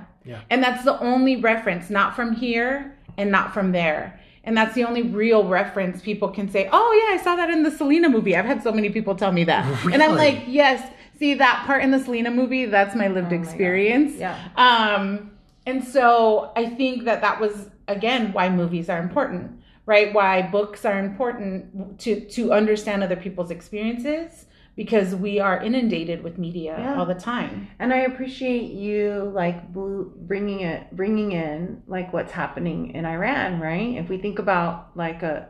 And 0.49 0.63
that's 0.63 0.83
the 0.83 0.99
only 0.99 1.35
reference, 1.37 1.89
not 1.89 2.15
from 2.15 2.33
here 2.33 2.95
and 3.17 3.31
not 3.31 3.53
from 3.53 3.71
there. 3.71 4.19
And 4.45 4.57
that's 4.57 4.75
the 4.75 4.83
only 4.83 5.03
real 5.03 5.47
reference 5.47 6.01
people 6.01 6.27
can 6.29 6.49
say, 6.49 6.67
oh, 6.71 7.07
yeah, 7.07 7.19
I 7.19 7.23
saw 7.23 7.35
that 7.37 7.49
in 7.49 7.63
the 7.63 7.71
Selena 7.71 8.09
movie. 8.09 8.35
I've 8.35 8.45
had 8.45 8.61
so 8.61 8.71
many 8.71 8.89
people 8.89 9.15
tell 9.15 9.31
me 9.31 9.45
that. 9.45 9.65
And 9.85 10.03
I'm 10.03 10.15
like, 10.15 10.43
yes, 10.47 10.91
see 11.17 11.33
that 11.35 11.63
part 11.65 11.83
in 11.83 11.91
the 11.91 11.99
Selena 11.99 12.29
movie? 12.29 12.65
That's 12.65 12.95
my 12.95 13.07
lived 13.07 13.27
Oh 13.27 13.29
my 13.31 13.37
God. 13.37 13.45
experience. 13.45 14.15
Yeah. 14.15 14.37
Um, 14.57 15.31
and 15.65 15.81
so 15.83 16.51
I 16.57 16.65
think 16.65 17.05
that 17.05 17.21
that 17.21 17.39
was, 17.39 17.69
again, 17.87 18.33
why 18.33 18.49
movies 18.49 18.89
are 18.89 18.99
important, 18.99 19.61
right? 19.85 20.13
Why 20.13 20.41
books 20.41 20.83
are 20.83 20.99
important 20.99 21.99
to, 22.01 22.19
to 22.31 22.51
understand 22.51 23.01
other 23.01 23.15
people's 23.15 23.49
experiences 23.49 24.45
because 24.75 25.15
we 25.15 25.39
are 25.39 25.61
inundated 25.61 26.23
with 26.23 26.37
media 26.37 26.75
Yeah. 26.79 26.97
all 26.99 27.05
the 27.05 27.13
time. 27.15 27.67
And 27.79 27.93
I 27.93 27.97
appreciate 27.99 28.71
you 28.71 29.31
like 29.33 29.71
bringing 29.71 30.61
it, 30.61 30.95
bringing 30.95 31.31
in 31.31 31.83
like 31.87 32.11
what's 32.11 32.31
happening 32.31 32.91
in 32.95 33.05
Iran, 33.05 33.59
right? 33.59 33.95
If 33.97 34.09
we 34.09 34.17
think 34.17 34.39
about 34.39 34.89
like 34.95 35.21
a, 35.21 35.49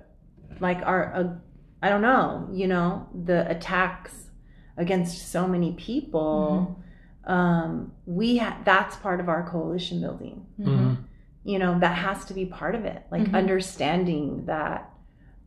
like 0.60 0.82
our, 0.86 1.04
a, 1.14 1.42
I 1.82 1.90
don't 1.90 2.02
know, 2.02 2.50
you 2.52 2.68
know, 2.68 3.08
the 3.26 3.50
attacks 3.50 4.30
against 4.78 5.32
so 5.32 5.48
many 5.48 5.74
people, 5.74 6.82
um, 7.26 7.94
we 8.06 8.38
ha- 8.38 8.58
that's 8.66 8.96
part 8.98 9.20
of 9.22 9.30
our 9.30 9.48
coalition 9.50 10.02
building. 10.02 10.46
Mhm. 10.60 10.98
You 11.46 11.60
know, 11.60 11.80
that 11.80 11.96
has 11.98 12.26
to 12.26 12.34
be 12.34 12.46
part 12.46 12.76
of 12.76 12.84
it, 12.86 13.04
like 13.12 13.24
Mhm. 13.24 13.36
understanding 13.36 14.46
that, 14.48 14.92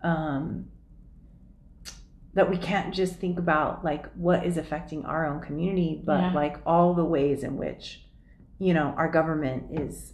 um, 0.03 0.67
that 2.37 2.51
we 2.51 2.59
can't 2.59 2.93
just 2.95 3.17
think 3.17 3.39
about 3.39 3.83
like 3.83 4.05
what 4.13 4.45
is 4.45 4.59
affecting 4.59 5.07
our 5.07 5.27
own 5.27 5.41
community, 5.41 6.03
but 6.05 6.21
Yeah. 6.21 6.33
like 6.35 6.59
all 6.67 6.93
the 6.93 7.05
ways 7.05 7.43
in 7.43 7.57
which, 7.57 8.07
you 8.59 8.75
know, 8.75 8.89
our 8.99 9.11
government 9.11 9.65
is 9.73 10.13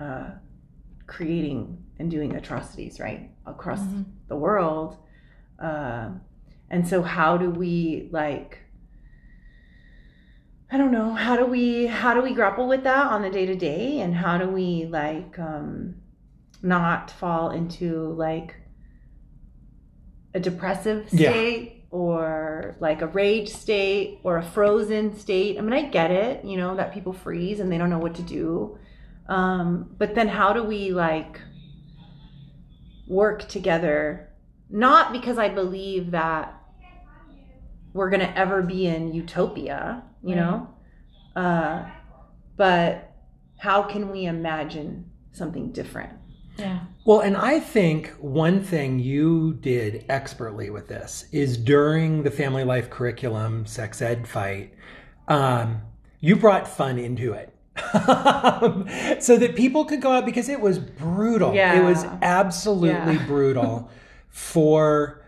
uh, 0.00 0.30
creating 1.08 1.76
and 1.98 2.10
doing 2.10 2.34
atrocities, 2.36 3.00
right, 3.00 3.28
across 3.44 3.80
Mhm. 3.86 4.04
the 4.28 4.36
world. 4.36 4.96
Uh, 5.58 6.10
and 6.70 6.86
so, 6.86 7.02
how 7.02 7.36
do 7.36 7.50
we 7.50 8.08
like? 8.12 8.60
I 10.70 10.78
don't 10.78 10.92
know. 10.92 11.12
How 11.14 11.36
do 11.36 11.44
we 11.46 11.86
how 11.86 12.14
do 12.14 12.20
we 12.22 12.34
grapple 12.34 12.66
with 12.68 12.84
that 12.84 13.06
on 13.08 13.22
the 13.22 13.30
day 13.30 13.46
to 13.46 13.54
day, 13.56 14.00
and 14.00 14.14
how 14.14 14.38
do 14.38 14.48
we 14.48 14.86
like 14.86 15.38
um, 15.38 15.96
not 16.62 17.10
fall 17.10 17.50
into 17.50 18.12
like 18.14 18.54
a 20.34 20.40
depressive 20.40 21.06
Yeah. 21.12 21.30
state 21.30 21.84
or 21.90 22.76
like 22.80 23.02
a 23.02 23.06
rage 23.06 23.48
state 23.50 24.18
or 24.24 24.36
a 24.38 24.42
frozen 24.42 25.16
state? 25.16 25.58
I 25.58 25.60
mean, 25.60 25.72
I 25.72 25.88
get 25.88 26.10
it, 26.10 26.44
you 26.44 26.56
know, 26.56 26.74
that 26.76 26.92
people 26.92 27.12
freeze 27.12 27.60
and 27.60 27.70
they 27.70 27.78
don't 27.78 27.90
know 27.90 27.98
what 27.98 28.14
to 28.16 28.22
do. 28.22 28.78
Um, 29.28 29.94
but 29.96 30.14
then, 30.14 30.28
how 30.28 30.52
do 30.52 30.62
we 30.62 30.90
like 30.90 31.40
work 33.08 33.48
together? 33.48 34.30
Not 34.70 35.12
because 35.12 35.38
I 35.38 35.48
believe 35.48 36.10
that 36.10 36.60
we're 37.92 38.10
gonna 38.10 38.32
ever 38.34 38.60
be 38.60 38.86
in 38.86 39.14
utopia, 39.14 40.02
you 40.22 40.34
know, 40.34 40.68
uh, 41.36 41.86
but 42.56 43.12
how 43.58 43.82
can 43.84 44.10
we 44.10 44.26
imagine 44.26 45.10
something 45.32 45.70
different? 45.70 46.12
Yeah. 46.56 46.80
Well, 47.04 47.20
and 47.20 47.36
I 47.36 47.60
think 47.60 48.10
one 48.18 48.62
thing 48.62 48.98
you 48.98 49.54
did 49.54 50.04
expertly 50.08 50.70
with 50.70 50.88
this 50.88 51.26
is 51.32 51.56
during 51.56 52.22
the 52.22 52.30
family 52.30 52.64
life 52.64 52.90
curriculum 52.90 53.66
sex 53.66 54.00
ed 54.00 54.26
fight, 54.26 54.72
um, 55.28 55.82
you 56.20 56.36
brought 56.36 56.66
fun 56.68 56.98
into 56.98 57.32
it. 57.32 57.50
so 59.22 59.36
that 59.36 59.54
people 59.56 59.84
could 59.84 60.00
go 60.00 60.12
out 60.12 60.24
because 60.24 60.48
it 60.48 60.60
was 60.60 60.78
brutal. 60.78 61.54
Yeah. 61.54 61.78
It 61.78 61.82
was 61.82 62.04
absolutely 62.22 63.14
Yeah. 63.14 63.24
brutal 63.26 63.90
for 64.28 65.24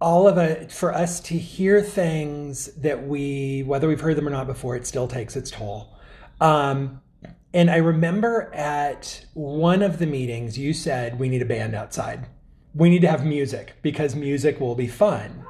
all 0.00 0.26
of 0.26 0.38
it 0.38 0.72
for 0.72 0.94
us 0.94 1.20
to 1.20 1.36
hear 1.36 1.82
things 1.82 2.66
that 2.76 3.06
we 3.06 3.62
whether 3.64 3.86
we've 3.86 4.00
heard 4.00 4.16
them 4.16 4.26
or 4.26 4.30
not 4.30 4.46
before 4.46 4.74
it 4.74 4.86
still 4.86 5.06
takes 5.06 5.36
its 5.36 5.50
toll 5.50 5.94
um, 6.40 7.02
and 7.52 7.70
i 7.70 7.76
remember 7.76 8.50
at 8.54 9.24
one 9.34 9.82
of 9.82 9.98
the 9.98 10.06
meetings 10.06 10.58
you 10.58 10.72
said 10.72 11.18
we 11.18 11.28
need 11.28 11.42
a 11.42 11.46
band 11.46 11.74
outside 11.74 12.26
we 12.74 12.88
need 12.88 13.00
to 13.02 13.08
have 13.08 13.24
music 13.26 13.74
because 13.82 14.14
music 14.14 14.60
will 14.60 14.74
be 14.74 14.86
fun 14.86 15.44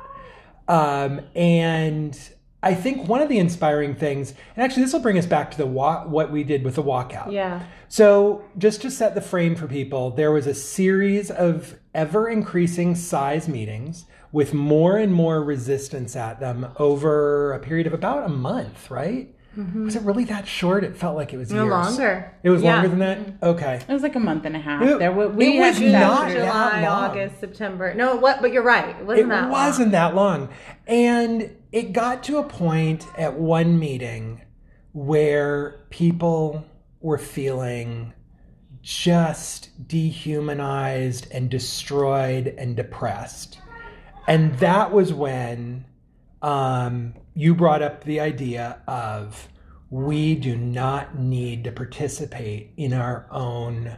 um, 0.68 1.20
and 1.34 2.18
i 2.62 2.74
think 2.74 3.08
one 3.08 3.20
of 3.20 3.28
the 3.28 3.38
inspiring 3.38 3.94
things 3.94 4.32
and 4.56 4.64
actually 4.64 4.82
this 4.82 4.92
will 4.92 5.00
bring 5.00 5.18
us 5.18 5.26
back 5.26 5.50
to 5.50 5.56
the 5.58 5.66
wa- 5.66 6.04
what 6.06 6.30
we 6.30 6.42
did 6.44 6.64
with 6.64 6.74
the 6.76 6.82
walkout 6.82 7.30
Yeah. 7.32 7.64
so, 7.88 8.44
just 8.56 8.80
to 8.82 8.90
set 8.90 9.14
the 9.14 9.20
frame 9.20 9.54
for 9.56 9.66
people, 9.66 10.10
there 10.10 10.30
was 10.32 10.46
a 10.46 10.54
series 10.54 11.30
of 11.30 11.74
ever 11.94 12.28
increasing 12.28 12.94
size 12.94 13.48
meetings 13.48 14.04
with 14.32 14.54
more 14.54 14.96
and 14.96 15.12
more 15.12 15.42
resistance 15.42 16.14
at 16.14 16.38
them 16.38 16.68
over 16.78 17.52
a 17.52 17.58
period 17.58 17.86
of 17.88 17.92
about 17.92 18.24
a 18.24 18.28
month, 18.28 18.88
right? 18.90 19.34
Mm-hmm. 19.58 19.84
Was 19.86 19.96
it 19.96 20.02
really 20.02 20.24
that 20.26 20.46
short? 20.46 20.84
It 20.84 20.96
felt 20.96 21.16
like 21.16 21.32
it 21.32 21.36
was 21.36 21.50
No 21.50 21.64
years. 21.64 21.70
longer. 21.72 22.32
It 22.44 22.50
was 22.50 22.62
Yeah. 22.62 22.74
longer 22.74 22.88
than 22.88 22.98
that? 23.00 23.18
Mm-hmm. 23.18 23.44
Okay. 23.44 23.80
It 23.88 23.92
was 23.92 24.02
like 24.02 24.14
a 24.14 24.20
month 24.20 24.44
and 24.44 24.54
a 24.54 24.60
half. 24.60 24.80
It- 24.82 24.98
there, 25.00 25.10
we, 25.12 25.26
we 25.26 25.56
it 25.58 25.60
was 25.60 25.78
had 25.78 25.92
not 25.92 26.28
that- 26.28 26.34
that 26.34 26.44
July, 26.46 26.82
long. 26.82 27.10
August, 27.10 27.40
September. 27.40 27.92
No, 27.94 28.14
what? 28.16 28.40
But 28.40 28.52
you're 28.52 28.62
right. 28.62 28.90
It 29.00 29.04
wasn't 29.04 29.26
it 29.26 29.28
that 29.30 29.42
long. 29.42 29.50
wasn't 29.50 29.90
that 29.92 30.14
long. 30.14 30.48
And 30.86 31.50
it 31.72 31.92
got 31.92 32.22
to 32.24 32.38
a 32.38 32.44
point 32.44 33.06
at 33.18 33.34
one 33.38 33.78
meeting 33.78 34.42
where 34.92 35.84
people 35.90 36.64
were 37.00 37.18
feeling 37.18 38.12
just 38.82 39.70
dehumanized 39.88 41.26
and 41.32 41.50
destroyed 41.50 42.54
and 42.56 42.76
depressed. 42.76 43.58
And 44.26 44.54
that 44.58 44.92
was 44.92 45.12
when 45.12 45.84
um, 46.42 47.14
you 47.34 47.54
brought 47.54 47.82
up 47.82 48.04
the 48.04 48.20
idea 48.20 48.80
of 48.86 49.48
we 49.90 50.34
do 50.36 50.56
not 50.56 51.18
need 51.18 51.64
to 51.64 51.72
participate 51.72 52.72
in 52.76 52.92
our 52.92 53.26
own 53.30 53.96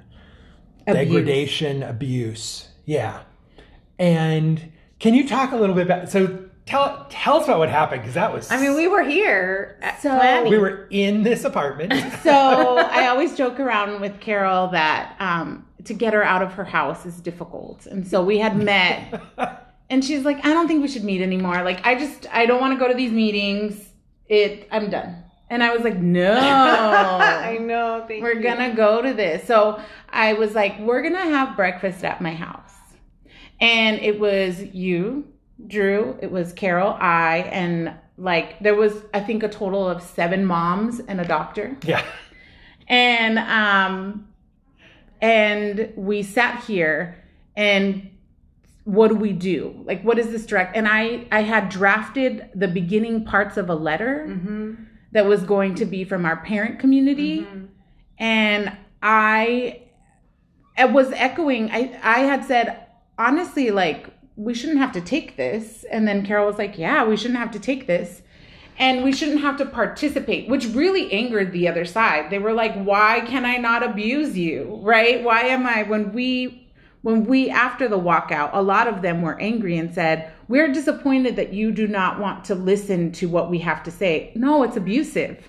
Abuse. 0.86 0.96
degradation, 1.06 1.82
abuse. 1.82 2.68
Yeah. 2.86 3.22
And 3.98 4.72
can 4.98 5.14
you 5.14 5.28
talk 5.28 5.52
a 5.52 5.56
little 5.56 5.74
bit 5.74 5.86
about 5.86 6.10
so 6.10 6.46
tell 6.66 7.06
tell 7.10 7.36
us 7.36 7.44
about 7.44 7.58
what 7.58 7.68
happened 7.68 8.02
because 8.02 8.14
that 8.14 8.32
was 8.32 8.50
I 8.50 8.60
mean, 8.60 8.74
we 8.74 8.88
were 8.88 9.02
here 9.04 9.78
at 9.82 10.00
So- 10.00 10.10
planning. 10.10 10.50
we 10.50 10.58
were 10.58 10.88
in 10.90 11.22
this 11.22 11.44
apartment. 11.44 11.92
so 12.22 12.78
I 12.78 13.06
always 13.08 13.36
joke 13.36 13.60
around 13.60 14.00
with 14.00 14.18
Carol 14.20 14.68
that 14.68 15.14
um, 15.20 15.66
to 15.84 15.94
get 15.94 16.14
her 16.14 16.24
out 16.24 16.42
of 16.42 16.52
her 16.54 16.64
house 16.64 17.04
is 17.06 17.20
difficult, 17.20 17.86
and 17.86 18.06
so 18.06 18.24
we 18.24 18.38
had 18.38 18.56
met, 18.56 19.20
and 19.92 20.02
she's 20.02 20.24
like, 20.24 20.44
"I 20.44 20.54
don't 20.54 20.66
think 20.66 20.80
we 20.80 20.88
should 20.88 21.04
meet 21.04 21.20
anymore. 21.20 21.62
Like, 21.62 21.86
I 21.86 21.94
just 21.94 22.26
I 22.32 22.46
don't 22.46 22.60
want 22.60 22.72
to 22.72 22.78
go 22.78 22.88
to 22.88 22.94
these 22.94 23.12
meetings. 23.12 23.90
It 24.26 24.66
I'm 24.72 24.88
done." 24.88 25.22
And 25.50 25.62
I 25.62 25.74
was 25.74 25.82
like, 25.82 25.98
"No, 25.98 26.32
I 26.40 27.58
know. 27.58 28.04
Thank 28.08 28.22
we're 28.22 28.40
gonna 28.40 28.74
go 28.74 29.02
to 29.02 29.12
this." 29.12 29.46
So 29.46 29.80
I 30.08 30.32
was 30.32 30.54
like, 30.54 30.80
"We're 30.80 31.02
gonna 31.02 31.18
have 31.18 31.56
breakfast 31.56 32.04
at 32.04 32.22
my 32.22 32.32
house," 32.34 32.72
and 33.60 34.00
it 34.00 34.18
was 34.18 34.62
you, 34.62 35.28
Drew, 35.66 36.18
it 36.22 36.32
was 36.32 36.54
Carol, 36.54 36.96
I, 36.98 37.48
and 37.52 37.92
like 38.16 38.58
there 38.60 38.74
was 38.74 38.94
I 39.12 39.20
think 39.20 39.42
a 39.42 39.48
total 39.48 39.86
of 39.86 40.02
seven 40.02 40.46
moms 40.46 41.00
and 41.00 41.20
a 41.20 41.24
doctor 41.24 41.76
yeah. 41.82 42.04
and 42.86 43.38
um 43.38 44.28
and 45.20 45.92
we 45.96 46.22
sat 46.22 46.62
here 46.64 47.22
and 47.56 48.11
what 48.84 49.08
do 49.08 49.14
we 49.14 49.32
do? 49.32 49.74
Like 49.84 50.02
what 50.02 50.18
is 50.18 50.30
this 50.30 50.44
direct 50.46 50.76
and 50.76 50.88
i 50.88 51.26
i 51.30 51.42
had 51.42 51.68
drafted 51.68 52.48
the 52.54 52.68
beginning 52.68 53.24
parts 53.24 53.56
of 53.56 53.70
a 53.70 53.74
letter 53.74 54.26
Mhm. 54.28 54.76
that 55.12 55.26
was 55.26 55.42
going 55.44 55.74
to 55.76 55.84
be 55.84 56.04
from 56.04 56.24
our 56.24 56.36
parent 56.36 56.78
community. 56.78 57.40
Mhm. 57.40 57.68
and 58.18 58.72
i 59.02 59.80
it 60.78 60.90
was 60.92 61.12
echoing 61.12 61.70
i 61.70 61.96
i 62.02 62.20
had 62.20 62.44
said 62.44 62.76
honestly 63.18 63.70
like 63.70 64.06
we 64.36 64.54
shouldn't 64.54 64.78
have 64.78 64.92
to 64.92 65.00
take 65.00 65.36
this. 65.36 65.84
And 65.90 66.08
then 66.08 66.24
carol 66.24 66.46
was 66.46 66.58
like 66.58 66.78
yeah 66.78 67.04
we 67.04 67.16
shouldn't 67.16 67.38
have 67.38 67.50
to 67.52 67.60
take 67.60 67.86
this. 67.86 68.22
And 68.78 69.04
we 69.04 69.12
shouldn't 69.12 69.42
have 69.42 69.58
to 69.58 69.66
participate 69.66 70.48
which 70.48 70.66
really 70.68 71.12
angered 71.12 71.52
the 71.52 71.68
other 71.68 71.84
side. 71.84 72.30
They 72.30 72.38
were 72.38 72.54
like 72.54 72.74
why 72.82 73.20
can 73.26 73.44
i 73.44 73.56
not 73.58 73.82
abuse 73.82 74.36
you? 74.36 74.80
Right? 74.82 75.22
Why 75.22 75.42
am 75.42 75.66
i 75.66 75.82
when 75.84 76.12
we 76.12 76.61
when 77.02 77.24
we 77.24 77.50
after 77.50 77.88
the 77.88 77.98
walkout 77.98 78.50
a 78.52 78.62
lot 78.62 78.86
of 78.86 79.02
them 79.02 79.22
were 79.22 79.38
angry 79.40 79.76
and 79.76 79.92
said 79.94 80.32
we're 80.48 80.72
disappointed 80.72 81.36
that 81.36 81.52
you 81.52 81.70
do 81.72 81.86
not 81.86 82.18
want 82.18 82.44
to 82.44 82.54
listen 82.54 83.12
to 83.12 83.28
what 83.28 83.50
we 83.50 83.58
have 83.58 83.82
to 83.82 83.90
say. 83.90 84.32
No 84.34 84.62
it's 84.62 84.76
abusive. 84.76 85.48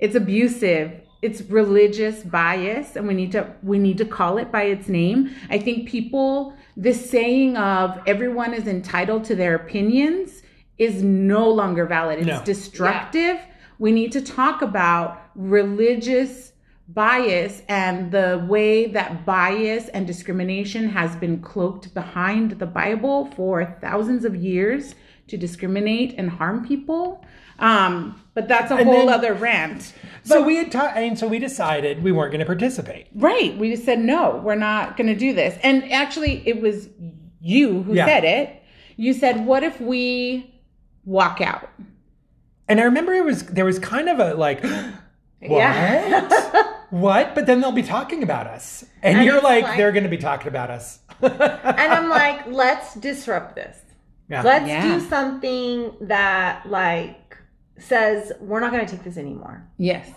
It's 0.00 0.14
abusive. 0.14 1.00
It's 1.22 1.40
religious 1.42 2.22
bias 2.22 2.96
and 2.96 3.06
we 3.06 3.14
need 3.14 3.32
to 3.32 3.52
we 3.62 3.78
need 3.78 3.98
to 3.98 4.04
call 4.04 4.38
it 4.38 4.50
by 4.50 4.64
its 4.64 4.88
name. 4.88 5.30
I 5.50 5.58
think 5.58 5.88
people 5.88 6.54
this 6.76 7.08
saying 7.08 7.56
of 7.56 7.98
everyone 8.06 8.52
is 8.52 8.66
entitled 8.66 9.24
to 9.24 9.36
their 9.36 9.54
opinions 9.54 10.42
is 10.78 11.02
no 11.02 11.48
longer 11.48 11.86
valid. 11.86 12.18
It's 12.18 12.26
No. 12.26 12.42
destructive. 12.44 13.38
We 13.78 13.92
need 13.92 14.12
to 14.12 14.20
talk 14.20 14.62
about 14.62 15.20
religious 15.34 16.52
bias 16.88 17.62
and 17.68 18.12
the 18.12 18.44
way 18.48 18.86
that 18.86 19.24
bias 19.24 19.88
and 19.88 20.06
discrimination 20.06 20.88
has 20.90 21.16
been 21.16 21.40
cloaked 21.40 21.94
behind 21.94 22.52
the 22.58 22.66
bible 22.66 23.26
for 23.34 23.76
thousands 23.80 24.24
of 24.24 24.36
years 24.36 24.94
to 25.26 25.36
discriminate 25.38 26.14
and 26.18 26.28
harm 26.28 26.66
people 26.66 27.24
um, 27.58 28.20
but 28.34 28.48
that's 28.48 28.70
a 28.72 28.74
And 28.74 28.86
whole 28.88 29.06
then- 29.06 29.14
other 29.14 29.32
rant 29.32 29.94
So 30.24 30.42
we 30.42 30.56
had 30.56 30.72
ta- 30.72 30.92
and 30.96 31.16
so 31.18 31.26
we 31.28 31.38
decided 31.38 32.02
we 32.02 32.10
weren't 32.12 32.32
going 32.32 32.40
to 32.40 32.46
participate. 32.46 33.06
Right. 33.14 33.56
We 33.56 33.70
just 33.70 33.84
said, 33.84 34.00
no, 34.00 34.40
we're 34.42 34.54
not 34.56 34.96
going 34.96 35.06
to 35.06 35.14
do 35.14 35.32
this. 35.34 35.56
And 35.62 35.92
actually, 35.92 36.42
it 36.48 36.60
was 36.60 36.88
you 37.40 37.82
who 37.84 37.94
Yeah. 37.94 38.06
said 38.06 38.24
it. 38.24 38.62
You 38.96 39.12
said, 39.12 39.46
what 39.46 39.62
if 39.62 39.80
we 39.80 40.52
walk 41.04 41.40
out? 41.40 41.68
And 42.66 42.80
I 42.80 42.84
remember 42.84 43.12
it 43.12 43.24
was 43.24 43.44
there 43.46 43.64
was 43.66 43.78
kind 43.78 44.08
of 44.08 44.18
a 44.18 44.34
like 44.34 44.64
what? 45.40 45.50
Yeah. 45.58 46.72
what? 46.90 47.34
But 47.34 47.46
then 47.46 47.60
they'll 47.60 47.72
be 47.72 47.82
talking 47.82 48.22
about 48.22 48.46
us. 48.46 48.84
And, 49.02 49.18
And 49.18 49.26
you're 49.26 49.40
like, 49.42 49.64
like- 49.64 49.76
they're 49.76 49.92
going 49.92 50.04
to 50.04 50.10
be 50.10 50.16
talking 50.18 50.48
about 50.48 50.70
us. 50.70 51.00
and 51.22 51.32
I'm 51.40 52.08
like, 52.08 52.46
let's 52.48 52.94
disrupt 52.94 53.54
this. 53.54 53.78
yeah. 54.28 54.42
Let's 54.42 54.66
Yeah. 54.66 54.82
do 54.98 55.00
something 55.00 55.92
that 56.02 56.66
like 56.68 57.36
says 57.78 58.32
we're 58.40 58.60
not 58.60 58.72
going 58.72 58.86
to 58.86 58.90
take 58.90 59.04
this 59.04 59.16
anymore, 59.16 59.66
Yes. 59.78 60.08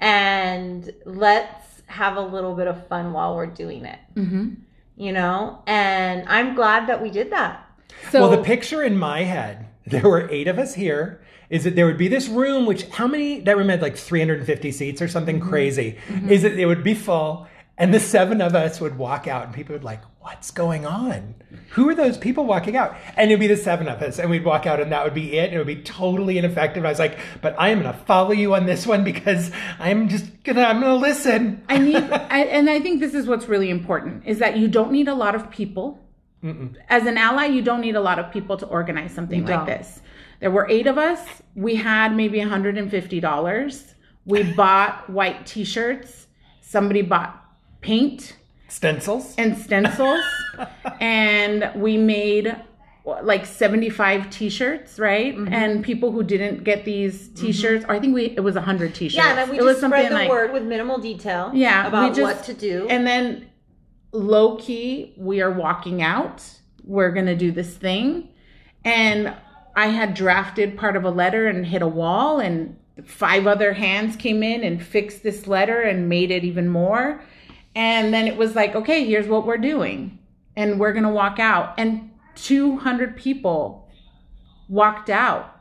and 0.00 0.90
let's 1.04 1.82
have 1.86 2.16
a 2.16 2.20
little 2.20 2.54
bit 2.54 2.66
of 2.66 2.86
fun 2.88 3.12
while 3.12 3.34
we're 3.36 3.46
doing 3.46 3.84
it. 3.84 3.98
Mm-hmm. 4.14 4.54
You 4.98 5.12
know, 5.12 5.62
and 5.66 6.26
I'm 6.28 6.54
glad 6.54 6.88
that 6.88 7.02
we 7.02 7.10
did 7.10 7.30
that. 7.32 7.66
So 8.10 8.20
well, 8.20 8.30
the 8.30 8.42
picture 8.42 8.82
in 8.82 8.98
my 8.98 9.24
head, 9.24 9.66
there 9.86 10.02
were 10.08 10.28
eight 10.30 10.48
of 10.48 10.58
us 10.58 10.74
here. 10.74 11.20
Is 11.50 11.64
that 11.64 11.76
there 11.76 11.86
would 11.86 11.98
be 11.98 12.08
this 12.08 12.28
room, 12.28 12.66
which 12.66 12.84
how 12.90 13.06
many? 13.06 13.40
That 13.40 13.56
room 13.56 13.68
had 13.68 13.82
like 13.82 13.96
350 13.96 14.72
seats 14.72 15.00
or 15.02 15.08
something 15.08 15.38
Mm-hmm. 15.40 15.48
crazy. 15.48 15.96
Is 16.28 16.42
that 16.42 16.58
it 16.58 16.66
would 16.66 16.82
be 16.84 16.94
full, 16.94 17.46
and 17.78 17.92
the 17.94 18.00
seven 18.00 18.40
of 18.40 18.54
us 18.54 18.80
would 18.80 18.98
walk 18.98 19.26
out, 19.28 19.44
and 19.46 19.54
people 19.54 19.74
would 19.74 19.84
like, 19.84 20.00
"What's 20.20 20.50
going 20.50 20.86
on? 20.86 21.34
Who 21.70 21.88
are 21.88 21.94
those 21.94 22.16
people 22.18 22.44
walking 22.46 22.76
out?" 22.76 22.96
And 23.16 23.30
it'd 23.30 23.38
be 23.38 23.46
the 23.46 23.56
seven 23.56 23.86
of 23.86 24.02
us, 24.02 24.18
and 24.18 24.28
we'd 24.28 24.44
walk 24.44 24.66
out, 24.66 24.80
and 24.80 24.90
that 24.92 25.04
would 25.04 25.14
be 25.14 25.36
it. 25.38 25.44
And 25.46 25.54
it 25.54 25.58
would 25.58 25.66
be 25.66 25.82
totally 25.82 26.36
ineffective. 26.38 26.84
I 26.84 26.88
was 26.88 26.98
like, 26.98 27.18
"But 27.42 27.54
I 27.58 27.68
am 27.68 27.82
going 27.82 27.92
to 27.92 27.98
follow 28.04 28.32
you 28.32 28.54
on 28.54 28.66
this 28.66 28.86
one 28.86 29.04
because 29.04 29.52
I'm 29.78 30.08
just 30.08 30.24
gonna, 30.42 30.62
I'm 30.62 30.80
gonna 30.80 30.96
listen." 30.96 31.62
I 31.68 31.78
need, 31.78 31.96
I, 32.30 32.40
and 32.44 32.68
I 32.68 32.80
think 32.80 32.98
this 33.00 33.14
is 33.14 33.26
what's 33.26 33.46
really 33.46 33.70
important 33.70 34.24
is 34.26 34.38
that 34.40 34.56
you 34.56 34.66
don't 34.68 34.90
need 34.90 35.06
a 35.06 35.14
lot 35.14 35.34
of 35.36 35.50
people. 35.50 36.00
As 36.88 37.06
an 37.06 37.18
ally, 37.18 37.46
you 37.46 37.60
don't 37.60 37.80
need 37.80 37.96
a 37.96 38.00
lot 38.00 38.20
of 38.20 38.30
people 38.32 38.56
to 38.58 38.66
organize 38.66 39.10
something 39.12 39.44
like 39.44 39.48
don't. 39.56 39.66
this. 39.66 40.00
There 40.40 40.50
were 40.50 40.66
eight 40.68 40.86
of 40.86 40.98
us. 40.98 41.20
We 41.54 41.76
had 41.76 42.14
maybe 42.14 42.38
$150. 42.40 43.92
We 44.24 44.42
bought 44.56 45.08
white 45.10 45.46
t 45.46 45.64
shirts. 45.64 46.26
Somebody 46.60 47.02
bought 47.02 47.42
paint 47.80 48.36
Stencils. 48.68 49.34
and 49.38 49.56
stencils. 49.56 50.20
and 51.00 51.70
we 51.76 51.96
made 51.96 52.56
like 53.22 53.46
75 53.46 54.30
t-shirts 54.30 54.98
right 54.98 55.36
Mm-hmm. 55.36 55.52
and 55.54 55.84
people 55.84 56.10
who 56.10 56.24
didn't 56.24 56.64
get 56.64 56.84
these 56.84 57.28
t-shirts 57.28 57.84
or 57.88 57.92
i 57.92 58.00
think 58.00 58.12
we 58.16 58.24
it 58.36 58.40
was 58.40 58.56
100 58.56 58.96
t-shirts 58.96 59.14
Yeah, 59.14 59.28
and 59.28 59.38
then 59.38 59.50
we 59.50 59.58
it 59.58 59.62
was 59.62 59.76
just 59.76 59.86
spread 59.86 60.10
the 60.10 60.14
like- 60.16 60.28
word 60.28 60.52
with 60.52 60.64
minimal 60.64 60.98
detail. 60.98 61.52
Yeah, 61.54 61.82
we 61.84 61.88
about 61.88 62.14
just- 62.16 62.20
what 62.22 62.44
to 62.46 62.54
do. 62.54 62.88
And 62.88 63.06
then 63.06 63.46
low 64.10 64.56
key, 64.56 65.14
we 65.16 65.40
are 65.40 65.52
walking 65.52 66.02
out. 66.02 66.42
We're 66.82 67.12
going 67.12 67.26
to 67.26 67.36
do 67.36 67.52
this 67.52 67.76
thing. 67.76 68.30
And 68.84 69.34
I 69.76 69.88
had 69.88 70.14
drafted 70.14 70.76
part 70.76 70.96
of 70.96 71.04
a 71.04 71.10
letter 71.10 71.46
and 71.46 71.66
hit 71.66 71.82
a 71.82 71.88
wall, 71.88 72.40
and 72.40 72.76
five 73.04 73.46
other 73.46 73.74
hands 73.74 74.16
came 74.16 74.42
in 74.42 74.64
and 74.64 74.82
fixed 74.82 75.22
this 75.22 75.46
letter 75.46 75.82
and 75.82 76.08
made 76.08 76.30
it 76.30 76.44
even 76.44 76.68
more. 76.68 77.22
And 77.74 78.12
then 78.12 78.26
it 78.26 78.36
was 78.38 78.54
like, 78.54 78.74
okay, 78.74 79.04
here's 79.04 79.28
what 79.28 79.46
we're 79.46 79.58
doing. 79.58 80.18
And 80.56 80.80
we're 80.80 80.92
going 80.92 81.04
to 81.04 81.10
walk 81.10 81.38
out. 81.38 81.74
And 81.76 82.10
200 82.36 83.16
people 83.16 83.86
walked 84.68 85.10
out. 85.10 85.52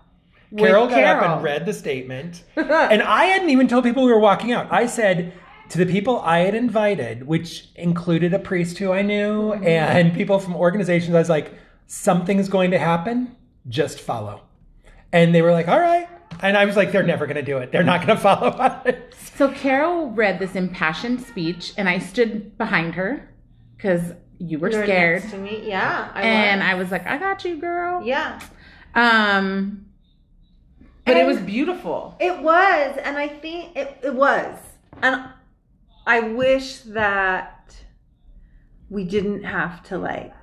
Carol 0.58 0.88
got 0.88 1.04
up 1.04 1.24
and 1.24 1.44
read 1.44 1.66
the 1.66 1.74
statement. 1.74 2.44
and 2.56 3.02
I 3.02 3.26
hadn't 3.26 3.50
even 3.50 3.68
told 3.68 3.84
people 3.84 4.06
we 4.06 4.14
were 4.14 4.20
walking 4.20 4.54
out. 4.54 4.72
I 4.72 4.86
said 4.86 5.34
to 5.70 5.78
the 5.78 5.86
people 5.86 6.22
I 6.22 6.40
had 6.40 6.56
invited, 6.56 7.28
which 7.28 7.68
included 7.76 8.34
a 8.34 8.40
priest 8.40 8.78
who 8.78 8.94
I 8.94 9.02
knew 9.02 9.52
Mm-hmm. 9.52 9.66
and 9.66 10.14
people 10.14 10.40
from 10.40 10.56
organizations, 10.56 11.14
I 11.14 11.20
was 11.20 11.30
like, 11.30 11.54
something's 11.88 12.48
going 12.48 12.72
to 12.72 12.80
happen. 12.80 13.36
Just 13.68 14.00
follow. 14.00 14.42
And 15.12 15.34
they 15.34 15.42
were 15.42 15.52
like, 15.52 15.68
all 15.68 15.80
right. 15.80 16.08
And 16.42 16.58
I 16.58 16.66
was 16.66 16.76
like, 16.76 16.92
they're 16.92 17.04
never 17.04 17.26
going 17.26 17.36
to 17.38 17.42
do 17.42 17.58
it. 17.60 17.72
They're 17.72 17.84
not 17.84 18.06
going 18.06 18.18
to 18.18 18.22
follow 18.22 18.50
us. 18.50 18.96
So 19.36 19.50
Carol 19.52 20.12
read 20.12 20.40
this 20.40 20.56
impassioned 20.56 21.22
speech, 21.22 21.74
and 21.78 21.88
I 21.90 22.00
stood 22.00 22.58
behind 22.58 22.96
her 22.96 23.30
because 23.78 24.14
you 24.38 24.60
were 24.60 24.70
You 24.72 24.78
were 24.80 24.84
scared, 24.84 25.22
next 25.22 25.34
to 25.34 25.40
me. 25.40 25.68
Yeah, 25.68 26.12
I 26.14 26.22
and 26.22 26.60
was. 26.62 26.70
I 26.70 26.74
was 26.76 26.92
like, 26.92 27.08
"I 27.08 27.18
got 27.18 27.46
you, 27.46 27.56
girl." 27.58 28.04
yeah, 28.04 28.40
Um, 28.94 29.86
but 31.06 31.16
it 31.18 31.26
was 31.26 31.38
beautiful. 31.40 32.16
it 32.20 32.38
was, 32.42 32.98
and 33.04 33.18
I 33.18 33.28
think 33.30 33.76
it, 33.78 33.98
it 34.04 34.14
was, 34.14 34.58
and 35.02 35.24
I 36.06 36.20
wish 36.22 36.80
that 36.80 37.76
we 38.90 39.04
didn't 39.06 39.44
have 39.44 39.84
to 39.84 39.98
like 39.98 40.34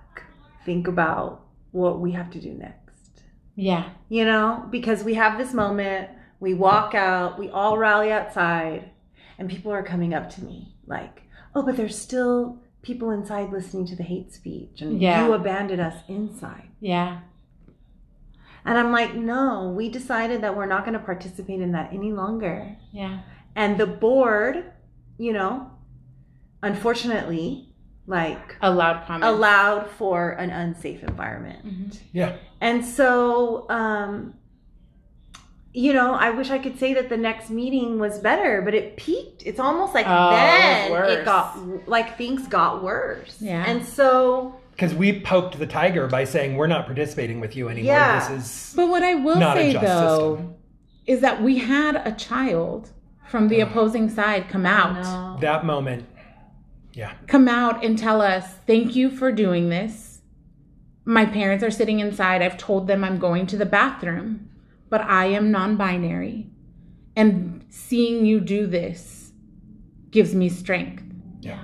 think 0.65 0.87
about 0.89 1.43
what 1.73 2.01
we 2.01 2.13
have 2.13 2.31
to 2.31 2.41
do 2.41 2.53
next. 2.53 2.82
Yeah, 3.55 3.91
you 4.09 4.25
know, 4.25 4.67
because 4.71 5.05
we 5.05 5.15
have 5.15 5.37
this 5.39 5.53
moment, 5.53 6.09
we 6.41 6.55
walk 6.55 6.95
out, 6.95 7.39
we 7.39 7.49
all 7.51 7.77
rally 7.79 8.11
outside, 8.11 8.91
and 9.39 9.49
people 9.51 9.73
are 9.73 9.83
coming 9.83 10.15
up 10.15 10.31
to 10.31 10.45
me 10.45 10.75
like, 10.87 11.23
oh, 11.55 11.63
but 11.63 11.77
there's 11.77 11.99
still 11.99 12.59
people 12.83 13.11
inside 13.11 13.51
listening 13.53 13.87
to 13.87 13.97
the 13.97 14.03
hate 14.03 14.33
speech, 14.33 14.81
and 14.81 15.01
Yeah. 15.01 15.27
you 15.27 15.33
abandoned 15.35 15.81
us 15.81 15.97
inside. 16.09 16.69
yeah, 16.81 17.21
And 18.65 18.79
I'm 18.79 18.91
like, 18.93 19.15
no, 19.15 19.73
we 19.77 19.89
decided 19.89 20.41
that 20.43 20.57
we're 20.57 20.67
not 20.67 20.85
going 20.85 20.99
to 20.99 21.05
participate 21.05 21.61
in 21.61 21.73
that 21.73 21.93
any 21.93 22.13
longer. 22.13 22.77
yeah. 22.93 23.21
And 23.55 23.77
the 23.79 23.87
board, 23.87 24.73
you 25.19 25.33
know, 25.35 25.71
unfortunately, 26.63 27.72
like, 28.07 28.57
A 28.61 28.71
loud 28.71 29.07
comment. 29.07 29.25
allowed 29.25 29.89
for 29.91 30.31
an 30.31 30.51
unsafe 30.51 31.03
environment. 31.05 31.65
Mhm. 31.67 32.01
Yeah. 32.13 32.33
And 32.61 32.85
so, 32.85 33.67
um, 33.71 34.35
you 35.75 35.93
know, 35.95 36.13
I 36.13 36.31
wish 36.31 36.51
I 36.51 36.59
could 36.59 36.79
say 36.79 36.93
that 36.95 37.09
the 37.09 37.17
next 37.17 37.49
meeting 37.49 37.99
was 37.99 38.19
better, 38.19 38.61
but 38.61 38.75
it 38.75 38.97
peaked. 38.97 39.43
It's 39.47 39.59
almost 39.59 39.95
like 39.95 40.05
Oh, 40.07 40.31
then 40.31 40.91
worse. 40.93 41.11
it 41.13 41.25
got 41.25 41.89
like 41.89 42.19
things 42.19 42.47
got 42.49 42.83
worse. 42.83 43.39
Yeah. 43.41 43.65
And 43.67 43.85
so, 43.85 44.57
Because 44.73 44.95
we 44.95 45.21
poked 45.21 45.59
the 45.59 45.67
tiger 45.67 46.07
by 46.09 46.25
saying, 46.25 46.57
we're 46.57 46.67
not 46.67 46.87
participating 46.87 47.41
with 47.41 47.57
you 47.57 47.69
anymore. 47.69 47.93
Yeah. 47.95 48.29
This 48.29 48.71
is 48.71 48.73
But 48.77 48.89
what 48.89 49.03
I 49.03 49.15
will 49.15 49.41
say 49.55 49.73
though 49.75 50.37
system. 50.37 50.55
is 51.07 51.21
that 51.21 51.43
we 51.43 51.59
had 51.59 51.97
a 52.05 52.13
child 52.13 52.91
from 53.29 53.49
the 53.49 53.61
opposing 53.61 54.11
side 54.11 54.49
come 54.51 54.67
out. 54.67 55.41
That 55.41 55.65
moment. 55.65 56.05
Yeah. 56.93 57.15
come 57.27 57.49
out 57.49 57.85
and 57.85 57.99
tell 57.99 58.21
us, 58.21 58.47
thank 58.67 58.95
you 58.95 59.11
for 59.11 59.33
doing 59.33 59.69
this. 59.71 60.21
My 61.05 61.25
parents 61.27 61.65
are 61.65 61.71
sitting 61.71 62.01
inside. 62.01 62.43
I've 62.43 62.59
told 62.59 62.87
them 62.87 63.03
I'm 63.03 63.19
going 63.19 63.47
to 63.49 63.57
the 63.57 63.67
bathroom, 63.67 64.51
but 64.91 65.01
I 65.01 65.27
am 65.27 65.51
non 65.51 65.77
binary. 65.77 66.49
And 67.17 67.65
seeing 67.71 68.25
you 68.25 68.41
do 68.41 68.67
this 68.67 69.33
gives 70.11 70.35
me 70.35 70.49
strength. 70.49 71.03
Yeah. 71.41 71.59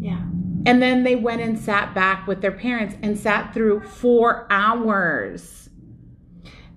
Yeah. 0.00 0.22
And 0.66 0.82
then 0.82 1.04
they 1.04 1.16
went 1.16 1.40
and 1.40 1.58
sat 1.58 1.94
back 1.94 2.26
with 2.26 2.40
their 2.42 2.52
parents 2.52 2.96
and 3.02 3.18
sat 3.18 3.54
through 3.54 3.80
four 3.80 4.46
hours. 4.50 5.70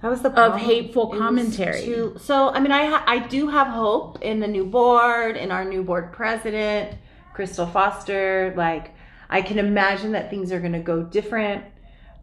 That 0.02 0.10
was 0.10 0.22
the 0.22 0.30
problem. 0.32 0.60
hateful 0.62 1.08
commentary. 1.10 1.84
too- 1.84 2.16
so, 2.20 2.50
I 2.50 2.60
mean, 2.60 2.72
I 2.72 2.86
ha- 2.86 3.04
I 3.06 3.20
do 3.20 3.50
have 3.50 3.68
hope 3.68 4.20
in 4.22 4.40
the 4.40 4.48
new 4.48 4.66
board, 4.66 5.36
in 5.36 5.52
our 5.52 5.64
new 5.66 5.84
board 5.84 6.12
president, 6.12 6.96
Crystal 7.34 7.66
Foster. 7.66 8.54
Like, 8.56 8.94
I 9.30 9.42
can 9.42 9.60
imagine 9.60 10.12
that 10.12 10.30
things 10.30 10.52
are 10.52 10.60
going 10.60 10.74
to 10.74 10.80
go 10.80 11.04
different. 11.04 11.66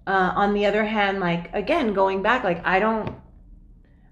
Uh, 0.06 0.32
on 0.34 0.54
the 0.54 0.64
other 0.64 0.84
hand, 0.84 1.20
like 1.20 1.54
again, 1.54 1.92
going 1.92 2.22
back, 2.22 2.42
like 2.42 2.64
I 2.66 2.78
don't, 2.78 3.14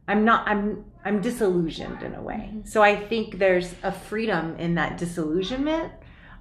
I'm 0.07 0.25
not, 0.27 0.47
I'm, 0.47 0.85
I'm 1.07 1.23
disillusioned 1.23 2.03
in 2.03 2.15
a 2.15 2.23
way. 2.23 2.53
So 2.65 2.83
I 2.83 2.97
think 2.97 3.39
there's 3.39 3.75
a 3.83 3.93
freedom 3.93 4.57
in 4.57 4.75
that 4.75 4.99
disillusionment 4.99 5.93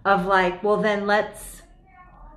of 0.04 0.26
like, 0.26 0.64
well, 0.64 0.78
then 0.78 1.08
let's 1.08 1.62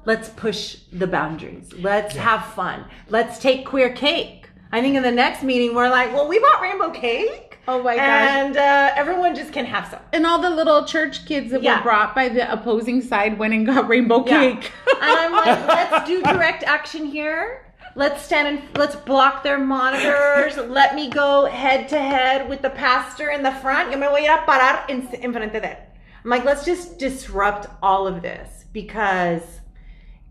let's 0.05 0.28
push 0.28 0.77
the 0.93 1.07
boundaries. 1.07 1.73
Let's 1.74 2.16
have 2.16 2.45
fun. 2.55 2.85
Let's 3.09 3.39
take 3.39 3.66
queer 3.66 3.93
cake. 3.93 4.49
I 4.70 4.81
think 4.81 4.97
in 4.97 5.03
the 5.03 5.11
next 5.11 5.43
meeting 5.43 5.74
we're 5.74 5.89
like, 5.89 6.12
well, 6.12 6.28
we 6.28 6.39
bought 6.39 6.61
rainbow 6.61 6.90
cake. 6.90 7.48
Oh 7.70 7.82
my 7.82 7.97
gosh. 7.97 8.07
And 8.07 8.57
uh, 8.57 8.93
everyone 8.97 9.35
just 9.35 9.53
can 9.53 9.66
have 9.66 9.89
some. 9.89 10.01
And 10.15 10.24
all 10.24 10.40
the 10.40 10.49
little 10.49 10.86
church 10.86 11.27
kids 11.27 11.51
that 11.51 11.62
Yeah. 11.62 11.77
were 11.77 11.82
brought 11.82 12.15
by 12.15 12.31
the 12.31 12.51
opposing 12.51 13.03
side 13.03 13.39
went 13.39 13.53
and 13.53 13.66
got 13.66 13.89
rainbow 13.89 14.24
Yeah. 14.27 14.40
cake. 14.40 14.73
And 15.03 15.11
I'm 15.11 15.32
like, 15.32 15.66
let's 15.69 16.09
do 16.09 16.23
direct 16.23 16.62
action 16.65 17.05
here. 17.05 17.66
Let's 17.95 18.23
stand 18.23 18.49
and 18.49 18.62
let's 18.78 18.97
block 18.97 19.43
their 19.43 19.59
monitors. 19.59 20.57
Let 20.57 20.95
me 20.95 21.11
go 21.11 21.45
head 21.45 21.89
to 21.90 21.99
head 22.01 22.49
with 22.49 22.62
the 22.62 22.70
pastor 22.70 23.28
in 23.28 23.43
the 23.43 23.53
front. 23.53 23.93
Yo 23.93 23.99
me 23.99 24.07
voy 24.07 24.20
a 24.20 24.31
ir 24.31 24.31
a 24.39 24.47
parar 24.47 24.89
en, 24.89 25.03
enfrente 25.09 25.61
de 25.61 25.69
él. 25.69 25.77
I'm 26.24 26.31
like, 26.31 26.47
let's 26.47 26.65
just 26.65 26.99
disrupt 26.99 27.66
all 27.82 28.07
of 28.07 28.23
this 28.23 28.65
because 28.73 29.43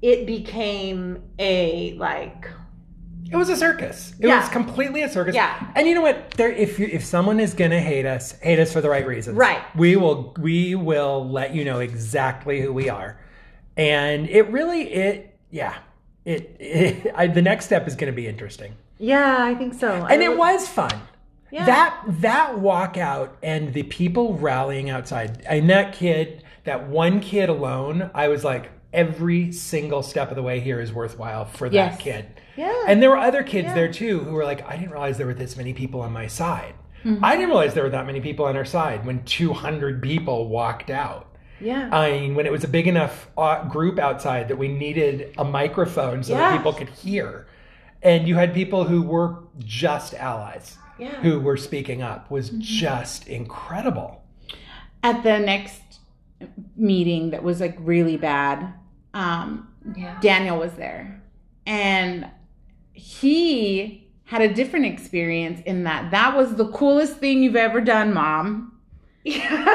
it 0.02 0.26
became 0.26 1.22
a 1.38 1.94
like 2.00 2.48
It 3.32 3.36
was 3.36 3.50
a 3.50 3.56
circus. 3.58 4.14
It 4.20 4.28
Yeah. 4.28 4.40
was 4.40 4.50
completely 4.50 5.02
a 5.04 5.10
circus. 5.10 5.36
Yeah. 5.36 5.66
And 5.76 5.88
you 5.88 5.96
know 5.96 6.02
what? 6.02 6.32
There, 6.32 6.52
if 6.52 6.80
you, 6.80 6.88
if 6.92 7.04
someone 7.04 7.40
is 7.40 7.54
gonna 7.54 7.80
hate 7.80 8.06
us, 8.06 8.34
hate 8.40 8.60
us 8.60 8.72
for 8.74 8.82
the 8.82 8.90
right 8.90 9.06
reasons. 9.06 9.38
Right. 9.38 9.62
We 9.76 9.96
will 9.96 10.34
we 10.40 10.76
will 10.76 11.30
let 11.30 11.54
you 11.54 11.66
know 11.66 11.80
exactly 11.80 12.62
who 12.62 12.72
we 12.74 12.90
are. 12.90 13.20
And 13.76 14.30
it 14.30 14.50
really 14.52 14.92
it 14.94 15.38
yeah 15.52 15.76
it, 16.26 16.56
it 16.60 17.12
I, 17.16 17.28
the 17.28 17.42
next 17.42 17.66
step 17.66 17.88
is 17.88 17.96
gonna 17.96 18.12
be 18.12 18.28
interesting. 18.28 18.74
yeah, 18.98 19.38
I 19.40 19.56
think 19.56 19.74
so. 19.74 19.92
And 19.92 20.22
I 20.22 20.26
it 20.26 20.30
would- 20.30 20.38
was 20.38 20.68
fun. 20.68 20.94
Yeah. 21.52 21.66
That 21.66 22.04
that 22.22 22.56
walkout 22.56 23.30
and 23.42 23.74
the 23.74 23.84
people 23.84 24.34
rallying 24.38 24.90
outside. 24.90 25.44
And 25.48 25.70
that 25.70 25.94
kid, 25.94 26.44
that 26.66 26.88
one 26.90 27.22
kid 27.22 27.48
alone, 27.50 28.10
I 28.14 28.28
was 28.28 28.44
like, 28.44 28.70
every 28.92 29.52
single 29.54 30.04
step 30.04 30.30
of 30.30 30.36
the 30.36 30.44
way 30.44 30.60
here 30.60 30.82
is 30.82 30.92
worthwhile 30.92 31.46
for 31.46 31.70
that 31.70 31.74
Yes. 31.74 32.02
kid. 32.02 32.26
Yeah. 32.58 32.86
And 32.88 33.02
there 33.02 33.10
were 33.10 33.18
other 33.18 33.44
kids 33.44 33.74
there 33.74 33.92
too 33.92 34.20
who 34.20 34.32
were 34.32 34.44
like, 34.44 34.68
I 34.68 34.76
didn't 34.76 34.92
realize 34.92 35.18
there 35.18 35.28
were 35.28 35.34
this 35.34 35.56
many 35.56 35.74
people 35.74 36.02
on 36.02 36.12
my 36.12 36.28
side. 36.28 36.74
Mm-hmm. 37.06 37.24
I 37.24 37.36
didn't 37.36 37.50
realize 37.50 37.74
there 37.76 37.84
were 37.84 37.90
that 37.92 38.06
many 38.08 38.20
people 38.20 38.46
on 38.46 38.58
our 38.58 38.66
side 38.66 39.06
when 39.06 39.24
200 39.24 40.02
people 40.02 40.50
walked 40.50 40.90
out. 40.90 41.36
Yeah. 41.62 41.90
I 41.92 42.12
mean, 42.12 42.36
when 42.36 42.46
it 42.46 42.52
was 42.52 42.64
a 42.64 42.68
big 42.68 42.88
enough 42.88 43.30
uh, 43.38 43.64
group 43.66 44.00
outside 44.00 44.48
that 44.48 44.58
we 44.58 44.68
needed 44.68 45.34
a 45.38 45.44
microphone 45.44 46.24
so 46.24 46.34
that 46.34 46.58
people 46.58 46.74
could 46.74 46.90
hear. 46.90 47.48
And 48.04 48.28
you 48.28 48.36
had 48.36 48.54
people 48.54 48.84
who 48.84 49.02
were 49.02 49.44
just 49.60 50.14
allies 50.16 50.78
Yeah. 51.00 51.16
who 51.22 51.40
were 51.40 51.58
speaking 51.58 52.02
up 52.02 52.30
was 52.32 52.50
just 52.60 53.28
incredible. 53.28 54.24
At 55.04 55.24
the 55.24 55.40
next 55.40 55.82
meeting 56.76 57.32
that 57.32 57.44
was 57.44 57.60
like 57.60 57.76
really 57.80 58.18
bad, 58.18 58.74
um, 59.14 59.68
Yeah. 59.96 60.20
Daniel 60.22 60.58
was 60.58 60.74
there. 60.74 61.22
And 61.66 62.28
he 62.98 64.08
had 64.26 64.42
a 64.42 64.54
different 64.54 64.86
experience 64.86 65.62
in 65.66 65.84
that 65.86 66.12
that 66.12 66.36
was 66.36 66.56
the 66.56 66.68
coolest 66.72 67.18
thing 67.18 67.42
you've 67.44 67.56
ever 67.56 67.80
done, 67.82 68.14
mom. 68.14 68.74
Yeah. 69.24 69.66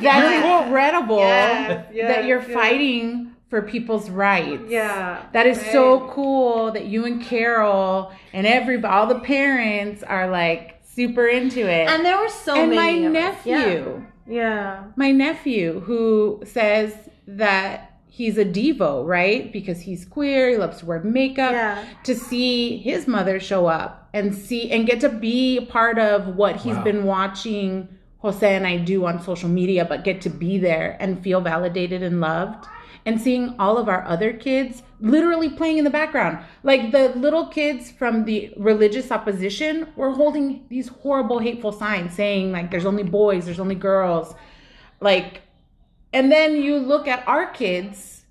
That's 0.00 0.02
yeah. 0.02 0.64
incredible 0.64 1.18
Yes, 1.18 1.86
that 1.94 2.24
you're 2.24 2.42
yes. 2.42 2.52
fighting 2.52 3.32
for 3.48 3.62
people's 3.62 4.10
rights. 4.10 4.64
Yeah. 4.68 5.22
That 5.32 5.46
is 5.46 5.60
so 5.70 6.08
cool 6.10 6.72
that 6.72 6.86
you 6.86 7.04
and 7.04 7.22
Carol 7.22 8.12
and 8.32 8.44
every 8.46 8.82
all 8.82 9.06
the 9.06 9.20
parents 9.20 10.02
are 10.02 10.28
like 10.28 10.80
super 10.82 11.26
into 11.28 11.60
it. 11.60 11.86
And 11.88 12.04
there 12.04 12.18
were 12.18 12.28
so 12.28 12.54
many. 12.54 12.62
and 12.62 12.74
my 12.74 12.92
many. 12.92 13.04
of 13.06 13.14
us. 13.14 13.46
nephew, 13.46 14.06
Yeah. 14.26 14.84
my 14.96 15.12
nephew 15.12 15.80
who 15.80 16.42
says 16.44 16.92
that 17.28 17.91
he's 18.14 18.36
a 18.36 18.44
devo, 18.44 19.06
right? 19.06 19.50
Because 19.50 19.80
he's 19.80 20.04
queer, 20.04 20.50
he 20.50 20.56
loves 20.58 20.78
to 20.80 20.86
wear 20.86 21.00
makeup. 21.00 21.52
Yeah. 21.52 21.82
To 22.04 22.14
see 22.14 22.76
his 22.76 23.08
mother 23.08 23.40
show 23.40 23.66
up 23.66 24.10
and 24.12 24.34
see 24.34 24.70
and 24.70 24.86
get 24.86 25.00
to 25.00 25.08
be 25.08 25.56
a 25.56 25.62
part 25.62 25.98
of 25.98 26.36
what 26.36 26.56
he's 26.56 26.76
Wow. 26.76 26.84
been 26.84 27.04
watching 27.04 27.88
Jose 28.18 28.54
and 28.54 28.66
I 28.66 28.76
do 28.76 29.06
on 29.06 29.22
social 29.22 29.48
media, 29.48 29.86
but 29.86 30.04
get 30.04 30.20
to 30.20 30.28
be 30.30 30.58
there 30.58 30.98
and 31.00 31.22
feel 31.22 31.40
validated 31.40 32.02
and 32.02 32.20
loved. 32.20 32.66
And 33.04 33.20
seeing 33.20 33.56
all 33.58 33.78
of 33.78 33.88
our 33.88 34.04
other 34.06 34.32
kids 34.32 34.82
literally 35.00 35.48
playing 35.48 35.78
in 35.78 35.84
the 35.84 35.90
background. 35.90 36.38
Like 36.62 36.92
the 36.92 37.08
little 37.16 37.46
kids 37.46 37.90
from 37.90 38.26
the 38.26 38.52
religious 38.56 39.10
opposition 39.10 39.88
were 39.96 40.12
holding 40.12 40.66
these 40.68 40.86
horrible, 40.88 41.40
hateful 41.40 41.72
signs 41.72 42.12
saying, 42.14 42.52
like, 42.52 42.70
there's 42.70 42.86
only 42.86 43.02
boys, 43.02 43.44
there's 43.46 43.58
only 43.58 43.74
girls. 43.74 44.34
Like, 45.00 45.41
and 46.12 46.30
then 46.30 46.56
you 46.56 46.78
look 46.78 47.08
at 47.08 47.26
our 47.26 47.46
kids 47.50 48.22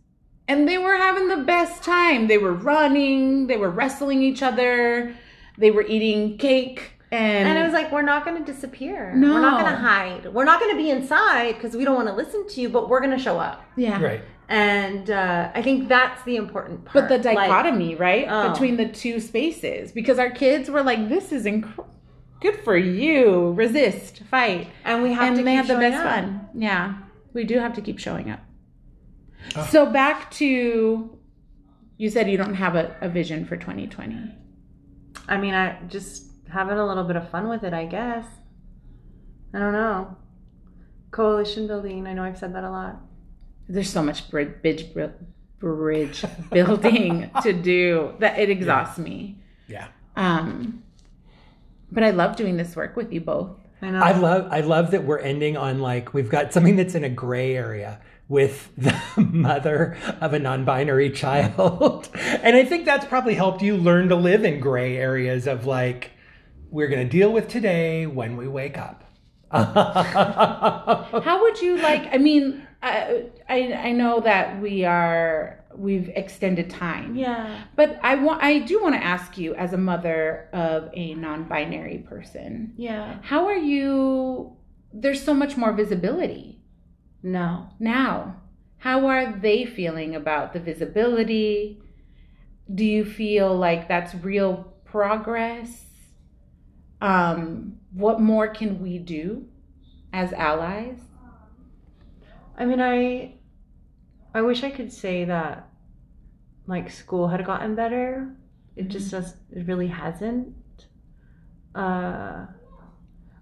and 0.47 0.67
they 0.67 0.77
were 0.77 0.95
having 0.97 1.27
the 1.27 1.37
best 1.37 1.83
time. 1.83 2.27
They 2.27 2.37
were 2.37 2.53
running, 2.53 3.47
they 3.47 3.57
were 3.57 3.69
wrestling 3.69 4.21
each 4.21 4.43
other, 4.43 5.15
they 5.57 5.71
were 5.71 5.83
eating 5.83 6.37
cake. 6.37 6.93
And, 7.13 7.47
And 7.47 7.57
it 7.59 7.63
was 7.63 7.73
like, 7.73 7.91
we're 7.91 8.01
not 8.03 8.23
going 8.23 8.37
to 8.43 8.51
disappear. 8.51 9.13
No. 9.13 9.33
We're 9.33 9.41
not 9.41 9.59
going 9.61 9.73
to 9.73 9.77
hide. 9.79 10.33
We're 10.33 10.45
not 10.45 10.59
going 10.61 10.71
to 10.71 10.77
be 10.77 10.89
inside 10.89 11.55
because 11.55 11.75
we 11.75 11.83
don't 11.83 11.95
want 11.95 12.07
to 12.07 12.13
listen 12.13 12.47
to 12.47 12.61
you, 12.61 12.69
but 12.69 12.87
we're 12.87 13.01
going 13.01 13.15
to 13.17 13.21
show 13.21 13.37
up. 13.37 13.65
yeah. 13.75 14.01
Right. 14.01 14.21
And 14.47 15.09
uh, 15.09 15.49
I 15.55 15.61
think 15.61 15.87
that's 15.87 16.21
the 16.23 16.35
important 16.35 16.83
part. 16.83 16.93
But 16.93 17.07
part. 17.09 17.21
the 17.23 17.29
Like, 17.33 17.47
dichotomy, 17.49 17.95
right, 17.95 18.25
Oh. 18.29 18.51
between 18.51 18.75
the 18.75 18.87
two 18.89 19.21
spaces, 19.21 19.93
because 19.93 20.19
our 20.19 20.29
kids 20.29 20.69
were 20.69 20.83
like, 20.83 21.07
"This 21.07 21.31
is 21.31 21.45
inc- 21.45 21.69
good 22.41 22.59
for 22.65 22.75
you. 22.75 23.53
Resist, 23.53 24.23
fight," 24.29 24.67
and 24.83 25.03
we 25.03 25.13
have 25.13 25.27
and 25.29 25.37
to 25.37 25.43
they 25.43 25.51
keep 25.51 25.57
have 25.57 25.67
the 25.67 25.73
showing 25.75 25.91
best 25.91 26.05
up. 26.05 26.13
fun. 26.15 26.49
Yeah, 26.53 26.95
we 27.33 27.43
do 27.43 27.59
have 27.59 27.73
to 27.73 27.81
keep 27.81 27.99
showing 27.99 28.29
up. 28.29 28.39
Oh. 29.55 29.67
So 29.71 29.85
back 29.85 30.31
to, 30.31 31.17
you 31.97 32.09
said 32.09 32.29
you 32.29 32.37
don't 32.37 32.55
have 32.55 32.75
a, 32.75 32.95
a 33.01 33.09
vision 33.09 33.45
for 33.45 33.57
2020. 33.57 34.35
I 35.27 35.37
mean, 35.37 35.53
I 35.53 35.81
just 35.87 36.27
having 36.49 36.77
a 36.77 36.85
little 36.85 37.03
bit 37.03 37.15
of 37.15 37.29
fun 37.29 37.47
with 37.47 37.63
it, 37.63 37.73
I 37.73 37.85
guess. 37.85 38.25
I 39.53 39.59
don't 39.59 39.73
know. 39.73 40.15
Coalition 41.11 41.67
building. 41.67 42.07
I 42.07 42.13
know 42.13 42.23
I've 42.23 42.37
said 42.37 42.55
that 42.55 42.63
a 42.63 42.69
lot. 42.69 43.01
There's 43.67 43.89
so 43.89 44.01
much 44.01 44.29
bridge, 44.29 44.61
bridge, 44.61 44.93
bridge 45.59 46.25
building 46.51 47.31
to 47.43 47.53
do 47.53 48.13
that 48.19 48.39
it 48.39 48.49
exhausts 48.49 48.97
me. 48.97 49.41
Yeah. 49.67 49.87
Um, 50.15 50.83
but 51.91 52.03
I 52.03 52.11
love 52.11 52.35
doing 52.35 52.57
this 52.57 52.75
work 52.75 52.95
with 52.95 53.11
you 53.11 53.21
both. 53.21 53.60
I 53.81 53.89
know. 53.89 53.99
I 53.99 54.11
love 54.11 54.47
I 54.51 54.61
love 54.61 54.91
that 54.91 55.03
we're 55.03 55.19
ending 55.19 55.57
on 55.57 55.79
like 55.79 56.13
we've 56.13 56.29
got 56.29 56.53
something 56.53 56.75
that's 56.75 56.95
in 56.95 57.03
a 57.03 57.09
gray 57.09 57.55
area 57.55 57.99
with 58.27 58.69
the 58.77 58.95
mother 59.17 59.97
of 60.21 60.33
a 60.33 60.39
non-binary 60.39 61.11
child. 61.11 62.09
and 62.15 62.55
I 62.55 62.63
think 62.63 62.85
that's 62.85 63.05
probably 63.05 63.33
helped 63.33 63.61
you 63.61 63.77
learn 63.77 64.09
to 64.09 64.15
live 64.15 64.45
in 64.45 64.59
gray 64.59 64.97
areas 64.97 65.47
of 65.47 65.65
like 65.65 66.11
we're 66.69 66.87
going 66.87 67.05
to 67.05 67.09
deal 67.09 67.31
with 67.31 67.47
today 67.49 68.05
when 68.05 68.37
we 68.37 68.47
wake 68.47 68.77
up. 68.77 69.03
How 69.51 71.41
would 71.41 71.61
you 71.61 71.77
like? 71.77 72.07
I 72.13 72.17
mean, 72.17 72.65
I, 72.81 73.25
I 73.49 73.73
I 73.73 73.91
know 73.91 74.21
that 74.21 74.61
we 74.61 74.85
are 74.85 75.60
we've 75.75 76.09
extended 76.09 76.69
time. 76.69 77.15
yeah. 77.15 77.63
But 77.75 77.99
I 78.03 78.15
want 78.15 78.43
I 78.43 78.59
do 78.59 78.81
want 78.81 78.95
to 78.95 79.03
ask 79.03 79.37
you 79.37 79.53
as 79.55 79.73
a 79.73 79.77
mother 79.77 80.49
of 80.53 80.89
a 80.93 81.13
non-binary 81.15 81.99
person. 81.99 82.73
Yeah. 82.77 83.19
How 83.21 83.45
are 83.47 83.57
you 83.57 84.55
there's 84.93 85.23
so 85.23 85.33
much 85.33 85.55
more 85.57 85.71
visibility 85.73 86.61
No. 87.23 87.67
now. 87.79 88.37
How 88.77 89.05
are 89.07 89.31
they 89.39 89.65
feeling 89.65 90.15
about 90.15 90.53
the 90.53 90.59
visibility? 90.59 91.81
Do 92.73 92.83
you 92.85 93.05
feel 93.05 93.55
like 93.55 93.87
that's 93.87 94.13
real 94.15 94.73
progress? 94.85 95.85
Um 97.01 97.77
what 97.93 98.19
more 98.21 98.47
can 98.47 98.81
we 98.81 98.97
do 98.97 99.47
as 100.13 100.31
allies? 100.33 100.97
I 102.57 102.65
mean, 102.65 102.79
I 102.81 103.35
I 104.33 104.41
wish 104.41 104.63
I 104.63 104.69
could 104.71 104.91
say 104.91 105.25
that 105.25 105.67
like 106.67 106.89
school 106.91 107.27
had 107.27 107.45
gotten 107.45 107.75
better. 107.75 108.33
It 108.75 108.87
just 108.87 109.11
does. 109.11 109.35
It 109.51 109.67
really 109.67 109.87
hasn't. 109.87 110.55
Uh, 111.75 112.45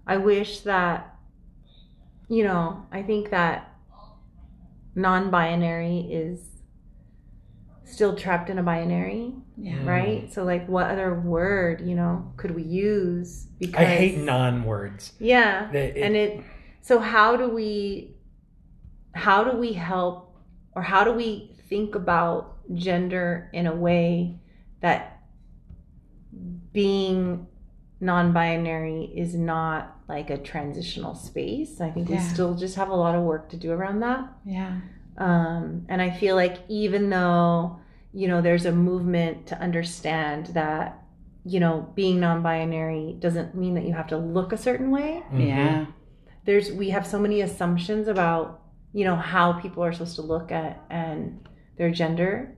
I 0.06 0.16
wish 0.16 0.60
that 0.60 1.14
you 2.28 2.44
know. 2.44 2.86
I 2.92 3.02
think 3.02 3.30
that 3.30 3.72
non-binary 4.94 6.08
is 6.10 6.40
still 7.84 8.14
trapped 8.14 8.50
in 8.50 8.58
a 8.58 8.62
binary, 8.62 9.34
Yeah. 9.56 9.84
right? 9.84 10.32
So, 10.32 10.44
like, 10.44 10.68
what 10.68 10.86
other 10.90 11.14
word 11.20 11.80
you 11.80 11.94
know 11.94 12.32
could 12.36 12.52
we 12.52 12.62
use? 12.62 13.46
Because 13.58 13.80
I 13.80 13.84
hate 13.84 14.18
non-words. 14.18 15.12
yeah. 15.18 15.70
It- 15.70 15.96
it- 15.96 16.00
and 16.02 16.16
it 16.16 16.40
so 16.82 16.98
how 16.98 17.36
do 17.36 17.48
we 17.48 18.14
how 19.12 19.44
do 19.44 19.56
we 19.56 19.72
help 19.72 20.29
or 20.74 20.82
how 20.82 21.04
do 21.04 21.12
we 21.12 21.52
think 21.68 21.94
about 21.94 22.56
gender 22.74 23.50
in 23.52 23.66
a 23.66 23.74
way 23.74 24.38
that 24.80 25.20
being 26.72 27.46
non-binary 28.00 29.12
is 29.14 29.34
not 29.34 29.96
like 30.08 30.30
a 30.30 30.38
transitional 30.38 31.14
space. 31.14 31.80
I 31.80 31.90
think 31.90 32.08
we 32.08 32.18
still 32.18 32.54
just 32.54 32.76
have 32.76 32.88
a 32.88 32.94
lot 32.94 33.14
of 33.14 33.22
work 33.22 33.50
to 33.50 33.56
do 33.56 33.72
around 33.72 34.00
that. 34.00 34.32
Yeah. 34.44 34.80
Um, 35.18 35.84
and 35.88 36.00
I 36.00 36.10
feel 36.10 36.34
like 36.34 36.58
even 36.68 37.10
though, 37.10 37.78
you 38.12 38.26
know, 38.26 38.40
there's 38.40 38.64
a 38.64 38.72
movement 38.72 39.46
to 39.48 39.60
understand 39.60 40.46
that, 40.46 41.02
you 41.44 41.60
know, 41.60 41.92
being 41.94 42.20
non 42.20 42.42
binary 42.42 43.16
doesn't 43.18 43.54
mean 43.54 43.74
that 43.74 43.84
you 43.84 43.92
have 43.92 44.06
to 44.08 44.16
look 44.16 44.52
a 44.52 44.56
certain 44.56 44.90
way. 44.90 45.22
Mhm. 45.32 45.46
Yeah. 45.46 45.86
There's, 46.46 46.72
we 46.72 46.90
have 46.90 47.06
so 47.06 47.18
many 47.18 47.42
assumptions 47.42 48.08
about, 48.08 48.59
you 48.92 49.04
know, 49.04 49.16
how 49.16 49.52
people 49.52 49.82
are 49.84 49.92
supposed 49.92 50.16
to 50.16 50.22
look 50.22 50.50
at 50.52 50.80
and 50.90 51.48
their 51.76 51.90
gender. 51.90 52.56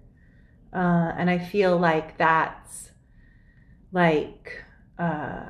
Uh, 0.74 1.12
and 1.18 1.28
I 1.30 1.38
feel 1.38 1.76
like 1.76 2.16
that's 2.18 2.90
like, 3.92 4.64
uh, 4.98 5.44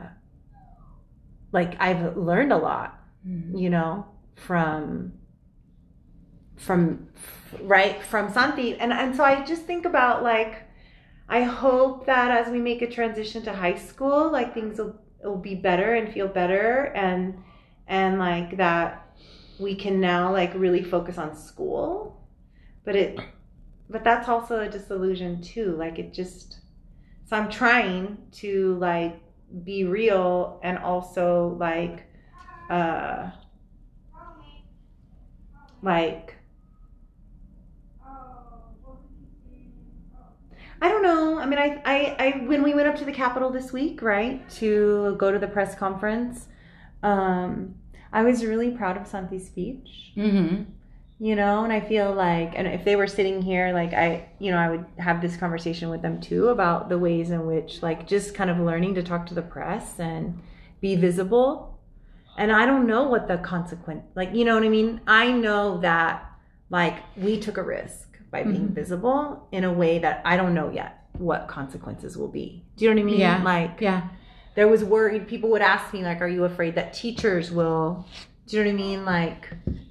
like 1.53 1.77
I've 1.81 2.17
learned 2.17 2.53
a 2.53 2.57
lot 2.57 2.99
Mhm. 3.27 3.61
you 3.61 3.71
know, 3.71 4.07
from 4.35 5.13
from 6.57 7.09
right 7.63 8.03
from 8.03 8.31
Santi, 8.31 8.77
and 8.79 8.93
and 8.93 9.15
so 9.15 9.25
I 9.25 9.45
just 9.45 9.63
think 9.63 9.85
about 9.85 10.23
like, 10.23 10.63
I 11.29 11.43
hope 11.43 12.07
that 12.07 12.31
as 12.31 12.51
we 12.53 12.61
make 12.61 12.83
a 12.83 12.91
transition 12.91 13.43
to 13.45 13.53
high 13.53 13.77
school, 13.77 14.31
like 14.31 14.55
things 14.55 14.79
will 14.79 14.97
will 15.23 15.37
be 15.37 15.55
better 15.55 15.95
and 15.95 16.13
feel 16.13 16.29
better, 16.29 16.93
and 16.95 17.43
and 17.87 18.19
like 18.19 18.57
that 18.57 19.12
we 19.63 19.75
can 19.75 20.01
now 20.01 20.33
like 20.33 20.53
really 20.55 20.83
focus 20.83 21.19
on 21.19 21.37
school, 21.37 22.21
but 22.85 22.97
it, 22.97 23.19
but 23.89 24.05
that's 24.05 24.29
also 24.29 24.61
a 24.61 24.69
disillusion 24.69 25.41
too. 25.43 25.77
Like 25.77 25.99
it 25.99 26.13
just, 26.13 26.61
so 27.25 27.37
I'm 27.37 27.51
trying 27.51 28.19
to 28.33 28.77
like 28.77 29.21
be 29.65 29.85
real 29.85 30.61
and 30.63 30.79
also 30.79 31.57
like 31.61 32.05
uh 32.71 33.31
like 35.83 36.37
I 40.81 40.89
don't 40.89 41.03
know. 41.03 41.39
I 41.39 41.47
mean, 41.47 41.61
I, 41.61 41.81
I, 41.85 42.17
I, 42.19 42.31
when 42.47 42.65
we 42.65 42.75
went 42.75 42.89
up 42.89 42.97
to 42.97 43.05
the 43.05 43.13
Capitol 43.13 43.51
this 43.51 43.73
week, 43.73 44.03
right, 44.03 44.49
to 44.57 45.15
go 45.17 45.31
to 45.31 45.39
the 45.39 45.47
press 45.47 45.77
conference, 45.77 46.49
um, 47.05 47.77
I 48.13 48.23
was 48.23 48.45
really 48.45 48.71
proud 48.71 48.97
of 48.97 49.07
Santi's 49.07 49.47
speech. 49.47 50.13
Mm-hmm. 50.17 50.63
you 51.29 51.35
know 51.37 51.63
and 51.65 51.73
i 51.73 51.81
feel 51.93 52.09
like 52.29 52.51
and 52.59 52.67
if 52.77 52.83
they 52.87 52.97
were 52.97 53.07
sitting 53.07 53.37
here 53.51 53.67
like 53.81 53.93
i 54.05 54.09
you 54.45 54.51
know 54.53 54.59
i 54.65 54.69
would 54.73 54.85
have 55.09 55.21
this 55.25 55.37
conversation 55.43 55.87
with 55.93 56.03
them 56.07 56.17
too 56.21 56.49
about 56.49 56.89
the 56.93 56.99
ways 57.07 57.31
in 57.37 57.47
which 57.47 57.71
like 57.89 58.01
just 58.15 58.35
kind 58.39 58.51
of 58.53 58.59
learning 58.69 58.93
to 58.97 59.03
talk 59.11 59.23
to 59.27 59.35
the 59.41 59.47
press 59.57 59.87
and 60.01 60.23
be 60.81 60.93
visible 60.97 61.79
and 62.41 62.51
i 62.61 62.63
don't 62.67 62.87
know 62.93 63.03
what 63.13 63.29
the 63.29 63.39
consequence 63.55 64.03
like 64.21 64.31
you 64.39 64.45
know 64.47 64.55
what 64.59 64.65
i 64.65 64.69
mean 64.79 65.01
i 65.07 65.31
know 65.31 65.79
that 65.89 66.15
like 66.79 66.97
we 67.17 67.39
took 67.39 67.57
a 67.57 67.63
risk 67.63 68.09
by 68.35 68.43
being 68.43 68.69
Mhm. 68.69 68.75
visible 68.81 69.47
in 69.53 69.63
a 69.65 69.73
way 69.83 69.93
that 70.05 70.17
i 70.25 70.35
don't 70.41 70.55
know 70.59 70.69
yet 70.71 70.93
what 71.31 71.41
consequences 71.59 72.17
will 72.19 72.33
be 72.41 72.47
do 72.77 72.85
you 72.85 72.91
know 72.91 72.97
what 73.01 73.07
i 73.09 73.11
mean 73.13 73.21
Yeah. 73.21 73.43
like 73.55 73.81
Yeah. 73.81 74.01
There 74.55 74.69
was 74.69 74.85
worried 74.85 75.27
people 75.29 75.51
would 75.51 75.63
ask 75.63 75.93
me 75.93 76.03
like 76.03 76.21
are 76.21 76.29
you 76.29 76.45
afraid 76.45 76.75
that 76.75 76.93
teachers 76.93 77.51
will 77.51 78.07
do 78.47 78.57
you 78.57 78.65
know 78.65 78.71
what 78.71 78.75
i 78.75 78.83
mean 78.85 79.05
like 79.05 79.49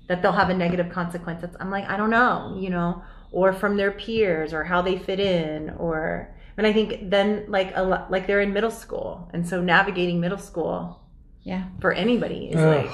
that 0.08 0.22
they'll 0.22 0.32
have 0.32 0.50
a 0.50 0.54
negative 0.54 0.90
consequence 0.92 1.44
i'm 1.60 1.72
like 1.72 1.88
i 1.90 1.98
don't 1.98 2.10
know 2.10 2.56
you 2.60 2.70
know 2.70 3.02
or 3.32 3.54
from 3.54 3.78
their 3.78 3.92
peers 3.92 4.54
or 4.54 4.64
how 4.64 4.82
they 4.82 4.98
fit 4.98 5.20
in 5.20 5.70
or 5.72 6.34
and 6.58 6.68
i 6.68 6.74
think 6.74 7.10
then 7.10 7.44
like 7.48 7.72
a 7.76 7.82
lot 7.84 8.12
like 8.12 8.28
they're 8.28 8.42
in 8.42 8.54
middle 8.54 8.72
school 8.72 9.30
and 9.34 9.48
so 9.48 9.62
navigating 9.62 10.20
middle 10.20 10.38
school 10.38 11.02
Yeah. 11.44 11.66
for 11.80 11.92
anybody 11.94 12.50
is 12.50 12.58
Ugh. 12.58 12.86
like 12.86 12.92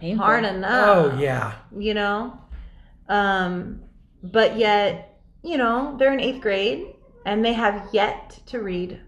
Painful. 0.00 0.24
hard 0.24 0.44
enough 0.44 0.96
Oh 1.14 1.18
yeah. 1.18 1.54
you 1.76 1.94
know 1.94 2.38
um 3.08 3.80
but 4.22 4.56
yet 4.56 5.18
you 5.42 5.56
know 5.56 5.96
they're 5.98 6.12
in 6.12 6.20
eighth 6.20 6.40
grade 6.42 6.94
and 7.26 7.44
they 7.44 7.52
have 7.54 7.88
yet 7.92 8.38
to 8.46 8.60
read 8.60 9.00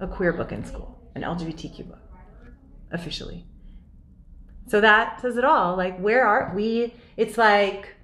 a 0.00 0.06
queer 0.06 0.32
book 0.32 0.52
in 0.52 0.64
school 0.64 0.95
an 1.16 1.22
lgbtq 1.22 1.88
book 1.88 1.98
officially. 2.92 3.44
So 4.68 4.80
that 4.80 5.20
says 5.20 5.36
it 5.36 5.44
all. 5.44 5.76
Like 5.76 5.98
where 5.98 6.26
are 6.26 6.52
we? 6.54 6.94
It's 7.16 7.36
like 7.36 7.96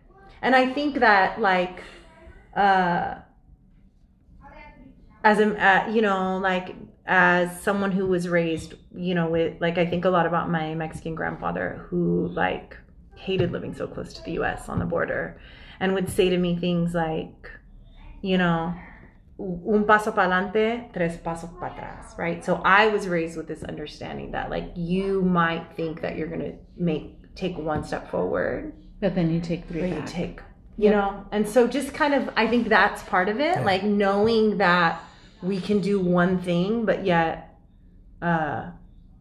and 0.42 0.54
i 0.54 0.70
think 0.70 0.98
that 0.98 1.40
like 1.40 1.82
uh 2.54 3.14
as 5.24 5.38
a 5.38 5.64
uh, 5.64 5.88
you 5.88 6.02
know 6.02 6.38
like 6.38 6.74
as 7.06 7.60
someone 7.62 7.92
who 7.92 8.06
was 8.06 8.28
raised 8.28 8.74
you 8.94 9.14
know 9.14 9.28
with 9.28 9.58
like 9.60 9.78
i 9.78 9.86
think 9.86 10.04
a 10.04 10.10
lot 10.10 10.26
about 10.26 10.50
my 10.50 10.74
mexican 10.74 11.14
grandfather 11.14 11.86
who 11.88 12.28
like 12.28 12.76
hated 13.14 13.52
living 13.52 13.72
so 13.72 13.86
close 13.86 14.12
to 14.12 14.22
the 14.24 14.32
us 14.32 14.68
on 14.68 14.78
the 14.80 14.84
border 14.84 15.40
and 15.80 15.94
would 15.94 16.08
say 16.08 16.28
to 16.28 16.36
me 16.36 16.56
things 16.56 16.92
like 16.92 17.50
you 18.20 18.36
know 18.36 18.74
un 19.44 19.84
paso 19.84 20.12
para 20.12 20.26
adelante 20.28 20.88
tres 20.92 21.16
pasos 21.16 21.50
para 21.58 21.72
atrás 21.74 22.16
right? 22.18 22.44
So 22.44 22.60
i 22.64 22.86
was 22.88 23.08
raised 23.08 23.36
with 23.36 23.48
this 23.48 23.62
understanding 23.64 24.30
that 24.32 24.50
like 24.50 24.70
you 24.76 25.22
might 25.22 25.66
think 25.74 26.00
that 26.02 26.16
you're 26.16 26.28
gonna 26.28 26.52
make 26.76 27.34
take 27.34 27.56
one 27.58 27.82
step 27.82 28.10
forward 28.10 28.72
But 29.00 29.14
then 29.14 29.30
you 29.34 29.40
take 29.40 29.66
three 29.66 29.80
where 29.82 29.98
you 30.00 30.02
take 30.06 30.40
you 30.78 30.90
know? 30.90 31.26
And 31.32 31.46
so 31.48 31.66
just 31.66 31.92
kind 31.92 32.14
of 32.14 32.30
i 32.36 32.46
think 32.46 32.68
that's 32.68 33.02
part 33.02 33.28
of 33.28 33.40
it 33.40 33.56
Yeah. 33.56 33.64
like 33.64 33.82
knowing 33.82 34.58
that 34.58 35.00
we 35.42 35.60
can 35.60 35.80
do 35.80 35.98
one 36.00 36.38
thing 36.38 36.84
but 36.84 37.04
yet 37.04 37.56
uh 38.20 38.70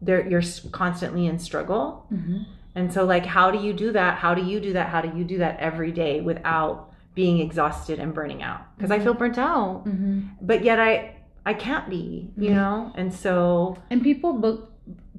there 0.00 0.26
you're 0.28 0.42
constantly 0.70 1.26
in 1.26 1.38
struggle. 1.38 2.06
Mhm. 2.12 2.44
and 2.74 2.92
so 2.92 3.04
like 3.04 3.26
how 3.26 3.50
do 3.50 3.58
you 3.58 3.72
do 3.72 3.92
that? 3.92 4.18
How 4.18 4.34
do 4.34 4.42
you 4.42 4.60
do 4.60 4.72
that? 4.74 4.88
How 4.88 5.00
do 5.00 5.10
you 5.18 5.24
do 5.24 5.38
that 5.38 5.58
every 5.58 5.90
day 5.92 6.20
without 6.20 6.91
being 7.14 7.40
exhausted 7.40 7.98
and 7.98 8.14
burning 8.14 8.42
out 8.42 8.60
because 8.76 8.90
i 8.90 8.98
feel 8.98 9.14
burnt 9.14 9.38
out 9.38 9.84
Mhm. 9.86 10.30
but 10.40 10.64
yet 10.64 10.78
i 10.80 11.14
i 11.44 11.52
can't 11.54 11.88
be 11.90 12.30
you 12.36 12.50
Mhm. 12.50 12.54
know 12.54 12.92
and 12.94 13.12
so 13.12 13.76
And 13.90 14.02
people, 14.02 14.32
be- 14.34 14.64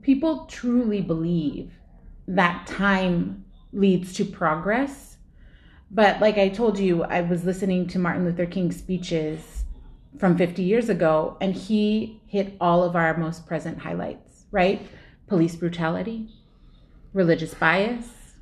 people 0.02 0.45
truly 0.45 1.02
believe 1.02 1.72
that 2.28 2.65
time 2.68 3.44
leads 3.72 4.14
to 4.14 4.24
progress. 4.26 5.18
But 5.91 6.20
like 6.22 6.38
I 6.38 6.49
told 6.49 6.80
you, 6.80 7.03
I 7.03 7.22
was 7.22 7.44
listening 7.45 7.88
to 7.88 7.99
Martin 7.99 8.26
Luther 8.26 8.45
King's 8.45 8.78
speeches 8.78 9.65
from 10.18 10.38
50 10.38 10.61
years 10.64 10.90
ago, 10.90 11.38
and 11.41 11.53
he 11.53 12.22
hit 12.28 12.56
all 12.61 12.84
of 12.84 12.95
our 12.95 13.15
most 13.18 13.45
present 13.45 13.80
highlights, 13.80 14.45
right? 14.52 14.82
Police 15.28 15.56
brutality, 15.56 16.30
religious 17.14 17.53
bias, 17.53 18.36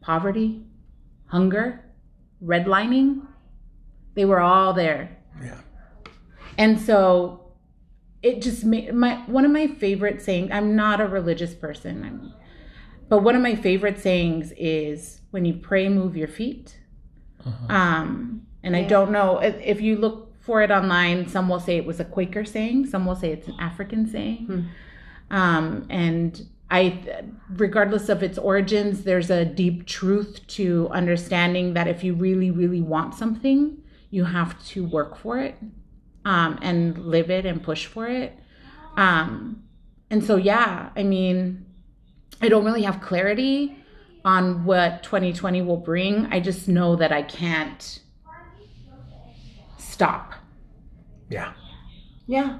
poverty, 0.00 0.64
hunger, 1.26 1.83
redlining. 2.44 3.26
They 4.14 4.24
were 4.24 4.40
all 4.40 4.72
there. 4.72 5.18
Yeah. 5.42 5.60
And 6.56 6.80
so 6.80 7.52
it 8.22 8.40
just 8.40 8.64
made 8.64 8.94
my 8.94 9.16
one 9.26 9.44
of 9.44 9.50
my 9.50 9.66
favorite 9.66 10.22
sayings. 10.22 10.50
I'm 10.52 10.76
not 10.76 11.00
a 11.00 11.06
religious 11.06 11.54
person, 11.54 12.04
I'm, 12.04 12.32
but 13.08 13.22
one 13.22 13.34
of 13.34 13.42
my 13.42 13.54
favorite 13.54 14.00
sayings 14.00 14.52
is 14.56 15.20
when 15.30 15.44
you 15.44 15.54
pray, 15.54 15.88
move 15.88 16.16
your 16.16 16.28
feet. 16.28 16.78
Uh 17.44 17.72
Um, 17.72 18.46
and 18.62 18.74
I 18.74 18.84
don't 18.84 19.10
know 19.10 19.38
if, 19.40 19.56
if 19.60 19.80
you 19.80 19.96
look 19.96 20.34
for 20.40 20.62
it 20.62 20.70
online. 20.70 21.28
Some 21.28 21.48
will 21.48 21.60
say 21.60 21.76
it 21.76 21.84
was 21.84 22.00
a 22.00 22.04
Quaker 22.04 22.44
saying. 22.44 22.86
Some 22.86 23.04
will 23.04 23.16
say 23.16 23.30
it's 23.30 23.48
an 23.48 23.56
African 23.60 24.06
saying. 24.06 24.46
Hmm. 24.46 25.36
Um, 25.36 25.86
and 25.90 26.46
I, 26.74 27.22
regardless 27.50 28.08
of 28.08 28.24
its 28.24 28.36
origins, 28.36 29.04
there's 29.04 29.30
a 29.30 29.44
deep 29.44 29.86
truth 29.86 30.44
to 30.48 30.88
understanding 30.90 31.74
that 31.74 31.86
if 31.86 32.02
you 32.02 32.14
really, 32.14 32.50
really 32.50 32.82
want 32.82 33.14
something, 33.14 33.80
you 34.10 34.24
have 34.24 34.60
to 34.70 34.84
work 34.84 35.16
for 35.16 35.38
it 35.38 35.54
um, 36.24 36.58
and 36.62 36.98
live 36.98 37.30
it 37.30 37.46
and 37.46 37.62
push 37.62 37.86
for 37.86 38.08
it. 38.08 38.36
Um, 38.96 39.62
and 40.10 40.24
so, 40.24 40.34
yeah, 40.34 40.90
I 40.96 41.04
mean, 41.04 41.64
I 42.42 42.48
don't 42.48 42.64
really 42.64 42.82
have 42.82 43.00
clarity 43.00 43.76
on 44.24 44.64
what 44.64 45.04
2020 45.04 45.62
will 45.62 45.76
bring. 45.76 46.26
I 46.32 46.40
just 46.40 46.66
know 46.66 46.96
that 46.96 47.12
I 47.12 47.22
can't 47.22 48.00
stop. 49.78 50.34
Yeah. 51.30 51.52
yeah 52.26 52.58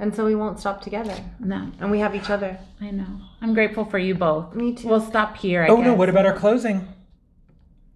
and 0.00 0.14
so 0.14 0.24
we 0.24 0.34
won't 0.34 0.58
stop 0.58 0.80
together 0.80 1.14
No, 1.38 1.70
and 1.80 1.90
we 1.90 2.00
have 2.00 2.14
each 2.16 2.30
other 2.30 2.58
I 2.80 2.90
know. 2.90 3.06
I'm 3.42 3.54
grateful 3.54 3.84
for 3.84 3.98
you 3.98 4.14
both. 4.14 4.54
me 4.54 4.74
too 4.74 4.88
We'll 4.88 5.00
stop 5.00 5.36
here. 5.36 5.62
I 5.62 5.68
Oh 5.68 5.76
guess. 5.76 5.86
no, 5.86 5.94
what 5.94 6.08
about 6.08 6.26
our 6.26 6.32
closing? 6.36 6.88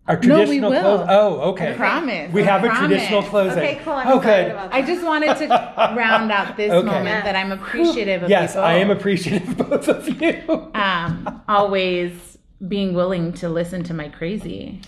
Our 0.07 0.21
No, 0.21 0.41
we 0.41 0.45
traditional 0.59 0.71
will. 0.71 0.83
close. 0.83 1.07
Oh, 1.09 1.41
okay. 1.53 1.73
I 1.73 1.77
promise. 1.77 2.31
We 2.33 2.43
I 2.43 2.45
have 2.45 2.63
a 2.65 2.69
traditional 2.79 3.23
closing. 3.23 3.59
Okay, 3.59 3.81
cool. 3.83 3.95
I'm 3.95 4.07
oh, 4.09 4.21
good. 4.21 4.51
about 4.51 4.73
I 4.75 4.83
just 4.83 5.03
wanted 5.03 5.35
to 5.39 5.47
round 5.97 6.31
out 6.31 6.59
this 6.59 6.71
Okay. 6.71 6.87
moment 6.87 7.07
Yeah. 7.07 7.23
that 7.23 7.37
I'm 7.37 7.53
appreciative 7.53 8.23
of 8.25 8.29
Yes, 8.31 8.55
you 8.55 8.61
I 8.61 8.75
am 8.75 8.91
appreciative 8.91 9.49
of 9.59 9.71
both 9.71 9.89
of 9.89 10.21
you. 10.21 10.71
um, 10.75 11.43
always 11.49 12.37
being 12.69 12.93
willing 12.95 13.33
to 13.35 13.49
listen 13.49 13.83
to 13.85 13.95
my 13.95 14.09
crazy 14.11 14.81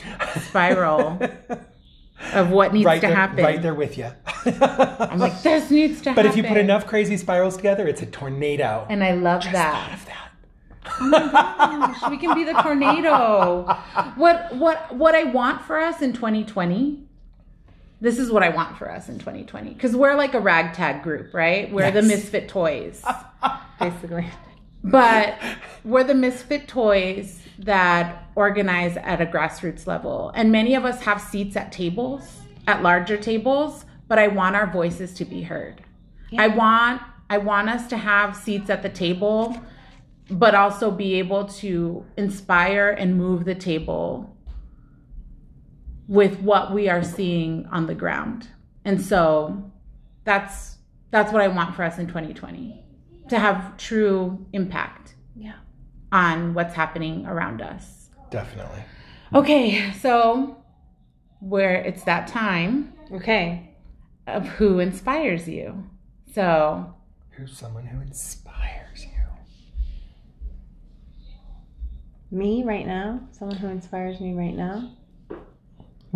spiral 0.43 1.19
of 2.33 2.51
what 2.51 2.73
needs 2.73 2.85
right 2.85 3.01
to 3.01 3.07
there, 3.07 3.17
happen. 3.17 3.45
right 3.45 3.61
there 3.61 3.75
with 3.75 3.99
you. 3.99 4.11
I'm 4.47 5.19
like, 5.19 5.43
this 5.43 5.71
needs 5.71 6.01
to 6.01 6.05
but 6.05 6.11
happen. 6.11 6.15
But 6.15 6.27
if 6.27 6.37
you 6.37 6.43
put 6.45 6.57
enough 6.57 6.87
crazy 6.87 7.17
spirals 7.17 7.57
together, 7.57 7.87
it's 7.87 8.03
a 8.03 8.07
tornado. 8.07 8.87
and 8.89 9.05
I 9.05 9.13
love 9.13 9.43
Thought 9.43 9.53
that. 9.53 9.95
of 9.95 10.07
that. 10.07 10.23
Oh 11.01 11.09
my 11.09 11.93
Gosh, 11.93 12.11
we 12.11 12.17
can 12.17 12.35
be 12.35 12.45
the 12.45 12.53
tornado. 12.55 13.65
What 14.17 14.55
what 14.55 14.95
what 14.95 15.15
I 15.15 15.25
want 15.25 15.63
for 15.63 15.79
us 15.79 16.01
in 16.01 16.13
2020? 16.13 17.03
This 18.01 18.19
is 18.19 18.31
what 18.31 18.43
I 18.43 18.51
want 18.51 18.77
for 18.77 18.91
us 18.91 19.09
in 19.09 19.19
2020 19.19 19.71
because 19.71 19.97
we're 19.97 20.15
like 20.15 20.35
a 20.35 20.41
ragtag 20.41 21.03
group, 21.03 21.35
right? 21.35 21.73
We're 21.73 21.91
the 21.91 22.03
misfit 22.03 22.49
toys. 22.49 23.05
basically 23.81 24.27
but 24.85 25.39
we're 25.85 26.05
the 26.05 26.15
misfit 26.15 26.69
toys 26.69 27.41
that 27.59 28.26
organize 28.37 28.97
at 28.99 29.21
a 29.21 29.27
grassroots 29.27 29.87
level. 29.87 30.31
And 30.35 30.53
many 30.53 30.75
of 30.75 30.85
us 30.85 31.03
have 31.03 31.21
seats 31.21 31.57
at 31.57 31.73
tables 31.73 32.43
at 32.67 32.83
larger 32.83 33.17
tables 33.17 33.85
but 34.09 34.19
i 34.19 34.29
want 34.29 34.57
our 34.57 34.71
voices 34.71 35.13
to 35.15 35.25
be 35.25 35.43
heard. 35.43 35.83
I 36.39 36.49
want 36.49 37.03
i 37.31 37.39
want 37.39 37.69
us 37.69 37.87
to 37.89 37.97
have 37.97 38.37
seats 38.37 38.71
at 38.71 38.83
the 38.83 38.89
table 38.89 39.61
but 40.31 40.55
also 40.55 40.91
be 40.91 41.15
able 41.15 41.45
to 41.45 42.05
inspire 42.17 42.91
and 42.91 43.17
move 43.17 43.45
the 43.45 43.55
table 43.55 44.37
with 46.09 46.41
what 46.41 46.73
we 46.73 46.89
are 46.89 47.05
seeing 47.05 47.67
on 47.71 47.87
the 47.87 47.95
ground. 47.95 48.49
And 48.85 49.01
so 49.01 49.71
that's 50.25 50.79
that's 51.13 51.33
what 51.33 51.43
i 51.43 51.49
want 51.49 51.75
for 51.77 51.85
us 51.85 51.99
in 51.99 52.07
2020 52.09 52.85
to 53.29 53.39
have 53.39 53.77
true 53.77 54.45
impact 54.53 55.15
yeah. 55.37 55.55
on 56.13 56.55
what's 56.55 56.75
happening 56.75 57.27
around 57.27 57.63
us. 57.63 57.96
Definitely. 58.31 58.83
Okay, 59.35 59.93
so 60.01 60.57
where 61.41 61.77
it's 61.77 62.05
that 62.05 62.27
time 62.29 62.93
okay 63.13 63.71
of 64.27 64.47
who 64.49 64.79
inspires 64.81 65.49
you. 65.49 65.89
So, 66.33 66.95
Who's 67.31 67.57
someone 67.57 67.87
who 67.87 68.01
inspires 68.01 69.05
you? 69.05 69.11
me 72.31 72.65
right 72.65 72.87
now 72.87 73.21
someone 73.31 73.57
who 73.57 73.69
inspires 73.69 74.21
me 74.21 74.35
right 74.35 74.55
now 74.55 74.91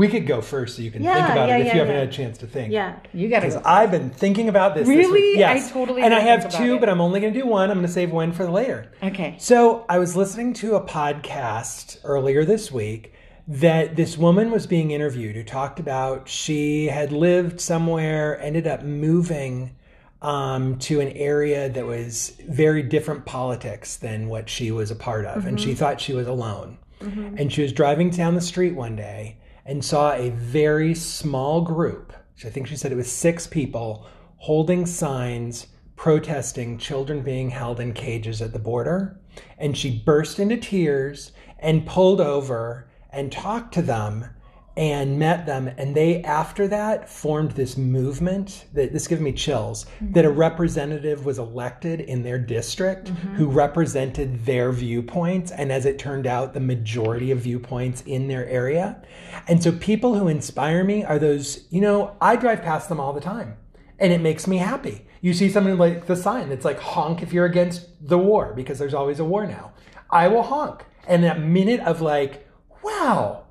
We 0.00 0.08
could 0.08 0.26
go 0.26 0.40
first 0.40 0.76
so 0.76 0.82
you 0.82 0.90
can 0.90 1.02
Yeah, 1.02 1.14
think 1.14 1.28
about 1.32 1.48
yeah, 1.50 1.56
it 1.56 1.60
if 1.60 1.66
yeah, 1.66 1.72
you 1.74 1.78
haven't 1.80 1.94
yeah. 1.94 2.00
had 2.00 2.08
a 2.08 2.12
chance 2.12 2.38
to 2.38 2.46
think. 2.46 2.72
yeah 2.72 2.96
you 3.12 3.28
got 3.28 3.38
it. 3.44 3.48
Because 3.48 3.62
to 3.62 3.68
I've 3.68 3.90
been 3.90 4.08
thinking 4.10 4.48
about 4.48 4.74
this. 4.74 4.88
this 4.88 4.96
Really? 4.96 5.20
week. 5.20 5.38
Yes. 5.38 5.68
I 5.68 5.72
totally 5.72 6.02
And 6.02 6.14
I 6.14 6.18
didn't 6.20 6.28
have 6.30 6.40
think 6.42 6.54
about 6.54 6.64
two, 6.64 6.74
it. 6.76 6.80
but 6.80 6.88
I'm 6.88 7.00
only 7.00 7.20
going 7.20 7.34
to 7.34 7.38
do 7.40 7.46
one. 7.46 7.70
I'm 7.70 7.76
going 7.76 7.86
to 7.86 7.92
save 7.92 8.10
one 8.10 8.32
for 8.32 8.48
later. 8.50 8.90
Okay. 9.02 9.36
So 9.38 9.84
I 9.88 9.98
was 9.98 10.16
listening 10.16 10.54
to 10.54 10.74
a 10.76 10.80
podcast 10.84 11.98
earlier 12.02 12.44
this 12.46 12.72
week 12.72 13.12
that 13.46 13.96
this 13.96 14.16
woman 14.16 14.50
was 14.50 14.66
being 14.66 14.90
interviewed 14.90 15.36
who 15.36 15.42
talked 15.44 15.80
about 15.80 16.28
she 16.28 16.86
had 16.86 17.12
lived 17.12 17.60
somewhere, 17.60 18.40
ended 18.40 18.66
up 18.66 18.82
moving 18.82 19.76
um, 20.22 20.78
to 20.78 21.00
an 21.00 21.08
area 21.08 21.68
that 21.68 21.84
was 21.86 22.36
very 22.48 22.82
different 22.82 23.26
politics 23.26 23.96
than 23.96 24.28
what 24.28 24.48
she 24.48 24.70
was 24.70 24.90
a 24.90 24.96
part 24.96 25.24
of. 25.26 25.46
And 25.46 25.60
she 25.60 25.74
thought 25.74 26.00
she 26.00 26.12
was 26.12 26.26
alone. 26.26 26.78
And 27.00 27.52
she 27.52 27.62
was 27.62 27.72
driving 27.72 28.10
down 28.10 28.34
the 28.34 28.40
street 28.40 28.74
one 28.74 28.94
day 28.96 29.36
and 29.70 29.84
saw 29.84 30.14
a 30.14 30.30
very 30.30 30.96
small 30.96 31.60
group. 31.60 32.12
I 32.44 32.50
think 32.50 32.66
she 32.66 32.74
said 32.74 32.90
it 32.90 32.96
was 32.96 33.12
six 33.12 33.46
people 33.46 34.04
holding 34.38 34.84
signs 34.84 35.68
protesting 35.94 36.76
children 36.76 37.22
being 37.22 37.50
held 37.50 37.78
in 37.78 37.92
cages 37.92 38.42
at 38.42 38.52
the 38.52 38.58
border. 38.58 39.20
And 39.58 39.78
she 39.78 40.02
burst 40.04 40.40
into 40.40 40.56
tears 40.56 41.30
and 41.60 41.86
pulled 41.86 42.20
over 42.20 42.90
and 43.12 43.30
talked 43.30 43.72
to 43.74 43.82
them 43.82 44.30
and 44.76 45.18
met 45.18 45.46
them 45.46 45.68
and 45.78 45.96
they 45.96 46.22
after 46.22 46.68
that 46.68 47.08
formed 47.08 47.50
this 47.52 47.76
movement 47.76 48.66
that 48.72 48.92
this 48.92 49.08
gives 49.08 49.20
me 49.20 49.32
chills 49.32 49.84
mm-hmm. 49.84 50.12
that 50.12 50.24
a 50.24 50.30
representative 50.30 51.24
was 51.24 51.38
elected 51.38 52.00
in 52.00 52.22
their 52.22 52.38
district 52.38 53.08
mm-hmm. 53.08 53.34
who 53.34 53.48
represented 53.48 54.44
their 54.46 54.70
viewpoints 54.70 55.50
and 55.50 55.72
as 55.72 55.86
it 55.86 55.98
turned 55.98 56.26
out 56.26 56.54
the 56.54 56.60
majority 56.60 57.32
of 57.32 57.40
viewpoints 57.40 58.02
in 58.02 58.28
their 58.28 58.46
area. 58.46 59.02
And 59.48 59.62
so 59.62 59.72
people 59.72 60.16
who 60.16 60.28
inspire 60.28 60.84
me 60.84 61.04
are 61.04 61.18
those 61.18 61.66
you 61.70 61.80
know 61.80 62.16
i 62.20 62.36
drive 62.36 62.62
past 62.62 62.88
them 62.88 63.00
all 63.00 63.12
the 63.12 63.20
time 63.20 63.56
and 63.98 64.12
it 64.12 64.20
makes 64.20 64.46
me 64.46 64.56
happy. 64.56 65.04
You 65.20 65.34
see 65.34 65.50
something 65.50 65.76
like 65.76 66.06
the 66.06 66.16
sign 66.16 66.48
that's 66.48 66.64
like 66.64 66.80
honk 66.80 67.22
if 67.22 67.32
you're 67.32 67.44
against 67.44 67.86
the 68.00 68.18
war 68.18 68.54
because 68.54 68.78
there's 68.78 68.94
always 68.94 69.20
a 69.20 69.24
war 69.24 69.46
now. 69.46 69.72
I 70.10 70.28
will 70.28 70.42
honk 70.42 70.84
and 71.06 71.24
that 71.24 71.40
minute 71.40 71.80
of 71.80 72.00
like 72.00 72.48
wow 72.82 73.44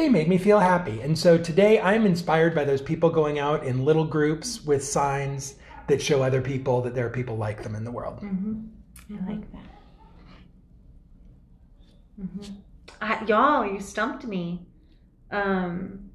they 0.00 0.08
make 0.08 0.28
me 0.28 0.38
feel 0.38 0.58
happy. 0.58 1.02
And 1.02 1.18
so 1.18 1.36
today 1.36 1.78
I'm 1.78 2.06
inspired 2.06 2.54
by 2.54 2.64
those 2.64 2.80
people 2.80 3.10
going 3.10 3.38
out 3.38 3.64
in 3.64 3.84
little 3.84 4.06
groups 4.06 4.64
with 4.64 4.82
signs 4.82 5.56
that 5.88 6.00
show 6.00 6.22
other 6.22 6.40
people 6.40 6.80
that 6.82 6.94
there 6.94 7.06
are 7.06 7.10
people 7.10 7.36
like 7.36 7.62
them 7.62 7.74
in 7.74 7.84
the 7.84 7.90
world. 7.90 8.18
I 8.22 9.30
like 9.30 9.52
that. 9.52 9.66
I, 13.02 13.24
y'all, 13.26 13.66
you 13.66 13.80
stumped 13.80 14.24
me. 14.24 14.66
Um, 15.30 16.10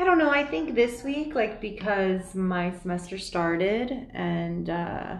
I 0.00 0.04
don't 0.04 0.18
know. 0.18 0.30
I 0.30 0.44
think 0.44 0.74
this 0.74 1.04
week, 1.04 1.34
like, 1.36 1.60
because 1.60 2.34
my 2.34 2.72
semester 2.72 3.18
started 3.18 4.08
and 4.12 4.70
uh, 4.70 5.16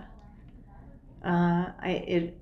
uh, 1.24 1.72
I 1.80 2.05
it 2.06 2.40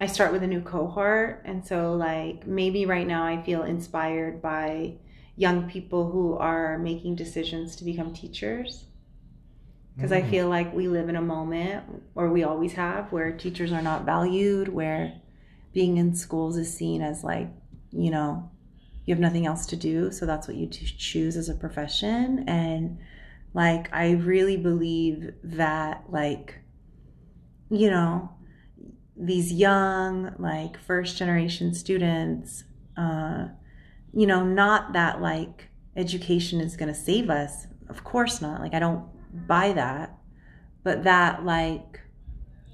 I 0.00 0.06
start 0.06 0.32
with 0.32 0.42
a 0.42 0.46
new 0.46 0.60
cohort, 0.60 1.42
and 1.44 1.66
so 1.66 1.94
like 1.94 2.46
maybe 2.46 2.86
right 2.86 3.06
now 3.06 3.24
I 3.24 3.42
feel 3.42 3.62
inspired 3.62 4.40
by 4.40 4.94
young 5.36 5.68
people 5.68 6.10
who 6.10 6.36
are 6.36 6.78
making 6.78 7.16
decisions 7.16 7.76
to 7.76 7.84
become 7.84 8.12
teachers 8.12 8.84
because 9.98 10.12
I 10.12 10.22
mm. 10.22 10.30
feel 10.30 10.48
like 10.48 10.72
we 10.72 10.86
live 10.86 11.08
in 11.08 11.16
a 11.16 11.20
moment, 11.20 11.84
or 12.14 12.30
we 12.30 12.44
always 12.44 12.74
have, 12.74 13.10
where 13.10 13.32
teachers 13.32 13.72
are 13.72 13.82
not 13.82 14.04
valued, 14.04 14.68
where 14.68 15.12
being 15.72 15.96
in 15.96 16.14
schools 16.14 16.56
is 16.56 16.72
seen 16.72 17.02
as 17.02 17.24
like, 17.24 17.48
you 17.90 18.12
know, 18.12 18.48
you 19.04 19.14
have 19.14 19.20
nothing 19.20 19.46
else 19.46 19.66
to 19.66 19.76
do, 19.76 20.12
so 20.12 20.24
that's 20.24 20.46
what 20.46 20.56
you 20.56 20.68
choose 20.68 21.36
as 21.36 21.48
a 21.48 21.54
profession. 21.54 22.44
And 22.46 22.98
like, 23.54 23.92
I 23.92 24.12
really 24.12 24.56
believe 24.56 25.32
that, 25.42 26.04
like, 26.10 26.60
you 27.68 27.90
know, 27.90 28.30
these 29.18 29.52
young, 29.52 30.34
like, 30.38 30.78
first 30.78 31.16
generation 31.16 31.74
students, 31.74 32.64
uh, 32.96 33.48
you 34.12 34.26
know, 34.26 34.44
not 34.44 34.92
that 34.92 35.20
like 35.20 35.68
education 35.96 36.60
is 36.60 36.76
going 36.76 36.88
to 36.88 36.94
save 36.94 37.28
us. 37.28 37.66
Of 37.88 38.04
course 38.04 38.40
not. 38.40 38.60
Like, 38.60 38.74
I 38.74 38.78
don't 38.78 39.04
buy 39.46 39.72
that. 39.72 40.14
But 40.84 41.04
that, 41.04 41.44
like, 41.44 42.00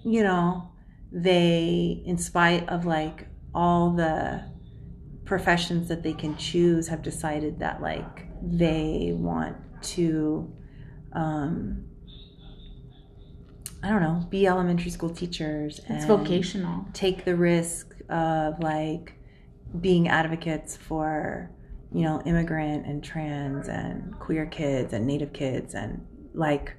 you 0.05 0.23
know, 0.23 0.71
they, 1.11 2.03
in 2.05 2.19
spite 2.19 2.69
of 2.69 2.85
like 2.85 3.27
all 3.55 3.93
the 3.93 4.45
professions 5.25 5.89
that 5.89 6.03
they 6.03 6.12
can 6.12 6.37
choose, 6.37 6.89
have 6.89 7.01
decided 7.03 7.59
that 7.61 7.81
like 7.81 8.27
they 8.43 9.12
want 9.15 9.57
to, 9.83 10.53
um, 11.12 11.85
I 13.85 13.90
don't 13.90 14.01
know, 14.01 14.27
be 14.31 14.47
elementary 14.47 14.90
school 14.90 15.11
teachers 15.11 15.78
and 15.86 15.97
It's 15.98 16.06
vocational. 16.06 16.86
take 16.94 17.24
the 17.24 17.36
risk 17.36 17.94
of 18.09 18.59
like 18.61 19.12
being 19.81 20.09
advocates 20.09 20.77
for 20.77 21.51
you 21.93 22.02
know 22.02 22.23
immigrant 22.24 22.86
and 22.86 23.05
trans 23.05 23.69
and 23.69 24.19
queer 24.19 24.47
kids 24.47 24.93
and 24.94 25.06
native 25.06 25.32
kids 25.32 25.74
and 25.74 26.05
like 26.32 26.73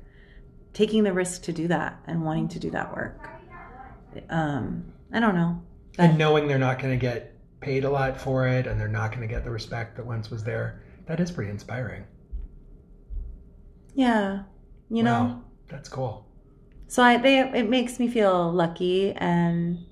taking 0.74 1.04
the 1.04 1.14
risk 1.14 1.44
to 1.44 1.54
do 1.54 1.68
that 1.68 2.00
and 2.08 2.24
wanting 2.24 2.48
to 2.50 2.60
do 2.60 2.70
that 2.72 2.94
work 2.96 3.30
um 4.30 4.84
i 5.14 5.20
don't 5.20 5.36
know 5.36 5.62
And 5.98 6.18
knowing 6.18 6.48
they're 6.48 6.58
not 6.70 6.80
going 6.80 6.94
to 6.98 7.02
get 7.10 7.34
paid 7.62 7.84
a 7.86 7.90
lot 7.90 8.20
for 8.20 8.48
it 8.48 8.66
and 8.68 8.80
they're 8.80 8.88
not 9.02 9.12
going 9.12 9.22
to 9.28 9.34
get 9.34 9.44
the 9.44 9.52
respect 9.52 9.96
that 9.98 10.06
once 10.06 10.30
was 10.30 10.44
there, 10.44 10.82
that 11.08 11.20
is 11.20 11.32
pretty 11.32 11.50
inspiring. 11.52 12.04
yeah 13.94 14.44
you 14.90 15.04
know 15.04 15.12
Wow, 15.24 15.42
that's 15.70 15.90
cool. 15.90 16.26
So 16.96 17.04
i 17.04 17.18
they 17.18 17.40
it 17.40 17.70
makes 17.70 18.00
me 18.00 18.08
feel 18.08 18.52
lucky 18.52 19.12
and 19.14 19.86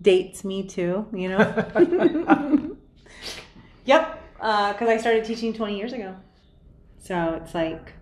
dates 0.00 0.44
me 0.44 0.66
too 0.66 1.06
you 1.12 1.28
know 1.28 2.76
Yep, 3.84 4.36
because 4.36 4.88
I 4.88 4.96
started 4.96 5.24
teaching 5.24 5.52
20 5.52 5.76
years 5.76 5.92
ago. 5.92 6.16
So 6.98 7.40
it's 7.42 7.54
like, 7.54 7.92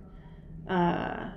uh, 0.68 1.30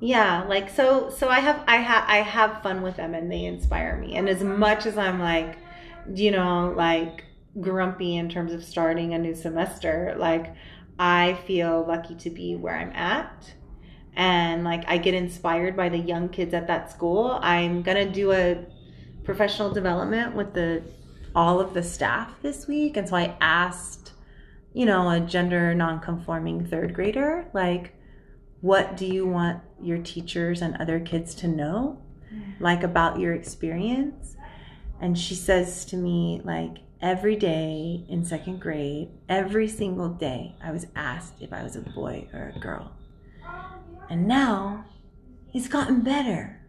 yeah, 0.00 0.44
like 0.44 0.70
so. 0.70 1.10
So 1.10 1.28
I 1.28 1.40
have 1.40 1.62
I 1.66 1.76
have 1.76 2.04
I 2.06 2.18
have 2.18 2.62
fun 2.62 2.80
with 2.82 2.96
them, 2.96 3.14
and 3.14 3.30
they 3.30 3.44
inspire 3.44 3.98
me. 3.98 4.16
And 4.16 4.28
as 4.28 4.42
much 4.42 4.86
as 4.86 4.96
I'm 4.96 5.18
like, 5.18 5.58
you 6.14 6.30
know, 6.30 6.72
like 6.76 7.24
grumpy 7.60 8.16
in 8.16 8.28
terms 8.28 8.52
of 8.52 8.64
starting 8.64 9.14
a 9.14 9.18
new 9.18 9.34
semester, 9.34 10.14
like 10.16 10.54
I 10.98 11.34
feel 11.46 11.84
lucky 11.86 12.14
to 12.16 12.30
be 12.30 12.54
where 12.54 12.76
I'm 12.76 12.92
at. 12.92 13.52
And 14.20 14.64
like 14.64 14.84
I 14.86 14.98
get 14.98 15.14
inspired 15.14 15.78
by 15.78 15.88
the 15.88 15.96
young 15.96 16.28
kids 16.28 16.52
at 16.52 16.66
that 16.66 16.90
school. 16.90 17.38
I'm 17.40 17.80
gonna 17.80 18.04
do 18.04 18.32
a 18.32 18.58
professional 19.24 19.72
development 19.72 20.34
with 20.34 20.52
the 20.52 20.82
all 21.34 21.58
of 21.58 21.72
the 21.72 21.82
staff 21.82 22.34
this 22.42 22.66
week 22.66 22.96
and 22.96 23.08
so 23.08 23.14
i 23.14 23.36
asked 23.40 24.12
you 24.72 24.84
know 24.84 25.08
a 25.08 25.20
gender 25.20 25.72
non-conforming 25.74 26.66
third 26.66 26.92
grader 26.92 27.46
like 27.52 27.94
what 28.62 28.96
do 28.96 29.06
you 29.06 29.24
want 29.24 29.62
your 29.80 29.98
teachers 29.98 30.60
and 30.60 30.76
other 30.78 30.98
kids 30.98 31.32
to 31.32 31.46
know 31.46 32.02
mm. 32.34 32.52
like 32.58 32.82
about 32.82 33.20
your 33.20 33.32
experience 33.32 34.34
and 35.00 35.16
she 35.16 35.36
says 35.36 35.84
to 35.84 35.96
me 35.96 36.40
like 36.42 36.78
every 37.00 37.36
day 37.36 38.04
in 38.08 38.24
second 38.24 38.60
grade 38.60 39.08
every 39.28 39.68
single 39.68 40.08
day 40.08 40.52
i 40.60 40.72
was 40.72 40.88
asked 40.96 41.34
if 41.40 41.52
i 41.52 41.62
was 41.62 41.76
a 41.76 41.80
boy 41.80 42.26
or 42.32 42.52
a 42.56 42.58
girl 42.58 42.90
and 44.10 44.28
now 44.28 44.84
it's 45.54 45.68
gotten 45.68 46.02
better 46.02 46.60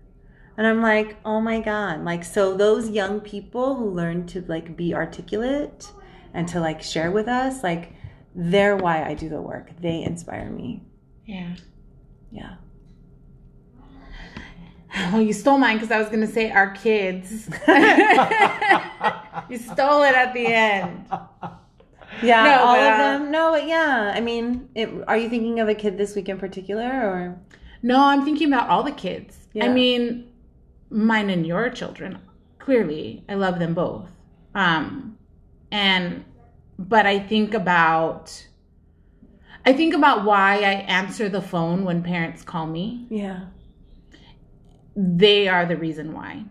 and 0.58 0.68
I'm 0.68 0.82
like, 0.82 1.18
oh 1.26 1.42
my 1.42 1.60
God. 1.60 2.04
Like, 2.04 2.24
so 2.24 2.56
those 2.56 2.90
young 2.90 3.20
people 3.20 3.76
who 3.76 3.90
learn 3.90 4.28
to 4.28 4.42
like 4.48 4.78
be 4.78 4.94
articulate 4.94 5.92
and 6.34 6.48
to 6.50 6.60
like 6.60 6.84
share 6.84 7.10
with 7.10 7.28
us, 7.28 7.64
like, 7.64 7.94
they're 8.36 8.78
why 8.78 9.04
I 9.04 9.14
do 9.14 9.28
the 9.28 9.42
work. 9.42 9.72
They 9.82 10.04
inspire 10.04 10.50
me. 10.50 10.84
Yeah. 11.26 11.56
Yeah. 12.32 12.56
Well, 15.14 15.22
you 15.22 15.32
stole 15.32 15.58
mine 15.58 15.78
because 15.78 15.90
I 15.90 16.00
was 16.00 16.10
going 16.10 16.20
to 16.20 16.28
say 16.28 16.52
our 16.52 16.72
kids. 16.72 17.48
you 19.50 19.58
stole 19.58 20.04
it 20.04 20.14
at 20.14 20.34
the 20.34 20.46
end. 20.46 21.06
Yeah. 22.22 22.44
No, 22.44 22.64
all 22.64 22.76
but, 22.76 22.94
of 22.94 22.94
uh, 22.94 22.98
them. 22.98 23.32
No, 23.32 23.52
but 23.52 23.68
yeah. 23.68 24.12
I 24.16 24.20
mean, 24.20 24.70
it, 24.76 24.90
are 25.08 25.18
you 25.18 25.30
thinking 25.30 25.60
of 25.60 25.70
a 25.70 25.76
kid 25.76 25.98
this 25.98 26.16
week 26.16 26.30
in 26.30 26.38
particular 26.38 26.86
or? 26.86 27.40
No, 27.84 28.04
I'm 28.04 28.24
thinking 28.24 28.48
about 28.48 28.70
all 28.70 28.84
the 28.84 28.92
kids. 28.92 29.38
I 29.60 29.68
mean, 29.68 30.32
mine 30.90 31.30
and 31.30 31.46
your 31.46 31.70
children. 31.70 32.20
Clearly, 32.60 33.24
I 33.28 33.36
love 33.36 33.60
them 33.60 33.74
both. 33.74 34.10
Um, 34.54 35.18
and 35.72 36.26
but 36.78 37.06
I 37.06 37.20
think 37.20 37.54
about 37.54 38.48
I 39.66 39.74
think 39.74 39.94
about 39.94 40.26
why 40.26 40.58
I 40.58 40.74
answer 40.88 41.30
the 41.30 41.42
phone 41.42 41.86
when 41.86 42.04
parents 42.04 42.44
call 42.44 42.68
me. 42.68 43.06
Yeah. 43.10 43.46
They 44.96 45.48
are 45.48 45.66
the 45.66 45.78
reason 45.78 46.14
why. 46.14 46.46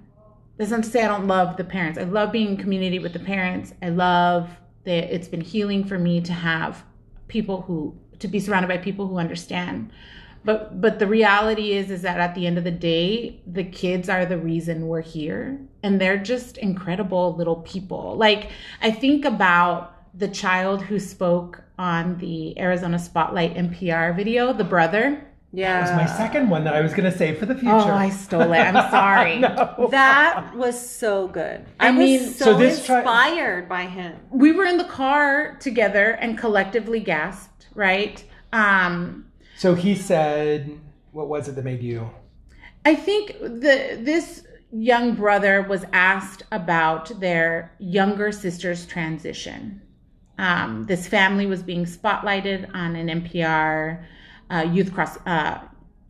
That's 0.56 0.70
not 0.70 0.84
to 0.84 0.90
say 0.90 1.04
I 1.04 1.08
don't 1.08 1.26
love 1.26 1.56
the 1.56 1.64
parents. 1.64 1.98
I 1.98 2.04
love 2.04 2.32
being 2.32 2.50
in 2.50 2.56
community 2.56 2.98
with 2.98 3.12
the 3.12 3.18
parents. 3.18 3.74
I 3.82 3.88
love 3.88 4.50
that 4.84 5.14
it's 5.14 5.28
been 5.28 5.40
healing 5.40 5.84
for 5.84 5.98
me 5.98 6.20
to 6.22 6.32
have 6.32 6.84
people 7.28 7.62
who 7.62 7.94
to 8.18 8.28
be 8.28 8.40
surrounded 8.40 8.68
by 8.68 8.78
people 8.78 9.06
who 9.06 9.18
understand. 9.18 9.90
but 10.44 10.80
but 10.80 10.98
the 10.98 11.06
reality 11.06 11.72
is 11.72 11.90
is 11.90 12.02
that 12.02 12.18
at 12.18 12.34
the 12.34 12.46
end 12.46 12.56
of 12.58 12.64
the 12.64 12.70
day 12.70 13.40
the 13.46 13.64
kids 13.64 14.08
are 14.08 14.24
the 14.24 14.38
reason 14.38 14.88
we're 14.88 15.02
here 15.02 15.58
and 15.82 16.00
they're 16.00 16.16
just 16.16 16.56
incredible 16.58 17.34
little 17.36 17.56
people 17.56 18.16
like 18.16 18.50
i 18.80 18.90
think 18.90 19.24
about 19.24 19.96
the 20.18 20.28
child 20.28 20.82
who 20.82 20.98
spoke 20.98 21.62
on 21.78 22.16
the 22.18 22.58
arizona 22.58 22.98
spotlight 22.98 23.54
npr 23.54 24.16
video 24.16 24.52
the 24.52 24.64
brother 24.64 25.29
Yeah. 25.52 25.84
That 25.84 25.96
was 25.96 26.08
my 26.10 26.16
second 26.16 26.48
one 26.48 26.64
that 26.64 26.74
I 26.74 26.80
was 26.80 26.92
going 26.94 27.10
to 27.10 27.16
save 27.16 27.38
for 27.38 27.46
the 27.46 27.54
future. 27.54 27.70
oh 27.74 27.88
i 27.92 28.08
stole 28.08 28.52
it 28.52 28.58
i'm 28.58 28.90
sorry 28.98 29.38
No. 29.40 29.88
That 29.90 30.54
was 30.54 30.78
so 30.78 31.26
good. 31.26 31.66
I, 31.80 31.88
I 31.88 31.92
mean, 31.92 32.20
was 32.22 32.36
so, 32.36 32.44
so 32.44 32.56
this 32.58 32.84
tri- 32.86 32.98
inspired 32.98 33.68
by 33.68 33.86
him. 33.86 34.16
we 34.30 34.52
were 34.52 34.64
in 34.64 34.76
the 34.78 34.84
car 34.84 35.56
together 35.60 36.12
and 36.20 36.38
collectively 36.38 37.00
gasped 37.00 37.66
right 37.74 38.24
um 38.52 39.26
So 39.58 39.74
he 39.74 39.94
said, 39.96 40.78
what 41.12 41.28
was 41.28 41.48
it 41.48 41.56
that 41.56 41.64
made 41.64 41.82
you? 41.82 42.08
I 42.84 42.94
think 42.94 43.38
the 43.40 43.98
this 44.00 44.44
young 44.72 45.14
brother 45.14 45.62
was 45.62 45.84
asked 45.92 46.44
about 46.52 47.20
their 47.20 47.72
younger 47.78 48.30
sister's 48.30 48.86
transition. 48.86 49.82
Um, 50.38 50.86
this 50.86 51.06
family 51.08 51.44
was 51.46 51.62
being 51.62 51.84
spotlighted 51.84 52.70
on 52.72 52.94
an 52.96 53.08
NPR 53.22 54.02
uh, 54.50 54.62
youth 54.62 54.92
cross 54.92 55.16
uh, 55.26 55.60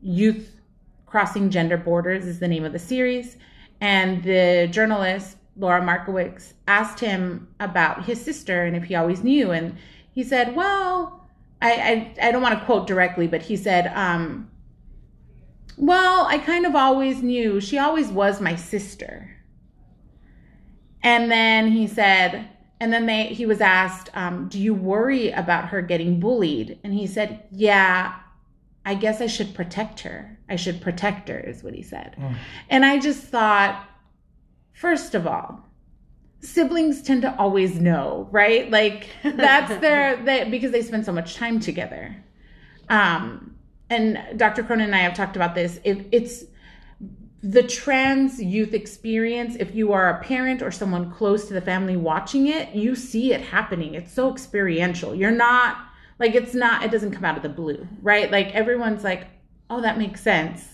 youth 0.03 0.61
crossing 1.07 1.51
gender 1.51 1.77
borders 1.77 2.27
is 2.27 2.39
the 2.39 2.49
name 2.49 2.65
of 2.65 2.73
the 2.73 2.79
series, 2.79 3.37
and 3.81 4.23
the 4.23 4.69
journalist 4.71 5.37
Laura 5.57 5.83
Markowitz 5.83 6.55
asked 6.69 7.01
him 7.01 7.49
about 7.61 8.05
his 8.05 8.21
sister 8.21 8.65
and 8.65 8.77
if 8.77 8.85
he 8.85 8.95
always 8.95 9.23
knew, 9.23 9.51
and 9.51 9.77
he 10.12 10.23
said, 10.23 10.57
"Well." 10.57 11.17
I, 11.62 12.15
I, 12.21 12.29
I 12.29 12.33
don't 12.33 12.41
want 12.41 12.59
to 12.59 12.65
quote 12.65 12.87
directly, 12.87 13.27
but 13.27 13.43
he 13.43 13.55
said, 13.55 13.93
um, 13.95 14.51
well, 15.77 16.27
I 16.27 16.39
kind 16.39 16.67
of 16.67 16.75
always 16.75 17.23
knew. 17.23 17.61
She 17.61 17.79
always 17.79 18.09
was 18.09 18.41
my 18.41 18.55
sister. 18.55 19.31
And 21.03 21.31
then 21.31 21.71
he 21.71 21.87
said, 21.87 22.49
and 22.81 22.93
then 22.93 23.07
they 23.07 23.29
he 23.29 23.47
was 23.47 23.61
asked, 23.61 24.11
um, 24.15 24.49
"Do 24.49 24.59
you 24.59 24.75
worry 24.75 25.31
about 25.31 25.69
her 25.69 25.81
getting 25.83 26.21
bullied?" 26.21 26.79
And 26.85 26.93
he 26.93 27.07
said, 27.07 27.45
"Yeah, 27.51 28.15
I 28.91 28.95
guess 28.95 29.21
I 29.21 29.27
should 29.29 29.55
protect 29.55 30.01
her. 30.01 30.37
I 30.49 30.57
should 30.57 30.81
protect 30.81 31.29
her," 31.29 31.39
is 31.39 31.62
what 31.62 31.75
he 31.75 31.83
said. 31.83 32.17
And 32.69 32.85
I 32.85 32.99
just 32.99 33.23
thought, 33.23 33.89
first 34.73 35.15
of 35.15 35.27
all, 35.27 35.69
siblings 36.41 37.03
tend 37.03 37.23
to 37.23 37.37
always 37.39 37.79
know, 37.79 38.29
right? 38.33 38.69
Like 38.69 39.07
that's 39.23 39.81
their 39.81 40.17
they, 40.17 40.51
because 40.51 40.73
they 40.73 40.83
spend 40.83 41.05
so 41.05 41.12
much 41.12 41.37
time 41.37 41.61
together. 41.61 42.17
Um, 42.89 43.55
and 43.89 44.19
Dr. 44.37 44.65
Brochin 44.65 44.83
and 44.83 44.95
I 44.95 45.01
have 45.01 45.15
talked 45.15 45.37
about 45.37 45.55
this. 45.55 45.79
If 45.85 46.05
it's 46.11 46.45
the 47.43 47.62
trans 47.62 48.43
youth 48.43 48.75
experience, 48.75 49.57
if 49.57 49.75
you 49.75 49.93
are 49.93 50.11
a 50.11 50.25
parent 50.25 50.62
or 50.62 50.71
someone 50.71 51.12
close 51.12 51.47
to 51.49 51.55
the 51.55 51.61
family 51.61 51.97
watching 51.97 52.49
it, 52.49 52.75
you 52.75 52.95
see 52.97 53.33
it 53.33 53.41
happening. 53.41 53.95
It's 53.95 54.12
so 54.12 54.33
experiential. 54.33 55.15
You're 55.15 55.31
not 55.31 55.77
like 56.21 56.35
it's 56.37 56.55
not. 56.55 56.85
It 56.85 56.93
doesn't 56.93 57.11
come 57.11 57.25
out 57.25 57.37
of 57.37 57.43
the 57.43 57.49
blue, 57.49 57.89
right? 58.03 58.31
Like 58.31 58.55
everyone's 58.55 59.03
like, 59.03 59.27
oh, 59.69 59.81
that 59.81 59.99
makes 59.99 60.21
sense. 60.23 60.65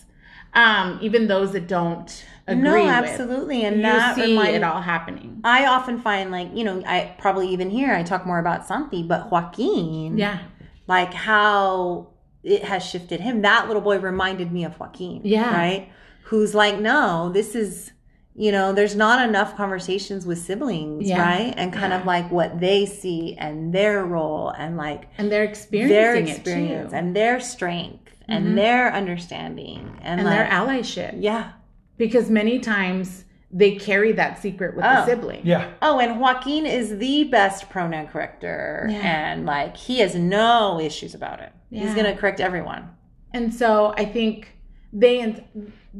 Um, 0.52 0.98
even 1.02 1.26
those 1.26 1.52
that 1.52 1.66
don't 1.68 2.24
agree 2.46 2.62
No, 2.62 2.82
with 2.82 2.90
absolutely, 2.90 3.64
and 3.64 3.76
you 3.76 3.82
that 3.82 4.14
see 4.16 4.22
remind- 4.32 4.56
it 4.56 4.62
all 4.62 4.80
happening. 4.80 5.40
I 5.44 5.66
often 5.66 6.00
find 6.00 6.30
like 6.30 6.48
you 6.54 6.64
know 6.64 6.82
I 6.86 7.14
probably 7.18 7.48
even 7.50 7.70
here 7.70 7.92
I 7.92 8.02
talk 8.02 8.26
more 8.26 8.38
about 8.38 8.66
Santi, 8.66 9.02
but 9.02 9.30
Joaquin, 9.30 10.18
Yeah, 10.18 10.40
like 10.86 11.12
how 11.14 12.08
it 12.42 12.64
has 12.64 12.84
shifted 12.84 13.20
him. 13.20 13.42
That 13.42 13.66
little 13.66 13.82
boy 13.82 13.98
reminded 13.98 14.52
me 14.52 14.64
of 14.64 14.78
Joaquin, 14.78 15.20
Yeah. 15.24 15.52
right? 15.56 15.90
Who's 16.24 16.54
like, 16.54 16.78
no, 16.80 17.30
this 17.32 17.54
is 17.54 17.92
you 18.38 18.52
know, 18.52 18.72
there's 18.72 18.94
not 18.94 19.26
enough 19.26 19.56
conversations 19.56 20.26
with 20.26 20.38
siblings, 20.38 21.08
Yeah. 21.08 21.20
right? 21.22 21.54
And 21.56 21.72
kind 21.72 21.92
of 21.94 22.04
like 22.04 22.30
what 22.30 22.60
they 22.60 22.84
see 22.84 23.34
and 23.38 23.72
their 23.72 24.04
role 24.04 24.50
and 24.50 24.76
like 24.76 25.08
and 25.16 25.32
they're 25.32 25.44
experiencing 25.44 25.96
their 25.96 26.14
experience 26.16 26.92
and 26.92 27.16
their 27.16 27.40
strength 27.40 28.04
Mhm. 28.28 28.36
and 28.36 28.58
their 28.58 28.92
understanding 28.92 29.98
and, 30.02 30.20
and 30.20 30.28
like, 30.28 30.36
their 30.38 30.46
allyship. 30.48 31.14
yeah. 31.18 31.52
because 31.98 32.28
many 32.28 32.58
times 32.58 33.24
they 33.50 33.74
carry 33.76 34.12
that 34.12 34.38
secret 34.42 34.76
with 34.76 34.84
Oh. 34.84 34.96
the 34.96 35.06
sibling. 35.06 35.40
Yeah. 35.44 35.68
Oh, 35.80 35.98
and 35.98 36.20
Joaquin 36.20 36.66
is 36.66 36.98
the 36.98 37.24
best 37.24 37.70
pronoun 37.70 38.08
corrector, 38.08 38.86
Yeah. 38.90 38.98
and 39.30 39.46
like 39.46 39.78
he 39.78 40.00
has 40.00 40.14
no 40.14 40.78
issues 40.78 41.14
about 41.14 41.40
it. 41.40 41.52
He's 41.70 41.94
gonna 41.94 42.14
correct 42.14 42.38
everyone. 42.40 42.90
And 43.32 43.54
so 43.54 43.94
I 43.96 44.04
think 44.04 44.52
they 44.92 45.20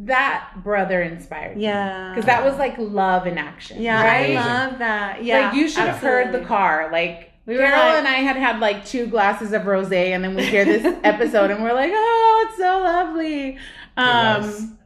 that 0.05 0.51
brother 0.63 1.01
inspired 1.03 1.57
me. 1.57 1.65
Yeah, 1.65 2.11
because 2.15 2.27
that 2.27 2.45
was 2.45 2.57
like 2.59 2.77
love 2.79 3.27
in 3.27 3.39
action. 3.39 3.81
yeah, 3.81 4.03
right? 4.05 4.37
I 4.37 4.67
love 4.69 4.79
that. 4.79 5.25
Yeah, 5.25 5.47
like 5.49 5.55
you 5.55 5.69
should 5.69 5.85
have 5.85 5.99
heard 5.99 6.33
the 6.33 6.41
car. 6.45 6.91
Like 6.93 7.33
We 7.47 7.55
were 7.55 7.63
Carol 7.63 7.79
like- 7.89 7.99
and 7.99 8.09
I 8.09 8.17
had 8.17 8.37
had 8.37 8.61
like 8.61 8.85
two 8.85 9.07
glasses 9.07 9.53
of 9.53 9.63
rosé, 9.63 10.09
and 10.11 10.23
then 10.23 10.35
we 10.35 10.45
hear 10.45 10.65
this 10.65 10.85
episode, 11.05 11.51
and 11.51 11.63
we're 11.63 11.73
like, 11.73 11.93
"Oh, 11.95 12.47
it's 12.49 12.59
so 12.59 12.81
lovely." 12.81 13.59
was. 13.97 14.61
Um, 14.65 14.79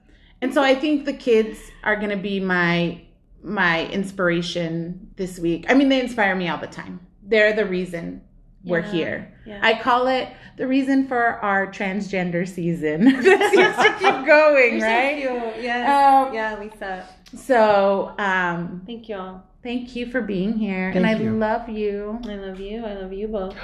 and 0.43 0.55
so 0.55 0.62
I 0.62 0.74
think 0.74 1.05
the 1.05 1.12
kids 1.12 1.59
are 1.85 1.97
gonna 1.97 2.16
be 2.16 2.39
my 2.41 3.03
my 3.43 3.87
inspiration 3.87 5.09
this 5.16 5.39
week. 5.39 5.66
I 5.69 5.74
mean, 5.74 5.89
they 5.89 6.01
inspire 6.01 6.35
me 6.37 6.49
all 6.49 6.59
the 6.59 6.66
time. 6.66 7.01
They're 7.23 7.53
the 7.53 7.66
reason 7.66 8.23
we're 8.65 8.81
Yeah, 8.81 8.91
here. 8.93 9.35
yeah. 9.47 9.61
I 9.62 9.74
call 9.81 10.07
it 10.09 10.28
the 10.57 10.66
reason 10.66 11.07
for 11.09 11.19
our 11.19 11.66
transgender 11.66 12.47
season 12.47 13.05
that 13.23 13.51
seems 13.53 13.77
to 13.85 13.93
keep 13.99 14.27
going, 14.27 14.73
You're 14.73 14.81
so 14.81 14.87
right? 14.87 15.16
cute. 15.19 15.65
Yes. 15.65 15.89
Um, 16.28 16.35
yeah, 16.35 16.59
Lisa. 16.61 17.07
So, 17.37 18.12
um, 18.19 18.82
Thank 18.87 19.09
you 19.09 19.16
all. 19.16 19.43
thank 19.62 19.95
you 19.97 20.11
for 20.11 20.20
being 20.20 20.55
here, 20.55 20.89
and 20.91 21.05
Thank 21.05 21.20
I 21.20 21.23
you. 21.23 21.31
love 21.32 21.69
you. 21.69 22.20
I 22.24 22.35
love 22.35 22.61
you. 22.61 22.85
I 22.85 22.95
love 22.95 23.12
you 23.12 23.28
both. 23.28 23.57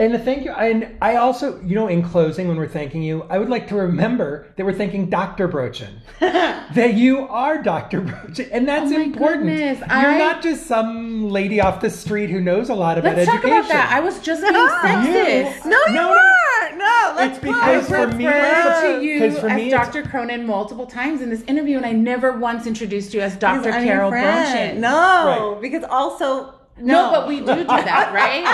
And 0.00 0.12
to 0.12 0.18
thank 0.18 0.44
you, 0.44 0.52
and 0.52 0.96
I 1.02 1.16
also, 1.16 1.60
you 1.62 1.74
know, 1.74 1.88
in 1.88 2.02
closing, 2.02 2.46
when 2.46 2.56
we're 2.56 2.68
thanking 2.68 3.02
you, 3.02 3.24
I 3.28 3.38
would 3.38 3.48
like 3.48 3.66
to 3.68 3.74
remember 3.74 4.46
that 4.54 4.64
we're 4.64 4.72
thanking 4.72 5.10
Dr. 5.10 5.48
Brochin. 5.48 5.90
that 6.20 6.94
you 6.94 7.26
are 7.26 7.60
Dr. 7.60 8.02
Brochin, 8.02 8.48
and 8.52 8.68
that's 8.68 8.92
Oh 8.92 8.94
my 8.96 9.00
important. 9.04 9.46
goodness, 9.46 9.78
You're 9.80 9.88
I- 9.90 10.18
not 10.18 10.40
just 10.40 10.66
some 10.68 11.30
lady 11.30 11.60
off 11.60 11.80
the 11.80 11.90
street 11.90 12.30
who 12.30 12.40
knows 12.40 12.68
a 12.68 12.74
lot 12.74 12.96
about 12.96 13.16
Let's 13.16 13.26
talk 13.28 13.40
education. 13.40 13.58
about 13.58 13.72
that. 13.72 13.92
I 13.92 13.98
was 13.98 14.20
just 14.20 14.40
being 14.42 14.54
sexist. 14.54 15.64
You- 15.64 15.70
No, 15.70 15.78
you 15.88 15.94
No, 15.94 16.02
no. 16.02 16.08
weren't. 16.10 16.78
No, 16.78 17.12
let's 17.16 17.36
It's 17.38 17.44
because 17.44 17.88
for 17.88 18.06
me, 18.16 18.24
referred 18.26 18.80
to 18.82 18.96
uh, 18.96 19.00
you 19.00 19.20
because 19.20 19.38
for 19.40 19.48
as 19.48 19.56
me, 19.56 19.68
Dr. 19.70 20.04
Brochin 20.04 20.44
multiple 20.46 20.86
times 20.86 21.22
in 21.22 21.28
this 21.30 21.42
interview, 21.48 21.76
and 21.76 21.84
I 21.84 21.90
never 21.90 22.38
once 22.38 22.68
introduced 22.68 23.14
you 23.14 23.20
as 23.20 23.34
Dr. 23.36 23.62
Because 23.62 23.74
I'm 23.74 23.84
your 23.84 23.94
Carol 23.96 24.10
friend. 24.10 24.76
Brochin. 24.78 24.80
No, 24.80 25.52
Right. 25.54 25.60
because 25.60 25.82
also 25.90 26.54
No, 26.80 27.10
but 27.10 27.26
we 27.28 27.40
do 27.40 27.46
do 27.56 27.64
that, 27.64 28.12
right? 28.12 28.44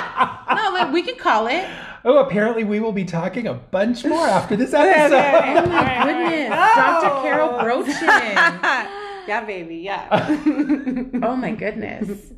no, 0.57 0.73
like 0.73 0.93
we 0.93 1.03
can 1.03 1.17
call 1.17 1.47
it. 1.47 1.67
Oh, 2.07 2.19
apparently 2.19 2.65
we 2.65 2.81
will 2.81 2.93
be 2.93 3.05
talking 3.05 3.47
a 3.47 3.55
bunch 3.55 4.05
more 4.05 4.27
after 4.27 4.57
this 4.57 4.75
episode. 4.75 5.17
Oh 5.17 5.67
my 5.67 6.05
goodness, 6.05 6.51
No. 6.51 6.75
Dr. 6.75 7.23
Carol 7.23 7.49
Brochin. 7.61 8.35
yeah, 9.27 9.45
baby, 9.47 9.77
yeah. 9.77 10.09
Oh 11.23 11.35
my 11.37 11.53
goodness, 11.53 12.33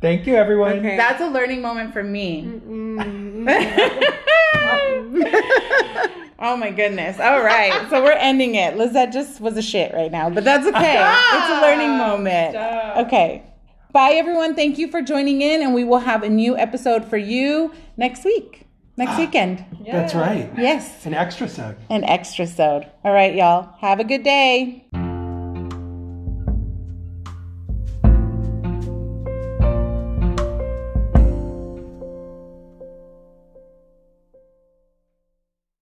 Thank 0.00 0.26
you, 0.26 0.34
everyone. 0.34 0.78
Okay. 0.78 0.96
that's 0.96 1.20
a 1.20 1.28
learning 1.28 1.60
moment 1.62 1.92
for 1.92 2.02
me. 2.02 2.48
oh 6.40 6.56
my 6.56 6.70
goodness. 6.70 7.20
All 7.20 7.42
right, 7.42 7.86
so 7.90 8.02
we're 8.02 8.12
ending 8.12 8.54
it. 8.56 8.76
Lizette 8.76 9.12
just 9.12 9.40
was 9.40 9.56
a 9.56 9.62
shit 9.62 9.92
right 9.94 10.10
now, 10.10 10.30
but 10.30 10.42
that's 10.42 10.66
okay. 10.66 10.96
It's 10.98 11.50
a 11.50 11.60
learning 11.60 11.96
moment. 11.96 12.56
Okay. 13.06 13.44
Bye, 13.92 14.12
everyone. 14.12 14.54
Thank 14.54 14.78
you 14.78 14.88
for 14.88 15.02
joining 15.02 15.42
in, 15.42 15.62
and 15.62 15.74
we 15.74 15.82
will 15.84 15.98
have 15.98 16.22
a 16.22 16.28
new 16.28 16.56
episode 16.56 17.04
for 17.04 17.16
you 17.16 17.72
next 17.96 18.24
week, 18.24 18.66
next 18.96 19.12
ah, 19.14 19.18
weekend. 19.18 19.64
That's 19.84 20.14
right. 20.14 20.48
Yes, 20.56 21.04
An 21.06 21.14
extra 21.14 21.48
sode. 21.48 21.76
an 21.88 22.04
extra 22.04 22.46
sode. 22.46 22.86
All 23.02 23.12
right, 23.12 23.34
y'all. 23.34 23.74
Have 23.80 23.98
a 23.98 24.04
good 24.04 24.22
day. 24.22 24.86